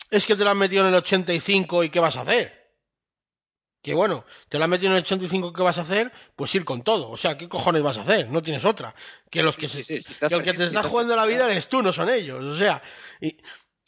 es 0.10 0.26
que 0.26 0.36
te 0.36 0.43
lo 0.43 0.49
han 0.49 0.58
metido 0.58 0.84
en 0.84 0.89
el 0.89 0.95
85 0.95 1.84
y 1.84 1.89
qué 1.89 1.99
vas 1.99 2.16
a 2.18 2.22
hacer. 2.22 2.55
Que 3.82 3.93
bueno, 3.93 4.26
te 4.49 4.58
lo 4.58 4.64
han 4.66 4.70
metido 4.70 4.91
en 4.91 4.97
el 4.97 5.03
85 5.03 5.53
¿qué 5.53 5.62
vas 5.62 5.78
a 5.78 5.82
hacer? 5.82 6.12
Pues 6.36 6.53
ir 6.55 6.66
con 6.66 6.82
todo. 6.84 7.10
O 7.10 7.18
sea, 7.18 7.38
¿qué 7.38 7.47
cojones 7.47 7.82
vas 7.84 7.97
a 7.97 8.01
hacer? 8.01 8.30
No 8.30 8.41
tienes 8.41 8.66
otra. 8.66 8.93
Que 9.30 9.43
los 9.43 9.55
que, 9.55 9.68
Sí, 9.70 9.84
se- 9.84 10.01
sí, 10.01 10.14
que 10.28 10.36
el 10.36 10.43
que 10.43 10.53
te 10.53 10.66
está 10.66 10.84
jugando 10.84 11.16
la 11.16 11.26
vida 11.26 11.49
eres 11.49 11.70
tú, 11.70 11.82
no 11.82 11.93
son 11.93 12.10
ellos. 12.10 12.43
O 12.43 12.55
sea, 12.58 12.82
y- 13.22 13.38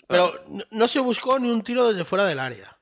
pero 0.07 0.45
no- 0.72 0.88
se 0.88 0.99
buscó 0.99 1.38
ni 1.39 1.49
un 1.49 1.63
tiro 1.63 1.88
desde 1.91 2.05
fuera 2.05 2.26
del 2.26 2.39
área. 2.39 2.78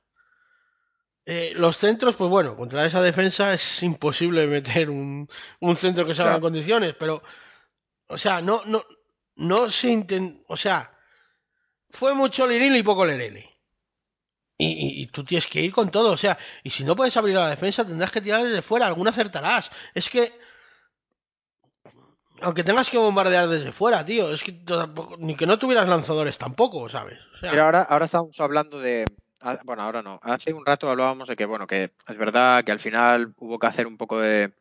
Eh, 1.25 1.53
los 1.55 1.75
centros, 1.75 2.15
pues 2.15 2.29
bueno, 2.29 2.55
contra 2.55 2.85
esa 2.85 3.01
defensa 3.01 3.53
es 3.53 3.83
imposible 3.83 4.47
meter 4.47 4.89
un, 4.89 5.27
un 5.59 5.75
centro 5.75 6.05
que 6.05 6.15
se 6.15 6.21
haga 6.21 6.31
en 6.31 6.35
Claro. 6.35 6.43
condiciones, 6.43 6.93
pero, 6.97 7.21
o 8.07 8.17
sea, 8.17 8.41
no, 8.41 8.61
no, 8.65 8.85
no 9.35 9.69
se 9.69 9.89
intentó, 9.89 10.45
o 10.47 10.55
sea, 10.55 10.96
fue 11.89 12.13
mucho 12.13 12.47
liril 12.47 12.75
y 12.75 12.83
poco 12.83 13.05
lerele. 13.05 13.49
Y, 14.59 15.03
y- 15.03 15.07
tú 15.07 15.23
tienes 15.23 15.45
que 15.45 15.61
ir 15.61 15.71
con 15.71 15.91
todo, 15.91 16.11
o 16.13 16.17
sea, 16.17 16.35
y 16.63 16.71
si 16.71 16.83
no 16.83 16.95
puedes 16.95 17.15
abrir 17.15 17.35
la 17.35 17.49
defensa 17.49 17.85
tendrás 17.85 18.11
que 18.11 18.21
tirar 18.21 18.41
desde 18.41 18.63
fuera, 18.63 18.87
alguna 18.87 19.11
acertarás. 19.11 19.69
Es 19.93 20.09
que, 20.09 20.33
aunque 22.41 22.63
tengas 22.63 22.89
que 22.89 22.97
bombardear 22.97 23.47
desde 23.47 23.71
fuera, 23.71 24.03
tío, 24.05 24.31
es 24.31 24.43
que 24.43 24.59
ni 25.19 25.35
que 25.35 25.45
no 25.45 25.59
tuvieras 25.59 25.87
lanzadores 25.87 26.37
tampoco, 26.39 26.89
¿sabes? 26.89 27.19
Pero 27.41 27.65
ahora, 27.65 27.83
ahora 27.83 28.05
estamos 28.05 28.39
hablando 28.39 28.79
de. 28.79 29.05
ah, 29.41 29.59
Bueno, 29.63 29.83
ahora 29.83 30.01
no. 30.01 30.19
Hace 30.23 30.53
un 30.53 30.65
rato 30.65 30.89
hablábamos 30.89 31.27
de 31.27 31.35
que, 31.35 31.45
bueno, 31.45 31.67
que 31.67 31.93
es 32.07 32.17
verdad 32.17 32.63
que 32.63 32.71
al 32.71 32.79
final 32.79 33.33
hubo 33.37 33.59
que 33.59 33.67
hacer 33.67 33.85
un 33.85 33.97
poco 33.97 34.19
de, 34.19 34.53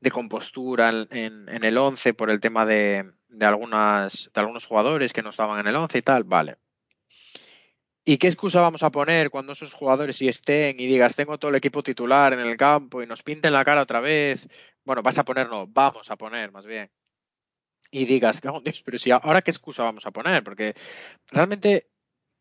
de 0.00 0.10
compostura 0.10 0.90
en 0.90 1.64
el 1.64 1.78
11 1.78 2.12
por 2.12 2.30
el 2.30 2.40
tema 2.40 2.66
de, 2.66 3.10
de, 3.38 3.46
algunas, 3.46 4.30
de 4.32 4.40
algunos 4.40 4.66
jugadores 4.66 5.12
que 5.12 5.22
no 5.22 5.30
estaban 5.30 5.60
en 5.60 5.66
el 5.66 5.76
11 5.76 5.98
y 5.98 6.02
tal. 6.02 6.24
Vale. 6.24 6.56
¿Y 8.04 8.18
qué 8.18 8.26
excusa 8.26 8.60
vamos 8.60 8.82
a 8.82 8.90
poner 8.90 9.30
cuando 9.30 9.52
esos 9.52 9.72
jugadores 9.72 10.16
sí 10.16 10.28
estén 10.28 10.78
y 10.78 10.86
digas, 10.86 11.16
tengo 11.16 11.38
todo 11.38 11.50
el 11.50 11.56
equipo 11.56 11.82
titular 11.82 12.34
en 12.34 12.40
el 12.40 12.56
campo 12.56 13.02
y 13.02 13.06
nos 13.06 13.22
pinten 13.22 13.52
la 13.52 13.64
cara 13.64 13.82
otra 13.82 14.00
vez? 14.00 14.46
Bueno, 14.84 15.02
vas 15.02 15.18
a 15.18 15.24
poner, 15.24 15.48
no, 15.48 15.66
vamos 15.66 16.10
a 16.10 16.16
poner 16.16 16.52
más 16.52 16.66
bien. 16.66 16.90
y 17.90 18.04
digas, 18.04 18.40
en 18.42 18.62
Dios, 18.64 18.82
pero 18.82 18.98
si 18.98 19.10
ahora 19.10 19.40
qué 19.40 19.50
excusa 19.50 19.84
vamos 19.84 20.04
a 20.06 20.10
poner, 20.10 20.42
porque 20.44 20.74
realmente 21.28 21.88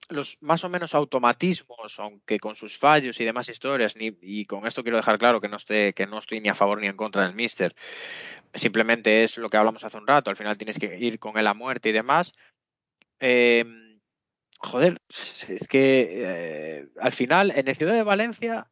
los 0.09 0.41
más 0.41 0.63
o 0.63 0.69
menos 0.69 0.95
automatismos, 0.95 1.99
aunque 1.99 2.39
con 2.39 2.55
sus 2.55 2.77
fallos 2.77 3.19
y 3.19 3.25
demás 3.25 3.49
historias, 3.49 3.95
y 3.97 4.45
con 4.45 4.65
esto 4.65 4.83
quiero 4.83 4.97
dejar 4.97 5.17
claro 5.17 5.41
que 5.41 5.49
no, 5.49 5.57
esté, 5.57 5.93
que 5.93 6.07
no 6.07 6.19
estoy 6.19 6.39
ni 6.39 6.49
a 6.49 6.55
favor 6.55 6.79
ni 6.79 6.87
en 6.87 6.97
contra 6.97 7.23
del 7.23 7.35
Mister, 7.35 7.75
simplemente 8.53 9.23
es 9.23 9.37
lo 9.37 9.49
que 9.49 9.57
hablamos 9.57 9.83
hace 9.83 9.97
un 9.97 10.07
rato, 10.07 10.29
al 10.29 10.37
final 10.37 10.57
tienes 10.57 10.79
que 10.79 10.97
ir 10.97 11.19
con 11.19 11.37
él 11.37 11.47
a 11.47 11.53
muerte 11.53 11.89
y 11.89 11.93
demás. 11.93 12.33
Eh, 13.19 13.65
joder, 14.59 15.01
es 15.09 15.67
que 15.67 16.07
eh, 16.11 16.87
al 16.99 17.13
final 17.13 17.51
en 17.51 17.67
el 17.67 17.75
Ciudad 17.75 17.93
de 17.93 18.03
Valencia, 18.03 18.69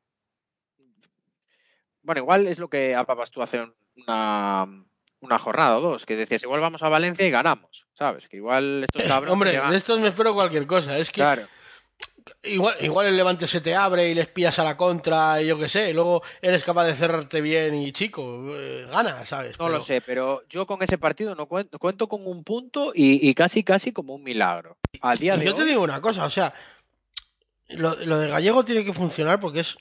bueno, 2.04 2.22
igual 2.22 2.48
es 2.48 2.60
lo 2.60 2.70
que 2.70 2.96
hablabas 2.96 3.32
tú 3.32 3.42
hace 3.42 3.68
una, 3.96 4.86
una 5.22 5.40
jornada 5.40 5.78
o 5.78 5.82
dos, 5.82 6.06
que 6.06 6.16
decías, 6.16 6.44
igual 6.44 6.60
vamos 6.62 6.84
a 6.84 6.90
Valencia 6.90 7.26
y 7.26 7.32
ganamos, 7.32 7.86
¿sabes? 7.98 8.28
Que 8.28 8.38
igual 8.38 8.84
estos 8.84 9.04
cabrones... 9.04 9.32
Hombre, 9.34 9.52
llegan- 9.52 9.70
de 9.72 9.78
estos 9.78 10.00
me 10.00 10.10
espero 10.10 10.34
cualquier 10.34 10.68
cosa. 10.68 10.98
Es 10.98 11.10
que 11.10 11.22
Claro. 11.22 11.48
igual, 12.44 12.76
igual 12.82 13.08
el 13.08 13.18
Levante 13.18 13.48
se 13.48 13.62
te 13.62 13.76
abre 13.76 14.10
y 14.10 14.14
les 14.16 14.28
pillas 14.28 14.58
a 14.60 14.64
la 14.64 14.76
contra 14.78 15.42
y 15.42 15.48
yo 15.48 15.58
qué 15.60 15.68
sé. 15.68 15.90
Y 15.92 15.94
luego 15.94 16.24
eres 16.42 16.64
capaz 16.64 16.86
de 16.86 16.96
cerrarte 16.96 17.40
bien 17.42 17.76
y 17.76 17.92
chico, 17.92 18.44
eh, 18.56 18.88
gana, 18.92 19.24
¿sabes? 19.26 19.52
No 19.60 19.66
Pero- 19.66 19.78
lo 19.78 19.82
sé, 19.82 20.02
pero 20.02 20.44
yo 20.50 20.66
con 20.66 20.82
ese 20.82 20.98
partido 20.98 21.36
no 21.36 21.46
cuento, 21.48 21.78
cuento 21.80 22.08
con 22.10 22.26
un 22.28 22.44
punto 22.44 22.92
y, 22.94 23.28
y 23.30 23.34
casi 23.36 23.64
casi 23.64 23.92
como 23.92 24.16
un 24.16 24.24
milagro. 24.24 24.78
A 25.02 25.14
día 25.16 25.38
de 25.38 25.46
yo 25.46 25.54
te 25.56 25.66
digo 25.66 25.82
una 25.84 26.02
cosa, 26.02 26.26
o 26.26 26.30
sea, 26.30 26.54
lo, 27.70 27.96
lo 28.06 28.18
de 28.20 28.28
Gallego 28.30 28.66
tiene 28.66 28.84
que 28.84 28.94
funcionar 28.94 29.40
porque 29.40 29.62
es, 29.62 29.78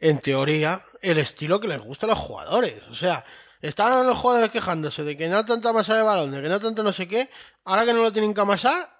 en 0.00 0.18
teoría, 0.18 0.82
el 1.00 1.18
estilo 1.18 1.58
que 1.60 1.68
les 1.68 1.80
gusta 1.80 2.06
a 2.06 2.10
los 2.10 2.18
jugadores. 2.18 2.82
O 2.90 2.94
sea, 2.94 3.24
estaban 3.68 4.06
los 4.06 4.18
jugadores 4.18 4.50
quejándose 4.50 5.04
de 5.04 5.16
que 5.16 5.28
no 5.28 5.44
tanta 5.46 5.72
masa 5.72 5.96
de 5.96 6.02
balón, 6.02 6.30
de 6.30 6.42
que 6.42 6.48
no 6.48 6.60
tanto 6.60 6.82
no 6.82 6.92
sé 6.92 7.08
qué, 7.08 7.30
ahora 7.64 7.84
que 7.84 7.92
no 7.92 8.02
lo 8.02 8.12
tienen 8.12 8.34
que 8.34 8.40
amasar. 8.40 8.90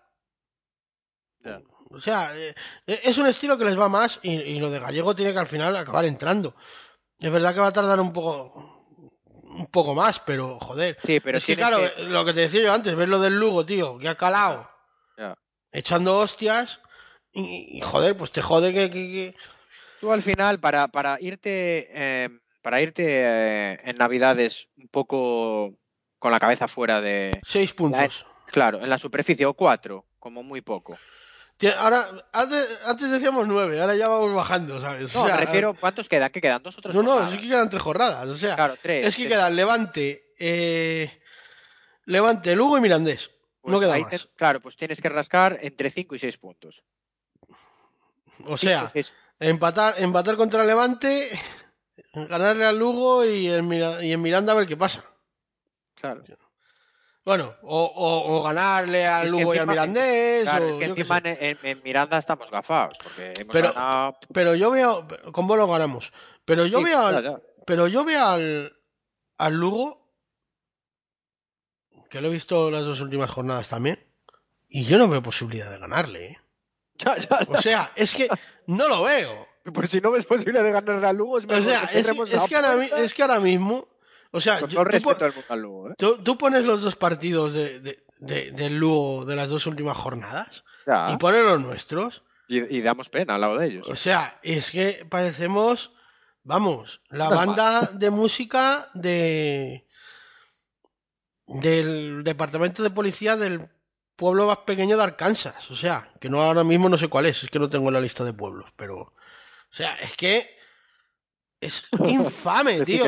O 1.90 2.00
sea, 2.00 2.36
eh, 2.36 2.54
es 2.86 3.18
un 3.18 3.26
estilo 3.26 3.56
que 3.58 3.64
les 3.64 3.78
va 3.78 3.88
más 3.88 4.18
y, 4.22 4.32
y 4.32 4.58
lo 4.58 4.70
de 4.70 4.80
Gallego 4.80 5.14
tiene 5.14 5.32
que 5.32 5.38
al 5.38 5.46
final 5.46 5.76
acabar 5.76 6.04
entrando. 6.06 6.56
Es 7.18 7.30
verdad 7.30 7.54
que 7.54 7.60
va 7.60 7.68
a 7.68 7.72
tardar 7.72 8.00
un 8.00 8.12
poco 8.12 8.72
un 9.26 9.66
poco 9.68 9.94
más, 9.94 10.18
pero 10.20 10.58
joder. 10.58 10.98
Sí, 11.04 11.20
pero 11.20 11.38
es 11.38 11.44
que 11.44 11.54
claro, 11.54 11.78
que- 11.94 12.02
lo 12.04 12.24
que 12.24 12.32
te 12.32 12.40
decía 12.40 12.62
yo 12.62 12.72
antes, 12.72 12.96
ves 12.96 13.08
lo 13.08 13.20
del 13.20 13.38
Lugo, 13.38 13.64
tío, 13.64 13.98
que 13.98 14.08
ha 14.08 14.16
calado 14.16 14.68
Ya. 15.16 15.36
echando 15.70 16.18
hostias 16.18 16.80
y, 17.32 17.78
y, 17.78 17.80
joder, 17.80 18.16
pues 18.16 18.32
te 18.32 18.42
jode 18.42 18.72
que- 18.74 19.36
tú 20.00 20.10
al 20.10 20.22
final 20.22 20.58
para, 20.58 20.88
para 20.88 21.18
irte 21.20 21.88
eh, 21.92 22.28
para 22.64 22.80
irte 22.80 23.04
eh, 23.06 23.78
en 23.84 23.96
Navidades 23.96 24.68
un 24.78 24.88
poco 24.88 25.74
con 26.18 26.32
la 26.32 26.38
cabeza 26.38 26.66
fuera 26.66 27.02
de 27.02 27.30
seis 27.44 27.74
puntos. 27.74 28.24
claro, 28.46 28.82
en 28.82 28.88
la 28.88 28.96
superficie 28.96 29.44
o 29.44 29.52
cuatro, 29.52 30.06
como 30.18 30.42
muy 30.42 30.62
poco. 30.62 30.96
Ahora, 31.76 32.02
antes, 32.32 32.80
antes 32.86 33.10
decíamos 33.10 33.46
nueve, 33.46 33.78
ahora 33.80 33.94
ya 33.94 34.08
vamos 34.08 34.34
bajando, 34.34 34.80
¿sabes? 34.80 35.14
O 35.14 35.18
No, 35.18 35.26
sea, 35.26 35.34
me 35.34 35.40
refiero, 35.42 35.74
¿cuántos 35.78 36.08
quedan? 36.08 36.32
¿Qué 36.32 36.40
quedan? 36.40 36.62
¿Dos 36.62 36.78
o 36.78 36.80
tres? 36.80 36.94
No, 36.96 37.02
no, 37.02 37.22
es 37.28 37.36
que 37.38 37.48
quedan 37.48 37.68
tres 37.68 37.82
jornadas, 37.82 38.26
o 38.28 38.36
sea, 38.36 38.54
Claro, 38.56 38.76
tres. 38.82 39.06
es 39.06 39.14
que 39.14 39.24
Tres. 39.24 39.34
quedan 39.34 39.54
Levante, 39.54 40.32
eh, 40.38 41.20
Levante, 42.06 42.56
Lugo 42.56 42.78
y 42.78 42.80
Mirandés. 42.80 43.30
Pues 43.60 43.72
no 43.72 43.78
queda 43.80 43.98
más. 43.98 44.10
te- 44.10 44.28
claro, 44.36 44.60
pues 44.60 44.76
tienes 44.76 45.00
que 45.02 45.08
rascar 45.10 45.58
entre 45.60 45.90
5 45.90 46.14
y 46.14 46.18
6 46.18 46.38
puntos. 46.38 46.82
O 48.46 48.56
Cinco 48.56 48.56
sea, 48.56 48.84
o 48.84 48.88
seis- 48.88 49.12
empatar, 49.38 49.94
empatar 49.98 50.36
contra 50.36 50.64
Levante, 50.64 51.28
ganarle 52.14 52.64
al 52.64 52.78
Lugo 52.78 53.24
y 53.24 53.48
en, 53.48 53.66
Mira- 53.68 54.02
y 54.04 54.12
en 54.12 54.20
Miranda 54.22 54.52
a 54.52 54.56
ver 54.56 54.66
qué 54.66 54.76
pasa. 54.76 55.04
claro. 55.94 56.22
Bueno, 57.24 57.54
o, 57.62 57.84
o- 57.84 58.36
o 58.36 58.42
ganarle 58.42 59.06
al 59.06 59.30
Lugo 59.30 59.54
y 59.54 59.58
al 59.58 59.66
Mirandés. 59.66 60.42
Claro, 60.42 60.66
o 60.66 60.68
es 60.68 60.76
que 60.76 60.84
encima 60.84 61.22
en, 61.24 61.82
Miranda 61.82 62.18
estamos 62.18 62.50
gafados, 62.50 62.98
porque 63.02 63.32
hemos 63.38 63.50
Pero- 63.52 63.72
ganado... 63.72 64.18
Pero 64.32 64.54
yo 64.54 64.70
veo, 64.70 65.08
con 65.32 65.46
vos 65.46 65.56
lo 65.56 65.66
ganamos. 65.66 66.12
Pero 66.44 66.66
yo 66.66 66.78
Sí, 66.80 66.84
veo 66.84 66.98
al, 67.00 67.42
pero 67.66 67.88
yo 67.88 68.04
veo 68.04 68.22
al, 68.22 68.76
al 69.38 69.54
Lugo, 69.54 70.06
que 72.10 72.20
lo 72.20 72.28
he 72.28 72.32
visto 72.32 72.70
las 72.70 72.82
dos 72.84 73.00
últimas 73.00 73.30
jornadas 73.30 73.70
también, 73.70 74.04
y 74.68 74.84
yo 74.84 74.98
no 74.98 75.08
veo 75.08 75.22
posibilidad 75.22 75.70
de 75.70 75.78
ganarle. 75.78 76.26
¿eh? 76.26 76.38
Ya, 76.96 77.16
ya, 77.16 77.28
ya. 77.40 77.46
O 77.48 77.62
sea, 77.62 77.92
es 77.96 78.14
que 78.14 78.28
no 78.66 78.86
lo 78.86 79.02
veo. 79.04 79.48
Pues 79.72 79.88
si 79.90 80.00
no 80.00 80.10
ves 80.10 80.26
posible 80.26 80.62
de 80.62 80.70
ganar 80.72 81.04
a 81.04 81.12
Lugo, 81.12 81.38
es 81.38 81.44
O 81.44 81.62
sea, 81.62 81.86
que 81.88 81.98
es, 82.00 82.08
es 82.08 82.16
la 82.16 82.46
que 82.46 82.56
ahora, 82.56 82.84
es 82.84 83.14
que 83.14 83.22
ahora 83.22 83.40
mismo, 83.40 83.88
o 84.30 84.40
sea, 84.40 84.60
yo- 84.60 84.84
tú, 84.84 85.10
al 85.48 85.60
Lugo, 85.60 85.90
¿eh? 85.90 85.94
tú- 85.96 86.18
tú 86.22 86.36
pones 86.36 86.64
los 86.64 86.82
dos 86.82 86.96
partidos 86.96 87.52
de, 87.54 87.80
de- 87.80 88.04
de- 88.18 88.50
del 88.52 88.76
Lugo 88.78 89.24
de 89.24 89.36
las 89.36 89.48
dos 89.48 89.66
últimas 89.66 89.96
jornadas 89.96 90.64
Ya, 90.86 91.06
y 91.12 91.16
pones 91.16 91.42
los 91.44 91.60
nuestros. 91.60 92.22
y, 92.48 92.76
y 92.76 92.82
damos 92.82 93.08
pena 93.08 93.36
al 93.36 93.40
lado 93.40 93.56
de 93.58 93.66
ellos. 93.68 93.88
O 93.88 93.96
sea, 93.96 94.38
es 94.42 94.70
que 94.70 95.06
parecemos, 95.08 95.92
vamos, 96.42 97.00
la 97.08 97.30
banda 97.30 97.80
de 97.94 98.10
música 98.10 98.90
de 98.94 99.86
del 101.46 102.24
departamento 102.24 102.82
de 102.82 102.90
policía 102.90 103.36
del 103.36 103.68
pueblo 104.16 104.46
más 104.46 104.58
pequeño 104.58 104.96
de 104.96 105.02
Arkansas. 105.02 105.70
O 105.70 105.76
sea, 105.76 106.10
que 106.20 106.28
no 106.30 106.40
ahora 106.42 106.64
mismo 106.64 106.88
no 106.88 106.96
sé 106.98 107.08
cuál 107.08 107.26
es, 107.26 107.42
es 107.44 107.50
que 107.50 107.58
no 107.58 107.68
tengo 107.70 107.90
la 107.90 108.00
lista 108.00 108.24
de 108.24 108.32
pueblos, 108.32 108.70
pero, 108.76 109.12
o 109.74 109.76
sea, 109.76 109.96
es 109.96 110.16
que 110.16 110.56
es 111.60 111.82
infame, 112.06 112.78
tío. 112.84 113.04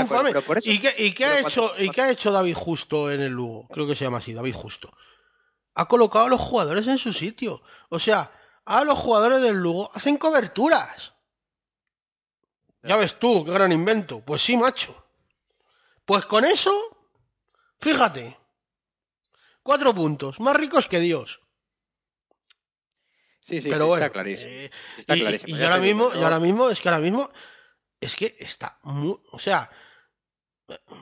infame. 0.00 0.32
¿Y 0.72 0.80
qué, 0.80 0.94
y 0.98 1.12
qué 1.12 1.24
ha 1.26 1.38
hecho, 1.50 1.60
cuando- 1.68 1.84
y 1.84 1.90
qué 1.90 2.00
ha 2.00 2.10
hecho 2.10 2.32
David 2.32 2.54
Justo 2.56 3.12
en 3.12 3.20
el 3.20 3.30
Lugo? 3.30 3.68
Creo 3.68 3.86
que 3.86 3.94
se 3.94 4.02
llama 4.04 4.18
así, 4.18 4.32
David 4.32 4.54
Justo. 4.54 4.92
Ha 5.76 5.86
colocado 5.86 6.24
a 6.26 6.28
los 6.28 6.40
jugadores 6.40 6.86
en 6.88 6.98
su 6.98 7.12
sitio. 7.12 7.62
O 7.90 8.00
sea, 8.00 8.32
ahora 8.64 8.86
los 8.86 8.98
jugadores 8.98 9.40
del 9.40 9.54
Lugo 9.56 9.88
hacen 9.94 10.16
coberturas. 10.16 11.12
Ya 12.82 12.96
ves 12.96 13.16
tú, 13.20 13.44
qué 13.44 13.52
gran 13.52 13.70
invento. 13.70 14.20
Pues 14.20 14.42
sí, 14.42 14.56
macho. 14.56 15.00
Pues 16.04 16.26
con 16.26 16.44
eso, 16.44 16.72
fíjate. 17.80 18.36
Cuatro 19.62 19.94
puntos, 19.94 20.40
más 20.40 20.56
ricos 20.56 20.88
que 20.88 20.98
Dios. 21.00 21.40
Sí, 23.44 23.60
sí, 23.60 23.68
Pero 23.68 23.84
sí, 23.84 23.88
bueno, 23.88 24.04
está 24.06 24.12
clarísimo. 24.12 24.50
eh, 24.50 24.70
está 24.96 25.16
y, 25.16 25.22
ahora 25.62 25.78
digo, 25.78 25.80
mismo, 25.80 26.18
y 26.18 26.24
ahora 26.24 26.40
mismo, 26.40 26.70
es 26.70 26.80
que 26.80 26.88
ahora 26.88 27.00
mismo, 27.00 27.30
es 28.00 28.16
que 28.16 28.34
está 28.38 28.78
muy, 28.82 29.16
o 29.32 29.38
sea, 29.38 29.70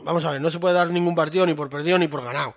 vamos 0.02 0.24
a 0.24 0.32
ver, 0.32 0.40
no 0.40 0.50
se 0.50 0.58
puede 0.58 0.74
dar 0.74 0.90
ningún 0.90 1.14
partido 1.14 1.46
ni 1.46 1.54
por 1.54 1.70
perdido 1.70 1.98
ni 1.98 2.08
por 2.08 2.24
ganado. 2.24 2.56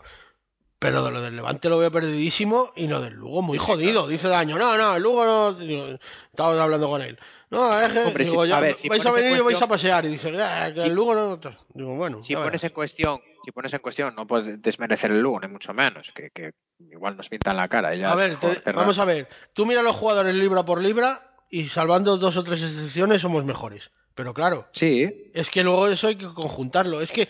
Pero 0.78 1.04
de 1.06 1.12
lo 1.12 1.22
del 1.22 1.36
Levante 1.36 1.70
lo 1.70 1.78
veo 1.78 1.90
perdidísimo 1.92 2.74
y 2.76 2.88
lo 2.88 3.02
del 3.02 3.14
Lugo 3.14 3.42
muy 3.42 3.58
jodido. 3.58 4.08
Dice 4.08 4.28
Daño, 4.28 4.58
no, 4.58 4.78
no, 4.78 4.96
el 4.98 5.02
Lugo 5.04 5.24
no. 5.26 5.54
Digo, 5.54 5.88
estamos 6.32 6.60
hablando 6.60 6.90
con 6.90 7.02
él. 7.02 7.18
No, 7.50 7.80
es 7.80 7.92
que, 7.94 8.00
Hombre, 8.04 8.26
digo, 8.26 8.44
si- 8.44 8.50
ya, 8.50 8.58
a 8.58 8.60
ver, 8.60 8.76
si 8.78 8.90
vais 8.90 9.06
a 9.06 9.12
venir 9.12 9.38
y 9.38 9.42
vais 9.42 9.62
a 9.62 9.68
pasear. 9.68 10.04
Y 10.06 10.10
dice, 10.10 10.34
"Ah, 10.42 10.72
que 10.74 10.82
Si- 10.82 10.88
el 10.88 10.94
Lugo 10.94 11.16
no. 11.16 11.38
Digo, 11.74 11.96
bueno, 11.96 12.22
si 12.22 12.36
pones 12.36 12.64
en 12.64 12.70
cuestión, 12.72 13.22
si 13.44 13.52
pones 13.52 13.74
en 13.74 13.80
cuestión, 13.80 14.14
no 14.16 14.28
puedes 14.28 14.62
desmerecer 14.62 15.12
el 15.12 15.22
Lugo, 15.22 15.40
ni 15.40 15.48
mucho 15.48 15.74
menos, 15.74 16.12
que, 16.14 16.30
que 16.32 16.52
igual 16.92 17.16
nos 17.16 17.30
pintan 17.30 17.56
la 17.56 17.68
cara. 17.70 17.96
ya 17.96 18.12
A 18.12 18.16
ver, 18.16 18.36
te- 18.38 18.72
vamos 18.74 19.00
a 19.00 19.06
ver. 19.06 19.30
Tú 19.54 19.66
mira 19.66 19.82
los 19.82 19.96
jugadores 19.96 20.36
libra 20.36 20.66
por 20.66 20.82
libra 20.82 21.32
y 21.50 21.68
salvando 21.68 22.18
dos 22.18 22.36
o 22.36 22.44
tres 22.44 22.62
excepciones 22.62 23.22
somos 23.22 23.46
mejores. 23.46 23.92
Pero 24.14 24.34
claro, 24.34 24.68
Sí, 24.72 25.32
Es 25.34 25.50
que 25.50 25.64
luego 25.64 25.88
eso 25.88 26.08
hay 26.08 26.16
que 26.16 26.26
conjuntarlo. 26.28 27.02
Es 27.02 27.12
que 27.12 27.28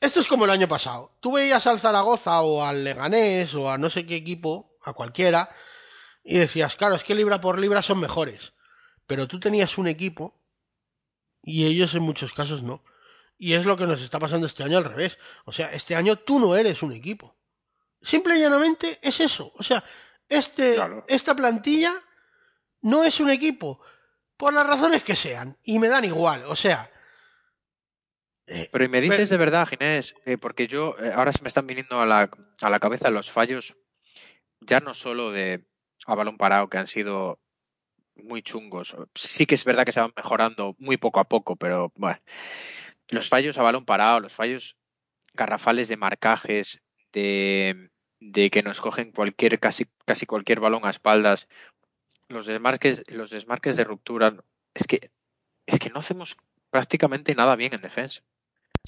esto 0.00 0.20
es 0.20 0.26
como 0.26 0.44
el 0.44 0.50
año 0.50 0.68
pasado. 0.68 1.12
Tú 1.20 1.32
veías 1.32 1.66
al 1.66 1.80
Zaragoza 1.80 2.40
o 2.42 2.62
al 2.64 2.84
Leganés 2.84 3.54
o 3.54 3.70
a 3.70 3.78
no 3.78 3.90
sé 3.90 4.06
qué 4.06 4.16
equipo, 4.16 4.76
a 4.82 4.92
cualquiera, 4.92 5.54
y 6.24 6.38
decías, 6.38 6.76
claro, 6.76 6.94
es 6.94 7.04
que 7.04 7.14
libra 7.14 7.40
por 7.40 7.58
libra 7.58 7.82
son 7.82 8.00
mejores. 8.00 8.52
Pero 9.06 9.28
tú 9.28 9.40
tenías 9.40 9.76
un 9.78 9.88
equipo 9.88 10.40
y 11.42 11.66
ellos 11.66 11.94
en 11.94 12.02
muchos 12.02 12.32
casos 12.32 12.62
no. 12.62 12.82
Y 13.38 13.54
es 13.54 13.64
lo 13.64 13.76
que 13.76 13.86
nos 13.86 14.02
está 14.02 14.18
pasando 14.18 14.46
este 14.46 14.62
año 14.62 14.78
al 14.78 14.84
revés. 14.84 15.18
O 15.44 15.52
sea, 15.52 15.72
este 15.72 15.96
año 15.96 16.16
tú 16.16 16.38
no 16.38 16.54
eres 16.56 16.82
un 16.82 16.92
equipo. 16.92 17.36
Simple 18.02 18.36
y 18.36 18.40
llanamente 18.40 18.98
es 19.02 19.20
eso. 19.20 19.52
O 19.56 19.62
sea, 19.62 19.82
este, 20.28 20.74
Claro. 20.74 21.04
esta 21.08 21.34
plantilla 21.34 21.92
no 22.82 23.02
es 23.02 23.18
un 23.20 23.30
equipo. 23.30 23.80
Por 24.36 24.52
las 24.52 24.66
razones 24.66 25.02
que 25.04 25.16
sean. 25.16 25.58
Y 25.64 25.78
me 25.78 25.88
dan 25.88 26.04
igual. 26.04 26.44
O 26.46 26.56
sea. 26.56 26.90
Eh, 28.50 28.68
pero 28.72 28.84
y 28.84 28.88
me 28.88 29.00
dices 29.00 29.28
de 29.28 29.36
verdad, 29.36 29.66
Ginés, 29.66 30.14
eh, 30.26 30.36
porque 30.36 30.66
yo 30.66 30.96
eh, 30.98 31.12
ahora 31.14 31.32
se 31.32 31.42
me 31.42 31.48
están 31.48 31.66
viniendo 31.66 32.00
a 32.00 32.06
la, 32.06 32.30
a 32.60 32.70
la 32.70 32.80
cabeza 32.80 33.08
los 33.10 33.30
fallos, 33.30 33.76
ya 34.60 34.80
no 34.80 34.92
solo 34.92 35.30
de 35.30 35.64
a 36.06 36.14
balón 36.16 36.36
parado, 36.36 36.68
que 36.68 36.78
han 36.78 36.86
sido 36.86 37.38
muy 38.16 38.42
chungos. 38.42 38.96
Sí 39.14 39.46
que 39.46 39.54
es 39.54 39.64
verdad 39.64 39.84
que 39.84 39.92
se 39.92 40.00
van 40.00 40.12
mejorando 40.16 40.74
muy 40.78 40.96
poco 40.96 41.20
a 41.20 41.28
poco, 41.28 41.56
pero 41.56 41.92
bueno. 41.94 42.20
Los 43.08 43.28
fallos 43.28 43.56
a 43.58 43.62
balón 43.62 43.84
parado, 43.84 44.20
los 44.20 44.32
fallos 44.32 44.76
garrafales 45.32 45.88
de 45.88 45.96
marcajes, 45.96 46.82
de, 47.12 47.90
de 48.18 48.50
que 48.50 48.62
nos 48.62 48.80
cogen 48.80 49.12
cualquier, 49.12 49.58
casi, 49.60 49.86
casi 50.04 50.26
cualquier 50.26 50.60
balón 50.60 50.84
a 50.84 50.90
espaldas, 50.90 51.48
los 52.28 52.46
desmarques, 52.46 53.04
los 53.08 53.30
desmarques 53.30 53.76
de 53.76 53.84
ruptura, 53.84 54.36
es 54.74 54.86
que, 54.86 55.10
es 55.66 55.78
que 55.78 55.90
no 55.90 56.00
hacemos 56.00 56.36
prácticamente 56.70 57.34
nada 57.34 57.56
bien 57.56 57.74
en 57.74 57.82
defensa. 57.82 58.22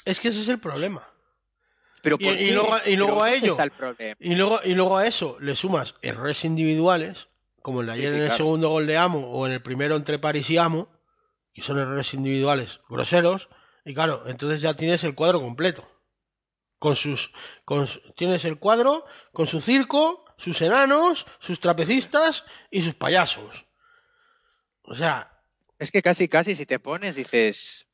Es 0.05 0.21
que 0.21 0.29
ese 0.29 0.41
es 0.43 0.49
el 0.49 0.59
problema. 0.59 1.09
Pero 2.03 2.17
Y, 2.19 2.51
luego, 2.51 2.77
y 2.85 2.97
luego 2.97 3.23
a 3.23 3.31
¿dónde 3.31 3.47
ello, 3.47 3.57
y 4.19 4.35
luego, 4.35 4.61
y 4.65 4.75
luego 4.75 4.97
a 4.99 5.07
eso 5.07 5.37
le 5.41 5.55
sumas 5.55 5.95
errores 6.03 6.45
individuales, 6.45 7.29
como 7.63 7.81
el 7.81 7.87
de 7.87 7.93
ayer 7.93 8.05
Sí, 8.07 8.11
sí, 8.11 8.17
en 8.17 8.21
el 8.23 8.27
claro. 8.29 8.37
segundo 8.39 8.69
gol 8.71 8.87
de 8.89 8.97
Amo 8.97 9.21
o 9.31 9.47
en 9.47 9.53
el 9.53 9.63
primero 9.63 9.95
entre 9.95 10.19
París 10.19 10.51
y 10.51 10.59
Amo, 10.59 10.89
que 11.53 11.63
son 11.63 11.79
errores 11.79 12.13
individuales 12.15 12.81
groseros, 12.89 13.49
y 13.85 13.95
claro, 13.95 14.25
entonces 14.27 14.61
ya 14.61 14.75
tienes 14.75 15.05
el 15.05 15.15
cuadro 15.15 15.41
completo. 15.41 15.89
Con 16.81 16.97
sus, 16.97 17.31
con, 17.65 17.89
tienes 18.17 18.45
el 18.45 18.59
cuadro 18.59 19.05
con 19.33 19.47
su 19.47 19.61
circo, 19.61 20.25
sus 20.37 20.61
enanos, 20.63 21.25
sus 21.39 21.61
trapecistas 21.61 22.45
y 22.73 22.83
sus 22.83 22.95
payasos. 22.95 23.67
O 24.83 24.97
sea, 24.97 25.41
Es 25.79 25.93
que 25.93 26.03
casi, 26.03 26.27
casi 26.27 26.57
si 26.57 26.67
te 26.67 26.81
pones, 26.81 27.15
dices, 27.15 27.87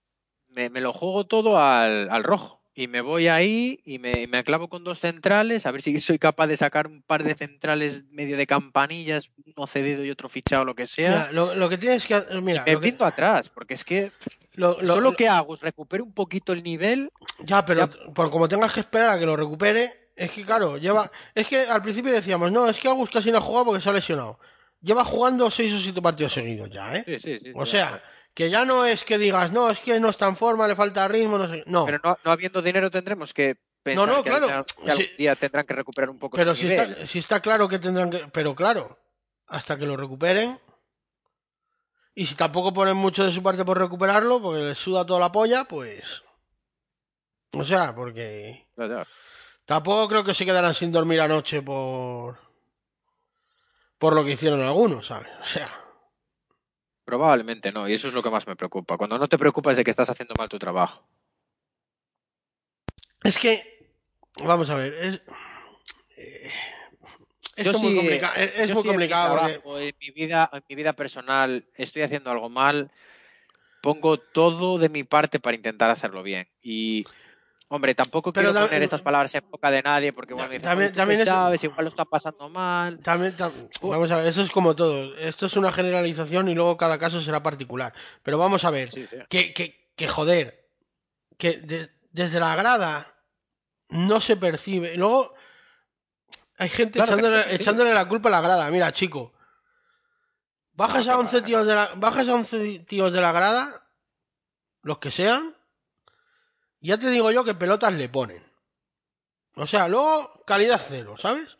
me, 0.48 0.70
me 0.70 0.80
lo 0.80 0.92
juego 0.92 1.26
todo 1.26 1.58
al, 1.58 2.08
al 2.10 2.24
rojo. 2.24 2.58
Y 2.74 2.86
me 2.86 3.00
voy 3.00 3.26
ahí 3.26 3.80
y 3.84 3.98
me, 3.98 4.28
me 4.28 4.44
clavo 4.44 4.68
con 4.68 4.84
dos 4.84 5.00
centrales, 5.00 5.66
a 5.66 5.72
ver 5.72 5.82
si 5.82 6.00
soy 6.00 6.18
capaz 6.18 6.46
de 6.46 6.56
sacar 6.56 6.86
un 6.86 7.02
par 7.02 7.24
de 7.24 7.34
centrales 7.34 8.04
medio 8.10 8.36
de 8.36 8.46
campanillas, 8.46 9.30
uno 9.56 9.66
cedido 9.66 10.04
y 10.04 10.10
otro 10.10 10.28
fichado, 10.28 10.64
lo 10.64 10.74
que 10.76 10.86
sea. 10.86 11.10
mira, 11.10 11.32
lo, 11.32 11.54
lo 11.56 11.68
que 11.68 11.76
tienes 11.78 12.06
que 12.06 12.14
hacer, 12.14 12.40
mira, 12.40 12.62
me 12.64 12.74
lo 12.74 12.80
que- 12.80 12.96
atrás, 13.00 13.48
porque 13.48 13.74
es 13.74 13.84
que 13.84 14.12
lo- 14.54 14.80
lo- 14.80 14.86
solo 14.94 15.10
lo- 15.10 15.16
que 15.16 15.28
hago 15.28 15.54
es 15.54 15.60
recupero 15.60 16.04
un 16.04 16.12
poquito 16.12 16.52
el 16.52 16.62
nivel. 16.62 17.10
Ya, 17.44 17.64
pero 17.64 17.88
Ya. 17.88 18.12
por 18.14 18.30
como 18.30 18.48
tengas 18.48 18.72
que 18.72 18.80
esperar 18.80 19.10
a 19.10 19.18
que 19.18 19.26
lo 19.26 19.36
recupere, 19.36 19.92
es 20.14 20.30
que 20.30 20.44
claro, 20.44 20.76
lleva. 20.78 21.10
Es 21.34 21.48
que 21.48 21.60
al 21.62 21.82
principio 21.82 22.12
decíamos, 22.12 22.52
no, 22.52 22.68
es 22.68 22.78
que 22.78 22.88
Agus 22.88 23.10
casi 23.10 23.30
no 23.32 23.38
ha 23.38 23.40
jugado 23.40 23.66
porque 23.66 23.80
se 23.82 23.88
ha 23.88 23.92
lesionado. 23.92 24.38
Lleva 24.80 25.04
jugando 25.04 25.50
seis 25.50 25.72
o 25.74 25.78
siete 25.80 26.00
partidos 26.00 26.32
seguidos 26.32 26.70
ya, 26.70 26.94
¿eh? 26.96 27.02
Sí, 27.04 27.18
sí, 27.18 27.38
sí. 27.40 27.50
O 27.54 27.66
sea, 27.66 28.00
que 28.34 28.50
ya 28.50 28.64
no 28.64 28.84
es 28.84 29.04
que 29.04 29.18
digas, 29.18 29.50
no, 29.52 29.70
es 29.70 29.78
que 29.80 29.98
no 29.98 30.08
está 30.08 30.28
en 30.28 30.36
forma, 30.36 30.68
le 30.68 30.76
falta 30.76 31.08
ritmo, 31.08 31.38
no 31.38 31.48
sé. 31.48 31.64
No, 31.66 31.84
Pero 31.86 31.98
no, 32.04 32.18
no 32.24 32.30
habiendo 32.30 32.62
dinero 32.62 32.90
tendremos 32.90 33.34
que 33.34 33.56
pensar 33.82 34.08
no, 34.08 34.22
que, 34.22 34.30
claro, 34.30 34.46
que 34.46 34.52
algún 34.90 34.96
sí. 34.96 35.10
día 35.18 35.34
tendrán 35.34 35.66
que 35.66 35.74
recuperar 35.74 36.10
un 36.10 36.18
poco 36.18 36.36
pero 36.36 36.54
si 36.54 36.68
nivel. 36.68 36.92
está, 36.92 37.06
si 37.06 37.18
está 37.18 37.40
claro 37.40 37.68
que 37.68 37.78
tendrán 37.78 38.10
que. 38.10 38.28
Pero 38.32 38.54
claro, 38.54 38.98
hasta 39.46 39.76
que 39.76 39.86
lo 39.86 39.96
recuperen. 39.96 40.60
Y 42.14 42.26
si 42.26 42.34
tampoco 42.34 42.72
ponen 42.72 42.96
mucho 42.96 43.24
de 43.24 43.32
su 43.32 43.42
parte 43.42 43.64
por 43.64 43.78
recuperarlo, 43.78 44.42
porque 44.42 44.62
les 44.62 44.78
suda 44.78 45.06
toda 45.06 45.20
la 45.20 45.32
polla, 45.32 45.64
pues. 45.64 46.22
O 47.52 47.64
sea, 47.64 47.94
porque. 47.94 48.68
Ya, 48.76 48.86
ya. 48.86 49.06
Tampoco 49.64 50.08
creo 50.08 50.24
que 50.24 50.34
se 50.34 50.44
quedarán 50.44 50.74
sin 50.74 50.92
dormir 50.92 51.20
anoche 51.20 51.62
por. 51.62 52.38
por 53.98 54.14
lo 54.14 54.24
que 54.24 54.32
hicieron 54.32 54.62
algunos, 54.62 55.06
¿sabes? 55.06 55.28
O 55.40 55.44
sea. 55.44 55.87
Probablemente 57.08 57.72
no, 57.72 57.88
y 57.88 57.94
eso 57.94 58.08
es 58.08 58.12
lo 58.12 58.22
que 58.22 58.28
más 58.28 58.46
me 58.46 58.54
preocupa. 58.54 58.98
Cuando 58.98 59.16
no 59.16 59.30
te 59.30 59.38
preocupas 59.38 59.78
de 59.78 59.82
que 59.82 59.90
estás 59.90 60.10
haciendo 60.10 60.34
mal 60.36 60.46
tu 60.50 60.58
trabajo. 60.58 61.08
Es 63.24 63.38
que. 63.38 63.94
Vamos 64.44 64.68
a 64.68 64.74
ver, 64.74 64.92
es. 64.92 65.22
eh, 66.18 66.50
Es 67.56 67.64
Yo 67.64 67.72
muy 67.78 67.92
sí, 67.92 67.96
complicado. 67.96 68.34
Es, 68.36 68.60
es 68.60 68.68
Yo 68.68 68.74
muy 68.74 68.82
sí 68.82 68.88
en 68.90 68.96
mi 68.96 69.08
complicado 69.08 69.38
porque. 69.38 69.52
trabajo, 69.54 69.78
en 69.78 69.94
mi 69.98 70.10
vida, 70.10 70.50
en 70.52 70.62
mi 70.68 70.74
vida 70.74 70.92
personal, 70.92 71.64
estoy 71.76 72.02
haciendo 72.02 72.30
algo 72.30 72.50
mal, 72.50 72.90
pongo 73.80 74.18
todo 74.20 74.76
de 74.76 74.90
mi 74.90 75.02
parte 75.02 75.40
para 75.40 75.56
intentar 75.56 75.88
hacerlo 75.88 76.22
bien. 76.22 76.46
Y, 76.60 77.06
hombre, 77.68 77.94
tampoco 77.94 78.32
Pero 78.32 78.50
quiero 78.50 78.66
poner 78.66 78.82
estas 78.82 79.02
palabras 79.02 79.34
en 79.34 79.50
boca 79.50 79.70
de 79.70 79.82
nadie 79.82 80.12
porque 80.12 80.34
dicen, 80.34 80.62
También- 80.62 80.62
"Oye, 80.62 80.88
¿tú 80.88 80.92
qué 80.92 80.96
también 80.96 81.20
es- 81.20 81.26
sabes, 81.26 81.64
igual 81.64 81.84
lo 81.84 81.88
están 81.90 82.06
pasando 82.06 82.48
mal. 82.48 82.98
También, 83.00 83.36
tam- 83.36 83.52
vamos 83.82 84.10
a 84.10 84.16
ver, 84.16 84.26
eso 84.26 84.42
es 84.42 84.50
como 84.50 84.74
todo. 84.74 85.14
Esto 85.16 85.46
es 85.46 85.56
una 85.56 85.70
generalización 85.72 86.48
y 86.48 86.54
luego 86.54 86.76
cada 86.76 86.98
caso 86.98 87.20
será 87.20 87.42
particular. 87.42 87.92
Pero 88.22 88.38
vamos 88.38 88.64
a 88.64 88.70
ver, 88.70 88.92
Sí, 88.92 89.06
sí. 89.10 89.16
que, 89.28 89.52
que, 89.52 89.90
que 89.96 90.08
joder, 90.08 90.66
que 91.36 91.58
de- 91.58 91.88
desde 92.10 92.40
la 92.40 92.56
grada 92.56 93.14
no 93.90 94.20
se 94.20 94.36
percibe. 94.36 94.96
Luego 94.96 95.34
hay 96.58 96.68
gente 96.68 96.98
Claro 96.98 97.12
echándole, 97.12 97.44
no 97.46 97.50
echándole 97.52 97.94
la 97.94 98.08
culpa 98.08 98.28
a 98.28 98.32
la 98.32 98.40
grada. 98.40 98.70
Mira, 98.70 98.90
chico, 98.92 99.32
bajas 100.72 101.06
a 101.06 101.12
que 101.12 101.16
11 101.18 101.40
va. 101.40 101.44
tíos 101.46 101.66
de 101.66 101.74
la, 101.74 101.90
bajas 101.96 102.28
a 102.28 102.34
11 102.34 102.78
tíos 102.80 103.12
de 103.12 103.20
la 103.20 103.32
grada, 103.32 103.86
los 104.82 104.98
que 104.98 105.10
sean, 105.10 105.54
y 106.80 106.88
ya 106.88 106.98
te 106.98 107.10
digo 107.10 107.30
yo 107.30 107.44
que 107.44 107.54
pelotas 107.54 107.92
le 107.92 108.08
ponen. 108.08 108.44
O 109.54 109.66
sea, 109.66 109.88
luego 109.88 110.44
calidad 110.46 110.80
cero, 110.86 111.16
¿sabes? 111.18 111.56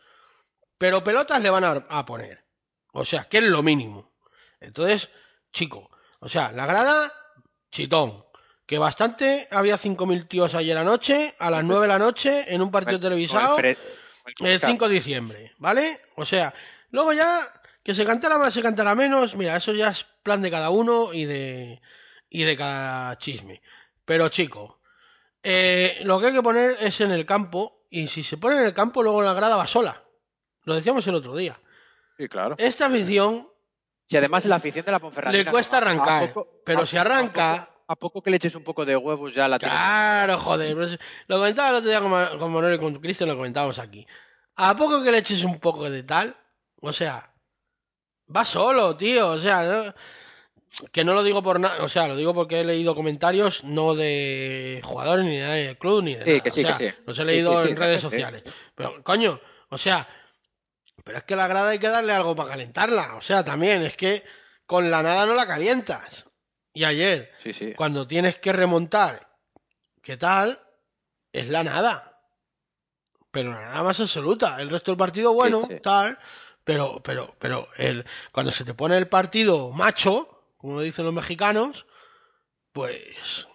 Pero 0.78 1.02
pelotas 1.02 1.42
le 1.42 1.50
van 1.50 1.64
a, 1.64 1.86
a 1.88 2.06
poner. 2.06 2.44
O 2.92 3.04
sea, 3.04 3.24
que 3.24 3.38
es 3.38 3.44
lo 3.44 3.62
mínimo. 3.62 4.12
Entonces, 4.60 5.10
chico, 5.52 5.90
o 6.20 6.28
sea, 6.28 6.52
la 6.52 6.66
grada, 6.66 7.12
chitón. 7.70 8.24
Que 8.66 8.76
bastante, 8.78 9.48
había 9.50 9.78
5.000 9.78 10.28
tíos 10.28 10.54
ayer 10.54 10.76
anoche, 10.76 11.34
a 11.38 11.50
las 11.50 11.64
9 11.64 11.82
de 11.82 11.88
la 11.88 11.98
noche, 11.98 12.54
en 12.54 12.60
un 12.60 12.70
partido 12.70 13.00
televisado, 13.00 13.56
el 13.58 13.64
el 13.64 13.76
Frescar. 14.36 14.70
5 14.70 14.88
de 14.88 14.94
diciembre, 14.94 15.54
¿vale? 15.56 16.00
O 16.16 16.26
sea, 16.26 16.52
luego 16.90 17.14
ya, 17.14 17.26
que 17.82 17.94
se 17.94 18.04
cantara 18.04 18.36
más, 18.36 18.52
se 18.52 18.60
cantara 18.60 18.94
menos, 18.94 19.36
mira, 19.36 19.56
eso 19.56 19.72
ya 19.72 19.88
es 19.88 20.04
plan 20.22 20.42
de 20.42 20.50
cada 20.50 20.68
uno 20.68 21.14
y 21.14 21.24
de, 21.24 21.80
y 22.28 22.42
de 22.42 22.56
cada 22.58 23.16
chisme. 23.16 23.62
Pero, 24.04 24.28
chico, 24.28 24.77
eh, 25.50 26.00
lo 26.04 26.20
que 26.20 26.26
hay 26.26 26.32
que 26.34 26.42
poner 26.42 26.76
es 26.80 27.00
en 27.00 27.10
el 27.10 27.24
campo, 27.24 27.86
y 27.90 28.08
si 28.08 28.22
se 28.22 28.36
pone 28.36 28.56
en 28.56 28.64
el 28.64 28.74
campo, 28.74 29.02
luego 29.02 29.22
la 29.22 29.32
grada 29.32 29.56
va 29.56 29.66
sola. 29.66 30.04
Lo 30.64 30.74
decíamos 30.74 31.06
el 31.06 31.14
otro 31.14 31.34
día. 31.34 31.58
Sí, 32.18 32.28
claro. 32.28 32.54
Esta 32.58 32.86
afición 32.86 33.48
Y 34.08 34.16
además 34.16 34.44
la 34.46 34.56
afición 34.56 34.84
de 34.84 34.92
la 34.92 34.98
Ponferradina... 34.98 35.44
le 35.44 35.50
cuesta 35.50 35.76
¿a- 35.76 35.80
a 35.80 35.82
arrancar, 35.82 36.32
poco- 36.32 36.60
pero 36.66 36.80
a- 36.82 36.86
si 36.86 36.96
arranca... 36.98 37.54
A 37.54 37.64
poco, 37.66 37.82
a 37.88 37.96
poco 37.96 38.22
que 38.22 38.30
le 38.30 38.36
eches 38.36 38.54
un 38.54 38.64
poco 38.64 38.84
de 38.84 38.94
huevos 38.96 39.34
ya 39.34 39.48
la 39.48 39.58
tienes. 39.58 39.76
Claro, 39.78 40.36
joder. 40.38 40.98
Lo 41.26 41.36
comentaba 41.38 41.70
el 41.70 41.74
otro 41.76 41.88
día 41.88 42.00
con, 42.00 42.38
con 42.38 42.52
Manuel 42.52 42.74
y 42.74 42.78
con 42.78 42.94
Cristian, 42.96 43.30
lo 43.30 43.36
comentábamos 43.36 43.78
aquí. 43.78 44.06
A 44.56 44.76
poco 44.76 45.02
que 45.02 45.10
le 45.10 45.18
eches 45.18 45.42
un 45.44 45.58
poco 45.58 45.88
de 45.88 46.02
tal, 46.02 46.36
o 46.82 46.92
sea, 46.92 47.32
va 48.34 48.44
solo, 48.44 48.94
tío. 48.96 49.30
O 49.30 49.38
sea, 49.38 49.62
no- 49.62 49.94
que 50.92 51.04
no 51.04 51.14
lo 51.14 51.22
digo 51.22 51.42
por 51.42 51.58
nada, 51.60 51.82
o 51.82 51.88
sea, 51.88 52.06
lo 52.08 52.16
digo 52.16 52.34
porque 52.34 52.60
he 52.60 52.64
leído 52.64 52.94
comentarios 52.94 53.64
no 53.64 53.94
de 53.94 54.80
jugadores 54.84 55.24
ni 55.24 55.38
de 55.38 55.46
del 55.46 55.78
club 55.78 56.02
ni 56.04 56.14
de 56.14 56.24
Sí, 56.24 56.30
nada. 56.30 56.42
que 56.42 56.50
sí, 56.50 56.60
o 56.62 56.66
sea, 56.66 56.78
que 56.78 56.90
sí. 56.92 56.98
Los 57.06 57.18
he 57.18 57.24
leído 57.24 57.64
en 57.64 57.76
redes 57.76 58.00
sociales. 58.02 58.42
Pero, 58.74 59.02
coño, 59.02 59.40
o 59.70 59.78
sea, 59.78 60.08
pero 61.04 61.18
es 61.18 61.24
que 61.24 61.36
la 61.36 61.48
grada 61.48 61.70
hay 61.70 61.78
que 61.78 61.88
darle 61.88 62.12
algo 62.12 62.36
para 62.36 62.50
calentarla. 62.50 63.14
O 63.16 63.22
sea, 63.22 63.44
también 63.44 63.82
es 63.82 63.96
que 63.96 64.22
con 64.66 64.90
la 64.90 65.02
nada 65.02 65.24
no 65.26 65.34
la 65.34 65.46
calientas. 65.46 66.26
Y 66.74 66.84
ayer, 66.84 67.32
cuando 67.76 68.06
tienes 68.06 68.38
que 68.38 68.52
remontar, 68.52 69.34
¿qué 70.02 70.16
tal? 70.16 70.60
Es 71.32 71.48
la 71.48 71.64
nada. 71.64 72.20
Pero 73.30 73.52
la 73.52 73.62
nada 73.62 73.82
más 73.82 73.98
absoluta. 74.00 74.60
El 74.60 74.70
resto 74.70 74.90
del 74.90 74.98
partido, 74.98 75.32
bueno, 75.32 75.66
tal. 75.82 76.18
Pero, 76.62 77.02
pero, 77.02 77.34
pero, 77.38 77.68
el, 77.78 78.04
cuando 78.30 78.52
se 78.52 78.64
te 78.64 78.74
pone 78.74 78.96
el 78.96 79.08
partido 79.08 79.70
macho, 79.70 80.37
como 80.58 80.80
dicen 80.80 81.04
los 81.04 81.14
mexicanos, 81.14 81.86
pues. 82.72 83.48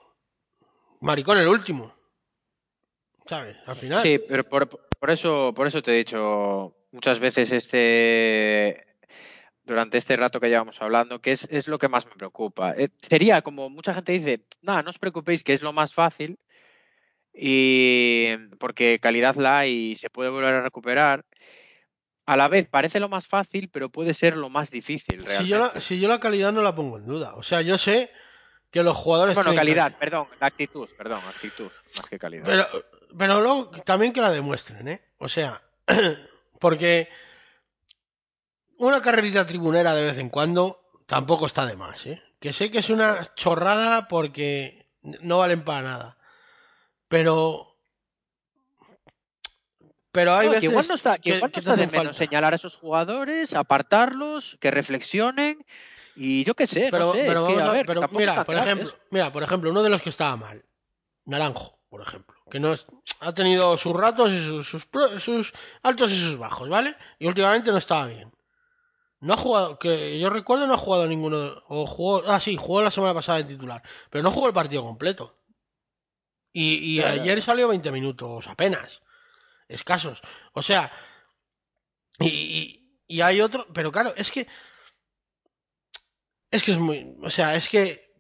Maricón 1.00 1.38
el 1.38 1.48
último. 1.48 1.94
¿Sabes? 3.28 3.58
Al 3.66 3.76
final. 3.76 4.02
Sí, 4.02 4.20
pero 4.28 4.44
por, 4.44 4.68
por 4.68 5.12
eso, 5.12 5.54
por 5.56 5.68
eso 5.68 5.82
te 5.82 5.92
he 5.92 5.98
dicho 5.98 6.76
muchas 6.92 7.20
veces 7.20 7.52
este 7.52 8.88
durante 9.66 9.98
este 9.98 10.18
rato 10.18 10.40
que 10.40 10.50
llevamos 10.50 10.82
hablando, 10.82 11.22
que 11.22 11.32
es, 11.32 11.48
es 11.50 11.68
lo 11.68 11.78
que 11.80 11.88
más 11.88 12.06
me 12.06 12.16
preocupa. 12.16 12.74
Eh, 12.78 12.90
sería 13.02 13.42
como 13.42 13.70
mucha 13.70 13.94
gente 13.94 14.12
dice, 14.12 14.42
nada, 14.62 14.84
no 14.84 14.90
os 14.90 15.00
preocupéis, 15.00 15.44
que 15.44 15.54
es 15.54 15.62
lo 15.62 15.72
más 15.72 15.94
fácil, 15.94 16.38
y 17.34 18.36
porque 18.60 19.00
calidad 19.02 19.36
la 19.36 19.60
hay 19.60 19.92
y 19.92 19.96
se 19.96 20.10
puede 20.10 20.30
volver 20.30 20.54
a 20.54 20.62
recuperar. 20.62 21.26
A 22.26 22.38
la 22.38 22.48
vez 22.48 22.68
parece 22.70 23.00
lo 23.00 23.10
más 23.10 23.28
fácil, 23.28 23.70
pero 23.70 23.90
puede 23.90 24.14
ser 24.14 24.38
lo 24.38 24.50
más 24.50 24.72
difícil. 24.72 25.26
si, 25.28 25.48
yo 25.48 25.60
la, 25.60 25.82
si 25.82 26.00
yo 26.00 26.08
la 26.08 26.20
calidad 26.20 26.54
no 26.54 26.62
la 26.62 26.74
pongo 26.74 26.98
en 26.98 27.06
duda. 27.06 27.36
O 27.36 27.44
sea, 27.44 27.62
yo 27.62 27.78
sé 27.78 28.12
que 28.72 28.82
los 28.82 28.96
jugadores. 28.96 29.36
Bueno, 29.36 29.54
calidad, 29.54 29.98
perdón, 29.98 30.28
la 30.40 30.48
actitud, 30.48 30.90
perdón, 30.98 31.22
actitud, 31.28 31.70
más 31.98 32.10
que 32.10 32.18
calidad. 32.18 32.44
Pero, 32.46 32.66
pero 33.18 33.42
luego 33.42 33.70
también 33.84 34.14
que 34.14 34.22
la 34.22 34.32
demuestren, 34.32 34.88
¿eh? 34.88 35.02
O 35.18 35.28
sea, 35.28 35.62
porque 36.60 37.10
una 38.78 39.02
carrerita 39.02 39.46
tribunera 39.46 39.94
de 39.94 40.04
vez 40.04 40.18
en 40.18 40.30
cuando 40.30 40.90
tampoco 41.06 41.46
está 41.46 41.66
de 41.66 41.76
más, 41.76 42.06
¿eh? 42.06 42.24
Que 42.40 42.52
sé 42.52 42.72
que 42.72 42.80
es 42.80 42.90
una 42.90 43.34
chorrada 43.36 44.08
porque 44.08 44.90
no 45.02 45.40
valen 45.40 45.64
para 45.64 45.82
nada. 45.82 46.18
Pero. 47.08 47.73
Pero 50.14 50.34
hay 50.36 50.46
No, 50.46 50.52
que 50.54 50.60
veces. 50.60 50.70
igual 50.72 50.88
no 50.88 50.94
está, 50.96 51.16
que 51.18 51.22
que- 51.24 51.36
igual 51.38 51.50
no 51.50 51.52
que 51.52 51.60
está 51.60 51.72
de 51.76 51.88
menos 51.88 51.96
falta. 51.96 52.14
señalar 52.14 52.54
a 52.54 52.56
esos 52.56 52.76
jugadores, 52.76 53.54
apartarlos, 53.56 54.58
que 54.62 54.70
reflexionen 54.72 55.66
y 56.16 56.44
yo 56.44 56.54
qué 56.54 56.68
sé, 56.68 56.90
pero, 56.92 57.08
no 57.08 57.12
sé, 57.14 57.20
pero 57.26 57.32
es 57.32 57.38
que 57.40 57.42
vamos 57.56 57.62
a 57.64 57.70
a- 57.70 57.74
ver, 57.74 57.86
pero 57.88 58.08
mira, 58.12 58.46
por 58.46 58.56
ejemplo, 58.56 58.88
eso. 58.90 58.98
mira, 59.10 59.34
por 59.34 59.42
ejemplo, 59.44 59.72
uno 59.72 59.82
de 59.82 59.90
los 59.90 60.02
que 60.04 60.10
estaba 60.12 60.38
mal, 60.38 60.64
Naranjo, 61.26 61.80
por 61.90 62.02
ejemplo, 62.02 62.36
que 62.52 62.60
no 62.60 62.72
es, 62.74 62.86
ha 63.22 63.34
tenido 63.34 63.76
sus 63.78 63.94
ratos 63.94 64.30
y 64.30 64.38
sus, 64.46 64.68
sus, 64.70 64.88
sus 65.20 65.52
altos 65.82 66.12
y 66.12 66.20
sus 66.20 66.38
bajos, 66.38 66.70
¿vale? 66.70 66.96
Y 67.18 67.26
últimamente 67.26 67.72
no 67.72 67.80
estaba 67.80 68.06
bien. 68.06 68.32
No 69.20 69.34
ha 69.34 69.38
jugado, 69.38 69.80
que 69.80 70.20
yo 70.20 70.30
recuerdo 70.30 70.68
no 70.68 70.76
ha 70.76 70.78
jugado 70.78 71.08
ninguno, 71.08 71.64
o 71.70 71.88
jugó, 71.88 72.22
ah 72.28 72.40
sí, 72.40 72.56
jugó 72.56 72.84
la 72.84 72.92
semana 72.92 73.16
pasada 73.16 73.40
en 73.40 73.48
titular, 73.48 73.82
pero 74.12 74.22
no 74.24 74.30
jugó 74.30 74.46
el 74.48 74.54
partido 74.54 74.84
completo. 74.84 75.40
Y, 76.52 77.00
ayer 77.02 77.42
salió 77.42 77.68
20 77.68 77.92
minutos 77.92 78.46
apenas. 78.48 79.02
Escasos. 79.68 80.22
O 80.54 80.62
sea, 80.62 80.92
y, 82.20 82.80
y- 83.08 83.22
hay 83.22 83.42
otro. 83.42 83.68
Pero 83.74 83.92
claro, 83.92 84.14
es 84.16 84.32
que. 84.32 84.48
Es 86.52 86.64
que 86.64 86.72
es 86.74 86.78
muy. 86.78 87.16
O 87.22 87.30
sea, 87.30 87.56
es 87.56 87.68
que. 87.70 88.14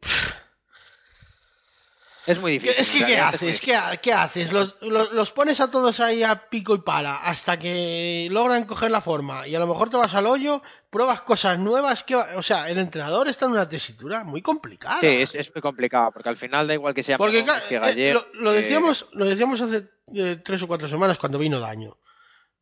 Es 2.25 2.39
muy 2.39 2.57
¿Qué- 2.59 2.69
difícil. 2.73 2.81
Es 2.81 2.91
que, 2.91 3.13
¿qué 3.13 3.19
haces? 3.19 3.61
¿Qué, 3.61 3.79
qué 4.01 4.13
haces? 4.13 4.51
Los, 4.51 4.77
los- 4.81 5.11
los 5.11 5.31
pones 5.31 5.59
a 5.59 5.69
todos 5.69 5.99
ahí 5.99 6.23
a 6.23 6.47
pico 6.49 6.73
y 6.75 6.79
pala 6.79 7.17
hasta 7.17 7.59
que 7.59 8.27
logran 8.31 8.63
coger 8.65 8.91
la 8.91 9.01
forma 9.01 9.45
y 9.47 9.55
a 9.55 9.59
lo 9.59 9.67
mejor 9.67 9.89
te 9.89 9.97
vas 9.97 10.13
al 10.15 10.25
hoyo, 10.27 10.61
pruebas 10.89 11.21
cosas 11.23 11.59
nuevas. 11.59 12.03
Que, 12.03 12.15
o 12.15 12.41
sea, 12.41 12.69
el 12.69 12.77
entrenador 12.77 13.27
está 13.27 13.45
en 13.47 13.51
una 13.51 13.67
tesitura 13.67 14.23
muy 14.23 14.41
complicada. 14.41 15.01
Sí, 15.01 15.07
es, 15.07 15.35
es 15.35 15.53
muy 15.53 15.61
complicado, 15.61 16.11
porque 16.13 16.29
al 16.29 16.37
final 16.37 16.65
da 16.67 16.73
igual 16.75 16.93
que 16.93 17.03
sea 17.03 17.17
Porque 17.17 17.43
claro, 17.43 17.65
que 17.67 17.75
eh, 17.75 18.13
lo, 18.13 18.25
lo 18.35 18.51
decíamos, 18.53 19.07
lo 19.11 19.25
decíamos 19.25 19.59
hace 19.59 19.83
eh, 20.15 20.37
tres 20.43 20.61
o 20.63 20.67
cuatro 20.67 20.87
semanas 20.87 21.17
cuando 21.17 21.37
vino 21.39 21.59
Daño. 21.59 21.97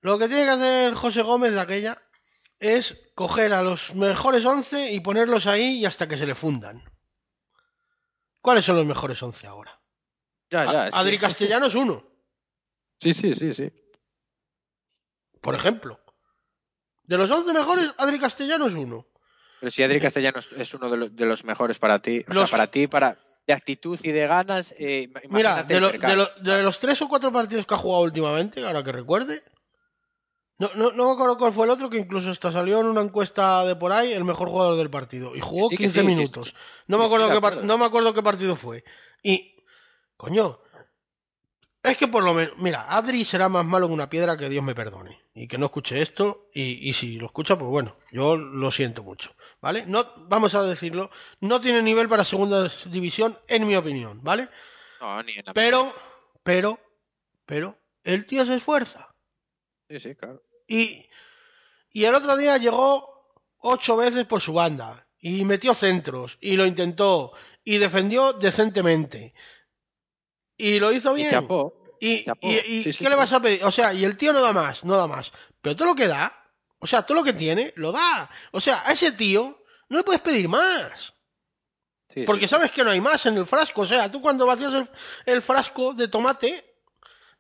Lo 0.02 0.18
que 0.18 0.28
tiene 0.28 0.46
que 0.46 0.50
hacer 0.52 0.94
José 0.96 1.22
Gómez 1.22 1.52
de 1.52 1.60
aquella 1.62 2.02
es 2.60 2.98
coger 3.14 3.54
a 3.54 3.62
los 3.62 3.94
mejores 3.94 4.44
11 4.44 4.94
y 4.94 5.00
ponerlos 5.02 5.46
ahí 5.46 5.78
y 5.80 5.86
hasta 5.86 6.08
que 6.08 6.18
se 6.18 6.26
le 6.26 6.34
fundan. 6.34 6.84
¿Cuáles 8.42 8.66
son 8.66 8.76
los 8.76 8.86
mejores 8.86 9.22
11 9.22 9.48
ahora? 9.48 9.80
Ya, 10.50 10.66
ya, 10.66 10.84
A- 10.86 10.92
sí. 10.92 10.98
Adri 10.98 11.18
Castellano 11.18 11.68
es 11.68 11.76
uno, 11.76 12.04
Sí, 13.00 13.14
sí, 13.14 13.34
sí, 13.36 13.54
sí. 13.54 13.72
por 15.42 15.56
ejemplo. 15.56 16.00
De 17.04 17.18
los 17.18 17.30
11 17.32 17.54
mejores, 17.54 17.94
Adri 17.98 18.20
Castellano 18.20 18.68
es 18.68 18.74
uno. 18.74 19.08
Pero 19.60 19.72
si 19.72 19.84
Adri 19.84 20.00
Castellano 20.00 20.40
es- 20.40 20.74
uno 20.74 20.90
de 20.90 20.98
los, 20.98 21.16
de 21.16 21.26
los 21.26 21.44
mejores 21.44 21.78
para 21.80 22.02
ti, 22.02 22.24
o 22.28 22.34
Los- 22.34 22.50
sea, 22.50 22.58
para 22.58 22.72
ti, 22.72 22.88
para 22.88 23.18
de 23.48 23.54
actitud 23.54 24.00
y 24.04 24.12
de 24.12 24.28
ganas, 24.28 24.74
eh, 24.78 25.12
Mira, 25.30 25.64
lo- 25.64 25.92
de 25.92 26.16
lo- 26.16 26.26
de 26.42 26.64
los 26.64 26.80
tres 26.80 27.02
o 27.02 27.08
cuatro 27.10 27.32
partidos 27.32 27.66
que 27.66 27.74
ha 27.74 27.78
jugado 27.78 28.04
últimamente, 28.04 28.64
ahora 28.66 28.84
que 28.84 28.92
recuerde, 28.92 29.44
no, 30.62 30.70
no, 30.76 30.92
no 30.92 31.06
me 31.08 31.12
acuerdo 31.14 31.38
cuál 31.38 31.54
fue 31.54 31.66
el 31.66 31.72
otro, 31.72 31.90
que 31.90 31.98
incluso 31.98 32.30
hasta 32.30 32.52
salió 32.52 32.80
en 32.80 32.86
una 32.86 33.02
encuesta 33.02 33.66
de 33.66 33.76
por 33.76 33.92
ahí 33.92 34.14
el 34.14 34.24
mejor 34.24 34.48
jugador 34.50 34.76
del 34.78 34.90
partido. 34.92 35.36
Y 35.36 35.40
jugó 35.42 35.70
Sí, 35.70 35.76
que 35.76 35.84
15 35.86 36.02
sí, 36.02 36.06
sí, 36.06 36.16
minutos. 36.16 36.48
sí. 36.50 36.54
No, 36.88 36.98
me 37.00 37.06
acuerdo 37.06 37.32
qué 37.32 37.42
par- 37.42 37.64
no 37.64 37.78
me 37.80 37.86
acuerdo 37.86 38.14
qué 38.14 38.22
partido 38.22 38.56
fue. 38.56 38.84
Y, 39.24 39.56
coño, 40.18 40.60
es 41.84 41.98
que 41.98 42.08
por 42.08 42.24
lo 42.24 42.36
menos, 42.36 42.54
mira, 42.58 42.86
Adri 42.96 43.26
será 43.26 43.50
más 43.50 43.66
malo 43.66 43.88
que 43.88 43.94
una 43.94 44.10
piedra 44.10 44.38
que 44.38 44.50
Dios 44.50 44.64
me 44.64 44.76
perdone. 44.76 45.20
Y 45.34 45.48
que 45.48 45.58
no 45.58 45.66
escuche 45.66 46.00
esto, 46.00 46.50
y, 46.54 46.88
y 46.90 46.94
si 46.94 47.18
lo 47.18 47.26
escucha, 47.26 47.58
pues 47.58 47.70
bueno, 47.72 47.96
yo 48.12 48.36
lo 48.36 48.70
siento 48.70 49.02
mucho, 49.02 49.34
¿vale? 49.62 49.86
No, 49.88 50.06
vamos 50.28 50.54
a 50.54 50.62
decirlo, 50.64 51.10
no 51.40 51.60
tiene 51.60 51.82
nivel 51.82 52.08
para 52.08 52.24
segunda 52.26 52.68
división, 52.86 53.38
en 53.48 53.66
mi 53.66 53.76
opinión, 53.76 54.20
¿vale? 54.22 54.50
No, 55.00 55.24
ni 55.24 55.32
en 55.34 55.46
la- 55.46 55.54
Pero, 55.54 55.92
pero, 56.44 56.78
pero, 57.48 57.78
el 58.04 58.26
tío 58.28 58.46
se 58.46 58.56
esfuerza. 58.56 59.08
Sí, 59.90 60.00
sí, 60.00 60.16
claro. 60.16 60.44
Y, 60.72 61.10
y 61.92 62.06
el 62.06 62.16
otro 62.16 62.38
día 62.38 62.58
llegó 62.58 63.34
ocho 63.60 63.98
veces 63.98 64.26
por 64.26 64.42
su 64.42 64.54
banda. 64.54 65.08
Y 65.20 65.46
metió 65.46 65.74
centros. 65.76 66.38
Y 66.42 66.56
lo 66.56 66.66
intentó. 66.66 67.34
Y 67.64 67.78
defendió 67.78 68.34
decentemente. 68.34 69.34
Y 70.58 70.80
lo 70.80 70.92
hizo 70.92 71.14
Y 71.14 71.22
bien. 71.22 71.32
chapó. 71.32 71.74
Y, 72.00 72.24
chapó. 72.26 72.48
y- 72.48 72.56
y 72.58 72.84
Sí, 72.84 72.94
sí, 72.94 73.04
¿qué 73.04 73.10
le 73.10 73.16
vas 73.16 73.32
a 73.34 73.40
pedir? 73.42 73.64
O 73.64 73.72
sea, 73.72 73.94
y 73.94 74.04
el 74.06 74.18
tío 74.18 74.34
no 74.34 74.42
da 74.42 74.54
más, 74.54 74.84
no 74.84 74.96
da 74.96 75.08
más. 75.08 75.32
Pero 75.62 75.76
todo 75.76 75.90
lo 75.90 75.96
que 75.96 76.08
da, 76.08 76.34
o 76.80 76.88
sea, 76.88 77.04
todo 77.04 77.16
lo 77.18 77.24
que 77.24 77.34
tiene, 77.34 77.74
lo 77.76 77.92
da. 77.92 78.30
O 78.52 78.60
sea, 78.62 78.82
a 78.88 78.94
ese 78.94 79.12
tío 79.12 79.64
no 79.90 79.98
le 79.98 80.04
puedes 80.04 80.22
pedir 80.22 80.48
más. 80.50 81.14
Porque 82.26 82.48
sabes 82.48 82.72
que 82.72 82.84
no 82.84 82.92
hay 82.92 83.00
más 83.00 83.26
en 83.28 83.38
el 83.38 83.46
frasco. 83.46 83.82
O 83.82 83.86
sea, 83.88 84.12
tú 84.12 84.22
cuando 84.22 84.46
vacías 84.46 84.74
el, 84.74 84.90
el 85.26 85.42
frasco 85.42 85.94
de 85.94 86.08
tomate, 86.08 86.71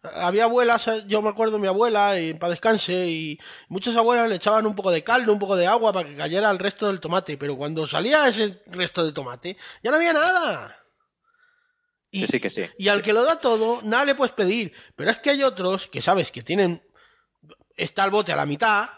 había 0.04 0.46
abuelas, 0.46 0.88
eh, 0.88 1.04
yo 1.08 1.22
me 1.22 1.30
acuerdo 1.30 1.54
de 1.56 1.60
mi 1.62 1.68
abuela, 1.68 2.20
y 2.20 2.34
para 2.34 2.52
descanse, 2.52 3.08
y 3.08 3.40
muchas 3.70 3.96
abuelas 3.96 4.28
le 4.30 4.36
echaban 4.36 4.66
un 4.66 4.76
poco 4.76 4.92
de 4.92 5.04
caldo, 5.04 5.32
un 5.34 5.40
poco 5.40 5.56
de 5.56 5.68
agua 5.68 5.94
para 5.94 6.08
que 6.10 6.16
cayera 6.16 6.50
el 6.50 6.60
resto 6.60 6.88
del 6.88 7.00
tomate. 7.00 7.38
Pero 7.38 7.56
cuando 7.58 7.86
salía 7.88 8.28
ese 8.28 8.62
resto 8.68 9.06
de 9.06 9.12
tomate, 9.12 9.58
ya 9.84 9.92
no 9.92 9.98
había 9.98 10.14
nada. 10.14 10.78
Y, 12.10 12.22
Que 12.22 12.28
sí, 12.28 12.40
que 12.42 12.50
sí. 12.50 12.66
y 12.78 12.88
al 12.90 13.02
que 13.02 13.14
lo 13.14 13.24
da 13.24 13.40
todo, 13.40 13.82
nada 13.84 14.04
le 14.06 14.16
puedes 14.16 14.34
pedir. 14.34 14.74
Pero 14.96 15.12
es 15.12 15.20
que 15.20 15.30
hay 15.30 15.44
otros 15.44 15.88
que 15.88 16.02
sabes 16.02 16.32
que 16.32 16.42
tienen. 16.42 16.84
Está 17.78 18.04
el 18.04 18.12
bote 18.12 18.34
a 18.34 18.36
la 18.36 18.46
mitad 18.46 18.90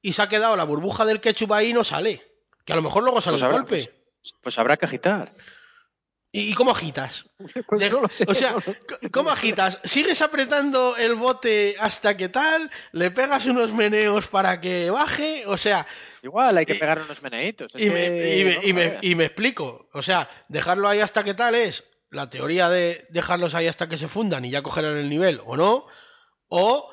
y 0.00 0.14
se 0.14 0.22
ha 0.22 0.28
quedado 0.28 0.56
la 0.56 0.64
burbuja 0.64 1.04
del 1.04 1.20
ketchup 1.20 1.52
ahí 1.52 1.70
y 1.70 1.72
no 1.74 1.84
sale. 1.84 2.22
Que 2.64 2.72
a 2.72 2.76
lo 2.76 2.82
mejor 2.82 3.02
luego 3.02 3.20
sale 3.20 3.34
Pues 3.34 3.42
habrá, 3.42 3.56
golpe. 3.58 3.70
pues- 3.70 3.90
pues 4.42 4.58
habrá 4.58 4.76
que 4.78 4.86
agitar. 4.86 5.30
¿Y, 6.36 6.52
cómo 6.54 6.72
agitas? 6.72 7.26
Pues 7.68 7.80
De- 7.80 7.90
no 7.90 8.00
lo 8.00 8.08
sé, 8.08 8.24
o 8.26 8.34
sea, 8.34 8.52
no 8.52 8.56
lo- 8.66 8.72
c- 8.72 9.10
¿cómo 9.10 9.30
agitas? 9.30 9.80
¿Sigues 9.84 10.20
apretando 10.20 10.96
el 10.96 11.14
bote 11.14 11.76
hasta 11.78 12.16
que 12.16 12.28
tal? 12.28 12.70
¿Le 12.92 13.10
pegas 13.12 13.46
unos 13.46 13.72
meneos 13.72 14.26
para 14.26 14.60
que 14.60 14.90
baje? 14.90 15.44
O 15.46 15.56
sea, 15.56 15.86
Igual 16.22 16.56
hay 16.56 16.66
que 16.66 16.74
Y- 16.74 16.78
pegar 16.78 16.98
unos 17.00 17.22
meneitos. 17.22 17.72
y 17.76 17.88
me, 17.90 18.08
que- 18.08 18.38
y 18.40 18.44
me- 18.44 18.50
vamos 18.54 18.64
y 18.66 18.70
a 18.70 18.74
me- 18.74 18.86
ver. 18.86 18.98
y 19.02 19.14
me 19.14 19.24
explico. 19.26 19.88
O 19.92 20.02
sea, 20.02 20.28
dejarlo 20.48 20.88
ahí 20.88 21.00
hasta 21.00 21.22
que 21.22 21.34
tal 21.34 21.54
es 21.54 21.84
la 22.10 22.30
teoría 22.30 22.68
de 22.68 23.06
dejarlos 23.10 23.54
ahí 23.54 23.66
hasta 23.68 23.88
que 23.88 23.96
se 23.98 24.08
fundan 24.08 24.44
y 24.44 24.50
ya 24.50 24.62
cogerán 24.62 24.96
el 24.96 25.08
nivel 25.10 25.40
o 25.44 25.56
no. 25.56 25.86
O 26.48 26.90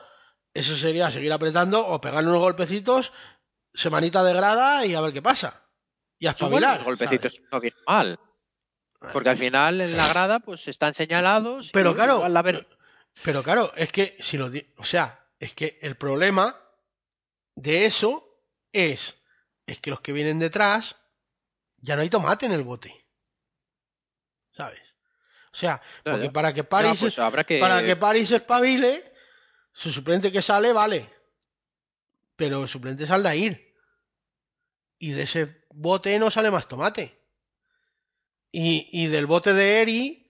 eso 0.53 0.75
sería 0.75 1.09
seguir 1.09 1.31
apretando 1.31 1.87
o 1.87 1.99
pegarle 2.01 2.29
unos 2.29 2.41
golpecitos, 2.41 3.11
semanita 3.73 4.23
de 4.23 4.33
grada 4.33 4.85
y 4.85 4.93
a 4.95 5.01
ver 5.01 5.13
qué 5.13 5.21
pasa. 5.21 5.63
Y 6.19 6.27
a 6.27 6.31
espabilar. 6.31 6.75
los 6.75 6.83
golpecitos 6.85 7.33
¿sabes? 7.33 7.47
no 7.51 7.59
vienen 7.59 7.79
mal. 7.87 8.19
Porque 9.13 9.29
al 9.29 9.37
final 9.37 9.81
en 9.81 9.97
la 9.97 10.07
grada 10.07 10.39
pues 10.39 10.67
están 10.67 10.93
señalados. 10.93 11.67
y 11.67 11.71
Pero 11.71 11.93
claro, 11.95 12.21
ver, 12.43 12.67
Pero 13.23 13.41
claro, 13.43 13.71
es 13.75 13.91
que 13.91 14.15
si 14.19 14.37
lo 14.37 14.49
di- 14.49 14.65
o 14.77 14.83
sea, 14.83 15.27
es 15.39 15.53
que 15.55 15.79
el 15.81 15.95
problema 15.95 16.55
de 17.55 17.85
eso 17.85 18.39
es 18.71 19.17
es 19.65 19.79
que 19.79 19.89
los 19.89 20.01
que 20.01 20.13
vienen 20.13 20.37
detrás 20.39 20.95
ya 21.77 21.95
no 21.95 22.01
hay 22.03 22.09
tomate 22.09 22.45
en 22.45 22.51
el 22.51 22.63
bote. 22.63 23.05
¿Sabes? 24.51 24.81
O 25.53 25.55
sea, 25.57 25.81
porque 26.03 26.29
para 26.31 26.53
que 26.53 26.61
no, 26.63 26.69
París 26.69 26.99
pues 26.99 27.19
habrá 27.19 27.43
que. 27.43 27.59
para 27.59 27.83
que 27.83 27.95
París 27.95 28.29
espabile, 28.31 29.13
su 29.73 29.91
suplente 29.91 30.31
que 30.31 30.41
sale 30.41 30.73
vale. 30.73 31.09
Pero 32.35 32.61
el 32.61 32.67
suplente 32.67 33.05
sale 33.07 33.27
a 33.29 33.35
ir. 33.35 33.75
Y 34.99 35.11
de 35.11 35.23
ese 35.23 35.65
bote 35.71 36.17
no 36.19 36.29
sale 36.29 36.51
más 36.51 36.67
tomate. 36.67 37.20
Y, 38.51 38.89
y 38.91 39.07
del 39.07 39.25
bote 39.27 39.53
de 39.53 39.81
Eri, 39.81 40.29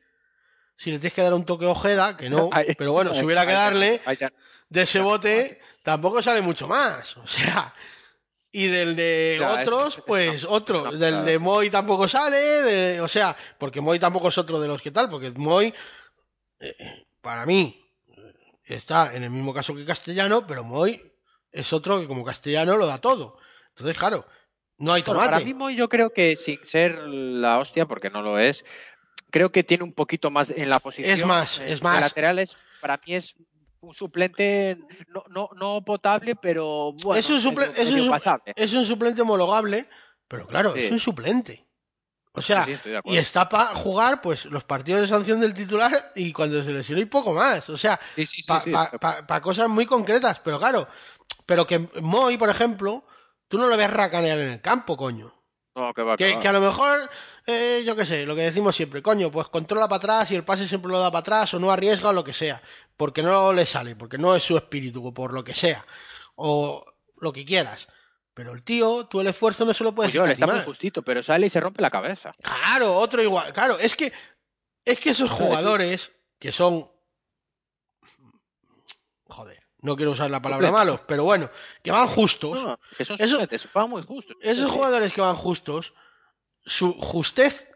si 0.77 0.91
le 0.91 0.99
tienes 0.99 1.13
que 1.13 1.21
dar 1.21 1.33
un 1.33 1.45
toque 1.45 1.65
Ojeda, 1.65 2.15
que 2.17 2.29
no, 2.29 2.49
pero 2.77 2.93
bueno, 2.93 3.13
si 3.15 3.23
hubiera 3.25 3.45
que 3.45 3.53
darle, 3.53 4.01
de 4.69 4.81
ese 4.81 4.99
bote 4.99 5.59
tampoco 5.83 6.21
sale 6.21 6.41
mucho 6.41 6.67
más. 6.67 7.17
O 7.17 7.27
sea, 7.27 7.73
y 8.51 8.67
del 8.67 8.95
de 8.95 9.37
Ya, 9.39 9.61
otros, 9.61 9.97
es 9.99 10.03
pues 10.05 10.45
otro. 10.45 10.91
del 10.91 11.25
de. 11.25 11.39
Moy 11.39 11.69
tampoco 11.69 12.07
sale, 12.07 12.37
de- 12.37 13.01
o 13.01 13.07
sea, 13.07 13.35
porque 13.57 13.81
Moy 13.81 13.97
tampoco 13.97 14.27
es 14.29 14.37
otro 14.37 14.59
de 14.59 14.67
los 14.67 14.81
que 14.81 14.91
tal, 14.91 15.09
porque 15.09 15.31
Moy, 15.31 15.73
eh, 16.59 17.05
para 17.21 17.45
mí, 17.45 17.77
está 18.65 19.15
en 19.15 19.23
el 19.23 19.29
mismo 19.31 19.53
caso 19.53 19.73
que 19.73 19.85
Castellano, 19.85 20.45
pero 20.45 20.63
Moy 20.63 21.01
es 21.51 21.73
otro 21.73 21.99
que 21.99 22.07
como 22.07 22.23
Castellano 22.23 22.77
lo 22.77 22.85
da 22.87 22.99
todo. 22.99 23.37
Entonces, 23.69 23.97
claro, 23.97 24.25
no 24.81 24.93
hay 24.93 25.01
Bueno, 25.01 25.19
tomate. 25.19 25.31
para 25.31 25.45
mí 25.45 25.53
Moy 25.53 25.75
yo 25.75 25.87
creo 25.89 26.11
que 26.11 26.35
sin 26.35 26.59
ser 26.65 26.97
la 27.07 27.59
hostia, 27.59 27.85
porque 27.87 28.09
no 28.09 28.21
lo 28.21 28.37
es, 28.39 28.65
creo 29.29 29.51
que 29.51 29.63
tiene 29.63 29.83
un 29.83 29.93
poquito 29.93 30.29
más 30.31 30.51
en 30.51 30.69
la 30.69 30.79
posición. 30.79 31.17
Es 31.17 31.25
más, 31.25 31.59
eh, 31.59 31.65
es 31.67 31.79
de 31.79 31.83
más. 31.83 32.01
laterales, 32.01 32.57
para 32.81 32.97
mí 33.05 33.15
es 33.15 33.35
un 33.79 33.93
suplente 33.93 34.77
no, 35.07 35.23
no, 35.29 35.49
no 35.55 35.81
potable, 35.83 36.35
pero 36.35 36.93
bueno, 37.03 37.19
es, 37.19 37.29
un 37.29 37.39
suple- 37.39 37.69
medio- 37.69 37.73
es 37.77 37.85
un 37.85 37.91
medio 37.93 38.03
suple- 38.05 38.09
pasable. 38.11 38.53
es 38.55 38.73
un 38.73 38.85
suplente 38.85 39.21
homologable, 39.21 39.85
pero 40.27 40.45
claro, 40.47 40.73
Sí. 40.73 40.81
es 40.81 40.91
un 40.91 40.99
suplente. 40.99 41.65
O 42.33 42.41
sea, 42.41 42.63
Sí, 42.63 42.75
y 43.05 43.17
está 43.17 43.49
para 43.49 43.75
jugar 43.75 44.21
pues 44.21 44.45
los 44.45 44.63
partidos 44.63 45.01
de 45.01 45.07
sanción 45.09 45.41
del 45.41 45.53
titular 45.53 45.91
y 46.15 46.31
cuando 46.31 46.63
se 46.63 46.71
lesiona 46.71 47.01
y 47.01 47.05
poco 47.05 47.33
más. 47.33 47.69
O 47.69 47.75
sea, 47.77 47.99
Sí, 48.15 48.25
para 48.47 49.41
cosas 49.41 49.67
muy 49.67 49.85
concretas, 49.85 50.39
pero 50.39 50.57
claro, 50.57 50.87
pero 51.45 51.67
que 51.67 51.79
Moy, 52.01 52.37
por 52.37 52.49
ejemplo, 52.49 53.03
tú 53.51 53.57
no 53.57 53.67
lo 53.67 53.75
ves 53.75 53.91
racanear 53.91 54.39
en 54.39 54.49
el 54.49 54.61
campo, 54.61 54.95
coño. 54.95 55.35
No, 55.75 55.93
que 55.93 56.01
va, 56.01 56.15
que 56.15 56.25
Que, 56.25 56.33
va. 56.35 56.39
que 56.39 56.47
a 56.47 56.53
lo 56.53 56.61
mejor, 56.61 57.09
eh, 57.45 57.83
yo 57.85 57.95
qué 57.95 58.05
sé, 58.05 58.25
lo 58.25 58.33
que 58.33 58.43
decimos 58.43 58.75
siempre, 58.75 59.01
coño, 59.01 59.29
pues 59.29 59.49
controla 59.49 59.87
para 59.87 59.97
atrás 59.97 60.31
y 60.31 60.35
el 60.35 60.45
pase 60.45 60.67
siempre 60.67 60.91
lo 60.91 60.99
da 60.99 61.11
para 61.11 61.19
atrás 61.19 61.53
o 61.53 61.59
no 61.59 61.69
arriesga 61.69 62.09
o 62.09 62.13
lo 62.13 62.23
que 62.23 62.33
sea, 62.33 62.61
porque 62.95 63.21
no 63.21 63.51
le 63.51 63.65
sale, 63.65 63.95
porque 63.95 64.17
no 64.17 64.35
es 64.35 64.43
su 64.43 64.55
espíritu 64.55 65.05
o 65.05 65.13
por 65.13 65.33
lo 65.33 65.43
que 65.43 65.53
sea, 65.53 65.85
o 66.35 66.85
lo 67.17 67.33
que 67.33 67.43
quieras. 67.45 67.89
Pero 68.33 68.53
el 68.53 68.63
tío, 68.63 69.05
tú 69.07 69.19
el 69.19 69.27
esfuerzo 69.27 69.65
no 69.65 69.73
se 69.73 69.83
lo 69.83 69.93
puedes 69.93 70.11
Pues 70.11 70.15
yo, 70.15 70.25
le 70.25 70.33
está 70.33 70.47
muy 70.47 70.61
justito, 70.61 71.01
pero 71.01 71.21
sale 71.21 71.47
y 71.47 71.49
se 71.49 71.59
rompe 71.59 71.81
la 71.81 71.91
cabeza. 71.91 72.31
Claro, 72.41 72.95
otro 72.95 73.21
igual. 73.21 73.51
Claro, 73.51 73.77
es 73.77 73.95
que 73.95 74.13
es 74.85 74.99
que 74.99 75.09
esos 75.09 75.29
jugadores 75.29 76.11
que 76.39 76.53
son 76.53 76.89
no 79.81 79.95
quiero 79.95 80.11
usar 80.11 80.29
la 80.29 80.41
palabra 80.41 80.71
malos, 80.71 81.01
pero 81.07 81.23
bueno, 81.23 81.49
que 81.83 81.91
van 81.91 82.07
justos. 82.07 82.63
No, 82.63 82.79
que 82.97 83.03
son 83.05 83.15
Eso- 83.19 83.29
suplentes, 83.31 83.67
van 83.73 83.89
muy 83.89 84.03
justos. 84.03 84.37
Esos 84.41 84.71
jugadores 84.71 85.11
que 85.11 85.21
van 85.21 85.35
justos, 85.35 85.93
su 86.65 86.93
justez 86.93 87.67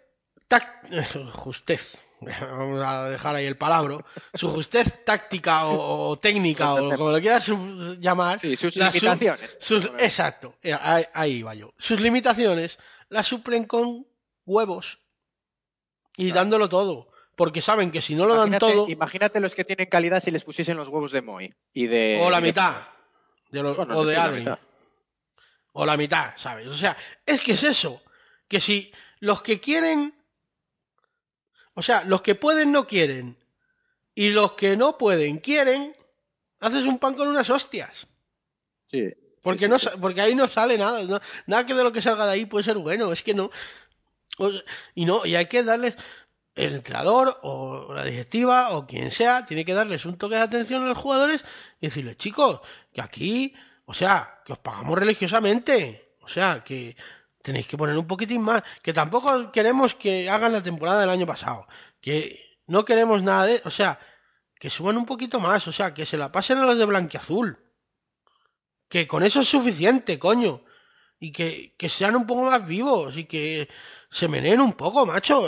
tac- 0.50 0.82
justez. 1.34 2.04
vamos 2.22 2.82
a 2.84 3.10
dejar 3.10 3.36
ahí 3.36 3.46
el 3.46 3.58
palabra, 3.58 3.98
su 4.34 4.50
justez 4.50 5.04
táctica 5.04 5.66
o, 5.68 6.10
o 6.10 6.18
técnica 6.18 6.74
o 6.76 6.90
como 6.96 7.12
lo 7.12 7.20
quieras 7.20 7.52
llamar, 8.00 8.40
Sí, 8.40 8.56
sus 8.56 8.74
su- 8.74 8.80
limitaciones. 8.80 9.58
sus- 9.60 9.86
exacto, 10.00 10.56
eh, 10.64 10.74
ahí, 10.80 11.04
ahí 11.14 11.42
va 11.44 11.54
yo. 11.56 11.74
Sus 11.78 12.00
limitaciones 12.00 12.80
las 13.10 13.28
suplen 13.28 13.66
con 13.66 14.08
huevos 14.46 15.00
y 16.18 16.26
Claro. 16.28 16.36
dándolo 16.42 16.70
todo, 16.70 17.10
porque 17.36 17.62
saben 17.62 17.92
que 17.92 18.02
si 18.02 18.16
no 18.16 18.26
lo 18.26 18.36
dan 18.36 18.58
todo 18.60 18.88
imagínate 18.90 19.40
los 19.40 19.54
que 19.56 19.66
tienen 19.66 19.88
calidad 19.88 20.22
si 20.24 20.32
les 20.32 20.44
pusiesen 20.44 20.78
los 20.78 20.88
huevos 20.88 21.12
de 21.12 21.22
Moy 21.22 21.54
y 21.74 21.88
de 21.88 22.22
o 22.24 22.30
la 22.30 22.40
mitad 22.42 22.88
de 23.52 23.62
lo- 23.64 23.76
Bueno, 23.76 23.98
o 23.98 24.06
de 24.06 24.16
Adri 24.18 24.46
o 25.74 25.86
la 25.86 25.98
mitad, 25.98 26.34
¿sabes? 26.38 26.68
O 26.68 26.74
sea, 26.76 26.96
es 27.26 27.42
que 27.42 27.52
es 27.54 27.64
eso, 27.64 28.02
que 28.48 28.62
si 28.62 28.94
los 29.20 29.42
que 29.42 29.60
quieren, 29.60 30.16
o 31.74 31.82
sea, 31.82 32.04
los 32.06 32.22
que 32.22 32.36
pueden 32.36 32.72
no 32.72 32.88
quieren 32.88 33.38
y 34.14 34.30
los 34.30 34.54
que 34.54 34.78
no 34.78 34.98
pueden 34.98 35.40
quieren, 35.40 35.94
haces 36.62 36.84
un 36.86 36.98
pan 37.00 37.16
con 37.16 37.28
unas 37.28 37.50
hostias. 37.50 38.08
Sí. 38.88 39.14
Porque, 39.44 39.66
Sí, 39.66 39.70
no, 39.70 39.78
sí. 39.78 39.90
porque 40.00 40.22
ahí 40.22 40.34
no 40.34 40.48
sale 40.48 40.78
nada. 40.78 41.04
no- 41.04 41.20
nada 41.48 41.66
que 41.66 41.74
de 41.74 41.84
lo 41.84 41.92
que 41.92 42.02
salga 42.02 42.26
de 42.26 42.32
ahí 42.32 42.46
puede 42.46 42.64
ser 42.64 42.78
bueno. 42.78 43.12
Es 43.12 43.22
que 43.22 43.34
no. 43.34 43.52
O 44.38 44.50
sea, 44.52 44.62
y 44.96 45.04
no, 45.06 45.26
y 45.26 45.36
hay 45.36 45.48
que 45.48 45.62
darles. 45.64 45.96
El 46.56 46.76
entrenador 46.76 47.40
o 47.44 47.94
la 47.94 48.06
directiva 48.06 48.72
o 48.72 48.88
quien 48.88 49.12
sea 49.12 49.46
tiene 49.46 49.66
que 49.66 49.74
darles 49.74 50.06
un 50.06 50.18
toque 50.18 50.36
de 50.36 50.42
atención 50.42 50.84
a 50.84 50.88
los 50.88 50.98
jugadores 50.98 51.44
y 51.82 51.88
decirles, 51.88 52.18
chicos, 52.18 52.62
que 52.94 53.02
aquí, 53.02 53.54
o 53.86 53.94
sea, 53.94 54.42
que 54.46 54.54
os 54.54 54.60
pagamos 54.60 54.98
religiosamente. 54.98 56.16
O 56.22 56.28
sea, 56.28 56.64
que 56.64 56.96
tenéis 57.42 57.68
que 57.68 57.78
poner 57.78 57.98
un 57.98 58.08
poquitín 58.08 58.42
más. 58.42 58.64
Que 58.82 58.94
tampoco 58.94 59.52
queremos 59.52 59.96
que 59.96 60.30
hagan 60.30 60.54
la 60.54 60.64
temporada 60.64 61.02
del 61.02 61.10
año 61.10 61.28
pasado. 61.28 61.68
Que 62.02 62.58
no 62.68 62.86
queremos 62.86 63.22
nada 63.22 63.46
de. 63.46 63.62
O 63.66 63.70
sea, 63.70 64.00
que 64.60 64.70
suban 64.70 64.98
un 64.98 65.06
poquito 65.06 65.40
más. 65.40 65.68
O 65.68 65.72
sea, 65.72 65.94
que 65.94 66.06
se 66.06 66.18
la 66.18 66.32
pasen 66.32 66.58
a 66.58 66.66
los 66.66 66.78
de 66.78 66.86
blanquiazul. 66.86 67.60
Que 68.90 69.08
con 69.08 69.24
eso 69.24 69.42
es 69.42 69.48
suficiente, 69.48 70.18
coño. 70.18 70.64
Y 71.20 71.32
que, 71.32 71.76
que 71.78 71.90
sean 71.90 72.16
un 72.16 72.26
poco 72.26 72.44
más 72.44 72.66
vivos 72.66 73.18
y 73.18 73.26
que 73.26 73.70
se 74.10 74.28
meneen 74.28 74.62
un 74.62 74.74
poco, 74.74 75.06
macho. 75.06 75.48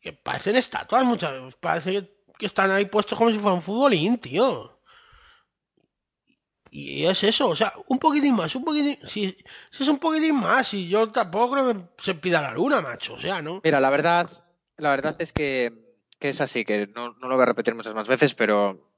Que 0.00 0.12
parecen 0.12 0.56
estatuas 0.56 1.04
muchas 1.04 1.32
veces. 1.32 1.54
Parece 1.60 1.92
que, 1.92 2.24
que 2.38 2.46
están 2.46 2.70
ahí 2.70 2.86
puestos 2.86 3.18
como 3.18 3.30
si 3.30 3.38
fuera 3.38 3.54
un 3.54 3.62
futbolín, 3.62 4.18
tío. 4.18 4.80
Y 6.70 7.04
es 7.04 7.24
eso, 7.24 7.48
o 7.48 7.56
sea, 7.56 7.72
un 7.88 7.98
poquitín 7.98 8.36
más, 8.36 8.54
un 8.54 8.64
poquitín. 8.64 8.96
Si, 9.04 9.36
si 9.70 9.82
es 9.82 9.88
un 9.88 9.98
poquitín 9.98 10.36
más, 10.36 10.72
y 10.72 10.88
yo 10.88 11.06
tampoco 11.08 11.54
creo 11.54 11.72
que 11.72 11.80
se 11.98 12.14
pida 12.14 12.40
la 12.40 12.52
luna, 12.52 12.80
macho. 12.80 13.14
O 13.14 13.18
sea, 13.18 13.42
¿no? 13.42 13.60
Mira, 13.64 13.80
la 13.80 13.90
verdad, 13.90 14.30
la 14.76 14.90
verdad 14.90 15.16
es 15.18 15.32
que, 15.32 15.72
que 16.20 16.28
es 16.28 16.40
así, 16.40 16.64
que 16.64 16.86
no, 16.86 17.14
no 17.14 17.28
lo 17.28 17.34
voy 17.34 17.42
a 17.42 17.46
repetir 17.46 17.74
muchas 17.74 17.94
más 17.94 18.06
veces, 18.06 18.34
pero 18.34 18.94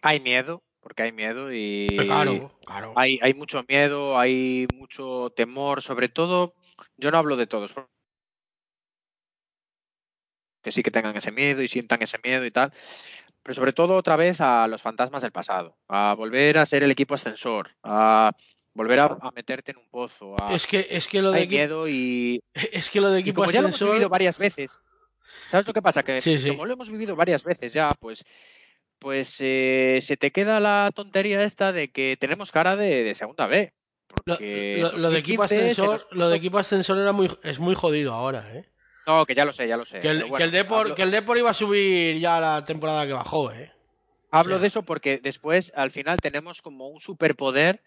hay 0.00 0.20
miedo, 0.20 0.62
porque 0.80 1.02
hay 1.02 1.12
miedo 1.12 1.52
y 1.52 1.88
Claro, 1.98 2.58
claro. 2.64 2.94
hay, 2.96 3.18
hay 3.22 3.34
mucho 3.34 3.64
miedo, 3.68 4.18
hay 4.18 4.66
mucho 4.72 5.30
temor, 5.36 5.82
sobre 5.82 6.08
todo, 6.08 6.54
yo 6.96 7.10
no 7.10 7.18
hablo 7.18 7.36
de 7.36 7.46
todos, 7.46 7.74
que 10.64 10.72
sí 10.72 10.82
que 10.82 10.90
tengan 10.90 11.16
ese 11.16 11.30
miedo 11.30 11.62
y 11.62 11.68
sientan 11.68 12.02
ese 12.02 12.18
miedo 12.24 12.44
y 12.44 12.50
tal, 12.50 12.72
pero 13.42 13.54
sobre 13.54 13.72
todo 13.72 13.94
otra 13.94 14.16
vez 14.16 14.40
a 14.40 14.66
los 14.66 14.82
fantasmas 14.82 15.22
del 15.22 15.30
pasado, 15.32 15.76
a 15.88 16.14
volver 16.14 16.58
a 16.58 16.66
ser 16.66 16.82
el 16.82 16.90
equipo 16.90 17.14
ascensor, 17.14 17.70
a 17.84 18.32
volver 18.74 18.98
a, 19.00 19.04
a 19.20 19.30
meterte 19.32 19.70
en 19.72 19.76
un 19.78 19.88
pozo, 19.90 20.36
a, 20.40 20.52
Es 20.54 20.66
que, 20.66 20.86
es 20.90 21.06
que 21.06 21.22
lo 21.22 21.30
de 21.30 21.46
miedo 21.46 21.86
y, 21.88 22.42
es 22.72 22.90
que 22.90 23.00
lo 23.00 23.10
de 23.10 23.20
equipo 23.20 23.42
como 23.42 23.50
ya 23.52 23.60
lo 23.60 23.68
hemos 23.68 23.74
ascensor. 23.78 23.94
vivido 23.94 24.08
varias 24.08 24.38
veces, 24.38 24.78
¿sabes 25.50 25.66
lo 25.66 25.72
que 25.72 25.82
pasa? 25.82 26.02
Que 26.02 26.20
Sí, 26.20 26.38
sí. 26.38 26.48
como 26.48 26.64
lo 26.66 26.72
hemos 26.72 26.90
vivido 26.90 27.14
varias 27.14 27.44
veces 27.44 27.72
ya, 27.72 27.94
pues, 28.00 28.24
pues 28.98 29.36
eh, 29.40 29.98
se 30.00 30.16
te 30.16 30.32
queda 30.32 30.58
la 30.60 30.90
tontería 30.94 31.42
esta 31.44 31.72
de 31.72 31.90
que 31.92 32.16
tenemos 32.18 32.50
cara 32.50 32.74
de, 32.76 33.04
de 33.04 33.14
segunda 33.14 33.46
B. 33.46 33.72
Lo, 34.26 34.34
Porque 34.36 34.78
lo- 34.80 34.96
lo 34.96 35.10
de 35.10 35.18
equipo 35.18 35.42
2015 35.42 35.74
se 35.74 35.84
ascensor, 35.84 35.90
nos 36.10 36.18
lo 36.18 36.28
de 36.30 36.36
equipo 36.36 36.56
ascensor 36.58 36.98
era 36.98 37.12
muy, 37.12 37.28
es 37.42 37.58
muy 37.58 37.74
jodido 37.74 38.14
ahora, 38.14 38.48
¿eh? 38.56 38.64
No, 39.06 39.26
que 39.26 39.34
ya 39.34 39.44
lo 39.44 39.52
sé, 39.52 39.68
ya 39.68 39.76
lo 39.76 39.84
sé. 39.84 40.00
Que 40.00 40.08
el, 40.10 40.20
bueno, 40.20 40.36
que 40.36 40.44
el 40.44 40.50
Depor, 40.50 40.78
hablo, 40.80 40.94
que 40.94 41.02
el 41.02 41.10
Depor 41.10 41.38
iba 41.38 41.50
a 41.50 41.54
subir 41.54 42.16
ya 42.18 42.40
la 42.40 42.64
temporada 42.64 43.06
que 43.06 43.12
bajó, 43.12 43.52
¿eh? 43.52 43.72
hablo 44.30 44.54
sea. 44.54 44.60
de 44.60 44.66
eso 44.66 44.82
porque 44.82 45.18
después, 45.18 45.72
al 45.76 45.90
final, 45.90 46.18
tenemos 46.20 46.62
como 46.62 46.88
un 46.88 47.00
superpoder 47.00 47.82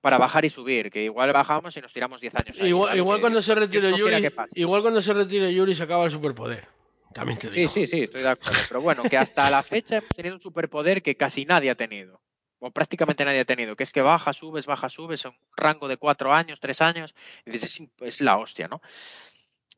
para 0.00 0.18
bajar 0.18 0.44
y 0.44 0.50
subir, 0.50 0.90
que 0.90 1.02
igual 1.04 1.32
bajamos 1.32 1.76
y 1.76 1.80
nos 1.80 1.92
tiramos 1.92 2.20
10 2.20 2.34
años. 2.36 2.60
ahí, 2.60 2.68
Igual, 2.68 3.20
cuando 3.20 3.42
se 3.42 3.54
retire 3.54 3.90
no 3.90 3.96
Yuri, 3.98 4.28
igual 4.54 4.82
cuando 4.82 5.02
se 5.02 5.12
retire 5.12 5.52
Yuri 5.52 5.74
se 5.74 5.82
acaba 5.82 6.04
el 6.04 6.10
superpoder. 6.10 6.66
También 7.12 7.38
te 7.38 7.48
Sí, 7.48 7.54
digo. 7.54 7.70
sí, 7.70 7.86
sí, 7.86 8.02
estoy 8.02 8.22
de 8.22 8.28
acuerdo. 8.30 8.58
Pero 8.68 8.80
bueno, 8.80 9.02
que 9.02 9.18
hasta 9.18 9.50
la 9.50 9.62
fecha 9.62 9.96
hemos 9.98 10.08
tenido 10.10 10.34
un 10.36 10.40
superpoder 10.40 11.02
que 11.02 11.14
casi 11.14 11.44
nadie 11.44 11.68
ha 11.70 11.74
tenido. 11.74 12.20
O 12.58 12.70
prácticamente 12.70 13.24
nadie 13.24 13.40
ha 13.40 13.44
tenido. 13.44 13.76
Que 13.76 13.82
es 13.82 13.92
que 13.92 14.00
baja, 14.00 14.32
subes, 14.32 14.64
baja, 14.66 14.88
subes, 14.88 15.24
en 15.26 15.32
un 15.32 15.36
rango 15.56 15.88
de 15.88 15.98
cuatro 15.98 16.32
años, 16.32 16.58
tres 16.58 16.80
años. 16.80 17.14
Y 17.44 17.50
dices, 17.50 17.82
es 18.00 18.20
la 18.22 18.38
hostia, 18.38 18.66
¿no? 18.68 18.80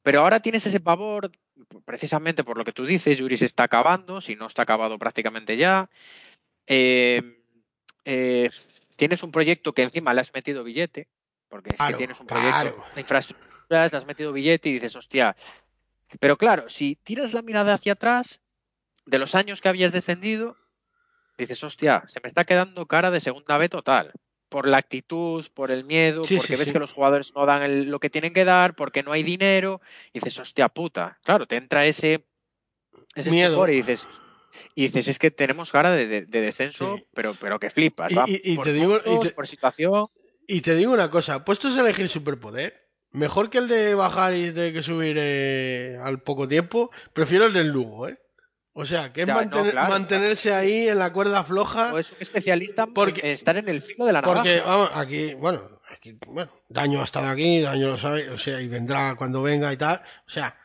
Pero 0.04 0.20
ahora 0.20 0.40
tienes 0.40 0.66
ese 0.66 0.80
pavor, 0.80 1.32
precisamente 1.86 2.44
por 2.44 2.58
lo 2.58 2.64
que 2.64 2.72
tú 2.72 2.84
dices, 2.84 3.16
Yuri 3.16 3.38
se 3.38 3.46
está 3.46 3.64
acabando, 3.64 4.20
si 4.20 4.36
no 4.36 4.46
está 4.46 4.62
acabado 4.62 4.98
prácticamente 4.98 5.56
ya. 5.56 5.88
Eh, 6.66 7.42
eh, 8.04 8.50
tienes 8.96 9.22
un 9.22 9.32
proyecto 9.32 9.72
que 9.72 9.82
encima 9.82 10.12
le 10.12 10.20
has 10.20 10.34
metido 10.34 10.62
billete, 10.62 11.08
porque 11.48 11.70
es 11.72 11.78
Claro, 11.78 11.92
que 11.92 11.96
tienes 11.96 12.20
un 12.20 12.26
proyecto 12.26 12.60
claro. 12.60 12.84
de 12.94 13.00
infraestructuras, 13.00 13.92
le 13.92 13.98
has 13.98 14.06
metido 14.06 14.32
billete 14.34 14.68
y 14.68 14.74
dices, 14.74 14.94
hostia. 14.94 15.34
Pero 16.20 16.36
claro, 16.36 16.68
si 16.68 16.96
tiras 16.96 17.32
la 17.32 17.40
mirada 17.40 17.72
hacia 17.72 17.94
atrás, 17.94 18.42
de 19.06 19.18
los 19.18 19.34
años 19.34 19.62
que 19.62 19.70
habías 19.70 19.92
descendido, 19.92 20.58
dices, 21.38 21.64
hostia, 21.64 22.04
se 22.08 22.20
me 22.22 22.26
está 22.26 22.44
quedando 22.44 22.84
cara 22.84 23.10
de 23.10 23.22
segunda 23.22 23.56
B 23.56 23.70
total. 23.70 24.12
Por 24.54 24.68
la 24.68 24.76
actitud, 24.76 25.44
por 25.52 25.72
el 25.72 25.82
miedo, 25.82 26.24
Sí, 26.24 26.36
porque 26.36 26.52
sí, 26.52 26.56
ves 26.60 26.68
sí. 26.68 26.72
que 26.72 26.78
los 26.78 26.92
jugadores 26.92 27.34
no 27.34 27.44
dan 27.44 27.64
el- 27.64 27.90
lo 27.90 27.98
que 27.98 28.08
tienen 28.08 28.32
que 28.32 28.44
dar, 28.44 28.76
porque 28.76 29.02
no 29.02 29.10
hay 29.10 29.24
dinero, 29.24 29.80
y 30.12 30.20
dices, 30.20 30.38
hostia 30.38 30.68
puta. 30.68 31.18
Claro, 31.24 31.48
te 31.48 31.56
entra 31.56 31.86
ese, 31.86 32.24
ese 33.16 33.32
Miedo. 33.32 33.68
y 33.68 33.74
dices, 33.74 34.06
y 34.76 34.82
dices, 34.82 35.08
es 35.08 35.18
que 35.18 35.32
tenemos 35.32 35.72
cara 35.72 35.90
de, 35.90 36.06
de- 36.06 36.22
de 36.22 36.40
descenso, 36.40 37.00
pero, 37.14 37.34
pero 37.40 37.58
que 37.58 37.68
flipas. 37.68 38.12
Y- 38.12 38.14
va 38.14 38.26
y- 38.28 38.40
y 38.44 38.54
por 38.54 38.64
te 38.66 38.72
digo- 38.74 38.96
y 38.98 39.00
puntos, 39.08 39.28
te- 39.30 39.34
por 39.34 39.48
situación. 39.48 40.04
Y 40.46 40.60
te 40.60 40.76
digo 40.76 40.92
una 40.92 41.10
cosa, 41.10 41.44
puestos 41.44 41.76
a 41.76 41.80
elegir 41.80 42.08
superpoder, 42.08 42.90
mejor 43.10 43.50
que 43.50 43.58
el 43.58 43.66
de 43.66 43.96
bajar 43.96 44.34
y 44.34 44.50
de 44.52 44.72
que 44.72 44.84
subir 44.84 45.16
eh, 45.18 45.98
al 46.00 46.22
poco 46.22 46.46
tiempo, 46.46 46.92
prefiero 47.12 47.46
el 47.46 47.54
del 47.54 47.70
Lugo, 47.70 48.06
¿eh? 48.06 48.20
O 48.76 48.84
sea, 48.84 49.12
que 49.12 49.20
es 49.22 49.26
Ya, 49.28 49.34
no, 49.34 49.40
mantener- 49.40 49.70
claro, 49.72 49.88
mantenerse 49.90 50.52
ahí 50.52 50.88
en 50.88 50.98
la 50.98 51.12
cuerda 51.12 51.44
floja. 51.44 51.94
O 51.94 51.98
es 51.98 52.10
un 52.10 52.16
especialista 52.20 52.86
Porque- 52.86 53.20
en 53.20 53.28
estar 53.28 53.56
en 53.56 53.68
el 53.68 53.80
filo 53.80 54.04
de 54.04 54.12
la 54.12 54.20
navaja. 54.20 54.40
Porque, 54.40 54.60
vamos, 54.60 54.90
aquí, 54.94 55.34
bueno, 55.34 55.80
aquí, 55.90 56.18
bueno, 56.26 56.50
Daño 56.68 57.00
ha 57.00 57.04
estado 57.04 57.28
aquí, 57.28 57.60
Daño 57.60 57.86
lo 57.88 57.98
sabe, 57.98 58.28
o 58.30 58.38
sea, 58.38 58.60
y 58.60 58.66
vendrá 58.66 59.14
cuando 59.14 59.42
venga 59.42 59.72
y 59.72 59.76
tal. 59.76 60.02
O 60.26 60.30
sea, 60.30 60.58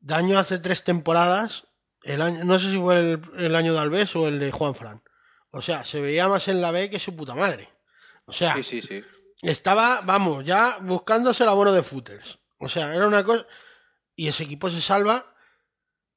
Daño 0.00 0.38
hace 0.38 0.60
tres 0.60 0.84
temporadas, 0.84 1.64
el 2.04 2.22
año, 2.22 2.44
no 2.44 2.58
sé 2.60 2.70
si 2.70 2.78
fue 2.78 2.96
el, 3.00 3.22
el 3.38 3.56
año 3.56 3.72
de 3.74 3.80
Alves 3.80 4.14
o 4.14 4.28
el 4.28 4.38
de 4.38 4.52
Juan 4.52 4.76
Fran. 4.76 5.02
O 5.50 5.60
sea, 5.60 5.84
se 5.84 6.00
veía 6.00 6.28
más 6.28 6.46
en 6.46 6.60
la 6.60 6.70
B 6.70 6.88
que 6.90 7.00
su 7.00 7.16
puta 7.16 7.34
madre. 7.34 7.68
O 8.26 8.32
sea, 8.32 8.54
Sí, 8.54 8.62
sí, 8.62 8.80
sí. 8.82 9.02
estaba, 9.42 10.02
vamos, 10.02 10.44
ya 10.44 10.76
buscándose 10.82 11.42
el 11.42 11.48
abono 11.48 11.72
de 11.72 11.82
footers. 11.82 12.38
O 12.58 12.68
sea, 12.68 12.94
era 12.94 13.08
una 13.08 13.24
cosa. 13.24 13.44
Y 14.14 14.28
ese 14.28 14.44
equipo 14.44 14.70
se 14.70 14.80
salva 14.80 15.24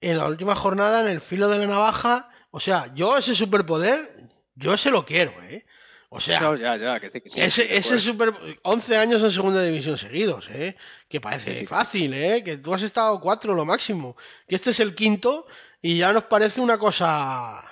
en 0.02 0.18
la 0.18 0.28
última 0.28 0.56
jornada 0.56 1.02
en 1.02 1.08
el 1.08 1.22
filo 1.22 1.48
de 1.50 1.60
la 1.60 1.68
navaja. 1.68 2.30
O 2.52 2.60
sea, 2.60 2.94
yo 2.94 3.18
ese 3.18 3.34
superpoder, 3.36 4.30
yo 4.56 4.74
ese 4.74 4.92
lo 4.92 5.06
quiero, 5.06 5.32
¿eh? 5.44 5.66
O 6.10 6.20
sea, 6.20 6.42
No, 6.42 6.58
ya, 6.58 6.76
ya, 6.76 7.00
que 7.00 7.10
sí, 7.10 7.22
que 7.22 7.30
sí, 7.30 7.40
ese, 7.40 7.74
ese 7.74 7.98
super. 7.98 8.34
11 8.64 8.98
años 8.98 9.22
en 9.22 9.32
segunda 9.32 9.64
división 9.64 9.98
seguidos, 9.98 10.50
¿eh? 10.50 10.76
Que 11.08 11.22
parece 11.22 11.56
Sí, 11.60 11.66
fácil, 11.66 12.14
¿eh? 12.14 12.44
Que 12.44 12.58
tú 12.58 12.74
has 12.74 12.82
estado 12.82 13.22
cuatro 13.22 13.54
lo 13.54 13.64
máximo. 13.64 14.18
Que 14.46 14.56
este 14.56 14.72
es 14.72 14.82
el 14.82 14.94
quinto 14.94 15.48
y 15.82 16.00
ya 16.00 16.12
nos 16.12 16.26
parece 16.26 16.60
una 16.60 16.78
cosa. 16.78 17.64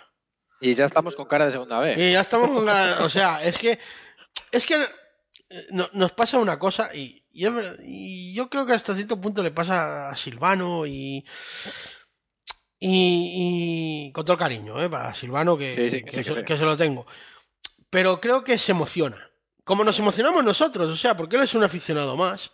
Y 0.61 0.73
ya 0.73 0.85
estamos 0.85 1.17
con 1.17 1.25
cara 1.25 1.47
de 1.47 1.51
segunda 1.51 1.79
vez. 1.81 1.97
Y 1.97 2.13
ya 2.13 2.21
estamos 2.21 2.49
con 2.49 2.65
la- 2.65 2.99
O 3.01 3.09
sea, 3.09 3.43
es 3.43 3.57
que. 3.57 3.77
Es 4.53 4.65
que 4.65 4.75
eh, 5.49 5.67
no- 5.71 5.89
nos 5.91 6.13
pasa 6.13 6.37
una 6.39 6.57
cosa 6.57 6.95
y, 6.95 7.25
y, 7.33 7.45
es 7.45 7.53
verdad- 7.53 7.75
y 7.83 8.33
yo 8.33 8.49
creo 8.49 8.65
que 8.65 8.71
hasta 8.73 8.95
cierto 8.95 9.19
punto 9.19 9.43
le 9.43 9.51
pasa 9.51 10.09
a 10.09 10.15
Silvano 10.15 10.85
y. 10.85 11.25
Y, 12.79 14.05
y 14.07 14.11
con 14.13 14.23
todo 14.25 14.33
el 14.33 14.39
cariño, 14.39 14.81
¿eh? 14.81 14.89
Para 14.89 15.13
Silvano, 15.13 15.57
que, 15.57 15.75
Sí, 15.75 15.89
sí, 15.89 16.03
que 16.03 16.23
se, 16.23 16.33
sí. 16.33 16.43
que 16.45 16.57
se 16.57 16.63
lo 16.65 16.77
tengo. 16.77 17.05
Pero 17.89 18.21
creo 18.21 18.43
que 18.43 18.57
se 18.57 18.71
emociona. 18.71 19.29
Como 19.63 19.83
nos 19.83 19.99
emocionamos 19.99 20.43
nosotros, 20.43 20.89
o 20.89 20.95
sea, 20.95 21.15
porque 21.17 21.35
él 21.35 21.43
es 21.43 21.53
un 21.53 21.63
aficionado 21.63 22.15
más. 22.15 22.51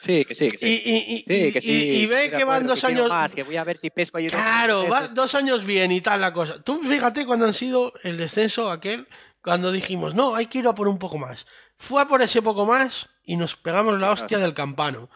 Sí, 0.00 0.24
que 0.24 0.34
sí, 0.34 0.48
que 0.48 0.58
sí. 0.58 0.66
Y, 0.84 1.24
Sí, 1.26 1.54
y- 1.54 1.60
sí. 1.60 1.70
y- 1.72 1.96
y 2.02 2.06
ve 2.06 2.30
que 2.30 2.44
van 2.44 2.66
dos 2.66 2.84
años. 2.84 3.08
Más, 3.08 3.34
que 3.34 3.42
voy 3.42 3.56
a 3.56 3.64
ver 3.64 3.76
si 3.78 3.90
pesco 3.90 4.18
ahí 4.18 4.28
Claro, 4.28 4.88
va 4.88 5.08
dos 5.08 5.34
años 5.34 5.64
bien 5.64 5.90
y 5.92 6.00
tal 6.00 6.20
la 6.20 6.32
cosa. 6.32 6.62
Tú 6.62 6.80
fíjate 6.80 7.26
cuando 7.26 7.46
han 7.46 7.54
sido 7.54 7.92
el 8.02 8.16
descenso 8.16 8.70
aquel, 8.70 9.06
cuando 9.42 9.72
dijimos, 9.72 10.14
no, 10.14 10.34
hay 10.34 10.46
que 10.46 10.58
ir 10.58 10.68
a 10.68 10.74
por 10.74 10.88
un 10.88 10.98
poco 10.98 11.18
más. 11.18 11.46
Fue 11.76 12.00
a 12.02 12.06
por 12.08 12.22
ese 12.22 12.40
poco 12.42 12.66
más 12.66 13.08
y 13.24 13.36
nos 13.36 13.56
pegamos 13.56 13.98
la 14.00 14.10
hostia 14.12 14.38
del 14.38 14.54
campano. 14.54 15.08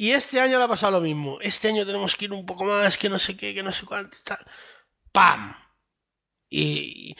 Y 0.00 0.12
este 0.12 0.40
año 0.40 0.56
le 0.56 0.64
ha 0.64 0.68
pasado 0.68 0.92
lo 0.92 1.02
mismo. 1.02 1.38
Este 1.42 1.68
año 1.68 1.84
tenemos 1.84 2.16
que 2.16 2.24
ir 2.24 2.32
un 2.32 2.46
poco 2.46 2.64
más, 2.64 2.96
que 2.96 3.10
no 3.10 3.18
sé 3.18 3.36
qué, 3.36 3.52
que 3.52 3.62
no 3.62 3.70
sé 3.70 3.84
cuánto, 3.84 4.16
tal. 4.24 4.38
¡Pam! 5.12 5.54
Y, 6.48 7.14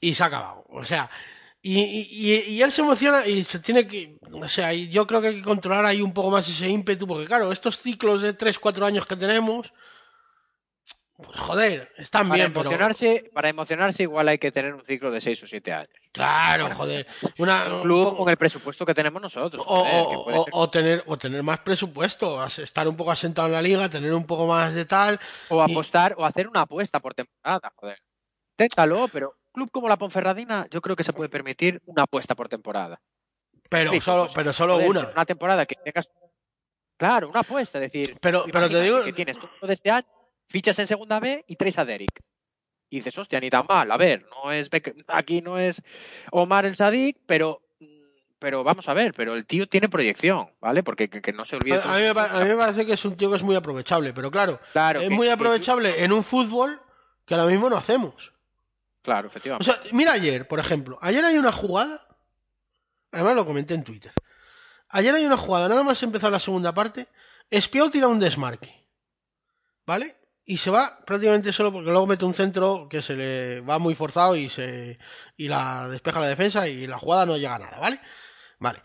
y 0.00 0.14
se 0.14 0.24
ha 0.24 0.26
acabado. 0.26 0.64
O 0.70 0.84
sea, 0.84 1.08
y, 1.62 1.78
y, 1.78 2.54
y, 2.54 2.62
él 2.62 2.72
se 2.72 2.82
emociona 2.82 3.24
y 3.28 3.44
se 3.44 3.60
tiene 3.60 3.86
que. 3.86 4.18
O 4.32 4.48
sea, 4.48 4.72
yo 4.72 5.06
creo 5.06 5.20
que 5.20 5.28
hay 5.28 5.36
que 5.36 5.42
controlar 5.42 5.86
ahí 5.86 6.02
un 6.02 6.12
poco 6.12 6.32
más 6.32 6.48
ese 6.48 6.68
ímpetu, 6.68 7.06
porque 7.06 7.26
claro, 7.26 7.52
estos 7.52 7.78
ciclos 7.78 8.22
de 8.22 8.36
3-4 8.36 8.84
años 8.84 9.06
que 9.06 9.14
tenemos. 9.14 9.72
Pues 11.16 11.38
joder, 11.38 11.92
están 11.96 12.28
para 12.28 12.42
bien, 12.42 12.52
emocionarse, 12.52 13.18
pero... 13.20 13.34
Para 13.34 13.48
emocionarse, 13.48 14.02
igual 14.02 14.26
hay 14.26 14.38
que 14.38 14.50
tener 14.50 14.74
un 14.74 14.84
ciclo 14.84 15.12
de 15.12 15.20
6 15.20 15.44
o 15.44 15.46
7 15.46 15.72
años. 15.72 15.90
Claro, 16.10 16.74
joder. 16.74 17.06
Una, 17.38 17.72
un 17.72 17.82
club 17.82 18.08
un 18.08 18.16
con 18.16 18.28
el 18.30 18.36
presupuesto 18.36 18.84
que 18.84 18.94
tenemos 18.94 19.22
nosotros. 19.22 19.64
O, 19.64 19.84
joder, 19.84 19.94
o, 19.94 20.42
o, 20.42 20.46
o, 20.50 20.70
tener, 20.70 21.04
o 21.06 21.16
tener 21.16 21.42
más 21.44 21.60
presupuesto, 21.60 22.44
estar 22.44 22.88
un 22.88 22.96
poco 22.96 23.12
asentado 23.12 23.46
en 23.46 23.54
la 23.54 23.62
liga, 23.62 23.88
tener 23.88 24.12
un 24.12 24.26
poco 24.26 24.48
más 24.48 24.74
de 24.74 24.84
tal. 24.86 25.20
O 25.50 25.62
apostar, 25.62 26.16
y... 26.18 26.20
o 26.20 26.24
hacer 26.24 26.48
una 26.48 26.62
apuesta 26.62 26.98
por 26.98 27.14
temporada, 27.14 27.72
joder. 27.76 28.02
Téntalo, 28.56 29.06
pero 29.08 29.36
club 29.52 29.70
como 29.70 29.88
la 29.88 29.96
Ponferradina, 29.96 30.66
yo 30.68 30.82
creo 30.82 30.96
que 30.96 31.04
se 31.04 31.12
puede 31.12 31.28
permitir 31.28 31.80
una 31.86 32.02
apuesta 32.02 32.34
por 32.34 32.48
temporada. 32.48 33.00
Pero 33.70 33.92
sí, 33.92 34.00
solo, 34.00 34.24
pues, 34.24 34.34
pero 34.34 34.52
solo 34.52 34.74
joder, 34.74 34.90
una. 34.90 35.10
Una 35.12 35.24
temporada 35.24 35.64
que 35.64 35.76
tengas. 35.76 36.10
Claro, 36.96 37.28
una 37.28 37.40
apuesta, 37.40 37.78
es 37.78 37.92
decir. 37.92 38.18
Pero, 38.20 38.44
pero 38.50 38.68
te 38.68 38.82
digo. 38.82 39.04
Que 39.04 39.12
tienes 39.12 39.38
todo 39.38 39.72
este 39.72 39.90
año, 39.90 40.06
fichas 40.46 40.78
en 40.78 40.86
segunda 40.86 41.20
B 41.20 41.44
y 41.46 41.56
traes 41.56 41.78
a 41.78 41.84
Derek. 41.84 42.22
Y 42.90 42.96
dices, 42.96 43.16
hostia, 43.18 43.40
ni 43.40 43.50
tan 43.50 43.66
mal. 43.68 43.90
A 43.90 43.96
ver, 43.96 44.26
no 44.30 44.52
es 44.52 44.68
aquí 45.08 45.40
no 45.40 45.58
es 45.58 45.82
Omar 46.30 46.66
el 46.66 46.76
Sadik, 46.76 47.18
pero 47.26 47.60
pero 48.38 48.62
vamos 48.62 48.86
a 48.90 48.94
ver, 48.94 49.14
pero 49.14 49.34
el 49.36 49.46
tío 49.46 49.66
tiene 49.66 49.88
proyección, 49.88 50.50
¿vale? 50.60 50.82
Porque 50.82 51.08
que, 51.08 51.22
que 51.22 51.32
no 51.32 51.46
se 51.46 51.56
olvide. 51.56 51.76
A, 51.76 51.94
a, 51.94 51.96
mí 51.96 52.02
me, 52.02 52.20
a, 52.20 52.44
mí 52.44 52.50
me, 52.50 52.56
parece 52.56 52.84
que 52.84 52.92
es 52.92 53.04
un 53.06 53.16
tío 53.16 53.30
que 53.30 53.36
es 53.36 53.42
muy 53.42 53.56
aprovechable, 53.56 54.12
pero 54.12 54.30
claro, 54.30 54.60
claro 54.74 55.00
es 55.00 55.08
que, 55.08 55.14
muy 55.14 55.30
aprovechable 55.30 55.94
que... 55.94 56.04
en 56.04 56.12
un 56.12 56.22
fútbol 56.22 56.78
que 57.24 57.34
ahora 57.34 57.46
mismo 57.46 57.70
no 57.70 57.76
hacemos. 57.76 58.34
Claro, 59.00 59.28
efectivamente. 59.28 59.70
O 59.70 59.72
sea, 59.72 59.82
mira 59.92 60.12
ayer, 60.12 60.46
por 60.46 60.60
ejemplo. 60.60 60.98
Ayer 61.00 61.24
hay 61.24 61.38
una 61.38 61.52
jugada. 61.52 62.06
Además 63.12 63.36
lo 63.36 63.46
comenté 63.46 63.74
en 63.74 63.84
Twitter. 63.84 64.12
Ayer 64.88 65.14
hay 65.14 65.24
una 65.24 65.36
jugada, 65.36 65.68
nada 65.68 65.82
más 65.82 66.02
empezar 66.02 66.30
la 66.30 66.38
segunda 66.38 66.74
parte. 66.74 67.08
Espiao 67.50 67.90
tira 67.90 68.08
un 68.08 68.20
desmarque. 68.20 68.74
¿Vale? 69.86 70.16
Y 70.46 70.58
se 70.58 70.70
va 70.70 70.98
prácticamente 71.06 71.52
solo 71.52 71.72
porque 71.72 71.90
luego 71.90 72.06
mete 72.06 72.24
un 72.24 72.34
centro 72.34 72.86
que 72.90 73.00
se 73.00 73.16
le 73.16 73.60
va 73.62 73.78
muy 73.78 73.94
forzado 73.94 74.36
y 74.36 74.48
se. 74.48 74.98
y 75.36 75.48
la 75.48 75.88
despeja 75.88 76.20
la 76.20 76.28
defensa 76.28 76.68
y 76.68 76.86
la 76.86 76.98
jugada 76.98 77.26
no 77.26 77.36
llega 77.36 77.54
a 77.54 77.58
nada, 77.58 77.78
¿vale? 77.78 78.00
Vale. 78.58 78.82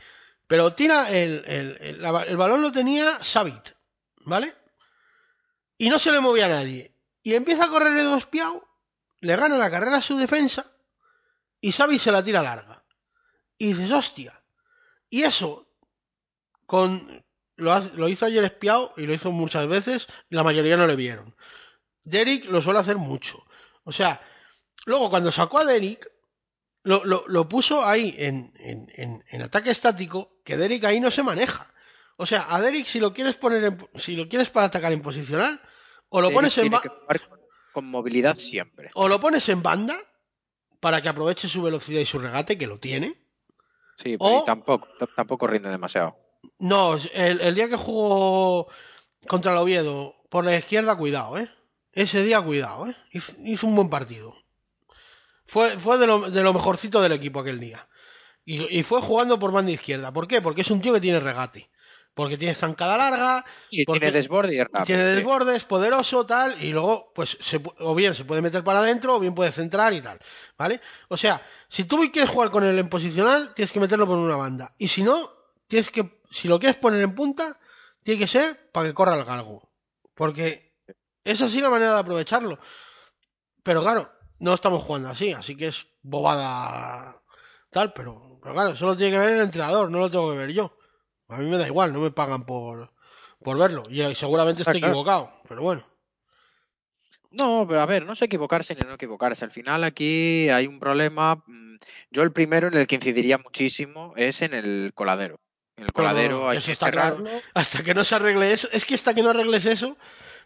Pero 0.48 0.74
tira 0.74 1.10
el, 1.12 1.44
el, 1.46 1.78
el, 1.82 2.38
balón 2.38 2.62
lo 2.62 2.72
tenía 2.72 3.22
Savit, 3.22 3.70
¿vale? 4.22 4.56
Y 5.78 5.90
no 5.90 6.00
se 6.00 6.12
le 6.12 6.22
movía 6.22 6.46
a 6.46 6.50
nadie. 6.50 6.96
Y 7.22 7.36
empieza 7.36 7.66
a 7.66 7.70
correr 7.70 7.96
Edu 7.98 8.18
Espiao 8.18 8.70
le 9.22 9.36
gana 9.36 9.58
la 9.58 9.70
carrera 9.70 9.98
a 9.98 10.02
su 10.02 10.18
defensa 10.18 10.72
y 11.62 11.72
Xavi 11.72 12.00
se 12.00 12.12
la 12.12 12.24
tira 12.24 12.42
larga. 12.42 12.84
Y 13.58 13.74
dices, 13.74 13.92
hostia. 13.92 14.42
Y 15.10 15.24
eso, 15.24 15.68
con 16.66 17.26
lo, 17.60 17.72
hace, 17.72 17.96
lo 17.96 18.10
hizo 18.10 18.26
ayer 18.26 18.44
espiado 18.44 18.94
y 18.98 19.06
lo 19.06 19.14
hizo 19.14 19.32
muchas 19.32 19.68
veces, 19.68 20.08
y 20.30 20.36
la 20.36 20.44
mayoría 20.44 20.78
no 20.78 20.88
le 20.88 20.96
vieron. 20.96 21.36
Derek 22.04 22.46
lo 22.46 22.62
suele 22.62 22.80
hacer 22.80 22.98
mucho. 22.98 23.46
O 23.84 23.92
sea, 23.92 24.22
luego 24.86 25.10
cuando 25.10 25.32
sacó 25.32 25.60
a 25.60 25.66
Derek, 25.66 26.12
lo, 26.84 27.04
lo, 27.06 27.24
lo 27.28 27.50
puso 27.50 27.86
ahí 27.86 28.16
en, 28.18 28.54
en, 28.60 28.92
en, 28.96 29.24
en, 29.30 29.42
ataque 29.42 29.72
estático, 29.72 30.40
que 30.44 30.58
Derek 30.58 30.86
ahí 30.86 31.00
no 31.00 31.12
se 31.12 31.24
maneja. 31.24 31.72
O 32.18 32.26
sea, 32.26 32.54
a 32.54 32.62
Derek 32.62 32.86
si 32.86 33.00
lo 33.00 33.14
quieres 33.14 33.36
poner 33.36 33.64
en, 33.64 33.88
si 33.96 34.16
lo 34.16 34.28
quieres 34.28 34.50
para 34.50 34.68
atacar 34.68 34.92
en 34.92 35.02
posicional, 35.02 35.62
o 36.10 36.22
lo 36.22 36.30
Derek 36.30 36.36
pones 36.36 36.58
en 36.58 36.72
con 37.72 37.86
movilidad 37.86 38.38
siempre. 38.38 38.90
O 38.96 39.08
lo 39.08 39.20
pones 39.20 39.48
en 39.50 39.62
banda 39.62 39.96
para 40.80 41.02
que 41.02 41.10
aproveche 41.10 41.48
su 41.48 41.62
velocidad 41.62 42.02
y 42.02 42.06
su 42.06 42.20
regate, 42.20 42.58
que 42.58 42.68
lo 42.68 42.78
tiene. 42.78 43.16
Sí, 43.98 44.18
pero 44.18 44.40
o... 44.40 44.44
tampoco, 44.44 44.88
tampoco 45.16 45.46
rinde 45.48 45.70
demasiado. 45.70 46.18
No, 46.58 46.96
el, 47.14 47.42
el, 47.42 47.56
día 47.56 47.70
que 47.70 47.76
jugó 47.76 48.68
contra 49.28 49.52
el 49.54 49.58
Oviedo 49.58 50.16
por 50.30 50.46
la 50.46 50.58
izquierda, 50.58 50.96
cuidado, 50.96 51.38
¿eh? 51.38 51.50
Ese 51.92 52.24
día, 52.24 52.42
cuidado, 52.42 52.88
¿eh? 52.88 52.96
Hizo, 53.12 53.34
hizo 53.44 53.68
un 53.68 53.76
buen 53.76 53.90
partido. 53.90 54.36
Fue, 55.46 55.80
fue 55.80 55.98
de, 55.98 56.08
lo, 56.08 56.30
de, 56.30 56.44
lo, 56.44 56.54
mejorcito 56.54 57.02
del 57.02 57.14
equipo 57.14 57.40
aquel 57.40 57.60
día. 57.60 57.88
Y, 58.46 58.78
y, 58.78 58.84
fue 58.84 59.02
jugando 59.02 59.40
por 59.40 59.52
banda 59.52 59.72
izquierda. 59.72 60.14
¿Por 60.14 60.28
qué? 60.28 60.42
Porque 60.42 60.62
es 60.62 60.72
un 60.72 60.82
tío 60.82 60.94
que 60.94 61.02
tiene 61.02 61.20
regate 61.20 61.70
porque 62.20 62.38
tiene 62.38 62.54
zancada 62.54 62.98
larga, 62.98 63.46
y 63.70 63.86
porque 63.86 64.08
tiene 64.08 64.18
desborde 64.18 64.54
y 64.54 64.60
rápido, 64.60 64.84
tiene 64.84 65.04
desborde, 65.06 65.56
es 65.56 65.64
poderoso, 65.64 66.26
tal, 66.26 66.62
y 66.62 66.74
luego, 66.74 67.14
pues, 67.16 67.38
se, 67.40 67.62
o 67.80 67.96
bien 67.96 68.14
se 68.14 68.26
puede 68.26 68.42
meter 68.42 68.62
para 68.62 68.80
adentro, 68.80 69.16
o 69.16 69.20
bien 69.22 69.34
puede 69.34 69.54
centrar 69.54 69.94
y 69.94 70.02
tal, 70.02 70.20
¿vale? 70.58 70.82
O 71.08 71.16
sea, 71.16 71.42
si 71.70 71.86
tú 71.86 71.98
quieres 72.12 72.30
jugar 72.30 72.52
con 72.52 72.66
él 72.66 72.78
en 72.78 72.90
posicional, 72.90 73.54
tienes 73.54 73.72
que 73.72 73.80
meterlo 73.80 74.06
por 74.06 74.18
una 74.18 74.36
banda, 74.36 74.76
y 74.78 74.90
si 74.90 75.02
no, 75.02 75.32
tienes 75.68 75.90
que, 75.92 76.19
si 76.30 76.48
lo 76.48 76.60
quieres 76.60 76.78
poner 76.78 77.02
en 77.02 77.16
punta, 77.16 77.60
tiene 78.04 78.20
que 78.20 78.28
ser 78.28 78.72
para 78.72 78.88
que 78.88 78.94
corra 78.94 79.16
el 79.16 79.26
galgo, 79.26 79.72
porque 80.14 80.76
es 81.24 81.42
así 81.42 81.62
la 81.62 81.70
manera 81.70 81.94
de 81.94 82.00
aprovecharlo. 82.00 82.60
Pero 83.64 83.82
claro, 83.82 84.12
no 84.40 84.54
estamos 84.54 84.84
jugando 84.84 85.10
así, 85.10 85.34
así 85.34 85.56
que 85.56 85.68
es 85.68 85.88
bobada 86.02 87.22
tal, 87.72 87.94
pero, 87.94 88.40
pero 88.42 88.54
claro, 88.56 88.70
eso 88.72 88.86
lo 88.86 88.98
tiene 88.98 89.14
que 89.14 89.20
ver 89.20 89.30
el 89.36 89.42
entrenador, 89.42 89.92
no 89.92 90.00
lo 90.00 90.10
tengo 90.10 90.32
que 90.32 90.38
ver 90.38 90.52
yo. 90.54 90.76
A 91.28 91.38
mí 91.38 91.50
me 91.50 91.58
da 91.58 91.68
igual, 91.68 91.94
no 91.94 92.00
me 92.00 92.12
pagan 92.12 92.46
por, 92.46 92.92
por 93.44 93.58
verlo. 93.58 93.84
Y 93.90 94.02
seguramente 94.16 94.64
esté 94.64 94.78
equivocado, 94.78 95.32
pero 95.48 95.62
bueno. 95.62 95.86
No, 97.32 97.66
pero 97.68 97.82
a 97.82 97.86
ver, 97.86 98.06
no 98.06 98.16
sé 98.16 98.26
equivocarse 98.26 98.74
ni 98.74 98.82
no 98.82 98.96
equivocarse. 98.96 99.46
Al 99.46 99.52
final 99.52 99.84
aquí 99.84 100.50
hay 100.50 100.66
un 100.66 100.80
problema. 100.80 101.44
mm, 101.46 101.78
Yo 102.10 102.24
el 102.24 102.32
primero 102.32 102.68
en 102.68 102.76
el 102.76 102.88
que 102.88 102.96
incidiría 102.96 103.38
muchísimo 103.38 104.14
es 104.16 104.42
en 104.42 104.56
el 104.56 104.92
coladero. 104.96 105.40
El 105.82 105.94
coladero 105.94 106.40
No, 106.42 106.50
hay 106.50 106.58
eso 106.58 106.66
que 106.68 106.72
está 106.74 106.92
claro. 106.92 107.18
cerrarlo. 107.18 107.42
Hasta 107.54 107.84
que 107.84 107.94
no 107.94 108.04
se 108.04 108.16
arregle 108.16 108.52
eso, 108.54 108.68
es 108.72 108.86
que 108.86 108.96
hasta 108.96 109.14
que 109.14 109.22
no 109.24 109.30
arregles 109.30 109.66
eso, 109.66 109.98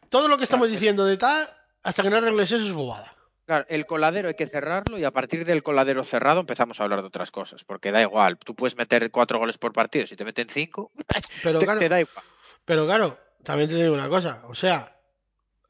todo 0.10 0.28
lo 0.28 0.38
que 0.38 0.44
estamos 0.44 0.68
Claro. 0.68 0.74
diciendo 0.80 1.06
de 1.06 1.18
tal, 1.18 1.50
hasta 1.84 2.04
que 2.04 2.10
no 2.10 2.18
arregles 2.18 2.52
eso 2.52 2.66
es 2.66 2.72
bobada. 2.74 3.14
Claro, 3.46 3.66
el 3.68 3.86
coladero 3.86 4.30
hay 4.30 4.36
que 4.36 4.48
cerrarlo 4.48 4.98
y 4.98 5.04
a 5.04 5.12
partir 5.12 5.44
del 5.46 5.64
coladero 5.64 6.04
cerrado 6.06 6.40
empezamos 6.40 6.80
a 6.80 6.84
hablar 6.84 7.02
de 7.02 7.08
otras 7.08 7.30
cosas, 7.30 7.64
porque 7.66 7.92
da 7.92 8.02
igual, 8.02 8.38
tú 8.38 8.56
puedes 8.56 8.78
meter 8.78 9.12
cuatro 9.12 9.38
goles 9.38 9.58
por 9.58 9.74
partido, 9.74 10.08
si 10.08 10.16
te 10.16 10.24
meten 10.24 10.48
cinco, 10.50 10.92
Pero 11.44 11.60
te, 11.60 11.66
claro, 11.66 11.80
te 11.82 11.90
da 11.90 12.00
igual. 12.00 12.24
pero 12.64 12.86
claro, 12.86 13.20
también 13.44 13.70
te 13.70 13.76
digo 13.76 13.94
una 13.94 14.08
cosa, 14.08 14.44
o 14.48 14.56
sea, 14.56 14.96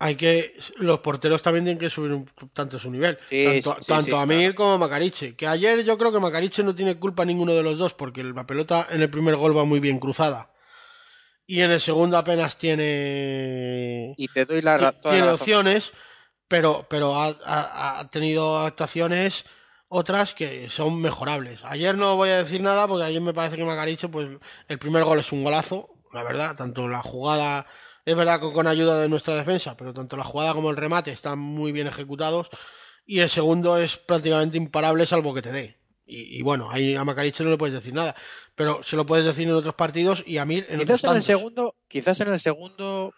hay 0.03 0.15
que 0.17 0.53
los 0.77 0.99
porteros 0.99 1.41
también 1.41 1.63
tienen 1.63 1.79
que 1.79 1.89
subir 1.89 2.11
un 2.11 2.25
tanto 2.51 2.77
su 2.77 2.91
nivel, 2.91 3.17
Sí, 3.29 3.45
tanto, 3.45 3.75
sí, 3.79 3.87
tanto 3.87 4.15
sí, 4.17 4.21
Amir 4.21 4.53
claro. 4.53 4.55
como 4.55 4.77
Macariche, 4.77 5.35
que 5.35 5.47
ayer 5.47 5.83
yo 5.85 5.97
creo 5.97 6.11
que 6.11 6.19
Macariche 6.19 6.61
no 6.61 6.75
tiene 6.75 6.99
culpa 6.99 7.23
ninguno 7.23 7.53
de 7.53 7.63
los 7.63 7.77
dos 7.77 7.93
porque 7.93 8.21
la 8.21 8.45
pelota 8.45 8.85
en 8.89 9.01
el 9.01 9.09
primer 9.09 9.37
gol 9.37 9.55
va 9.57 9.63
muy 9.63 9.79
bien 9.79 9.99
cruzada. 9.99 10.51
Y 11.45 11.61
en 11.61 11.71
el 11.71 11.79
segundo 11.79 12.17
apenas 12.17 12.57
tiene 12.57 14.13
Y 14.17 14.27
te 14.27 14.45
doy 14.45 14.61
la, 14.61 14.77
tiene 15.01 15.25
la 15.25 15.33
opciones, 15.35 15.91
pero, 16.49 16.85
pero 16.89 17.15
ha, 17.15 17.27
ha- 17.45 17.99
ha 17.99 18.09
tenido 18.09 18.57
actuaciones 18.59 19.45
otras 19.87 20.33
que 20.33 20.69
son 20.69 20.99
mejorables. 20.99 21.61
Ayer 21.63 21.95
no 21.97 22.15
voy 22.17 22.29
a 22.29 22.43
decir 22.43 22.61
nada 22.61 22.87
porque 22.87 23.05
ayer 23.05 23.21
me 23.21 23.33
parece 23.33 23.55
que 23.55 23.63
Macariche, 23.65 24.09
pues 24.09 24.29
el 24.67 24.79
primer 24.79 25.03
gol 25.05 25.19
es 25.19 25.31
un 25.31 25.43
golazo, 25.43 25.89
la 26.11 26.23
verdad, 26.23 26.55
tanto 26.57 26.87
la 26.89 27.01
jugada, 27.01 27.67
es 28.05 28.15
verdad 28.15 28.39
que 28.39 28.51
con 28.51 28.67
ayuda 28.67 28.99
de 28.99 29.09
nuestra 29.09 29.35
defensa, 29.35 29.77
pero 29.77 29.93
tanto 29.93 30.17
la 30.17 30.23
jugada 30.23 30.53
como 30.53 30.69
el 30.69 30.77
remate 30.77 31.11
están 31.11 31.39
muy 31.39 31.71
bien 31.71 31.87
ejecutados 31.87 32.49
y 33.05 33.19
el 33.19 33.29
segundo 33.29 33.77
es 33.77 33.97
prácticamente 33.97 34.57
imparable 34.57 35.05
salvo 35.05 35.33
que 35.33 35.41
te 35.41 35.51
dé. 35.51 35.77
Y, 36.05 36.37
y 36.37 36.41
bueno, 36.41 36.69
ahí 36.69 36.95
a 36.95 37.05
Macariche 37.05 37.43
no 37.43 37.49
le 37.49 37.57
puedes 37.57 37.73
decir 37.73 37.93
nada, 37.93 38.15
pero 38.55 38.83
se 38.83 38.97
lo 38.97 39.05
puedes 39.05 39.25
decir 39.25 39.47
en 39.47 39.53
otros 39.53 39.75
partidos 39.75 40.23
y 40.25 40.37
a 40.37 40.45
Mir 40.45 40.65
en 40.69 40.81
otros 40.81 40.99
Quizás 40.99 41.11
en 41.11 41.17
el 41.17 41.23
segundo, 41.23 41.75
quizás 41.87 42.19
en 42.19 42.27
el 42.27 42.39
segundo, 42.41 43.13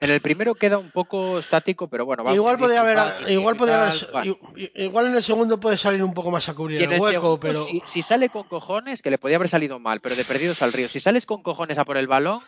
en 0.00 0.10
el 0.10 0.22
primero 0.22 0.54
queda 0.54 0.78
un 0.78 0.90
poco 0.90 1.38
estático, 1.38 1.88
pero 1.88 2.06
bueno, 2.06 2.24
vamos 2.24 2.36
igual 2.36 2.56
podía 2.58 2.80
haber, 2.80 2.98
igual 3.30 3.56
podía 3.56 3.88
haber, 3.88 4.10
bueno. 4.12 4.38
igual 4.74 5.06
en 5.08 5.16
el 5.16 5.22
segundo 5.22 5.60
puede 5.60 5.76
salir 5.76 6.02
un 6.02 6.14
poco 6.14 6.30
más 6.30 6.48
a 6.48 6.54
cubrir 6.54 6.80
el 6.80 6.92
el 6.92 7.00
hueco, 7.00 7.12
segundo, 7.12 7.40
pero 7.40 7.64
si, 7.66 7.82
si 7.84 8.00
sale 8.00 8.30
con 8.30 8.44
cojones, 8.44 9.02
que 9.02 9.10
le 9.10 9.18
podía 9.18 9.36
haber 9.36 9.50
salido 9.50 9.78
mal, 9.78 10.00
pero 10.00 10.16
de 10.16 10.24
perdidos 10.24 10.62
al 10.62 10.72
río. 10.72 10.88
Si 10.88 11.00
sales 11.00 11.26
con 11.26 11.42
cojones 11.42 11.76
a 11.76 11.84
por 11.84 11.98
el 11.98 12.08
balón, 12.08 12.40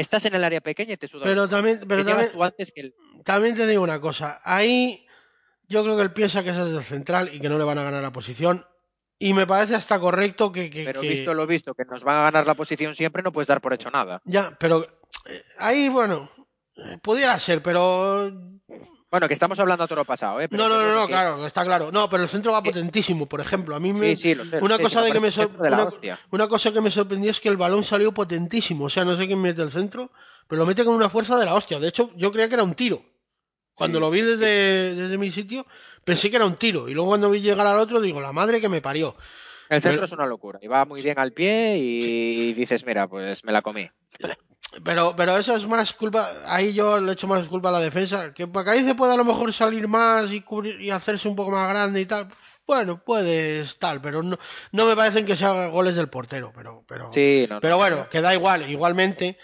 estás 0.00 0.24
en 0.24 0.34
el 0.34 0.44
área 0.44 0.60
pequeña 0.60 0.94
y 0.94 0.96
te 0.96 1.08
suda. 1.08 1.24
pero 1.24 1.48
también, 1.48 1.80
pero 1.88 2.04
también, 2.04 2.30
antes 2.42 2.72
que 2.72 2.80
el... 2.80 2.94
también 3.24 3.54
te 3.56 3.66
digo 3.66 3.82
una 3.82 4.00
cosa, 4.00 4.40
ahí 4.44 5.06
yo 5.68 5.82
creo 5.84 5.96
que 5.96 6.02
él 6.02 6.12
piensa 6.12 6.42
que 6.42 6.50
es 6.50 6.56
el 6.56 6.82
central 6.82 7.30
y 7.32 7.38
que 7.40 7.48
no 7.48 7.58
le 7.58 7.64
van 7.64 7.78
a 7.78 7.82
ganar 7.84 8.02
la 8.02 8.12
posición 8.12 8.64
y 9.18 9.34
me 9.34 9.46
parece 9.46 9.74
hasta 9.74 10.00
correcto 10.00 10.50
que, 10.50 10.70
que- 10.70 10.84
Pero 10.84 11.02
que- 11.02 11.08
visto 11.10 11.34
lo 11.34 11.46
visto, 11.46 11.74
que 11.74 11.84
nos 11.84 12.02
van 12.04 12.16
a 12.18 12.22
ganar 12.22 12.46
la 12.46 12.54
posición 12.54 12.94
siempre, 12.94 13.22
no 13.22 13.32
puedes 13.32 13.48
dar 13.48 13.60
por 13.60 13.72
hecho 13.74 13.90
nada. 13.90 14.20
ya, 14.24 14.56
pero 14.58 14.84
eh, 15.26 15.42
ahí 15.58 15.88
bueno, 15.90 16.30
eh, 16.76 16.98
pudiera 17.02 17.38
ser, 17.38 17.62
pero 17.62 18.32
Bueno, 19.10 19.26
que 19.26 19.34
estamos 19.34 19.58
hablando 19.58 19.82
a 19.84 19.88
toro 19.88 20.04
pasado, 20.04 20.40
¿eh? 20.40 20.48
Pero 20.48 20.62
No, 20.62 20.68
no, 20.68 20.76
no, 20.76 20.82
bueno, 20.84 21.00
no, 21.00 21.06
que- 21.08 21.12
claro, 21.12 21.46
está 21.46 21.64
claro. 21.64 21.90
No, 21.90 22.08
pero 22.08 22.22
el 22.22 22.28
centro 22.28 22.52
va 22.52 22.62
potentísimo, 22.62 23.26
por 23.26 23.40
ejemplo. 23.40 23.74
A 23.74 23.80
mí 23.80 23.92
me. 23.92 24.14
Sí, 24.14 24.22
sí, 24.22 24.34
lo 24.36 24.44
sé. 24.44 24.58
una 24.62 24.78
cosa 24.78 25.02
de 25.02 25.10
que 25.10 25.18
me 25.20 25.32
sor- 25.32 25.50
de 25.58 26.16
una, 26.30 26.46
cosa 26.46 26.72
que 26.72 26.80
me 26.80 26.90
sorprendió 26.92 27.30
es 27.32 27.40
que 27.40 27.48
el 27.48 27.56
balón 27.56 27.82
salió 27.82 28.12
potentísimo. 28.14 28.84
O 28.84 28.88
sea, 28.88 29.04
no 29.04 29.16
sé 29.16 29.26
quién 29.26 29.40
mete 29.40 29.62
el 29.62 29.72
centro, 29.72 30.12
pero 30.46 30.60
lo 30.60 30.66
mete 30.66 30.84
con 30.84 30.94
una 30.94 31.10
fuerza 31.10 31.36
de 31.38 31.44
la 31.44 31.54
hostia. 31.54 31.80
De 31.80 31.88
hecho, 31.88 32.12
yo 32.16 32.30
creía 32.30 32.48
que 32.48 32.54
era 32.54 32.62
un 32.62 32.74
tiro. 32.74 33.02
Cuando 33.74 33.98
lo 33.98 34.10
vi 34.10 34.20
desde, 34.20 34.94
desde 34.94 35.18
mi 35.18 35.30
sitio, 35.32 35.66
pensé 36.04 36.30
que 36.30 36.36
era 36.36 36.44
un 36.46 36.54
tiro. 36.54 36.88
Y 36.88 36.92
luego 36.94 37.08
cuando 37.08 37.30
vi 37.30 37.40
llegar 37.40 37.66
al 37.66 37.78
otro, 37.78 38.00
digo, 38.00 38.20
la 38.20 38.32
madre 38.32 38.60
que 38.60 38.68
me 38.68 38.80
parió. 38.80 39.16
El 39.70 39.80
centro 39.80 39.98
Pero- 39.98 40.06
es 40.06 40.12
una 40.12 40.26
locura. 40.26 40.58
Y 40.62 40.66
va 40.68 40.84
muy 40.84 41.00
bien 41.02 41.18
al 41.18 41.32
pie 41.32 41.78
y 41.78 42.52
dices, 42.52 42.84
mira, 42.86 43.08
pues 43.08 43.44
me 43.44 43.52
la 43.52 43.62
comí. 43.62 43.88
Pero, 44.84 45.14
pero 45.16 45.36
eso 45.36 45.56
es 45.56 45.66
más 45.66 45.92
culpa. 45.92 46.28
Ahí 46.46 46.72
yo 46.72 47.00
le 47.00 47.12
echo 47.12 47.26
más 47.26 47.48
culpa 47.48 47.70
a 47.70 47.72
la 47.72 47.80
defensa. 47.80 48.32
Que 48.32 48.46
Bacarice 48.46 48.94
puede 48.94 49.14
a 49.14 49.16
lo 49.16 49.24
mejor 49.24 49.52
salir 49.52 49.88
más 49.88 50.32
y, 50.32 50.42
cubrir, 50.42 50.80
y 50.80 50.90
hacerse 50.90 51.28
un 51.28 51.34
poco 51.36 51.50
más 51.50 51.68
grande 51.68 52.00
y 52.00 52.06
tal. 52.06 52.28
Bueno, 52.66 53.02
puede 53.02 53.64
tal, 53.80 54.00
pero 54.00 54.22
no, 54.22 54.38
no 54.70 54.86
me 54.86 54.94
parecen 54.94 55.26
que 55.26 55.36
sean 55.36 55.72
goles 55.72 55.96
del 55.96 56.08
portero. 56.08 56.52
Pero, 56.54 56.84
pero, 56.86 57.10
Sí, 57.12 57.46
no, 57.50 57.60
pero 57.60 57.78
bueno, 57.78 58.08
que 58.08 58.20
da 58.20 58.32
igual. 58.32 58.70
Igualmente, 58.70 59.38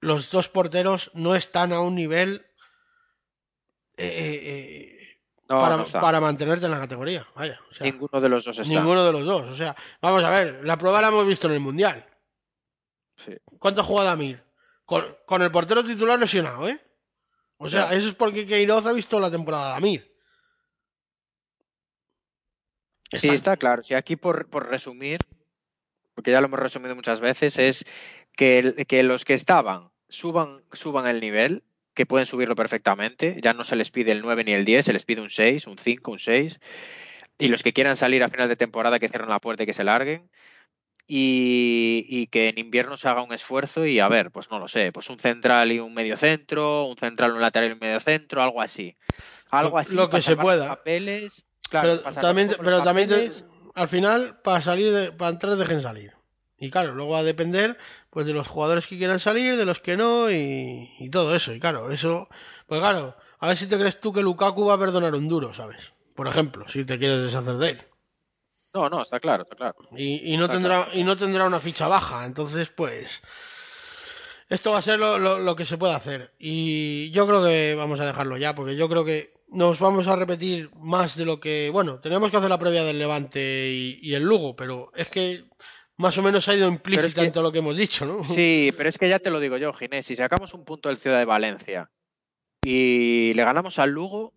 los 0.00 0.28
dos 0.30 0.48
porteros 0.48 1.12
no 1.14 1.36
están 1.36 1.72
a 1.72 1.80
un 1.80 1.94
nivel 1.94 2.44
eh, 3.96 4.06
eh, 4.06 4.40
eh, 4.44 5.20
No, 5.48 5.60
para, 5.60 5.76
no 5.76 5.82
está. 5.84 6.00
para 6.00 6.20
mantenerte 6.20 6.64
en 6.66 6.72
la 6.72 6.80
categoría. 6.80 7.24
Vaya, 7.36 7.60
o 7.70 7.74
sea, 7.74 7.84
Ninguno 7.84 8.20
de 8.20 8.28
los 8.28 8.44
dos 8.44 8.58
está. 8.58 8.74
ninguno 8.74 9.04
de 9.04 9.12
los 9.12 9.24
dos. 9.24 9.42
O 9.42 9.54
sea, 9.56 9.76
vamos 10.02 10.24
a 10.24 10.30
ver, 10.30 10.60
la 10.64 10.76
prueba 10.76 11.00
la 11.00 11.08
hemos 11.08 11.26
visto 11.28 11.46
en 11.46 11.54
el 11.54 11.60
Mundial. 11.60 12.04
Sí. 13.24 13.36
¿Cuánto 13.58 13.80
ha 13.80 13.84
jugado 13.84 14.10
Amir? 14.10 14.42
Con, 14.84 15.04
con 15.26 15.42
el 15.42 15.50
portero 15.50 15.84
titular 15.84 16.18
lesionado, 16.18 16.68
¿eh? 16.68 16.78
O 17.58 17.68
sea, 17.68 17.92
eso 17.92 18.08
es 18.08 18.14
porque 18.14 18.46
Queiroz 18.46 18.86
ha 18.86 18.92
visto 18.92 19.18
la 19.18 19.30
temporada 19.30 19.70
de 19.70 19.76
Amir. 19.76 20.14
Sí, 23.12 23.28
está 23.28 23.56
claro. 23.56 23.82
Sí, 23.82 23.94
aquí 23.94 24.16
por, 24.16 24.48
por 24.48 24.68
resumir, 24.68 25.18
porque 26.14 26.30
ya 26.30 26.40
lo 26.40 26.46
hemos 26.46 26.60
resumido 26.60 26.94
muchas 26.94 27.20
veces, 27.20 27.58
es 27.58 27.84
que, 28.36 28.86
que 28.86 29.02
los 29.02 29.24
que 29.24 29.34
estaban 29.34 29.90
suban, 30.08 30.62
suban 30.72 31.06
el 31.06 31.20
nivel, 31.20 31.64
que 31.94 32.06
pueden 32.06 32.26
subirlo 32.26 32.54
perfectamente. 32.54 33.40
Ya 33.42 33.54
no 33.54 33.64
se 33.64 33.76
les 33.76 33.90
pide 33.90 34.12
el 34.12 34.22
9 34.22 34.44
ni 34.44 34.52
el 34.52 34.64
10, 34.64 34.86
se 34.86 34.92
les 34.92 35.04
pide 35.04 35.20
un 35.20 35.30
6, 35.30 35.66
un 35.66 35.78
5, 35.78 36.12
un 36.12 36.18
6. 36.18 36.60
Y 37.38 37.48
los 37.48 37.62
que 37.62 37.72
quieran 37.72 37.96
salir 37.96 38.22
a 38.22 38.28
final 38.28 38.48
de 38.48 38.56
temporada, 38.56 38.98
que 38.98 39.08
cierren 39.08 39.30
la 39.30 39.40
puerta 39.40 39.64
y 39.64 39.66
que 39.66 39.74
se 39.74 39.84
larguen. 39.84 40.30
Y, 41.10 42.04
y 42.06 42.26
que 42.26 42.50
en 42.50 42.58
invierno 42.58 42.98
se 42.98 43.08
haga 43.08 43.22
un 43.22 43.32
esfuerzo 43.32 43.86
y 43.86 43.98
a 43.98 44.08
ver, 44.08 44.30
pues 44.30 44.50
no 44.50 44.58
lo 44.58 44.68
sé, 44.68 44.92
pues 44.92 45.08
un 45.08 45.18
central 45.18 45.72
y 45.72 45.78
un 45.80 45.94
medio 45.94 46.18
centro, 46.18 46.84
un 46.84 46.98
central, 46.98 47.32
un 47.32 47.40
lateral 47.40 47.70
y 47.70 47.72
un 47.72 47.78
medio 47.78 47.98
centro, 47.98 48.42
algo 48.42 48.60
así. 48.60 48.94
Algo 49.50 49.78
así. 49.78 49.96
lo 49.96 50.10
que 50.10 50.20
se 50.20 50.36
pueda. 50.36 50.68
Papeles, 50.68 51.46
claro, 51.70 51.98
pero 52.02 52.14
también, 52.20 52.50
pero 52.62 52.82
también 52.82 53.08
te- 53.08 53.30
al 53.74 53.88
final, 53.88 54.38
para 54.44 54.60
salir, 54.60 54.92
de, 54.92 55.10
para 55.12 55.30
entrar, 55.30 55.56
dejen 55.56 55.80
salir. 55.80 56.12
Y 56.58 56.70
claro, 56.70 56.92
luego 56.94 57.12
va 57.12 57.20
a 57.20 57.24
depender 57.24 57.78
pues 58.10 58.26
de 58.26 58.32
los 58.34 58.46
jugadores 58.48 58.86
que 58.86 58.98
quieran 58.98 59.20
salir, 59.20 59.56
de 59.56 59.64
los 59.64 59.80
que 59.80 59.96
no, 59.96 60.30
y, 60.30 60.90
y 60.98 61.08
todo 61.08 61.34
eso. 61.34 61.54
Y 61.54 61.60
claro, 61.60 61.90
eso, 61.90 62.28
pues 62.66 62.80
claro, 62.80 63.16
a 63.38 63.48
ver 63.48 63.56
si 63.56 63.66
te 63.66 63.78
crees 63.78 63.98
tú 63.98 64.12
que 64.12 64.20
Lukaku 64.22 64.66
va 64.66 64.74
a 64.74 64.78
perdonar 64.78 65.14
un 65.14 65.28
duro, 65.28 65.54
¿sabes? 65.54 65.94
Por 66.14 66.26
ejemplo, 66.28 66.68
si 66.68 66.84
te 66.84 66.98
quieres 66.98 67.22
deshacer 67.22 67.56
de 67.56 67.70
él. 67.70 67.82
No, 68.78 68.88
no, 68.88 69.02
está 69.02 69.18
claro, 69.20 69.42
está 69.42 69.56
claro. 69.56 69.74
Y, 69.96 70.32
y 70.32 70.36
no 70.36 70.44
Está 70.44 70.54
tendrá 70.54 70.84
claro. 70.84 70.98
y 70.98 71.04
no 71.04 71.16
tendrá 71.16 71.44
una 71.46 71.60
ficha 71.60 71.88
baja 71.88 72.24
entonces 72.26 72.70
pues 72.70 73.20
esto 74.48 74.72
va 74.72 74.78
a 74.78 74.82
ser 74.82 74.98
lo, 74.98 75.18
lo- 75.18 75.38
lo 75.38 75.56
que 75.56 75.64
se 75.64 75.76
puede 75.76 75.94
hacer 75.94 76.34
y 76.38 77.10
yo 77.10 77.26
creo 77.26 77.42
que 77.44 77.74
vamos 77.76 78.00
a 78.00 78.06
dejarlo 78.06 78.36
ya 78.36 78.54
porque 78.54 78.76
yo 78.76 78.88
creo 78.88 79.04
que 79.04 79.34
nos 79.48 79.78
vamos 79.80 80.06
a 80.06 80.16
repetir 80.16 80.70
más 80.76 81.16
de 81.16 81.24
lo 81.24 81.40
que 81.40 81.70
bueno 81.72 82.00
tenemos 82.00 82.30
que 82.30 82.36
hacer 82.36 82.50
la 82.50 82.58
previa 82.58 82.84
del 82.84 82.98
Levante 82.98 83.70
y, 83.72 83.98
y 84.02 84.14
el 84.14 84.22
Lugo 84.22 84.54
pero 84.56 84.90
es 84.94 85.08
que 85.08 85.42
más 85.96 86.16
o 86.16 86.22
menos 86.22 86.48
ha 86.48 86.54
ido 86.54 86.68
implícita 86.68 87.20
que- 87.22 87.26
en 87.26 87.32
todo 87.32 87.42
lo 87.42 87.52
que 87.52 87.58
hemos 87.58 87.76
dicho 87.76 88.06
no 88.06 88.22
Sí, 88.24 88.72
pero 88.76 88.88
es 88.88 88.96
que 88.98 89.08
ya 89.08 89.18
te 89.18 89.30
lo 89.30 89.40
digo 89.40 89.56
yo, 89.56 89.72
Ginés, 89.72 90.06
si 90.06 90.16
sacamos 90.16 90.54
un 90.54 90.64
punto 90.64 90.88
del 90.88 90.98
Ciudad 90.98 91.18
de 91.18 91.24
Valencia 91.24 91.90
y 92.62 93.32
le 93.34 93.44
ganamos 93.44 93.78
al 93.78 93.90
Lugo 93.90 94.34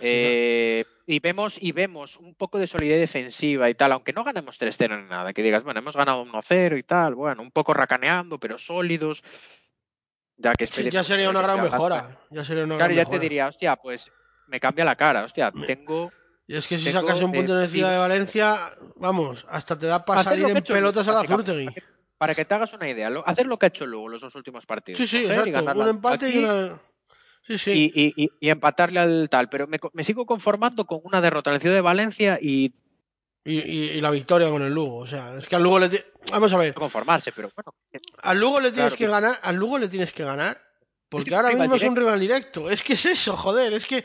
Eh, 0.00 0.84
y 1.06 1.18
vemos 1.20 1.56
y 1.60 1.72
vemos 1.72 2.16
un 2.16 2.34
poco 2.34 2.58
de 2.58 2.66
solidez 2.66 3.00
defensiva 3.00 3.68
y 3.70 3.74
tal, 3.74 3.92
aunque 3.92 4.12
no 4.12 4.24
ganemos 4.24 4.58
3-0 4.58 5.02
ni 5.02 5.08
nada, 5.08 5.32
que 5.32 5.42
digas, 5.42 5.64
bueno, 5.64 5.80
hemos 5.80 5.96
ganado 5.96 6.22
1-0 6.24 6.76
y 6.78 6.82
tal, 6.82 7.14
bueno, 7.14 7.42
un 7.42 7.50
poco 7.50 7.74
racaneando, 7.74 8.38
pero 8.38 8.58
sólidos. 8.58 9.22
Ya 10.36 10.54
que 10.54 10.66
sí, 10.66 10.88
ya 10.90 11.04
sería 11.04 11.28
una 11.30 11.42
gran 11.42 11.62
mejora 11.62 12.18
ya 12.30 12.44
sería 12.44 12.64
una 12.64 12.76
Claro, 12.76 12.94
gran 12.94 12.96
ya 12.96 13.02
mejora. 13.02 13.18
te 13.18 13.22
diría, 13.22 13.46
hostia, 13.48 13.76
pues 13.76 14.10
me 14.46 14.60
cambia 14.60 14.84
la 14.84 14.96
cara, 14.96 15.24
hostia, 15.24 15.52
tengo 15.66 16.12
y 16.46 16.56
es 16.56 16.66
que 16.66 16.78
si 16.78 16.84
tengo, 16.86 17.00
sacas 17.00 17.22
un 17.22 17.32
punto 17.32 17.52
Ciudad 17.68 17.88
sí. 17.88 17.94
de 17.94 17.98
Valencia 17.98 18.56
vamos 18.96 19.46
hasta 19.48 19.78
te 19.78 19.86
da 19.86 20.04
para 20.04 20.20
Hacer 20.20 20.40
salir 20.40 20.56
en 20.56 20.62
pelotas 20.64 21.06
a 21.08 21.12
la 21.12 21.24
Zurtegui 21.24 21.74
Para 22.18 22.34
que, 22.34 22.44
te 22.44 22.54
hagas 22.54 22.72
una 22.72 22.88
idea, 22.88 23.08
lo- 23.08 23.26
hacer 23.26 23.46
lo 23.46 23.58
que 23.58 23.66
ha 23.66 23.68
hecho 23.68 23.86
luego 23.86 24.08
los 24.08 24.20
dos 24.20 24.34
últimos 24.34 24.66
partidos. 24.66 24.98
sí 24.98 25.06
sí 25.06 25.24
exacto 25.24 25.62
un 25.74 25.88
empate 25.88 26.28
y 26.30 26.38
una 26.38 26.78
sí 27.58 27.72
sí 27.72 27.92
y, 27.94 28.02
y- 28.02 28.24
y- 28.24 28.30
y 28.40 28.48
empatarle 28.50 29.00
al 29.00 29.28
tal. 29.30 29.48
Pero 29.48 29.66
me, 29.68 30.04
sigo 30.04 30.26
conformando 30.26 30.84
con 30.86 31.00
una 31.04 31.20
derrota 31.20 31.50
en 31.50 31.54
el 31.56 31.60
Ciudad 31.60 31.74
de 31.76 31.80
Valencia 31.80 32.38
y 32.40 32.72
Y, 33.42 33.58
y- 33.58 33.90
y 33.92 34.00
la 34.02 34.10
victoria 34.10 34.50
con 34.50 34.60
el 34.62 34.72
Lugo. 34.74 34.98
O 34.98 35.06
sea, 35.06 35.34
es 35.38 35.48
que 35.48 35.56
al 35.56 35.62
Lugo 35.62 35.78
le. 35.78 35.88
Vamos 36.30 36.52
a 36.52 36.58
ver. 36.58 36.74
conformarse, 36.74 37.32
pero 37.32 37.50
bueno. 37.56 37.74
Al 38.18 38.38
Lugo 38.38 38.60
le 38.60 38.70
tienes 38.70 38.94
Claro, 38.94 38.98
que 38.98 39.06
ganar. 39.08 39.38
Al 39.42 39.56
Lugo 39.56 39.78
le 39.78 39.88
tienes 39.88 40.12
que 40.12 40.22
ganar. 40.24 40.60
Porque 41.08 41.34
ahora 41.34 41.48
mismo 41.50 41.74
es 41.74 41.82
un 41.82 41.96
rival 41.96 42.20
directo. 42.20 42.68
Es 42.70 42.82
que 42.82 42.92
es 42.92 43.06
eso, 43.06 43.36
joder. 43.36 43.72
Es 43.72 43.86
que. 43.86 44.04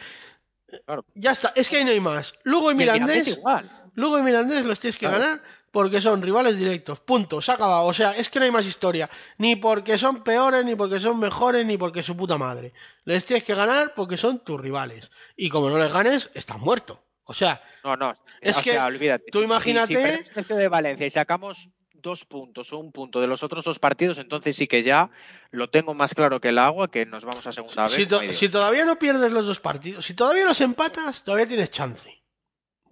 Claro. 0.85 1.05
Ya 1.15 1.31
está. 1.33 1.51
Es 1.55 1.67
que 1.69 1.77
ahí 1.77 1.83
no 1.83 1.91
hay 1.91 1.99
más. 1.99 2.33
Lugo 2.43 2.71
y 2.71 2.75
Mirandés 2.75 3.09
Mirandés. 3.09 3.37
igual. 3.37 3.69
Lugo 3.93 4.17
y 4.19 4.23
Mirandés 4.23 4.63
los 4.63 4.79
tienes 4.79 4.97
que 4.97 5.05
Claro. 5.05 5.21
ganar 5.21 5.43
porque 5.75 5.99
son 5.99 6.21
rivales 6.21 6.57
directos. 6.57 7.01
Punto. 7.01 7.41
Se 7.41 7.51
ha 7.51 7.55
acabado. 7.55 7.85
O 7.85 7.93
sea, 7.93 8.11
es 8.15 8.29
que 8.29 8.39
no 8.39 8.45
hay 8.45 8.51
más 8.51 8.65
historia. 8.65 9.09
Ni 9.37 9.57
porque 9.57 9.97
son 9.97 10.23
peores, 10.23 10.63
ni 10.63 10.73
porque 10.73 11.01
son 11.01 11.19
mejores, 11.19 11.65
ni 11.65 11.77
porque 11.77 12.01
su 12.01 12.15
puta 12.15 12.37
madre. 12.37 12.71
Les 13.03 13.25
tienes 13.25 13.43
que 13.43 13.53
ganar 13.55 13.93
porque 13.93 14.15
son 14.15 14.39
tus 14.39 14.57
rivales. 14.61 15.11
Y 15.35 15.49
como 15.49 15.69
no 15.69 15.77
les 15.77 15.91
ganes, 15.91 16.29
estás 16.33 16.59
muerto. 16.59 17.03
O 17.25 17.33
sea, 17.33 17.61
No, 17.83 17.97
no. 17.97 18.13
Es 18.39 18.57
o 18.57 18.61
que 18.61 18.71
sea, 18.71 18.85
olvídate. 18.85 19.25
tú 19.33 19.39
Si- 19.39 19.41
si- 19.41 19.45
imagínate- 19.45 20.23
Si, 20.23 20.43
Ciudad 20.43 20.61
de 20.61 20.67
Valencia 20.69 21.05
y 21.05 21.09
sacamos 21.09 21.67
dos 21.93 22.23
puntos 22.23 22.71
o 22.71 22.77
un 22.77 22.93
punto 22.93 23.19
de 23.19 23.27
los 23.27 23.43
otros 23.43 23.65
dos 23.65 23.77
partidos, 23.79 24.17
entonces 24.17 24.55
sí 24.55 24.67
que 24.67 24.81
ya 24.81 25.09
lo 25.51 25.69
tengo 25.69 25.93
más 25.93 26.13
claro 26.13 26.39
que 26.39 26.49
el 26.49 26.57
agua, 26.57 26.89
que 26.89 27.05
nos 27.05 27.25
vamos 27.25 27.45
a 27.47 27.51
segunda 27.51 27.83
vez. 27.83 27.93
si, 27.95 28.05
to- 28.05 28.19
Dios. 28.19 28.37
si 28.37 28.47
todavía 28.47 28.85
no 28.85 28.95
pierdes 28.95 29.29
los 29.33 29.45
dos 29.45 29.59
partidos, 29.59 30.05
si 30.05 30.13
todavía 30.13 30.45
los 30.45 30.61
empatas, 30.61 31.21
todavía 31.23 31.47
tienes 31.47 31.69
chance. 31.69 32.23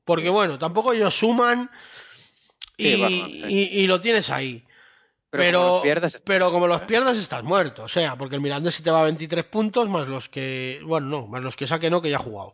Porque 0.04 0.28
bueno, 0.30 0.58
tampoco 0.60 0.92
ellos 0.92 1.14
suman 1.18 1.72
y, 2.78 2.94
Sí, 2.94 3.00
bueno, 3.00 3.26
sí. 3.28 3.44
y- 3.50 3.80
y 3.82 3.88
lo 3.88 4.00
tienes 4.02 4.30
ahí. 4.30 4.66
pero, 5.30 5.44
Pero, 5.44 5.60
como 5.62 5.74
los 5.74 5.82
pierdes, 5.82 6.22
pero 6.26 6.52
como 6.52 6.68
los 6.68 6.82
pierdas 6.82 7.18
estás 7.18 7.44
muerto. 7.44 7.84
O 7.84 7.88
sea, 7.88 8.16
porque 8.18 8.36
el 8.36 8.42
Mirandés 8.42 8.76
se 8.76 8.84
te 8.84 8.92
va 8.92 9.02
a 9.02 9.06
23 9.06 9.46
puntos 9.46 9.90
más 9.90 10.08
los 10.08 10.30
que... 10.30 10.80
Bueno, 10.86 11.08
no, 11.08 11.28
más 11.28 11.42
los 11.44 11.56
que 11.56 11.66
saque 11.66 11.90
no, 11.90 12.02
que 12.04 12.10
ya 12.12 12.18
ha 12.18 12.20
jugado. 12.20 12.54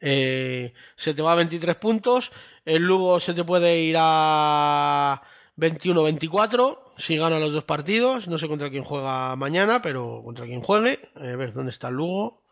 Eh, 0.00 0.74
se 0.94 1.12
te 1.12 1.22
va 1.22 1.32
a 1.32 1.34
23 1.34 1.74
puntos. 1.76 2.30
El 2.64 2.82
Lugo 2.84 3.18
se 3.18 3.34
te 3.34 3.42
puede 3.42 3.80
ir 3.80 3.96
a 3.98 5.20
21-24 5.56 6.78
si 6.98 7.16
gana 7.16 7.40
los 7.40 7.52
dos 7.52 7.64
partidos. 7.64 8.28
No 8.28 8.38
sé 8.38 8.46
contra 8.46 8.70
quién 8.70 8.84
juega 8.84 9.34
mañana, 9.34 9.82
pero 9.82 10.22
contra 10.24 10.46
quién 10.46 10.62
juegue. 10.62 11.00
Eh, 11.20 11.32
a 11.32 11.36
ver, 11.36 11.52
¿dónde 11.52 11.70
está 11.70 11.88
el 11.88 11.94
Lugo? 11.94 12.44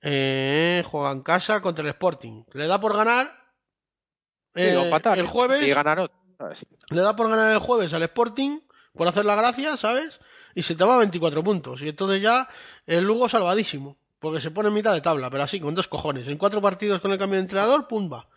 Eh, 0.00 0.82
juega 0.86 1.10
en 1.12 1.20
casa 1.22 1.60
contra 1.60 1.82
el 1.82 1.90
Sporting. 1.90 2.44
Le 2.54 2.66
da 2.66 2.80
por 2.80 2.96
ganar. 2.96 3.45
Eh, 4.56 4.82
empatar, 4.82 5.18
el 5.18 5.26
jueves 5.26 5.62
le 5.62 7.00
da 7.00 7.16
por 7.16 7.28
ganar 7.28 7.52
el 7.52 7.58
jueves 7.58 7.92
al 7.92 8.02
Sporting 8.02 8.60
por 8.94 9.08
hacer 9.08 9.24
la 9.24 9.34
gracia, 9.34 9.76
¿sabes? 9.76 10.20
Y 10.54 10.62
se 10.62 10.74
te 10.74 10.84
va 10.84 10.96
a 10.96 10.98
24 10.98 11.44
puntos. 11.44 11.82
Y 11.82 11.88
entonces 11.88 12.22
ya 12.22 12.48
el 12.86 13.04
Lugo 13.04 13.28
salvadísimo. 13.28 13.98
Porque 14.18 14.40
se 14.40 14.50
pone 14.50 14.68
en 14.68 14.74
mitad 14.74 14.94
de 14.94 15.02
tabla, 15.02 15.30
pero 15.30 15.42
así, 15.42 15.60
con 15.60 15.74
dos 15.74 15.88
cojones. 15.88 16.26
En 16.26 16.38
cuatro 16.38 16.62
partidos 16.62 17.00
con 17.00 17.12
el 17.12 17.18
cambio 17.18 17.36
de 17.36 17.42
entrenador, 17.42 17.86
pum, 17.86 18.10
va. 18.10 18.28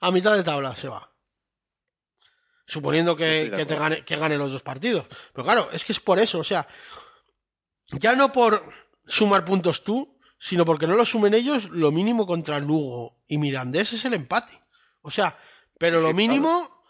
A 0.00 0.10
mitad 0.10 0.34
de 0.34 0.42
tabla 0.42 0.74
se 0.74 0.88
va. 0.88 1.12
Suponiendo 2.66 3.14
que, 3.14 3.50
te 3.66 3.76
gane, 3.76 4.04
que 4.04 4.16
gane 4.16 4.38
los 4.38 4.50
dos 4.50 4.62
partidos. 4.62 5.06
Pero 5.32 5.44
claro, 5.44 5.68
es 5.72 5.84
que 5.84 5.92
es 5.92 6.00
por 6.00 6.18
eso, 6.18 6.38
o 6.38 6.44
sea, 6.44 6.66
ya 7.92 8.14
no 8.14 8.30
por 8.32 8.70
sumar 9.06 9.44
puntos 9.44 9.84
tú, 9.84 10.18
sino 10.38 10.64
porque 10.64 10.86
no 10.86 10.94
lo 10.94 11.04
sumen 11.04 11.34
ellos, 11.34 11.70
lo 11.70 11.92
mínimo 11.92 12.26
contra 12.26 12.58
Lugo 12.58 13.22
y 13.26 13.38
Mirandés 13.38 13.92
es 13.92 14.04
el 14.04 14.14
empate. 14.14 14.60
O 15.02 15.10
sea, 15.10 15.38
pero 15.78 16.00
lo 16.00 16.12
mínimo, 16.12 16.84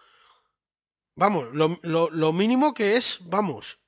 vamos, 1.14 1.48
lo, 1.52 1.78
lo- 1.82 2.10
lo 2.10 2.32
mínimo 2.32 2.74
que 2.74 2.96
es, 2.96 3.18
vamos, 3.22 3.78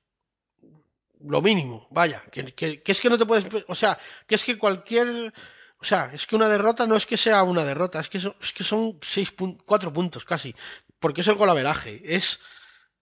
lo 1.19 1.41
mínimo, 1.41 1.87
vaya, 1.91 2.23
que, 2.31 2.53
que- 2.53 2.81
que 2.81 2.91
es 2.91 2.99
que 3.01 3.09
no 3.09 3.17
te 3.17 3.25
puedes, 3.25 3.45
o 3.67 3.75
sea, 3.75 3.99
que 4.27 4.35
es 4.35 4.43
que 4.43 4.57
cualquier, 4.57 5.33
o 5.79 5.83
sea, 5.85 6.11
es 6.13 6.25
que 6.25 6.35
una 6.35 6.47
derrota 6.49 6.87
no 6.87 6.95
es 6.95 7.05
que 7.05 7.17
sea 7.17 7.43
una 7.43 7.63
derrota, 7.63 7.99
es 7.99 8.09
que 8.09 8.19
son, 8.19 8.35
es 8.41 8.53
que 8.53 8.63
son 8.63 8.99
seis 9.01 9.35
pun- 9.35 9.61
cuatro 9.65 9.91
puntos 9.93 10.25
casi, 10.25 10.55
porque 10.99 11.21
es 11.21 11.27
el 11.27 11.35
golaveraje, 11.35 12.01
es, 12.03 12.39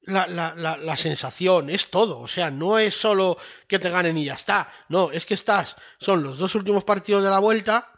la, 0.01 0.27
la, 0.27 0.55
la, 0.55 0.77
la 0.77 0.97
sensación, 0.97 1.69
es 1.69 1.89
todo. 1.89 2.19
O 2.19 2.27
sea, 2.27 2.49
no 2.49 2.79
es 2.79 2.95
solo 2.95 3.37
que 3.67 3.77
te 3.79 3.89
ganen 3.89 4.17
y 4.17 4.25
ya 4.25 4.33
está. 4.33 4.71
No, 4.87 5.11
es 5.11 5.25
que 5.25 5.33
estás, 5.35 5.75
son 5.99 6.23
los 6.23 6.37
dos 6.39 6.55
últimos 6.55 6.83
partidos 6.83 7.23
de 7.23 7.29
la 7.29 7.39
vuelta 7.39 7.91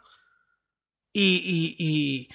y, 1.12 1.36
y, 1.36 1.76
y, 1.78 2.28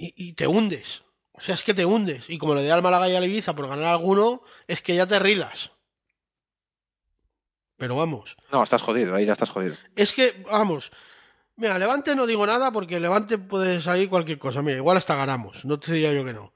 y, 0.00 0.14
y 0.16 0.32
te 0.32 0.46
hundes. 0.46 1.04
O 1.32 1.40
sea, 1.42 1.54
es 1.54 1.62
que 1.62 1.74
te 1.74 1.84
hundes. 1.84 2.28
Y 2.30 2.38
como 2.38 2.54
le 2.54 2.62
dé 2.62 2.72
al 2.72 2.82
Málaga 2.82 3.08
y 3.08 3.14
al 3.14 3.24
Ibiza 3.24 3.54
por 3.54 3.68
ganar 3.68 3.86
alguno, 3.86 4.42
es 4.66 4.82
que 4.82 4.94
ya 4.94 5.06
te 5.06 5.18
rilas. 5.18 5.72
Pero 7.76 7.96
vamos. 7.96 8.36
No, 8.52 8.62
estás 8.62 8.82
jodido, 8.82 9.14
ahí 9.14 9.24
ya 9.24 9.32
estás 9.32 9.50
jodido. 9.50 9.74
Es 9.96 10.12
que, 10.12 10.44
vamos. 10.50 10.90
Mira, 11.56 11.78
Levante 11.78 12.14
no 12.14 12.26
digo 12.26 12.46
nada 12.46 12.72
porque 12.72 13.00
Levante 13.00 13.38
puede 13.38 13.80
salir 13.80 14.08
cualquier 14.08 14.38
cosa. 14.38 14.62
Mira, 14.62 14.78
igual 14.78 14.96
hasta 14.96 15.14
ganamos. 15.14 15.64
No 15.64 15.78
te 15.78 15.92
diría 15.92 16.12
yo 16.12 16.24
que 16.24 16.32
no. 16.32 16.52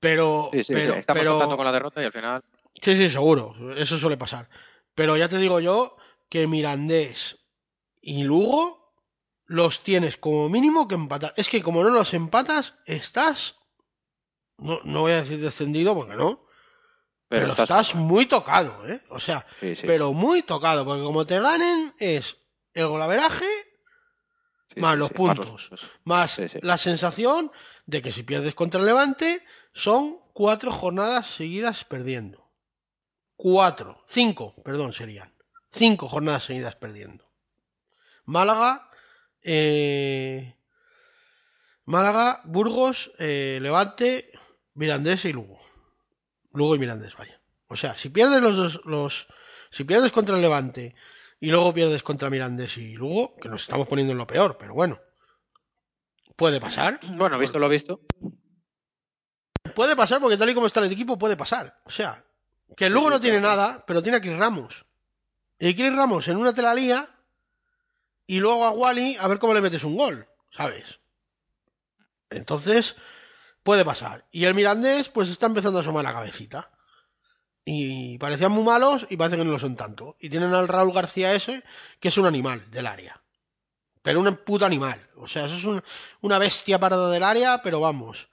Pero. 0.00 0.50
Sí, 0.52 0.64
sí, 0.64 0.74
pero, 0.74 0.94
sí. 0.94 1.00
Estamos 1.00 1.22
pero... 1.22 1.56
con 1.56 1.64
la 1.64 1.72
derrota 1.72 2.02
y 2.02 2.06
al 2.06 2.12
final. 2.12 2.42
Sí, 2.80 2.96
sí, 2.96 3.10
seguro. 3.10 3.54
Eso 3.76 3.98
suele 3.98 4.16
pasar. 4.16 4.48
Pero 4.94 5.16
ya 5.16 5.28
te 5.28 5.38
digo 5.38 5.60
yo 5.60 5.96
que 6.28 6.46
Mirandés 6.46 7.38
y 8.00 8.22
Lugo 8.22 8.77
los 9.48 9.82
tienes 9.82 10.16
como 10.16 10.48
mínimo 10.48 10.86
que 10.86 10.94
empatar. 10.94 11.32
Es 11.36 11.48
que 11.48 11.62
como 11.62 11.82
no 11.82 11.90
los 11.90 12.14
empatas, 12.14 12.74
estás. 12.86 13.56
No, 14.58 14.80
no 14.84 15.00
voy 15.00 15.12
a 15.12 15.22
decir 15.22 15.40
descendido 15.40 15.94
porque 15.94 16.14
no. 16.14 16.46
Pero, 17.28 17.42
pero 17.42 17.48
estás, 17.50 17.68
estás, 17.88 17.94
muy 17.94 18.26
tocado, 18.26 18.88
¿eh? 18.88 19.02
O 19.10 19.18
sea, 19.20 19.44
sí, 19.60 19.74
sí. 19.76 19.82
pero 19.86 20.12
muy 20.12 20.42
tocado. 20.42 20.84
Porque 20.84 21.02
como 21.02 21.26
te 21.26 21.40
ganen 21.40 21.94
es 21.98 22.36
el 22.74 22.86
golaveraje 22.86 23.46
Sí, 24.72 24.80
más 24.80 24.96
los 24.98 25.10
puntos. 25.10 25.70
los- 25.70 25.86
Más 26.04 26.32
sí. 26.32 26.46
la 26.62 26.76
sensación 26.78 27.50
de 27.86 28.02
que 28.02 28.12
si 28.12 28.22
pierdes 28.22 28.54
contra 28.54 28.80
el 28.80 28.86
Levante, 28.86 29.42
son 29.72 30.18
cuatro 30.34 30.70
jornadas 30.72 31.26
seguidas 31.26 31.84
perdiendo. 31.84 32.50
Cuatro, 33.36 34.02
cinco, 34.06 34.54
perdón, 34.64 34.92
serían. 34.92 35.34
Cinco 35.72 36.08
jornadas 36.08 36.44
seguidas 36.44 36.76
perdiendo. 36.76 37.30
Málaga, 38.24 38.87
eh, 39.42 40.56
Málaga, 41.84 42.42
Burgos, 42.44 43.12
eh, 43.18 43.58
Levante, 43.62 44.30
Mirandés 44.74 45.24
y 45.24 45.32
Lugo. 45.32 45.58
Lugo 46.52 46.74
y 46.74 46.78
Mirandés, 46.78 47.16
vaya. 47.16 47.40
O 47.68 47.76
sea, 47.76 47.96
si 47.96 48.08
pierdes 48.10 48.40
los 48.40 48.56
dos, 48.56 48.80
los, 48.84 49.26
si 49.70 49.84
pierdes 49.84 50.12
contra 50.12 50.36
el 50.36 50.42
Levante 50.42 50.94
y 51.40 51.50
luego 51.50 51.72
pierdes 51.72 52.02
contra 52.02 52.30
Mirandés 52.30 52.76
y 52.78 52.94
Lugo, 52.94 53.36
que 53.36 53.48
nos 53.48 53.62
estamos 53.62 53.88
poniendo 53.88 54.12
en 54.12 54.18
lo 54.18 54.26
peor, 54.26 54.56
pero 54.58 54.74
bueno. 54.74 55.00
Puede 56.36 56.60
pasar. 56.60 57.00
Bueno, 57.16 57.38
visto 57.38 57.58
lo 57.58 57.68
visto. 57.68 58.00
Puede 59.74 59.96
pasar 59.96 60.20
porque 60.20 60.36
tal 60.36 60.50
y 60.50 60.54
como 60.54 60.66
está 60.66 60.80
el 60.80 60.92
equipo 60.92 61.18
puede 61.18 61.36
pasar. 61.36 61.80
O 61.84 61.90
sea, 61.90 62.24
que 62.76 62.86
el 62.86 62.92
Lugo 62.92 63.10
no 63.10 63.20
tiene 63.20 63.40
nada, 63.40 63.84
pero 63.86 64.02
tiene 64.02 64.18
a 64.18 64.20
Chris 64.20 64.36
Ramos. 64.36 64.86
Y 65.58 65.74
Chris 65.74 65.94
Ramos 65.94 66.28
en 66.28 66.36
una 66.36 66.52
te 66.52 66.62
la 66.62 66.74
lía 66.74 67.08
y 68.28 68.38
luego 68.38 68.64
a 68.64 68.70
Wally 68.70 69.16
a 69.18 69.26
ver 69.26 69.40
cómo 69.40 69.54
le 69.54 69.60
metes 69.60 69.82
un 69.82 69.96
gol, 69.96 70.28
¿sabes? 70.56 71.00
Entonces, 72.30 72.94
puede 73.62 73.84
pasar. 73.84 74.26
Y 74.30 74.44
el 74.44 74.54
Mirandés 74.54 75.08
pues 75.08 75.28
está 75.30 75.46
empezando 75.46 75.78
a 75.78 75.82
asomar 75.82 76.04
la 76.04 76.12
cabecita. 76.12 76.70
Y 77.64 78.16
parecían 78.18 78.52
muy 78.52 78.64
malos 78.64 79.06
y 79.10 79.16
parece 79.16 79.36
que 79.36 79.44
no 79.44 79.50
lo 79.52 79.58
son 79.58 79.76
tanto. 79.76 80.16
Y 80.20 80.30
tienen 80.30 80.54
al 80.54 80.68
Raúl 80.68 80.92
García 80.92 81.34
ese, 81.34 81.64
que 82.00 82.08
es 82.08 82.16
un 82.18 82.26
animal 82.26 82.70
del 82.70 82.86
área. 82.86 83.22
Pero 84.02 84.20
un 84.20 84.36
puto 84.36 84.64
animal. 84.64 85.10
O 85.16 85.26
sea, 85.26 85.46
eso 85.46 85.56
es 85.56 85.64
un- 85.64 85.82
una 86.20 86.38
bestia 86.38 86.78
parada 86.78 87.10
del 87.10 87.24
área, 87.24 87.62
pero 87.62 87.80
vamos. 87.80 88.28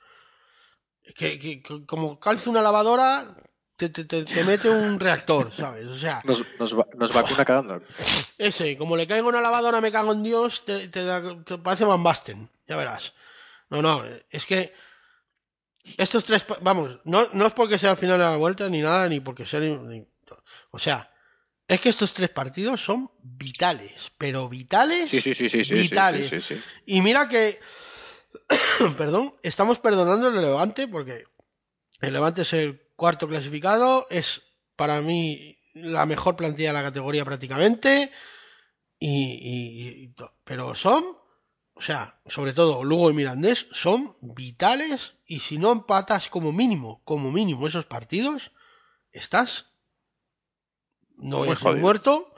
Que, 1.15 1.39
que- 1.39 1.61
como 1.85 2.19
calce 2.19 2.49
una 2.49 2.61
lavadora, 2.61 3.35
te, 3.77 3.89
te- 3.89 4.05
te- 4.05 4.23
te 4.25 4.43
mete 4.43 4.69
un 4.69 4.99
reactor, 4.99 5.51
¿sabes? 5.53 5.85
O 5.87 5.95
sea, 5.97 6.21
Nos, 6.23 6.43
nos, 6.59 6.73
nos 6.95 7.13
vacuna 7.13 7.43
cagando. 7.45 7.81
ese, 8.37 8.77
como 8.77 8.95
le 8.95 9.05
caiga 9.07 9.27
una 9.27 9.41
lavadora, 9.41 9.81
me 9.81 9.91
cago 9.91 10.13
en 10.13 10.23
Dios, 10.23 10.63
te, 10.65 10.87
te 10.87 11.57
parece 11.63 11.83
Van 11.85 12.03
Basten, 12.03 12.49
ya 12.67 12.77
verás. 12.77 13.13
No, 13.69 13.81
no, 13.81 14.03
es 14.29 14.45
que 14.45 14.73
estos 15.97 16.25
tres, 16.25 16.45
vamos, 16.61 16.99
no, 17.03 17.27
no 17.33 17.45
es 17.47 17.53
porque 17.53 17.77
sea 17.77 17.91
al 17.91 17.97
final 17.97 18.17
de 18.17 18.25
la 18.25 18.37
vuelta 18.37 18.69
ni 18.69 18.81
nada, 18.81 19.07
ni 19.09 19.19
porque 19.19 19.45
sea 19.45 19.59
ni- 19.59 19.75
ni- 19.77 20.07
o 20.71 20.79
sea, 20.79 21.11
es 21.67 21.81
que 21.81 21.89
estos 21.89 22.13
tres 22.13 22.29
partidos 22.29 22.79
son 22.83 23.11
vitales, 23.21 24.11
pero 24.17 24.47
vitales, 24.47 25.09
Sí, 25.09 25.19
sí, 25.21 25.33
sí, 25.33 25.49
sí, 25.49 25.63
sí. 25.63 25.75
sí, 25.75 25.81
vitales. 25.81 26.29
sí, 26.29 26.39
sí, 26.41 26.55
sí. 26.55 26.61
y 26.85 27.01
mira 27.01 27.27
que, 27.27 27.59
perdón, 28.97 29.35
estamos 29.43 29.79
perdonando 29.79 30.29
el 30.29 30.39
Levante 30.41 30.87
porque 30.87 31.23
el 32.01 32.13
Levante 32.13 32.43
es 32.43 32.53
el 32.53 32.81
cuarto 32.95 33.27
clasificado, 33.27 34.07
es 34.09 34.41
para 34.75 35.01
mí 35.01 35.57
la 35.73 36.05
mejor 36.05 36.35
plantilla 36.35 36.69
de 36.69 36.73
la 36.73 36.83
categoría 36.83 37.25
prácticamente, 37.25 38.11
y, 38.99 40.03
y- 40.07 40.15
pero 40.43 40.73
son, 40.75 41.05
o 41.73 41.81
sea, 41.81 42.21
sobre 42.25 42.53
todo 42.53 42.83
Lugo 42.83 43.09
y 43.09 43.13
Mirandés 43.13 43.67
son 43.71 44.15
vitales 44.21 45.15
y 45.25 45.41
si 45.41 45.57
no 45.57 45.71
empatas 45.71 46.29
como 46.29 46.51
mínimo, 46.53 47.01
como 47.03 47.31
mínimo 47.31 47.67
esos 47.67 47.85
partidos, 47.85 48.51
estás, 49.11 49.67
no 51.17 51.39
voy 51.39 51.49
Muy 51.49 51.57
a 51.61 51.75
muerto, 51.75 52.33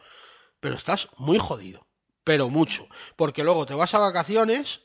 pero 0.59 0.75
estás 0.75 1.09
muy 1.17 1.37
jodido, 1.37 1.87
pero 2.23 2.49
mucho, 2.49 2.87
porque 3.15 3.43
luego 3.43 3.65
te 3.65 3.75
vas 3.75 3.93
a 3.93 3.99
vacaciones 3.99 4.81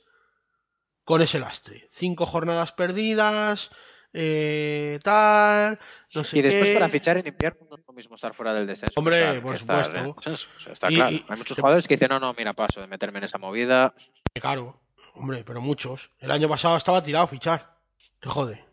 con 1.04 1.22
ese 1.22 1.40
lastre, 1.40 1.88
cinco 1.90 2.26
jornadas 2.26 2.72
perdidas, 2.72 3.70
eh, 4.12 4.98
tal, 5.02 5.78
no 6.14 6.22
sé 6.24 6.38
Y 6.38 6.42
después 6.42 6.64
qué. 6.64 6.74
para 6.74 6.88
fichar 6.88 7.16
en 7.18 7.26
invierno 7.26 7.66
no 7.70 7.76
es 7.76 7.82
lo 7.86 7.92
mismo 7.94 8.14
estar 8.16 8.34
fuera 8.34 8.52
del 8.54 8.66
descenso. 8.66 8.98
Hombre, 9.00 9.16
estar- 9.20 9.42
por 9.42 9.54
estar 9.54 9.76
supuesto. 9.84 10.00
en 10.00 10.06
el 10.06 10.12
descenso. 10.14 10.48
O 10.56 10.60
sea, 10.60 10.72
está 10.72 10.90
Y- 10.90 10.94
claro. 10.96 11.10
y- 11.12 11.24
Hay 11.28 11.36
muchos 11.38 11.56
jugadores 11.56 11.88
que 11.88 11.94
dicen, 11.94 12.08
no, 12.10 12.20
no, 12.20 12.34
mira, 12.34 12.52
paso 12.52 12.80
de 12.80 12.86
meterme 12.86 13.18
en 13.18 13.24
esa 13.24 13.38
movida. 13.38 13.94
Claro, 14.34 14.80
hombre, 15.14 15.44
pero 15.44 15.60
muchos. 15.60 16.10
El 16.20 16.30
año 16.30 16.48
pasado 16.48 16.76
estaba 16.76 17.02
tirado 17.02 17.24
a 17.24 17.28
fichar. 17.28 17.76
Te 18.20 18.28
jode. 18.28 18.64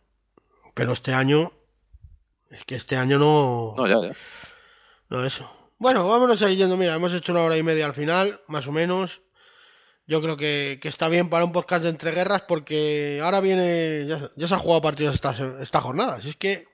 Pero 0.74 0.94
este 0.94 1.14
año. 1.14 1.52
Es 2.50 2.64
que 2.66 2.76
este 2.76 2.98
año 2.98 3.20
no. 3.20 3.76
No, 3.78 3.88
ya, 3.88 4.10
ya. 4.10 4.16
No, 5.10 5.24
eso. 5.26 5.50
Bueno, 5.78 6.08
vámonos 6.08 6.42
a 6.42 6.52
ir 6.52 6.58
yendo. 6.58 6.76
Mira, 6.78 6.96
hemos 6.96 7.14
hecho 7.14 7.32
una 7.32 7.44
hora 7.44 7.56
y 7.58 7.64
media 7.64 7.86
al 7.86 7.94
final, 7.94 8.42
más 8.48 8.68
o 8.68 8.72
menos. 8.72 9.22
Yo 10.10 10.24
creo 10.24 10.38
que, 10.38 10.80
que 10.82 10.88
está 10.88 11.08
bien 11.08 11.30
para 11.30 11.46
un 11.46 11.52
podcast 11.52 11.84
de 11.84 11.90
entreguerras 11.90 12.42
porque 12.42 13.20
ahora 13.24 13.42
viene. 13.42 14.08
Ya, 14.08 14.32
ya 14.36 14.48
se 14.48 14.56
ha 14.56 14.58
jugado 14.58 14.82
partidos 14.82 15.14
esta, 15.14 15.36
esta 15.62 15.82
jornada. 15.82 16.16
Así 16.16 16.30
es 16.30 16.36
que. 16.36 16.68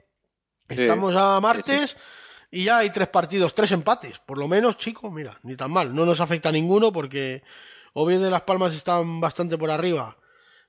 Sí, 0.70 0.84
Estamos 0.84 1.14
a 1.18 1.42
martes 1.42 1.98
y 2.50 2.64
ya 2.64 2.78
hay 2.78 2.92
tres 2.92 3.10
partidos, 3.10 3.54
tres 3.54 3.74
empates. 3.74 4.20
Por 4.20 4.38
lo 4.38 4.48
menos, 4.48 4.78
chicos, 4.78 5.12
mira, 5.12 5.38
ni 5.44 5.58
tan 5.58 5.70
mal. 5.70 5.94
No 5.94 6.06
nos 6.06 6.22
afecta 6.22 6.48
a 6.48 6.54
ninguno 6.54 6.94
porque 6.94 7.44
Oviedo 7.92 8.24
de 8.24 8.30
Las 8.30 8.44
Palmas 8.44 8.74
están 8.74 9.20
bastante 9.20 9.58
por 9.58 9.70
arriba 9.70 10.18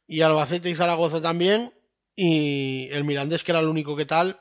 y 0.09 0.23
Albacete 0.23 0.69
y 0.69 0.75
Zaragoza 0.75 1.23
también. 1.23 1.73
Y 2.17 2.89
el 2.91 3.05
Mirandés, 3.05 3.45
que 3.45 3.53
era 3.53 3.61
el 3.61 3.69
único 3.69 3.95
que 3.95 4.07
tal, 4.07 4.41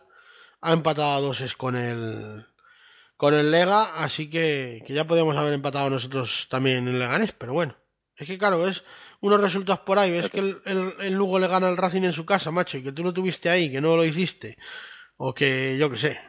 ha 0.62 0.74
empatado 0.74 1.16
a 1.16 1.22
doses 1.22 1.56
con 1.56 1.76
el 1.76 2.44
con 3.18 3.36
el 3.36 3.52
Lega, 3.52 4.04
así 4.04 4.32
que, 4.32 4.82
que 4.84 4.94
ya 4.94 5.06
podíamos 5.06 5.38
haber 5.38 5.54
empatado 5.54 5.92
nosotros 5.92 6.48
también 6.50 6.88
en 6.88 6.98
Leganés, 6.98 7.32
pero 7.32 7.54
bueno. 7.54 7.76
Es 8.18 8.28
que 8.28 8.38
claro, 8.38 8.66
es 8.68 8.84
unos 9.22 9.42
resultados 9.42 9.82
por 9.82 10.00
ahí, 10.00 10.12
es 10.16 10.30
que 10.30 10.40
el, 10.40 10.62
el- 10.66 10.94
el 11.02 11.14
Lugo 11.14 11.38
le 11.40 11.48
gana 11.48 11.68
al 11.68 11.78
Racing 11.78 12.04
en 12.04 12.14
su 12.14 12.26
casa, 12.26 12.52
macho, 12.52 12.78
y 12.78 12.84
que 12.84 12.92
tú 12.92 13.04
lo 13.04 13.14
tuviste 13.14 13.50
ahí, 13.50 13.72
que 13.72 13.82
no 13.82 13.96
lo 13.96 14.06
hiciste, 14.06 14.58
o 15.18 15.34
que 15.34 15.78
yo 15.78 15.90
que 15.90 15.98
sé. 15.98 16.20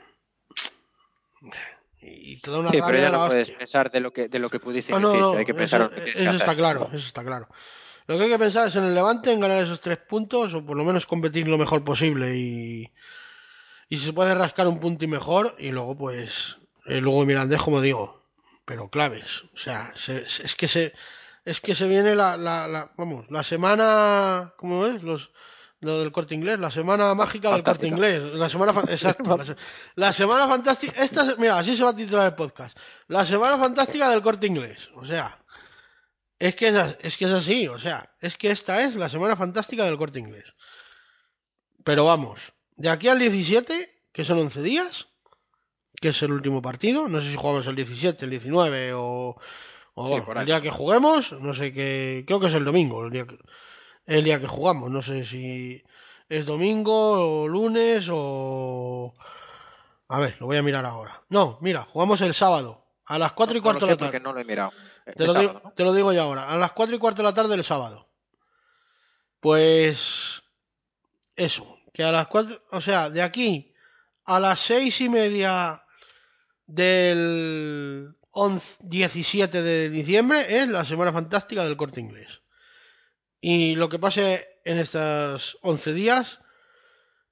Y 2.00 2.36
te 2.40 2.50
da 2.50 2.58
una 2.58 2.70
Sí, 2.70 2.78
pero 2.84 2.98
ya 2.98 3.10
no 3.10 3.26
puedes 3.26 3.50
pensar 3.50 3.90
de 3.90 4.00
lo 4.00 4.12
que, 4.12 4.28
de 4.28 4.38
lo 4.38 4.48
que 4.50 4.60
pudiste 4.60 4.92
Ah, 4.94 4.98
y 4.98 5.00
no 5.02 5.12
no, 5.20 5.32
Hay 5.38 5.44
que 5.44 5.54
pensar 5.54 5.80
eso, 5.80 5.88
lo 5.90 5.94
que 5.94 6.00
tienes 6.02 6.20
eso 6.20 6.30
que 6.30 6.36
está 6.36 6.56
claro, 6.56 6.88
eso 6.92 7.06
está 7.06 7.24
claro. 7.24 7.48
Lo 8.06 8.16
que 8.16 8.24
hay 8.24 8.30
que 8.30 8.38
pensar 8.38 8.68
es 8.68 8.76
en 8.76 8.84
el 8.84 8.94
Levante, 8.94 9.32
en 9.32 9.40
ganar 9.40 9.58
esos 9.58 9.80
tres 9.80 9.98
puntos, 9.98 10.54
o 10.54 10.64
por 10.64 10.76
lo 10.76 10.84
menos 10.84 11.06
competir 11.06 11.48
lo 11.48 11.58
mejor 11.58 11.82
posible 11.84 12.36
y, 12.36 12.92
y 13.88 13.98
si 13.98 14.04
se 14.06 14.12
puede 14.12 14.34
rascar 14.34 14.68
un 14.68 14.78
punto 14.78 15.04
y 15.04 15.08
mejor, 15.08 15.56
y 15.58 15.70
luego 15.72 15.96
pues, 15.96 16.58
eh, 16.86 17.00
luego 17.00 17.24
Mirandés, 17.26 17.60
como 17.60 17.80
digo, 17.80 18.22
pero 18.64 18.88
claves, 18.90 19.42
o 19.54 19.56
sea, 19.56 19.92
se- 19.96 20.28
se- 20.28 20.44
es 20.46 20.54
que 20.54 20.68
se, 20.68 20.92
es 21.47 21.60
que 21.62 21.74
se 21.74 21.89
viene 21.89 22.14
la, 22.14 22.36
la, 22.36 22.68
la- 22.68 22.93
vamos, 22.98 23.24
la 23.31 23.43
semana, 23.43 24.52
¿cómo 24.59 24.85
es? 24.86 25.02
Los, 25.02 25.31
lo 25.81 25.98
del 26.01 26.12
corte 26.12 26.35
inglés, 26.35 26.59
la 26.59 26.70
semana 26.70 27.14
mágica 27.14 27.52
del 27.52 27.62
corte 27.62 27.86
inglés, 27.86 28.20
la 28.35 28.51
semana, 28.51 28.73
exacto, 28.89 29.36
la, 29.36 29.56
la 29.94 30.12
semana 30.12 30.47
fantástica, 30.48 31.02
esta, 31.02 31.24
mira, 31.39 31.59
así 31.59 31.77
se 31.77 31.85
va 31.85 31.90
a 31.90 31.97
titular 31.97 32.27
el 32.27 32.35
podcast, 32.35 32.77
la 33.09 33.24
semana 33.24 33.56
fantástica 33.56 34.10
del 34.10 34.20
corte 34.23 34.47
inglés, 34.47 34.90
o 34.97 35.05
sea, 35.06 35.39
es 36.39 36.55
que 36.55 36.68
es, 36.68 36.98
es 37.01 37.16
que 37.16 37.24
es 37.27 37.31
así, 37.31 37.68
o 37.68 37.78
sea, 37.78 38.14
es 38.20 38.36
que 38.36 38.51
esta 38.51 38.82
es 38.82 38.97
la 38.97 39.09
semana 39.09 39.36
fantástica 39.36 39.85
del 39.86 39.97
corte 39.97 40.18
inglés. 40.18 40.44
Pero 41.85 42.05
vamos, 42.05 42.52
de 42.77 42.89
aquí 42.90 43.09
al 43.09 43.18
17, 43.18 44.02
que 44.12 44.24
son 44.24 44.39
11 44.40 44.60
días, 44.62 45.09
que 46.01 46.09
es 46.09 46.23
el 46.23 46.32
último 46.32 46.60
partido, 46.60 47.09
no 47.09 47.20
sé 47.20 47.31
si 47.31 47.36
jugamos 47.36 47.66
el 47.68 47.77
17, 47.77 48.24
el 48.24 48.31
19 48.32 48.93
o, 48.94 49.40
o 49.97 50.05
Sí, 50.05 50.10
bueno, 50.10 50.24
por 50.27 50.39
el 50.39 50.47
día 50.47 50.60
que 50.60 50.70
juguemos, 50.70 51.32
no 51.32 51.52
sé 51.55 51.73
qué, 51.73 52.23
creo 52.27 52.39
que 52.39 52.47
es 52.48 52.55
el 52.55 52.64
domingo, 52.64 53.05
el 53.05 53.10
día 53.10 53.27
que, 53.27 53.39
el 54.06 54.23
día 54.24 54.39
que 54.40 54.47
jugamos, 54.47 54.90
no 54.90 55.02
sé 55.02 55.24
si... 55.24 55.82
es 56.28 56.47
domingo 56.47 57.43
o 57.43 57.48
lunes 57.48 58.09
o... 58.12 59.14
A 60.09 60.20
ver, 60.20 60.36
lo 60.39 60.47
voy 60.47 60.56
a 60.56 60.62
mirar 60.62 60.85
ahora. 60.85 61.23
No, 61.31 61.59
mira, 61.62 61.82
jugamos 61.85 62.20
el 62.20 62.35
sábado. 62.35 62.85
A 63.06 63.18
las 63.18 63.32
4 63.32 63.56
y 63.56 63.60
No 63.60 63.64
cuarto 63.64 63.86
de 63.86 63.93
la 63.93 63.97
tarde. 63.97 64.20
no 64.20 64.32
lo 64.32 64.40
he 64.40 64.44
mirado. 64.44 64.73
Te 65.05 65.23
El 65.23 65.27
lo, 65.28 65.32
sábado, 65.32 65.48
digo, 65.48 65.60
¿no? 65.64 65.73
te 65.73 65.85
lo 65.85 65.93
digo 65.94 66.12
ya 66.12 66.23
ahora. 66.23 66.48
A 66.48 66.56
las 66.56 66.73
4 66.73 66.94
y 66.94 66.98
cuarto 66.98 67.23
de 67.23 67.28
la 67.28 67.35
tarde 67.35 67.51
del 67.51 67.64
sábado. 67.64 68.09
Pues. 69.40 70.43
Eso. 71.36 71.78
Que 71.94 72.05
a 72.05 72.12
las 72.12 72.27
4. 72.27 72.66
O 72.73 72.81
sea, 72.81 73.10
de 73.10 73.23
aquí 73.23 73.73
a 74.24 74.39
las 74.40 74.59
6 74.60 75.01
y 75.02 75.09
media 75.09 75.85
del 76.66 78.15
11, 78.38 78.82
17 78.82 79.62
de 79.62 79.88
diciembre 79.88 80.44
es 80.46 80.68
la 80.68 80.84
Semana 80.84 81.10
Fantástica 81.10 81.64
del 81.64 81.78
Corte 81.78 82.00
Inglés. 82.00 82.42
Y 83.40 83.76
lo 83.76 83.88
que 83.88 83.98
pase 83.98 84.60
en 84.66 84.76
estos 84.76 85.56
11 85.62 85.94
días. 85.94 86.40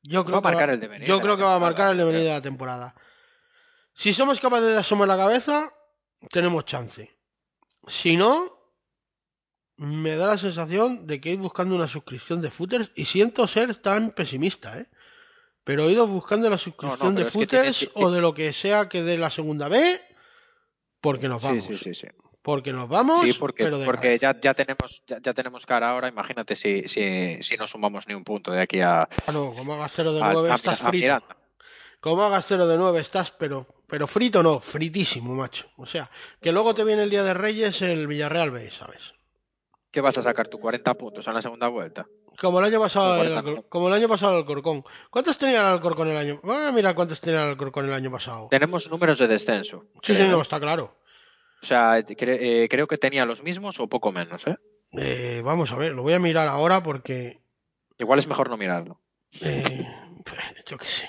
Yo 0.02 0.24
creo 0.24 0.40
Va 0.40 0.50
que 0.50 0.72
el 0.72 0.80
devenir 0.80 1.06
yo 1.06 1.20
creo 1.20 1.36
que 1.36 1.42
va 1.42 1.56
a 1.56 1.58
marcar 1.58 1.92
el 1.92 1.98
devenir 1.98 2.22
de 2.22 2.30
la 2.30 2.40
temporada. 2.40 2.94
Si 3.92 4.14
somos 4.14 4.40
capaces 4.40 4.68
de 4.68 4.78
asomar 4.78 5.06
la 5.06 5.18
cabeza, 5.18 5.74
tenemos 6.30 6.64
chance. 6.64 7.14
Si 7.86 8.16
no, 8.16 8.58
me 9.76 10.16
da 10.16 10.28
la 10.28 10.38
sensación 10.38 11.06
de 11.06 11.20
que 11.20 11.32
ido 11.32 11.42
buscando 11.42 11.74
una 11.74 11.88
suscripción 11.88 12.40
de 12.40 12.50
footers 12.50 12.92
y 12.94 13.04
siento 13.04 13.46
ser 13.46 13.76
tan 13.76 14.12
pesimista, 14.12 14.78
¿eh? 14.78 14.88
Pero 15.64 15.84
he 15.84 15.92
ido 15.92 16.06
buscando 16.06 16.48
la 16.48 16.58
suscripción 16.58 17.14
de 17.14 17.24
tienes 17.24 17.32
footers 17.32 17.90
o 17.94 18.10
de 18.10 18.22
lo 18.22 18.32
que 18.32 18.54
sea 18.54 18.88
que 18.88 19.02
dé 19.02 19.18
la 19.18 19.30
segunda 19.30 19.68
B, 19.68 20.00
porque 21.04 21.28
nos 21.28 21.42
Sí, 21.42 21.48
vamos. 21.48 21.64
sí, 21.66 21.76
sí, 21.76 21.94
sí. 21.94 22.06
Porque 22.42 22.72
nos 22.72 22.88
vamos, 22.88 23.20
Sí, 23.22 23.32
porque, 23.34 23.62
pero 23.64 23.78
de 23.78 23.84
porque 23.86 24.18
cabeza. 24.18 24.32
ya, 24.32 24.40
ya 24.40 24.54
tenemos 24.54 25.02
ya, 25.06 25.18
ya 25.22 25.32
tenemos 25.34 25.64
cara 25.66 25.90
ahora. 25.90 26.08
Imagínate 26.08 26.56
si, 26.56 26.88
si, 26.88 27.42
si 27.42 27.56
no 27.56 27.66
sumamos 27.66 28.06
ni 28.08 28.14
un 28.14 28.24
punto 28.24 28.50
de 28.52 28.60
aquí 28.62 28.80
a, 28.80 29.08
no, 29.32 29.52
como 29.54 29.74
hagas 29.74 29.92
0 29.94 30.12
de 30.12 30.22
a- 30.22 30.32
9 30.32 30.50
a- 30.50 30.54
estás 30.54 30.82
a 30.82 30.88
frito. 30.88 31.22
Como 32.00 32.22
hagas 32.22 32.44
0 32.48 32.66
de 32.66 32.76
9 32.76 33.00
estás, 33.00 33.30
pero, 33.30 33.66
pero 33.86 34.06
frito 34.06 34.42
no, 34.42 34.60
fritísimo, 34.60 35.34
macho. 35.34 35.68
O 35.76 35.86
sea, 35.86 36.10
que 36.40 36.52
luego 36.52 36.74
te 36.74 36.84
viene 36.84 37.02
el 37.04 37.10
día 37.10 37.22
de 37.22 37.32
Reyes 37.34 37.80
el 37.82 38.06
Villarreal 38.06 38.50
B, 38.50 38.70
¿sabes? 38.70 39.14
¿Qué 39.90 40.00
vas 40.02 40.18
a 40.18 40.22
sacar 40.22 40.48
tú? 40.48 40.58
¿40 40.58 40.94
puntos 40.96 41.26
en 41.28 41.34
la 41.34 41.40
segunda 41.42 41.68
vuelta? 41.68 42.06
Como 42.40 42.58
el 42.58 42.64
año 42.66 42.80
pasado, 42.80 43.14
el 43.14 43.18
40 43.20 43.40
Alcor- 43.40 43.44
millones. 43.44 43.64
como 43.68 43.88
el 43.88 43.94
año 43.94 44.08
pasado 44.08 44.32
el 44.32 44.38
Alcorcón. 44.38 44.84
¿Cuántos 45.10 45.38
tenía 45.38 45.60
el 45.60 45.66
Alcorcón 45.66 46.08
el 46.10 46.16
año? 46.16 46.40
Voy 46.42 46.56
a 46.56 46.72
mirar 46.72 46.94
cuántos 46.94 47.20
tenía 47.20 47.42
el 47.44 47.50
Alcorcón 47.50 47.86
el 47.86 47.92
año 47.94 48.10
pasado. 48.10 48.48
Tenemos 48.50 48.90
números 48.90 49.18
de 49.18 49.28
descenso. 49.28 49.86
Sí, 50.02 50.14
sí, 50.16 50.24
no, 50.24 50.40
está 50.42 50.58
claro. 50.60 50.98
O 51.62 51.66
sea, 51.66 51.98
cre- 52.00 52.38
eh, 52.40 52.68
creo 52.68 52.86
que 52.86 52.98
tenía 52.98 53.24
los 53.24 53.42
mismos 53.42 53.78
o 53.80 53.88
poco 53.88 54.12
menos, 54.12 54.46
¿eh? 54.46 54.56
Eh, 54.92 55.42
vamos 55.44 55.72
a 55.72 55.76
ver, 55.76 55.92
lo 55.92 56.02
voy 56.02 56.12
a 56.12 56.18
mirar 56.18 56.48
ahora 56.48 56.82
porque. 56.82 57.40
Igual 57.98 58.18
es 58.18 58.26
mejor 58.26 58.50
no 58.50 58.56
mirarlo. 58.56 59.00
eh, 59.40 59.86
yo 60.66 60.76
qué 60.76 60.84
sé. 60.86 61.08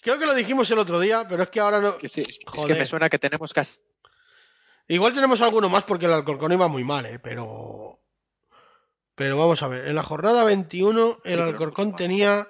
Creo 0.00 0.18
que 0.18 0.26
lo 0.26 0.34
dijimos 0.34 0.70
el 0.70 0.78
otro 0.78 1.00
día, 1.00 1.26
pero 1.28 1.42
es 1.42 1.48
que 1.50 1.60
ahora 1.60 1.80
no. 1.80 1.98
Que 1.98 2.08
sí, 2.08 2.20
es, 2.20 2.28
es 2.28 2.38
que 2.38 2.44
Joder. 2.46 2.78
me 2.78 2.86
suena 2.86 3.08
que 3.10 3.18
tenemos 3.18 3.52
casi... 3.52 3.80
Igual 4.88 5.12
tenemos 5.14 5.40
alguno 5.40 5.68
más 5.68 5.82
porque 5.82 6.06
el 6.06 6.12
Alcorcón 6.12 6.52
iba 6.52 6.68
muy 6.68 6.84
mal, 6.84 7.04
¿eh? 7.06 7.18
Pero. 7.18 7.98
Pero 9.16 9.36
vamos 9.36 9.62
a 9.62 9.68
ver, 9.68 9.88
en 9.88 9.96
la 9.96 10.02
jornada 10.04 10.44
21 10.44 11.18
el 11.24 11.40
Alcorcón 11.40 11.96
tenía 11.96 12.46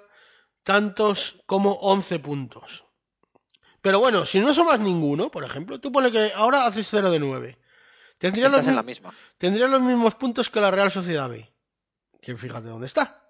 tantos 0.63 1.41
como 1.45 1.73
11 1.81 2.19
puntos. 2.19 2.83
Pero 3.81 3.99
bueno, 3.99 4.25
si 4.25 4.39
no 4.39 4.53
sumas 4.53 4.79
ninguno, 4.79 5.31
por 5.31 5.43
ejemplo, 5.43 5.79
tú 5.79 5.91
pone 5.91 6.11
que 6.11 6.31
ahora 6.35 6.65
haces 6.65 6.87
0 6.91 7.09
de 7.09 7.19
9. 7.19 7.57
Tendría 8.17 8.49
los, 8.49 8.59
Estás 8.59 8.69
en 8.69 8.75
la 8.75 8.83
mi- 8.83 8.87
misma. 8.87 9.13
tendría 9.37 9.67
los 9.67 9.79
mismos 9.81 10.15
puntos 10.15 10.49
que 10.49 10.59
la 10.59 10.71
Real 10.71 10.91
Sociedad 10.91 11.29
B. 11.29 11.49
Que 12.21 12.35
fíjate 12.35 12.67
dónde 12.67 12.87
está. 12.87 13.23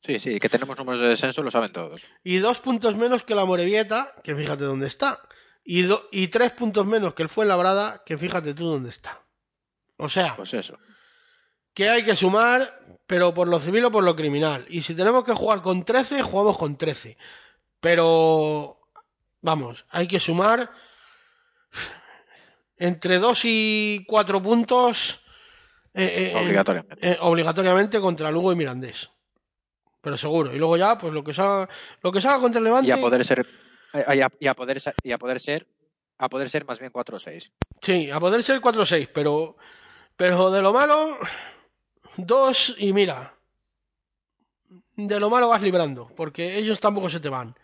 Sí, 0.00 0.18
sí, 0.18 0.38
que 0.38 0.48
tenemos 0.48 0.76
números 0.78 1.00
de 1.00 1.08
descenso, 1.08 1.42
lo 1.42 1.50
saben 1.50 1.72
todos. 1.72 2.00
Y 2.22 2.38
dos 2.38 2.60
puntos 2.60 2.94
menos 2.96 3.22
que 3.24 3.34
la 3.34 3.44
Morevieta, 3.44 4.14
que 4.22 4.34
fíjate 4.36 4.64
dónde 4.64 4.86
está. 4.86 5.20
Y, 5.64 5.82
do- 5.82 6.08
y 6.12 6.28
tres 6.28 6.52
puntos 6.52 6.86
menos 6.86 7.14
que 7.14 7.22
el 7.22 7.28
Fuenlabrada, 7.28 8.02
que 8.06 8.16
fíjate 8.16 8.54
tú 8.54 8.66
dónde 8.68 8.90
está. 8.90 9.22
O 9.96 10.08
sea, 10.08 10.36
Pues 10.36 10.54
eso. 10.54 10.78
Que 11.74 11.88
hay 11.90 12.04
que 12.04 12.16
sumar, 12.16 12.80
pero 13.06 13.34
por 13.34 13.48
lo 13.48 13.58
civil 13.58 13.84
o 13.86 13.90
por 13.90 14.04
lo 14.04 14.14
criminal. 14.16 14.64
Y 14.68 14.82
si 14.82 14.94
tenemos 14.94 15.24
que 15.24 15.32
jugar 15.34 15.60
con 15.60 15.84
13, 15.84 16.22
jugamos 16.22 16.56
con 16.56 16.76
13. 16.76 17.16
Pero, 17.80 18.80
vamos, 19.42 19.84
hay 19.90 20.06
que 20.06 20.20
sumar 20.20 20.70
entre 22.76 23.18
2 23.18 23.40
y 23.44 24.04
4 24.08 24.42
puntos 24.42 25.20
eh, 25.94 26.04
eh, 26.04 26.30
en- 26.32 26.44
Obligatoriamente. 26.46 27.08
eh, 27.12 27.18
obligatoriamente 27.20 28.00
contra 28.00 28.30
Lugo 28.30 28.52
y 28.52 28.56
Mirandés. 28.56 29.10
Pero 30.00 30.16
seguro. 30.16 30.52
Y 30.54 30.58
luego 30.58 30.76
ya, 30.76 30.98
pues 30.98 31.12
lo 31.12 31.22
que 31.24 31.32
salga, 31.32 31.68
lo 32.02 32.12
que 32.12 32.20
salga 32.20 32.40
contra 32.40 32.58
el 32.58 32.64
Levante. 32.64 32.88
Y 32.88 32.92
a 32.92 32.96
poder 32.96 33.24
ser... 33.24 33.46
Y 33.94 34.20
a, 34.20 34.28
y 34.40 34.46
a 34.48 34.54
poder, 34.54 34.80
sa- 34.80 34.94
y 35.02 35.12
a 35.12 35.18
poder 35.18 35.40
ser... 35.40 35.66
A 36.18 36.28
poder 36.28 36.48
ser 36.48 36.64
más 36.64 36.78
bien 36.78 36.92
4 36.92 37.16
o 37.16 37.20
6. 37.20 37.50
Sí, 37.82 38.08
a 38.10 38.20
poder 38.20 38.42
ser 38.44 38.60
4-6, 38.60 39.08
pero. 39.12 39.56
Pero 40.16 40.50
de 40.52 40.62
lo 40.62 40.72
malo. 40.72 41.18
Dos 42.16 42.74
y 42.78 42.92
mira. 42.92 43.34
De 44.96 45.18
lo 45.18 45.28
malo 45.28 45.48
vas 45.48 45.62
librando, 45.62 46.10
porque 46.16 46.56
ellos 46.56 46.78
tampoco 46.80 47.08
se 47.08 47.20
te 47.20 47.28
van. 47.28 47.56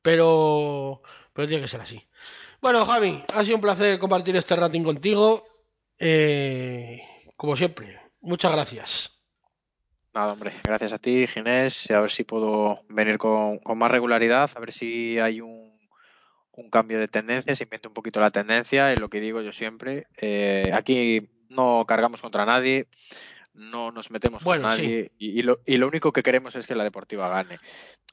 Pero. 0.00 1.02
Pero 1.32 1.48
tiene 1.48 1.62
que 1.62 1.68
ser 1.68 1.80
así. 1.80 2.06
Bueno, 2.60 2.86
Javi, 2.86 3.24
ha 3.34 3.42
sido 3.42 3.56
un 3.56 3.62
placer 3.62 3.98
compartir 3.98 4.36
este 4.36 4.54
ratín 4.54 4.84
contigo. 4.84 5.42
Eh, 5.98 7.00
como 7.36 7.56
siempre, 7.56 8.00
muchas 8.20 8.52
gracias. 8.52 9.10
Nada, 10.14 10.32
hombre. 10.34 10.52
Gracias 10.62 10.92
a 10.92 10.98
ti, 10.98 11.26
Ginés. 11.26 11.90
A 11.90 12.00
ver 12.00 12.10
si 12.10 12.24
puedo 12.24 12.82
venir 12.88 13.18
con, 13.18 13.58
con 13.58 13.78
más 13.78 13.90
regularidad. 13.90 14.50
A 14.54 14.60
ver 14.60 14.72
si 14.72 15.18
hay 15.18 15.40
un, 15.40 15.72
un 16.52 16.70
cambio 16.70 17.00
de 17.00 17.08
tendencia. 17.08 17.54
Se 17.54 17.64
invente 17.64 17.88
un 17.88 17.94
poquito 17.94 18.20
la 18.20 18.30
tendencia. 18.30 18.92
Es 18.92 19.00
lo 19.00 19.08
que 19.08 19.20
digo 19.20 19.40
yo 19.40 19.52
siempre. 19.52 20.06
Eh, 20.18 20.70
aquí 20.74 21.30
no 21.48 21.84
cargamos 21.88 22.20
contra 22.20 22.44
nadie. 22.44 22.86
No 23.54 23.92
nos 23.92 24.10
metemos 24.10 24.42
Bueno, 24.44 24.62
con 24.62 24.70
nadie. 24.70 25.12
Y, 25.18 25.38
y 25.38 25.42
lo, 25.42 25.60
y 25.66 25.76
lo 25.76 25.86
único 25.86 26.12
que 26.12 26.22
queremos 26.22 26.54
es 26.56 26.66
que 26.66 26.74
la 26.74 26.84
deportiva 26.84 27.28
gane. 27.28 27.58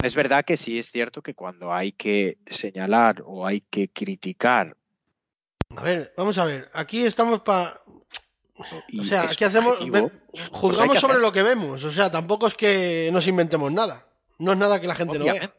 Es 0.04 0.16
verdad 0.16 0.44
que 0.44 0.58
sí 0.58 0.78
es 0.78 0.92
cierto 0.92 1.22
que 1.22 1.34
cuando 1.34 1.74
hay 1.74 1.94
que 1.94 2.38
señalar 2.48 3.24
o 3.26 3.46
hay 3.46 3.62
que 3.62 3.90
criticar. 3.90 4.76
A 5.76 5.84
ver, 5.84 6.14
vamos 6.18 6.38
a 6.38 6.46
ver. 6.46 6.70
Aquí 6.74 7.06
estamos 7.06 7.42
para. 7.42 7.82
O 8.56 9.04
sea, 9.04 9.24
aquí 9.24 9.44
hacemos. 9.46 9.80
objetivo, 9.80 10.12
pues 10.32 10.50
juzgamos 10.52 11.00
sobre 11.00 11.14
hacer. 11.14 11.22
lo 11.26 11.32
que 11.32 11.44
vemos. 11.44 11.84
O 11.84 11.92
sea, 11.92 12.12
tampoco 12.12 12.48
es 12.48 12.56
que 12.56 13.10
nos 13.14 13.28
inventemos 13.28 13.72
nada. 13.72 14.08
No 14.40 14.54
es 14.54 14.58
nada 14.58 14.82
que 14.82 14.88
la 14.88 14.96
gente 14.96 15.20
no 15.20 15.26
vea. 15.26 15.54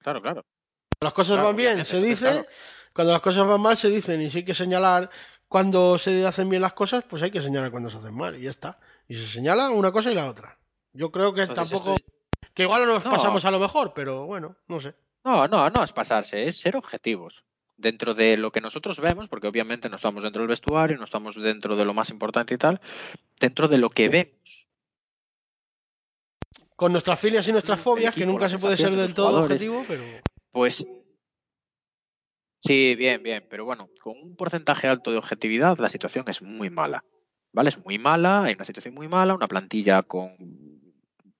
Claro, 0.00 0.22
claro. 0.22 0.44
Cuando 0.44 1.00
las 1.00 1.12
cosas 1.12 1.34
Claro, 1.34 1.48
van 1.48 1.56
bien 1.56 1.84
se 1.84 2.00
dice, 2.00 2.26
claro. 2.26 2.46
cuando 2.92 3.12
las 3.12 3.20
cosas 3.22 3.46
van 3.46 3.60
mal 3.60 3.76
se 3.76 3.88
dicen 3.88 4.22
y 4.22 4.30
si 4.30 4.38
hay 4.38 4.44
que 4.44 4.54
señalar 4.54 5.10
cuando 5.48 5.98
se 5.98 6.26
hacen 6.26 6.48
bien 6.48 6.62
las 6.62 6.72
cosas, 6.72 7.04
pues 7.04 7.22
hay 7.22 7.30
que 7.30 7.42
señalar 7.42 7.70
cuando 7.70 7.90
se 7.90 7.98
hacen 7.98 8.14
mal 8.14 8.36
y 8.36 8.42
ya 8.42 8.50
está. 8.50 8.78
Y 9.08 9.16
se 9.16 9.26
señala 9.26 9.70
una 9.70 9.92
cosa 9.92 10.10
y 10.10 10.14
la 10.14 10.28
otra. 10.28 10.58
Yo 10.92 11.12
creo 11.12 11.32
que 11.32 11.42
Entonces, 11.42 11.78
tampoco, 11.78 11.96
que 12.54 12.62
igual 12.64 12.86
nos 12.86 13.04
No. 13.04 13.10
pasamos 13.10 13.44
a 13.44 13.50
lo 13.50 13.60
mejor, 13.60 13.92
pero 13.94 14.26
bueno, 14.26 14.56
no 14.66 14.80
sé. 14.80 14.94
No, 15.24 15.46
no, 15.48 15.70
no 15.70 15.82
es 15.84 15.92
pasarse, 15.92 16.46
es 16.46 16.58
ser 16.58 16.76
objetivos. 16.76 17.44
Dentro 17.76 18.14
de 18.14 18.36
lo 18.38 18.50
que 18.52 18.60
nosotros 18.62 18.98
vemos, 19.00 19.28
porque 19.28 19.48
obviamente 19.48 19.88
no 19.90 19.96
estamos 19.96 20.22
dentro 20.22 20.40
del 20.40 20.48
vestuario, 20.48 20.96
no 20.96 21.04
estamos 21.04 21.36
dentro 21.36 21.76
de 21.76 21.84
lo 21.84 21.92
más 21.92 22.08
importante 22.10 22.54
y 22.54 22.58
tal, 22.58 22.80
dentro 23.38 23.68
de 23.68 23.78
lo 23.78 23.90
que 23.90 24.08
vemos. 24.08 24.66
Con 26.74 26.92
nuestras 26.92 27.20
filias 27.20 27.46
y 27.48 27.52
nuestras 27.52 27.80
fobias, 27.80 28.14
que 28.14 28.26
nunca 28.26 28.48
se 28.48 28.58
puede 28.58 28.76
ser 28.76 28.92
del 28.92 29.14
todo 29.14 29.42
objetivo, 29.42 29.84
pero 29.86 30.02
Pues 30.52 30.86
sí, 32.60 32.94
bien, 32.94 33.22
bien, 33.22 33.46
pero 33.48 33.64
bueno, 33.64 33.88
con 34.00 34.14
un 34.22 34.36
porcentaje 34.36 34.88
alto 34.88 35.10
de 35.10 35.18
objetividad 35.18 35.78
la 35.78 35.88
situación 35.88 36.24
es 36.28 36.42
muy 36.42 36.70
mala. 36.70 37.04
¿Vale? 37.52 37.70
Es 37.70 37.82
muy 37.82 37.98
mala, 37.98 38.42
hay 38.42 38.54
una 38.54 38.66
situación 38.66 38.92
muy 38.92 39.08
mala, 39.08 39.34
una 39.34 39.48
plantilla 39.48 40.02
con 40.02 40.36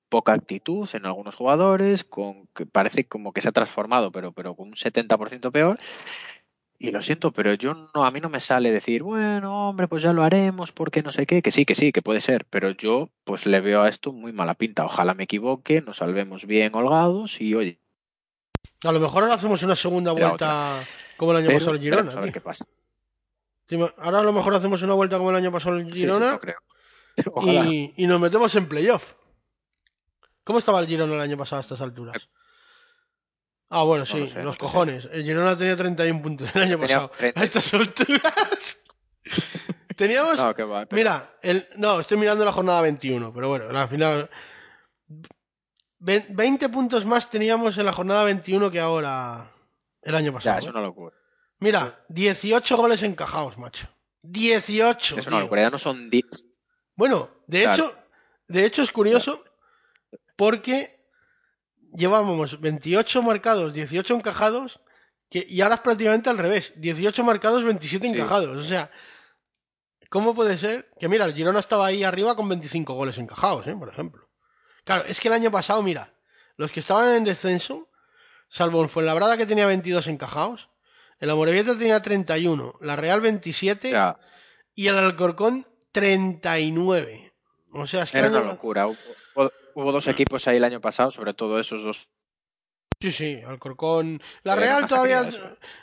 poca 0.09 0.33
actitud 0.33 0.89
en 0.95 1.05
algunos 1.05 1.35
jugadores, 1.35 2.05
con 2.05 2.47
que 2.55 2.65
parece 2.65 3.07
como 3.07 3.33
que 3.33 3.43
se 3.43 3.51
ha 3.51 3.53
transformado, 3.53 4.11
pero, 4.13 4.33
pero 4.33 4.55
con 4.55 4.69
un 4.69 4.75
70% 4.75 5.51
peor. 5.53 5.79
Y 6.79 6.91
lo 6.91 7.01
siento, 7.03 7.33
pero 7.33 7.55
yo 7.55 7.91
no, 7.95 8.05
a 8.05 8.11
mí 8.11 8.21
no 8.21 8.29
me 8.29 8.41
sale 8.41 8.71
decir, 8.71 9.03
bueno, 9.03 9.69
hombre, 9.69 9.89
pues 9.89 10.03
ya 10.03 10.13
lo 10.13 10.23
haremos, 10.23 10.73
porque 10.73 11.03
no 11.03 11.11
sé 11.11 11.27
qué, 11.27 11.43
que 11.43 11.51
sí, 11.51 11.65
que 11.65 11.75
sí, 11.75 11.91
que 11.91 12.03
puede 12.03 12.21
ser, 12.21 12.47
pero 12.49 12.71
yo 12.71 13.11
pues 13.25 13.47
le 13.47 13.61
veo 13.61 13.83
a 13.83 13.89
esto 13.89 14.13
muy 14.13 14.33
mala 14.33 14.55
pinta. 14.55 14.85
Ojalá 14.85 15.15
me 15.15 15.25
equivoque, 15.25 15.81
nos 15.81 15.99
salvemos 15.99 16.47
bien 16.47 16.75
holgados 16.75 17.41
y 17.41 17.55
oye, 17.55 17.79
a 18.85 18.93
lo 18.93 19.01
mejor 19.01 19.23
ahora 19.23 19.37
hacemos 19.37 19.63
una 19.63 19.77
segunda 19.77 20.13
vuelta 20.13 20.79
como 21.17 21.33
el 21.33 21.39
año 21.39 21.47
pero 21.49 21.59
pasado 21.59 21.73
veremos 21.79 21.97
Girona. 21.97 22.13
a 22.13 22.15
ver 22.17 22.25
tío. 22.25 22.33
qué 22.33 22.41
pasa. 22.41 22.67
Sí, 23.69 23.79
Ahora 23.99 24.21
a 24.21 24.23
lo 24.23 24.33
mejor 24.33 24.55
hacemos 24.55 24.81
una 24.83 24.95
vuelta 24.95 25.19
como 25.19 25.31
el 25.31 25.37
año 25.37 25.51
pasado 25.53 25.79
Sí, 25.81 25.87
sí, 25.91 25.97
Girona 25.99 26.39
creo. 26.39 26.57
Y, 27.43 27.95
y 27.97 28.07
nos 28.07 28.21
metemos 28.21 28.55
en 28.57 28.69
playoff. 28.69 29.15
¿Cómo 30.45 30.59
estaba 30.61 30.79
el 30.81 30.87
Girona 30.87 31.15
el 31.15 31.21
año 31.21 31.37
pasado 31.37 31.61
a 31.61 31.63
estas 31.63 31.81
alturas? 31.81 32.29
Ah, 33.69 33.83
bueno, 33.83 34.03
No 34.03 34.07
sí, 34.07 34.21
lo 34.21 34.29
sé, 34.29 34.39
no 34.39 34.45
los 34.45 34.55
sé. 34.55 34.59
cojones. 34.61 35.09
El 35.11 35.25
Girona 35.25 35.57
tenía 35.59 35.77
31 35.77 36.23
puntos 36.23 36.55
el 36.55 36.63
año 36.63 36.79
Tenía 36.79 36.95
pasado. 36.97 37.11
30. 37.19 37.41
A 37.41 37.45
estas 37.45 37.75
alturas. 37.75 38.79
Teníamos. 39.97 40.37
No, 40.37 40.45
va. 40.45 40.55
pero- 40.55 40.87
Mira, 40.93 41.37
el, 41.43 41.67
no, 41.77 41.99
estoy 41.99 42.19
mirando 42.19 42.45
la 42.45 42.53
jornada 42.53 42.83
21, 42.83 43.33
pero 43.33 43.49
bueno, 43.49 43.73
la 43.73 43.89
final. 43.89 44.31
Ve- 45.99 46.27
20 46.29 46.69
puntos 46.69 47.05
más 47.07 47.29
teníamos 47.31 47.79
en 47.79 47.87
la 47.87 47.93
jornada 47.93 48.23
21 48.25 48.71
que 48.71 48.79
ahora 48.79 49.51
el 50.07 50.15
año 50.15 50.33
pasado. 50.33 50.55
Ya, 50.57 50.59
es 50.61 50.66
una 50.69 50.81
locura. 50.83 51.15
Mira, 51.59 52.05
18 52.09 52.77
goles 52.77 53.03
encajados, 53.03 53.59
macho. 53.59 53.89
18. 54.23 55.19
Es 55.19 55.27
una 55.27 55.41
locura. 55.41 55.62
Ya 55.62 55.70
no 55.70 55.78
son 55.78 56.11
10. 56.11 56.24
Bueno, 56.95 57.31
de 57.47 57.62
Claro. 57.62 57.74
hecho, 57.74 57.97
de 58.49 58.65
hecho 58.65 58.83
es 58.83 58.93
curioso 58.93 59.45
porque 60.37 61.05
llevábamos 61.93 62.61
28 62.61 63.23
marcados, 63.23 63.73
18 63.74 64.15
encajados, 64.15 64.81
que, 65.31 65.47
y 65.49 65.61
ahora 65.61 65.77
es 65.77 65.81
prácticamente 65.81 66.31
al 66.31 66.39
revés. 66.39 66.73
18 66.77 67.24
marcados, 67.24 67.65
27 67.65 68.07
Sí. 68.07 68.12
encajados. 68.15 68.57
O 68.59 68.69
sea, 68.69 68.91
¿cómo 70.11 70.35
puede 70.35 70.57
ser? 70.59 70.91
Que 71.01 71.09
mira, 71.09 71.24
el 71.24 71.35
Girona 71.35 71.61
estaba 71.61 71.87
ahí 71.87 72.05
arriba 72.05 72.37
con 72.37 72.49
25 72.49 72.95
goles 72.95 73.19
encajados, 73.19 73.66
¿eh? 73.66 73.74
por 73.78 73.89
ejemplo. 73.89 74.28
Claro, 74.85 75.05
es 75.05 75.20
que 75.20 75.28
el 75.28 75.35
año 75.35 75.51
pasado, 75.51 75.83
mira, 75.83 76.15
los 76.57 76.70
que 76.70 76.81
estaban 76.81 77.09
en 77.16 77.24
descenso, 77.24 77.89
salvo 78.48 78.82
el 78.82 78.89
Fuenlabrada 78.89 79.36
que 79.36 79.47
tenía 79.47 79.66
22 79.66 80.06
encajados, 80.09 80.68
el 81.18 81.31
Amorebieta 81.31 81.77
tenía 81.78 82.01
31, 82.02 82.78
la 82.81 82.97
Real 82.97 83.20
27 83.20 83.90
Ya, 83.90 84.18
y 84.74 84.89
el 84.89 84.97
Alcorcón 84.98 85.66
39. 85.93 87.32
O 87.73 87.86
sea, 87.86 88.05
es 88.05 88.10
que 88.10 88.18
era 88.18 88.28
una 88.31 88.40
locura. 88.40 88.86
Hubo, 88.86 89.93
dos 89.93 90.06
equipos 90.09 90.47
ahí 90.48 90.56
el 90.56 90.64
año 90.64 90.81
pasado, 90.81 91.10
sobre 91.10 91.35
todo 91.35 91.59
esos 91.60 91.82
dos. 91.82 92.09
Sí, 93.01 93.10
sí, 93.12 93.43
Alcorcón. 93.47 94.23
La 94.43 94.56
Real 94.56 94.86
todavía. 94.89 95.23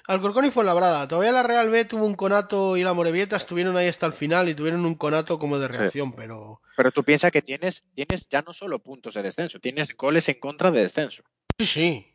Alcorcón 0.08 0.46
y 0.46 0.52
Fuenlabrada. 0.52 1.08
Todavía 1.08 1.32
la 1.32 1.44
Real 1.44 1.70
B 1.70 1.86
tuvo 1.86 2.06
un 2.06 2.16
conato 2.16 2.76
y 2.78 2.84
la 2.84 2.94
Morevieta 2.94 3.38
estuvieron 3.38 3.78
ahí 3.78 3.88
hasta 3.88 4.08
el 4.08 4.14
final 4.14 4.50
y 4.50 4.56
tuvieron 4.56 4.84
un 4.86 4.96
conato 4.96 5.38
como 5.38 5.60
de 5.60 5.68
Sí. 5.68 5.74
reacción, 5.74 6.14
pero. 6.14 6.62
Pero 6.76 6.92
tú 6.92 7.04
piensas 7.04 7.32
que 7.32 7.44
tienes, 7.44 7.84
tienes 7.94 8.28
ya 8.30 8.42
no 8.42 8.54
solo 8.54 8.80
puntos 8.80 9.14
de 9.14 9.22
descenso, 9.22 9.60
tienes 9.60 9.96
goles 9.96 10.28
en 10.30 10.40
contra 10.40 10.72
de 10.72 10.82
descenso. 10.82 11.24
Sí, 11.60 11.66
sí. 11.68 12.13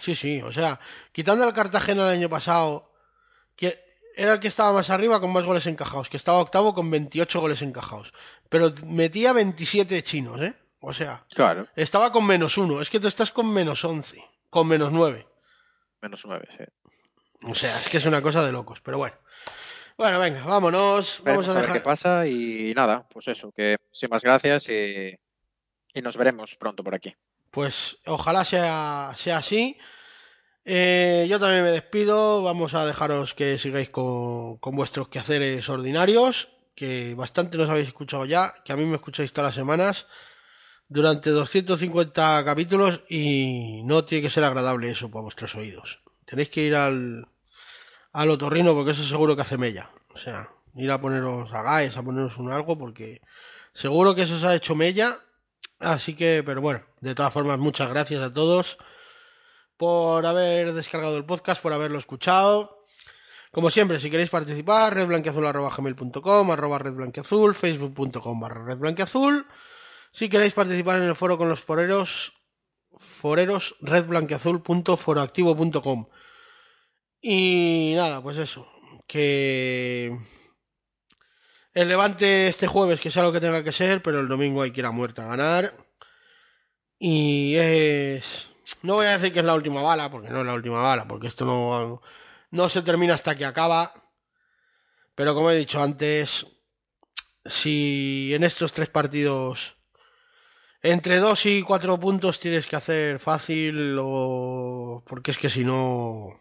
Sí, 0.00 0.14
sí. 0.14 0.40
O 0.42 0.52
sea, 0.52 0.80
quitando 1.12 1.44
al 1.44 1.52
Cartagena 1.54 2.04
el 2.10 2.18
año 2.18 2.28
pasado, 2.28 2.90
que 3.56 3.82
era 4.16 4.34
el 4.34 4.40
que 4.40 4.48
estaba 4.48 4.72
más 4.72 4.90
arriba 4.90 5.20
con 5.20 5.32
más 5.32 5.44
goles 5.44 5.66
encajados, 5.66 6.08
que 6.08 6.16
estaba 6.16 6.38
octavo 6.40 6.74
con 6.74 6.90
28 6.90 7.40
goles 7.40 7.62
encajados. 7.62 8.12
Pero 8.48 8.72
metía 8.86 9.32
27 9.32 10.02
chinos, 10.02 10.40
¿eh? 10.42 10.54
O 10.80 10.92
sea, 10.92 11.24
Claro. 11.34 11.66
estaba 11.76 12.10
con 12.12 12.26
menos 12.26 12.58
uno. 12.58 12.80
Es 12.80 12.90
que 12.90 13.00
tú 13.00 13.06
estás 13.08 13.30
con 13.30 13.52
menos 13.52 13.84
11, 13.84 14.22
con 14.50 14.66
menos 14.66 14.92
9. 14.92 15.26
Menos 16.00 16.24
nueve, 16.26 16.48
sí. 16.58 16.64
O 17.48 17.54
sea, 17.54 17.78
es 17.78 17.88
que 17.88 17.98
es 17.98 18.06
una 18.06 18.20
cosa 18.20 18.44
de 18.44 18.50
locos, 18.52 18.80
pero 18.80 18.98
bueno. 18.98 19.14
Bueno, 19.96 20.18
venga, 20.18 20.42
vámonos. 20.44 21.20
Vamos 21.24 21.46
a 21.46 21.50
a 21.50 21.54
ver 21.54 21.62
dejar. 21.62 21.76
qué 21.78 21.84
pasa 21.84 22.26
y 22.26 22.72
nada, 22.74 23.06
pues 23.08 23.28
eso, 23.28 23.52
que 23.52 23.76
sin 23.92 24.10
más 24.10 24.22
gracias 24.24 24.68
y, 24.68 25.14
y 25.94 26.02
nos 26.02 26.16
veremos 26.16 26.56
pronto 26.56 26.82
por 26.82 26.94
aquí. 26.96 27.14
Pues 27.52 27.98
ojalá 28.06 28.46
sea, 28.46 29.12
sea 29.14 29.36
así. 29.36 29.78
Eh, 30.64 31.26
yo 31.28 31.38
también 31.38 31.62
me 31.62 31.70
despido. 31.70 32.42
Vamos 32.42 32.72
a 32.72 32.86
dejaros 32.86 33.34
que 33.34 33.58
sigáis 33.58 33.90
con, 33.90 34.56
con 34.56 34.74
vuestros 34.74 35.08
quehaceres 35.08 35.68
ordinarios, 35.68 36.48
que 36.74 37.14
bastante 37.14 37.58
nos 37.58 37.68
habéis 37.68 37.88
escuchado 37.88 38.24
ya, 38.24 38.54
que 38.64 38.72
a 38.72 38.76
mí 38.76 38.86
me 38.86 38.96
escucháis 38.96 39.34
todas 39.34 39.48
las 39.48 39.54
semanas 39.54 40.06
durante 40.88 41.28
250 41.28 42.42
capítulos 42.42 43.02
y 43.10 43.82
no 43.84 44.04
tiene 44.06 44.22
que 44.22 44.30
ser 44.30 44.44
agradable 44.44 44.90
eso 44.90 45.10
para 45.10 45.22
vuestros 45.22 45.54
oídos. 45.54 46.00
Tenéis 46.24 46.48
que 46.48 46.62
ir 46.62 46.74
al, 46.74 47.28
al 48.12 48.30
otorrino 48.30 48.72
porque 48.72 48.92
eso 48.92 49.04
seguro 49.04 49.36
que 49.36 49.42
hace 49.42 49.58
mella. 49.58 49.90
O 50.14 50.16
sea, 50.16 50.48
ir 50.74 50.90
a 50.90 50.98
poneros 50.98 51.52
a 51.52 51.62
GAES, 51.62 51.98
a 51.98 52.02
poneros 52.02 52.38
un 52.38 52.50
algo 52.50 52.78
porque 52.78 53.20
seguro 53.74 54.14
que 54.14 54.22
eso 54.22 54.36
os 54.36 54.44
ha 54.44 54.54
hecho 54.54 54.74
mella 54.74 55.18
Así 55.82 56.14
que, 56.14 56.42
pero 56.44 56.60
bueno, 56.60 56.84
de 57.00 57.14
todas 57.14 57.32
formas, 57.32 57.58
muchas 57.58 57.88
gracias 57.88 58.20
a 58.22 58.32
todos 58.32 58.78
por 59.76 60.24
haber 60.26 60.72
descargado 60.72 61.16
el 61.16 61.24
podcast, 61.24 61.60
por 61.60 61.72
haberlo 61.72 61.98
escuchado. 61.98 62.80
Como 63.50 63.68
siempre, 63.68 63.98
si 64.00 64.10
queréis 64.10 64.30
participar, 64.30 64.94
redblanqueazul.com, 64.94 66.50
arroba 66.50 66.78
redblanqueazul, 66.78 67.54
facebook.com 67.54 68.40
barra 68.40 68.64
redblanqueazul. 68.64 69.46
Si 70.12 70.28
queréis 70.28 70.52
participar 70.52 70.98
en 70.98 71.04
el 71.04 71.16
foro 71.16 71.36
con 71.36 71.48
los 71.48 71.60
foreros, 71.60 72.32
foreros 72.98 73.74
redblanqueazul.foroactivo.com. 73.80 76.06
Y 77.20 77.94
nada, 77.96 78.22
pues 78.22 78.38
eso, 78.38 78.68
que 79.06 80.16
el 81.74 81.88
Levante 81.88 82.48
este 82.48 82.66
jueves, 82.66 83.00
que 83.00 83.10
sea 83.10 83.22
lo 83.22 83.32
que 83.32 83.40
tenga 83.40 83.64
que 83.64 83.72
ser, 83.72 84.02
pero 84.02 84.20
el 84.20 84.28
domingo 84.28 84.62
hay 84.62 84.72
que 84.72 84.80
ir 84.80 84.86
a 84.86 84.92
muerte 84.92 85.20
a 85.22 85.26
ganar. 85.26 85.74
Y 86.98 87.56
es... 87.56 88.50
No 88.82 88.94
voy 88.94 89.06
a 89.06 89.18
decir 89.18 89.32
que 89.32 89.40
es 89.40 89.44
la 89.44 89.54
última 89.54 89.82
bala, 89.82 90.10
porque 90.10 90.28
no 90.30 90.40
es 90.40 90.46
la 90.46 90.54
última 90.54 90.80
bala, 90.82 91.06
porque 91.08 91.26
esto 91.26 91.44
no, 91.44 92.00
no 92.50 92.68
se 92.68 92.82
termina 92.82 93.14
hasta 93.14 93.34
que 93.34 93.44
acaba. 93.44 93.92
Pero 95.14 95.34
como 95.34 95.50
he 95.50 95.56
dicho 95.56 95.82
antes, 95.82 96.46
si 97.44 98.32
en 98.34 98.44
estos 98.44 98.72
tres 98.72 98.88
partidos 98.88 99.76
entre 100.82 101.18
dos 101.18 101.46
y 101.46 101.62
cuatro 101.62 101.98
puntos 102.00 102.40
tienes 102.40 102.66
que 102.66 102.76
hacer 102.76 103.20
fácil, 103.20 103.96
o 104.00 105.04
porque 105.06 105.30
es 105.30 105.38
que 105.38 105.48
si 105.48 105.64
no 105.64 106.40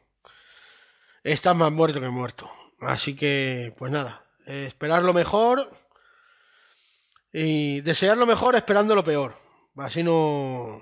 estás 1.23 1.55
más 1.55 1.71
muerto 1.71 2.01
que 2.01 2.09
muerto. 2.09 2.51
Así 2.79 3.15
que, 3.15 3.73
pues 3.77 3.91
nada, 3.91 4.25
eh, 4.45 4.65
esperar 4.67 5.03
lo 5.03 5.13
mejor 5.13 5.69
y 7.33 7.81
desear 7.81 8.17
lo 8.17 8.25
mejor 8.25 8.55
esperando 8.55 8.95
lo 8.95 9.03
peor. 9.03 9.37
Así 9.77 10.03
no, 10.03 10.81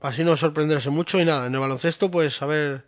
así 0.00 0.24
no 0.24 0.36
sorprenderse 0.36 0.90
mucho 0.90 1.18
y 1.18 1.24
nada, 1.24 1.46
en 1.46 1.54
el 1.54 1.60
baloncesto 1.60 2.10
pues 2.10 2.40
a 2.42 2.46
ver 2.46 2.86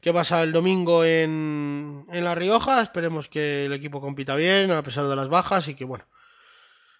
qué 0.00 0.12
pasa 0.12 0.42
el 0.42 0.52
domingo 0.52 1.04
en, 1.04 2.06
en 2.12 2.24
La 2.24 2.34
Rioja. 2.34 2.82
Esperemos 2.82 3.28
que 3.28 3.66
el 3.66 3.72
equipo 3.72 4.00
compita 4.00 4.36
bien 4.36 4.70
a 4.70 4.82
pesar 4.82 5.06
de 5.06 5.16
las 5.16 5.28
bajas 5.28 5.68
y 5.68 5.74
que 5.74 5.84
bueno, 5.84 6.04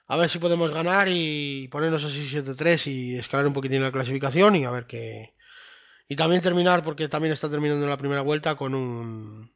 a 0.06 0.16
ver 0.16 0.28
si 0.28 0.38
podemos 0.38 0.70
ganar 0.70 1.08
y 1.10 1.68
ponernos 1.68 2.04
así 2.04 2.28
7-3 2.28 2.86
y 2.90 3.16
escalar 3.16 3.46
un 3.46 3.52
poquitín 3.52 3.82
la 3.82 3.92
clasificación 3.92 4.56
y 4.56 4.64
a 4.64 4.70
ver 4.70 4.86
qué... 4.86 5.34
Y 6.08 6.14
también 6.14 6.40
terminar, 6.40 6.84
porque 6.84 7.08
también 7.08 7.32
está 7.32 7.50
terminando 7.50 7.84
la 7.84 7.96
primera 7.96 8.22
vuelta 8.22 8.54
con 8.54 8.76
un 8.76 9.50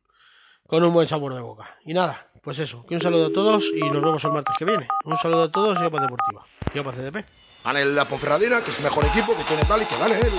con 0.66 0.84
un 0.84 0.92
buen 0.92 1.08
sabor 1.08 1.34
de 1.34 1.40
boca. 1.40 1.78
Y 1.84 1.94
nada, 1.94 2.29
pues 2.42 2.58
eso, 2.58 2.84
que 2.86 2.94
un 2.94 3.02
saludo 3.02 3.26
a 3.26 3.32
todos 3.32 3.64
y 3.74 3.80
nos 3.90 4.02
vemos 4.02 4.24
el 4.24 4.32
martes 4.32 4.54
que 4.58 4.64
viene. 4.64 4.88
Un 5.04 5.16
saludo 5.18 5.44
a 5.44 5.50
todos 5.50 5.78
y 5.80 5.84
Opa 5.84 6.00
Deportiva. 6.00 6.46
Y 6.74 6.78
Opa 6.78 6.92
CDP. 6.92 7.24
Gane 7.64 7.84
la 7.84 8.06
Ponferradina, 8.06 8.62
que 8.62 8.70
es 8.70 8.80
mejor 8.80 9.04
equipo, 9.04 9.36
que 9.36 9.44
tiene 9.44 9.62
tal 9.64 9.82
y 9.82 9.84
que 9.84 9.98
gane 9.98 10.14
él. 10.14 10.32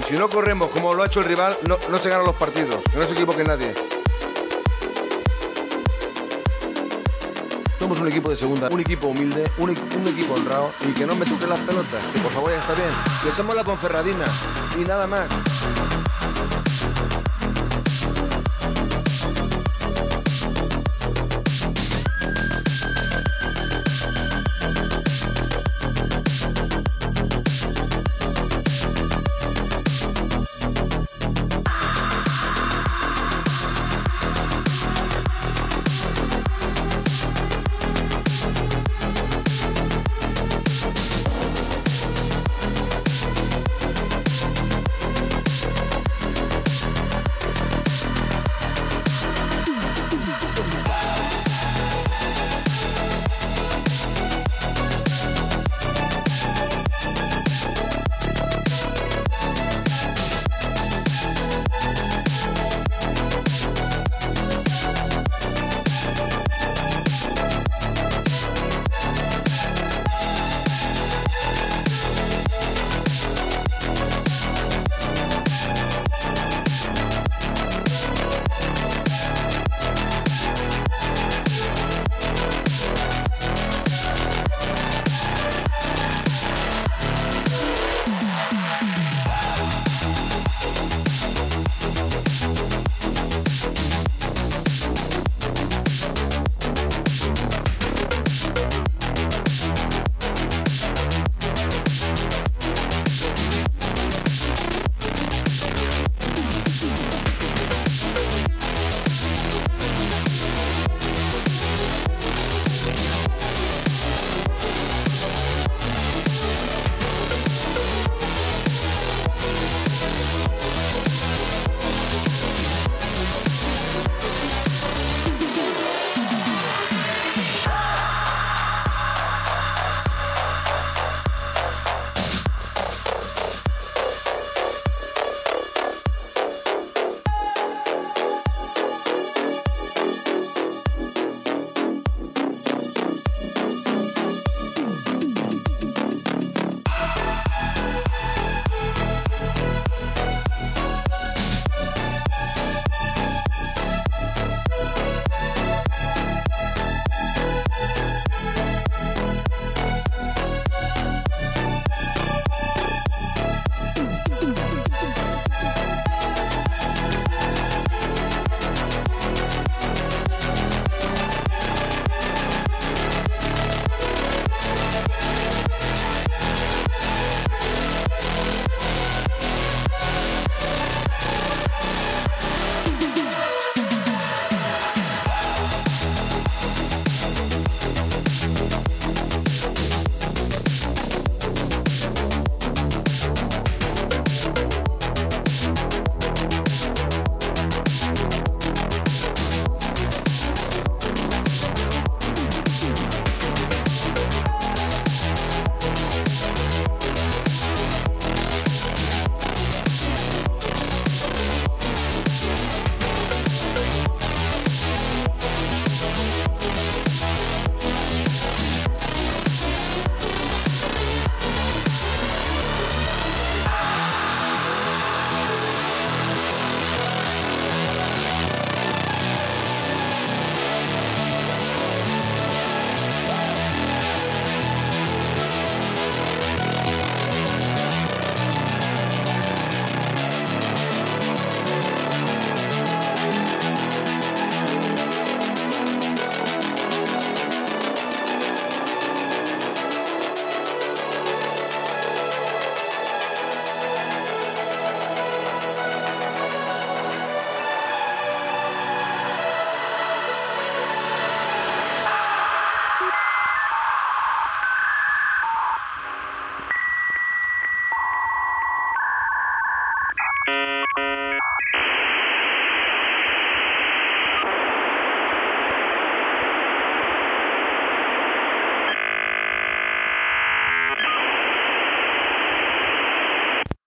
Y 0.00 0.02
si 0.08 0.14
no 0.14 0.28
corremos 0.30 0.70
como 0.70 0.94
lo 0.94 1.02
ha 1.02 1.06
hecho 1.06 1.20
el 1.20 1.26
rival, 1.26 1.56
no, 1.68 1.76
no 1.90 1.98
se 1.98 2.08
ganan 2.08 2.24
los 2.24 2.36
partidos. 2.36 2.82
Que 2.90 2.98
no 2.98 3.06
se 3.06 3.12
equivoque 3.12 3.44
nadie. 3.44 3.74
Somos 7.78 8.00
un 8.00 8.08
equipo 8.08 8.30
de 8.30 8.36
segunda, 8.36 8.68
un 8.70 8.80
equipo 8.80 9.08
humilde, 9.08 9.44
un, 9.58 9.68
un 9.68 10.08
equipo 10.08 10.32
honrado 10.32 10.72
y 10.80 10.94
que 10.94 11.06
no 11.06 11.14
me 11.14 11.26
toquen 11.26 11.50
las 11.50 11.60
pelotas. 11.60 12.02
Que 12.14 12.20
por 12.20 12.32
favor 12.32 12.50
ya 12.50 12.56
está 12.58 12.72
bien. 12.72 12.88
Que 13.22 13.30
somos 13.30 13.54
la 13.54 13.62
Ponferradina 13.62 14.24
y 14.80 14.84
nada 14.88 15.06
más. 15.06 15.28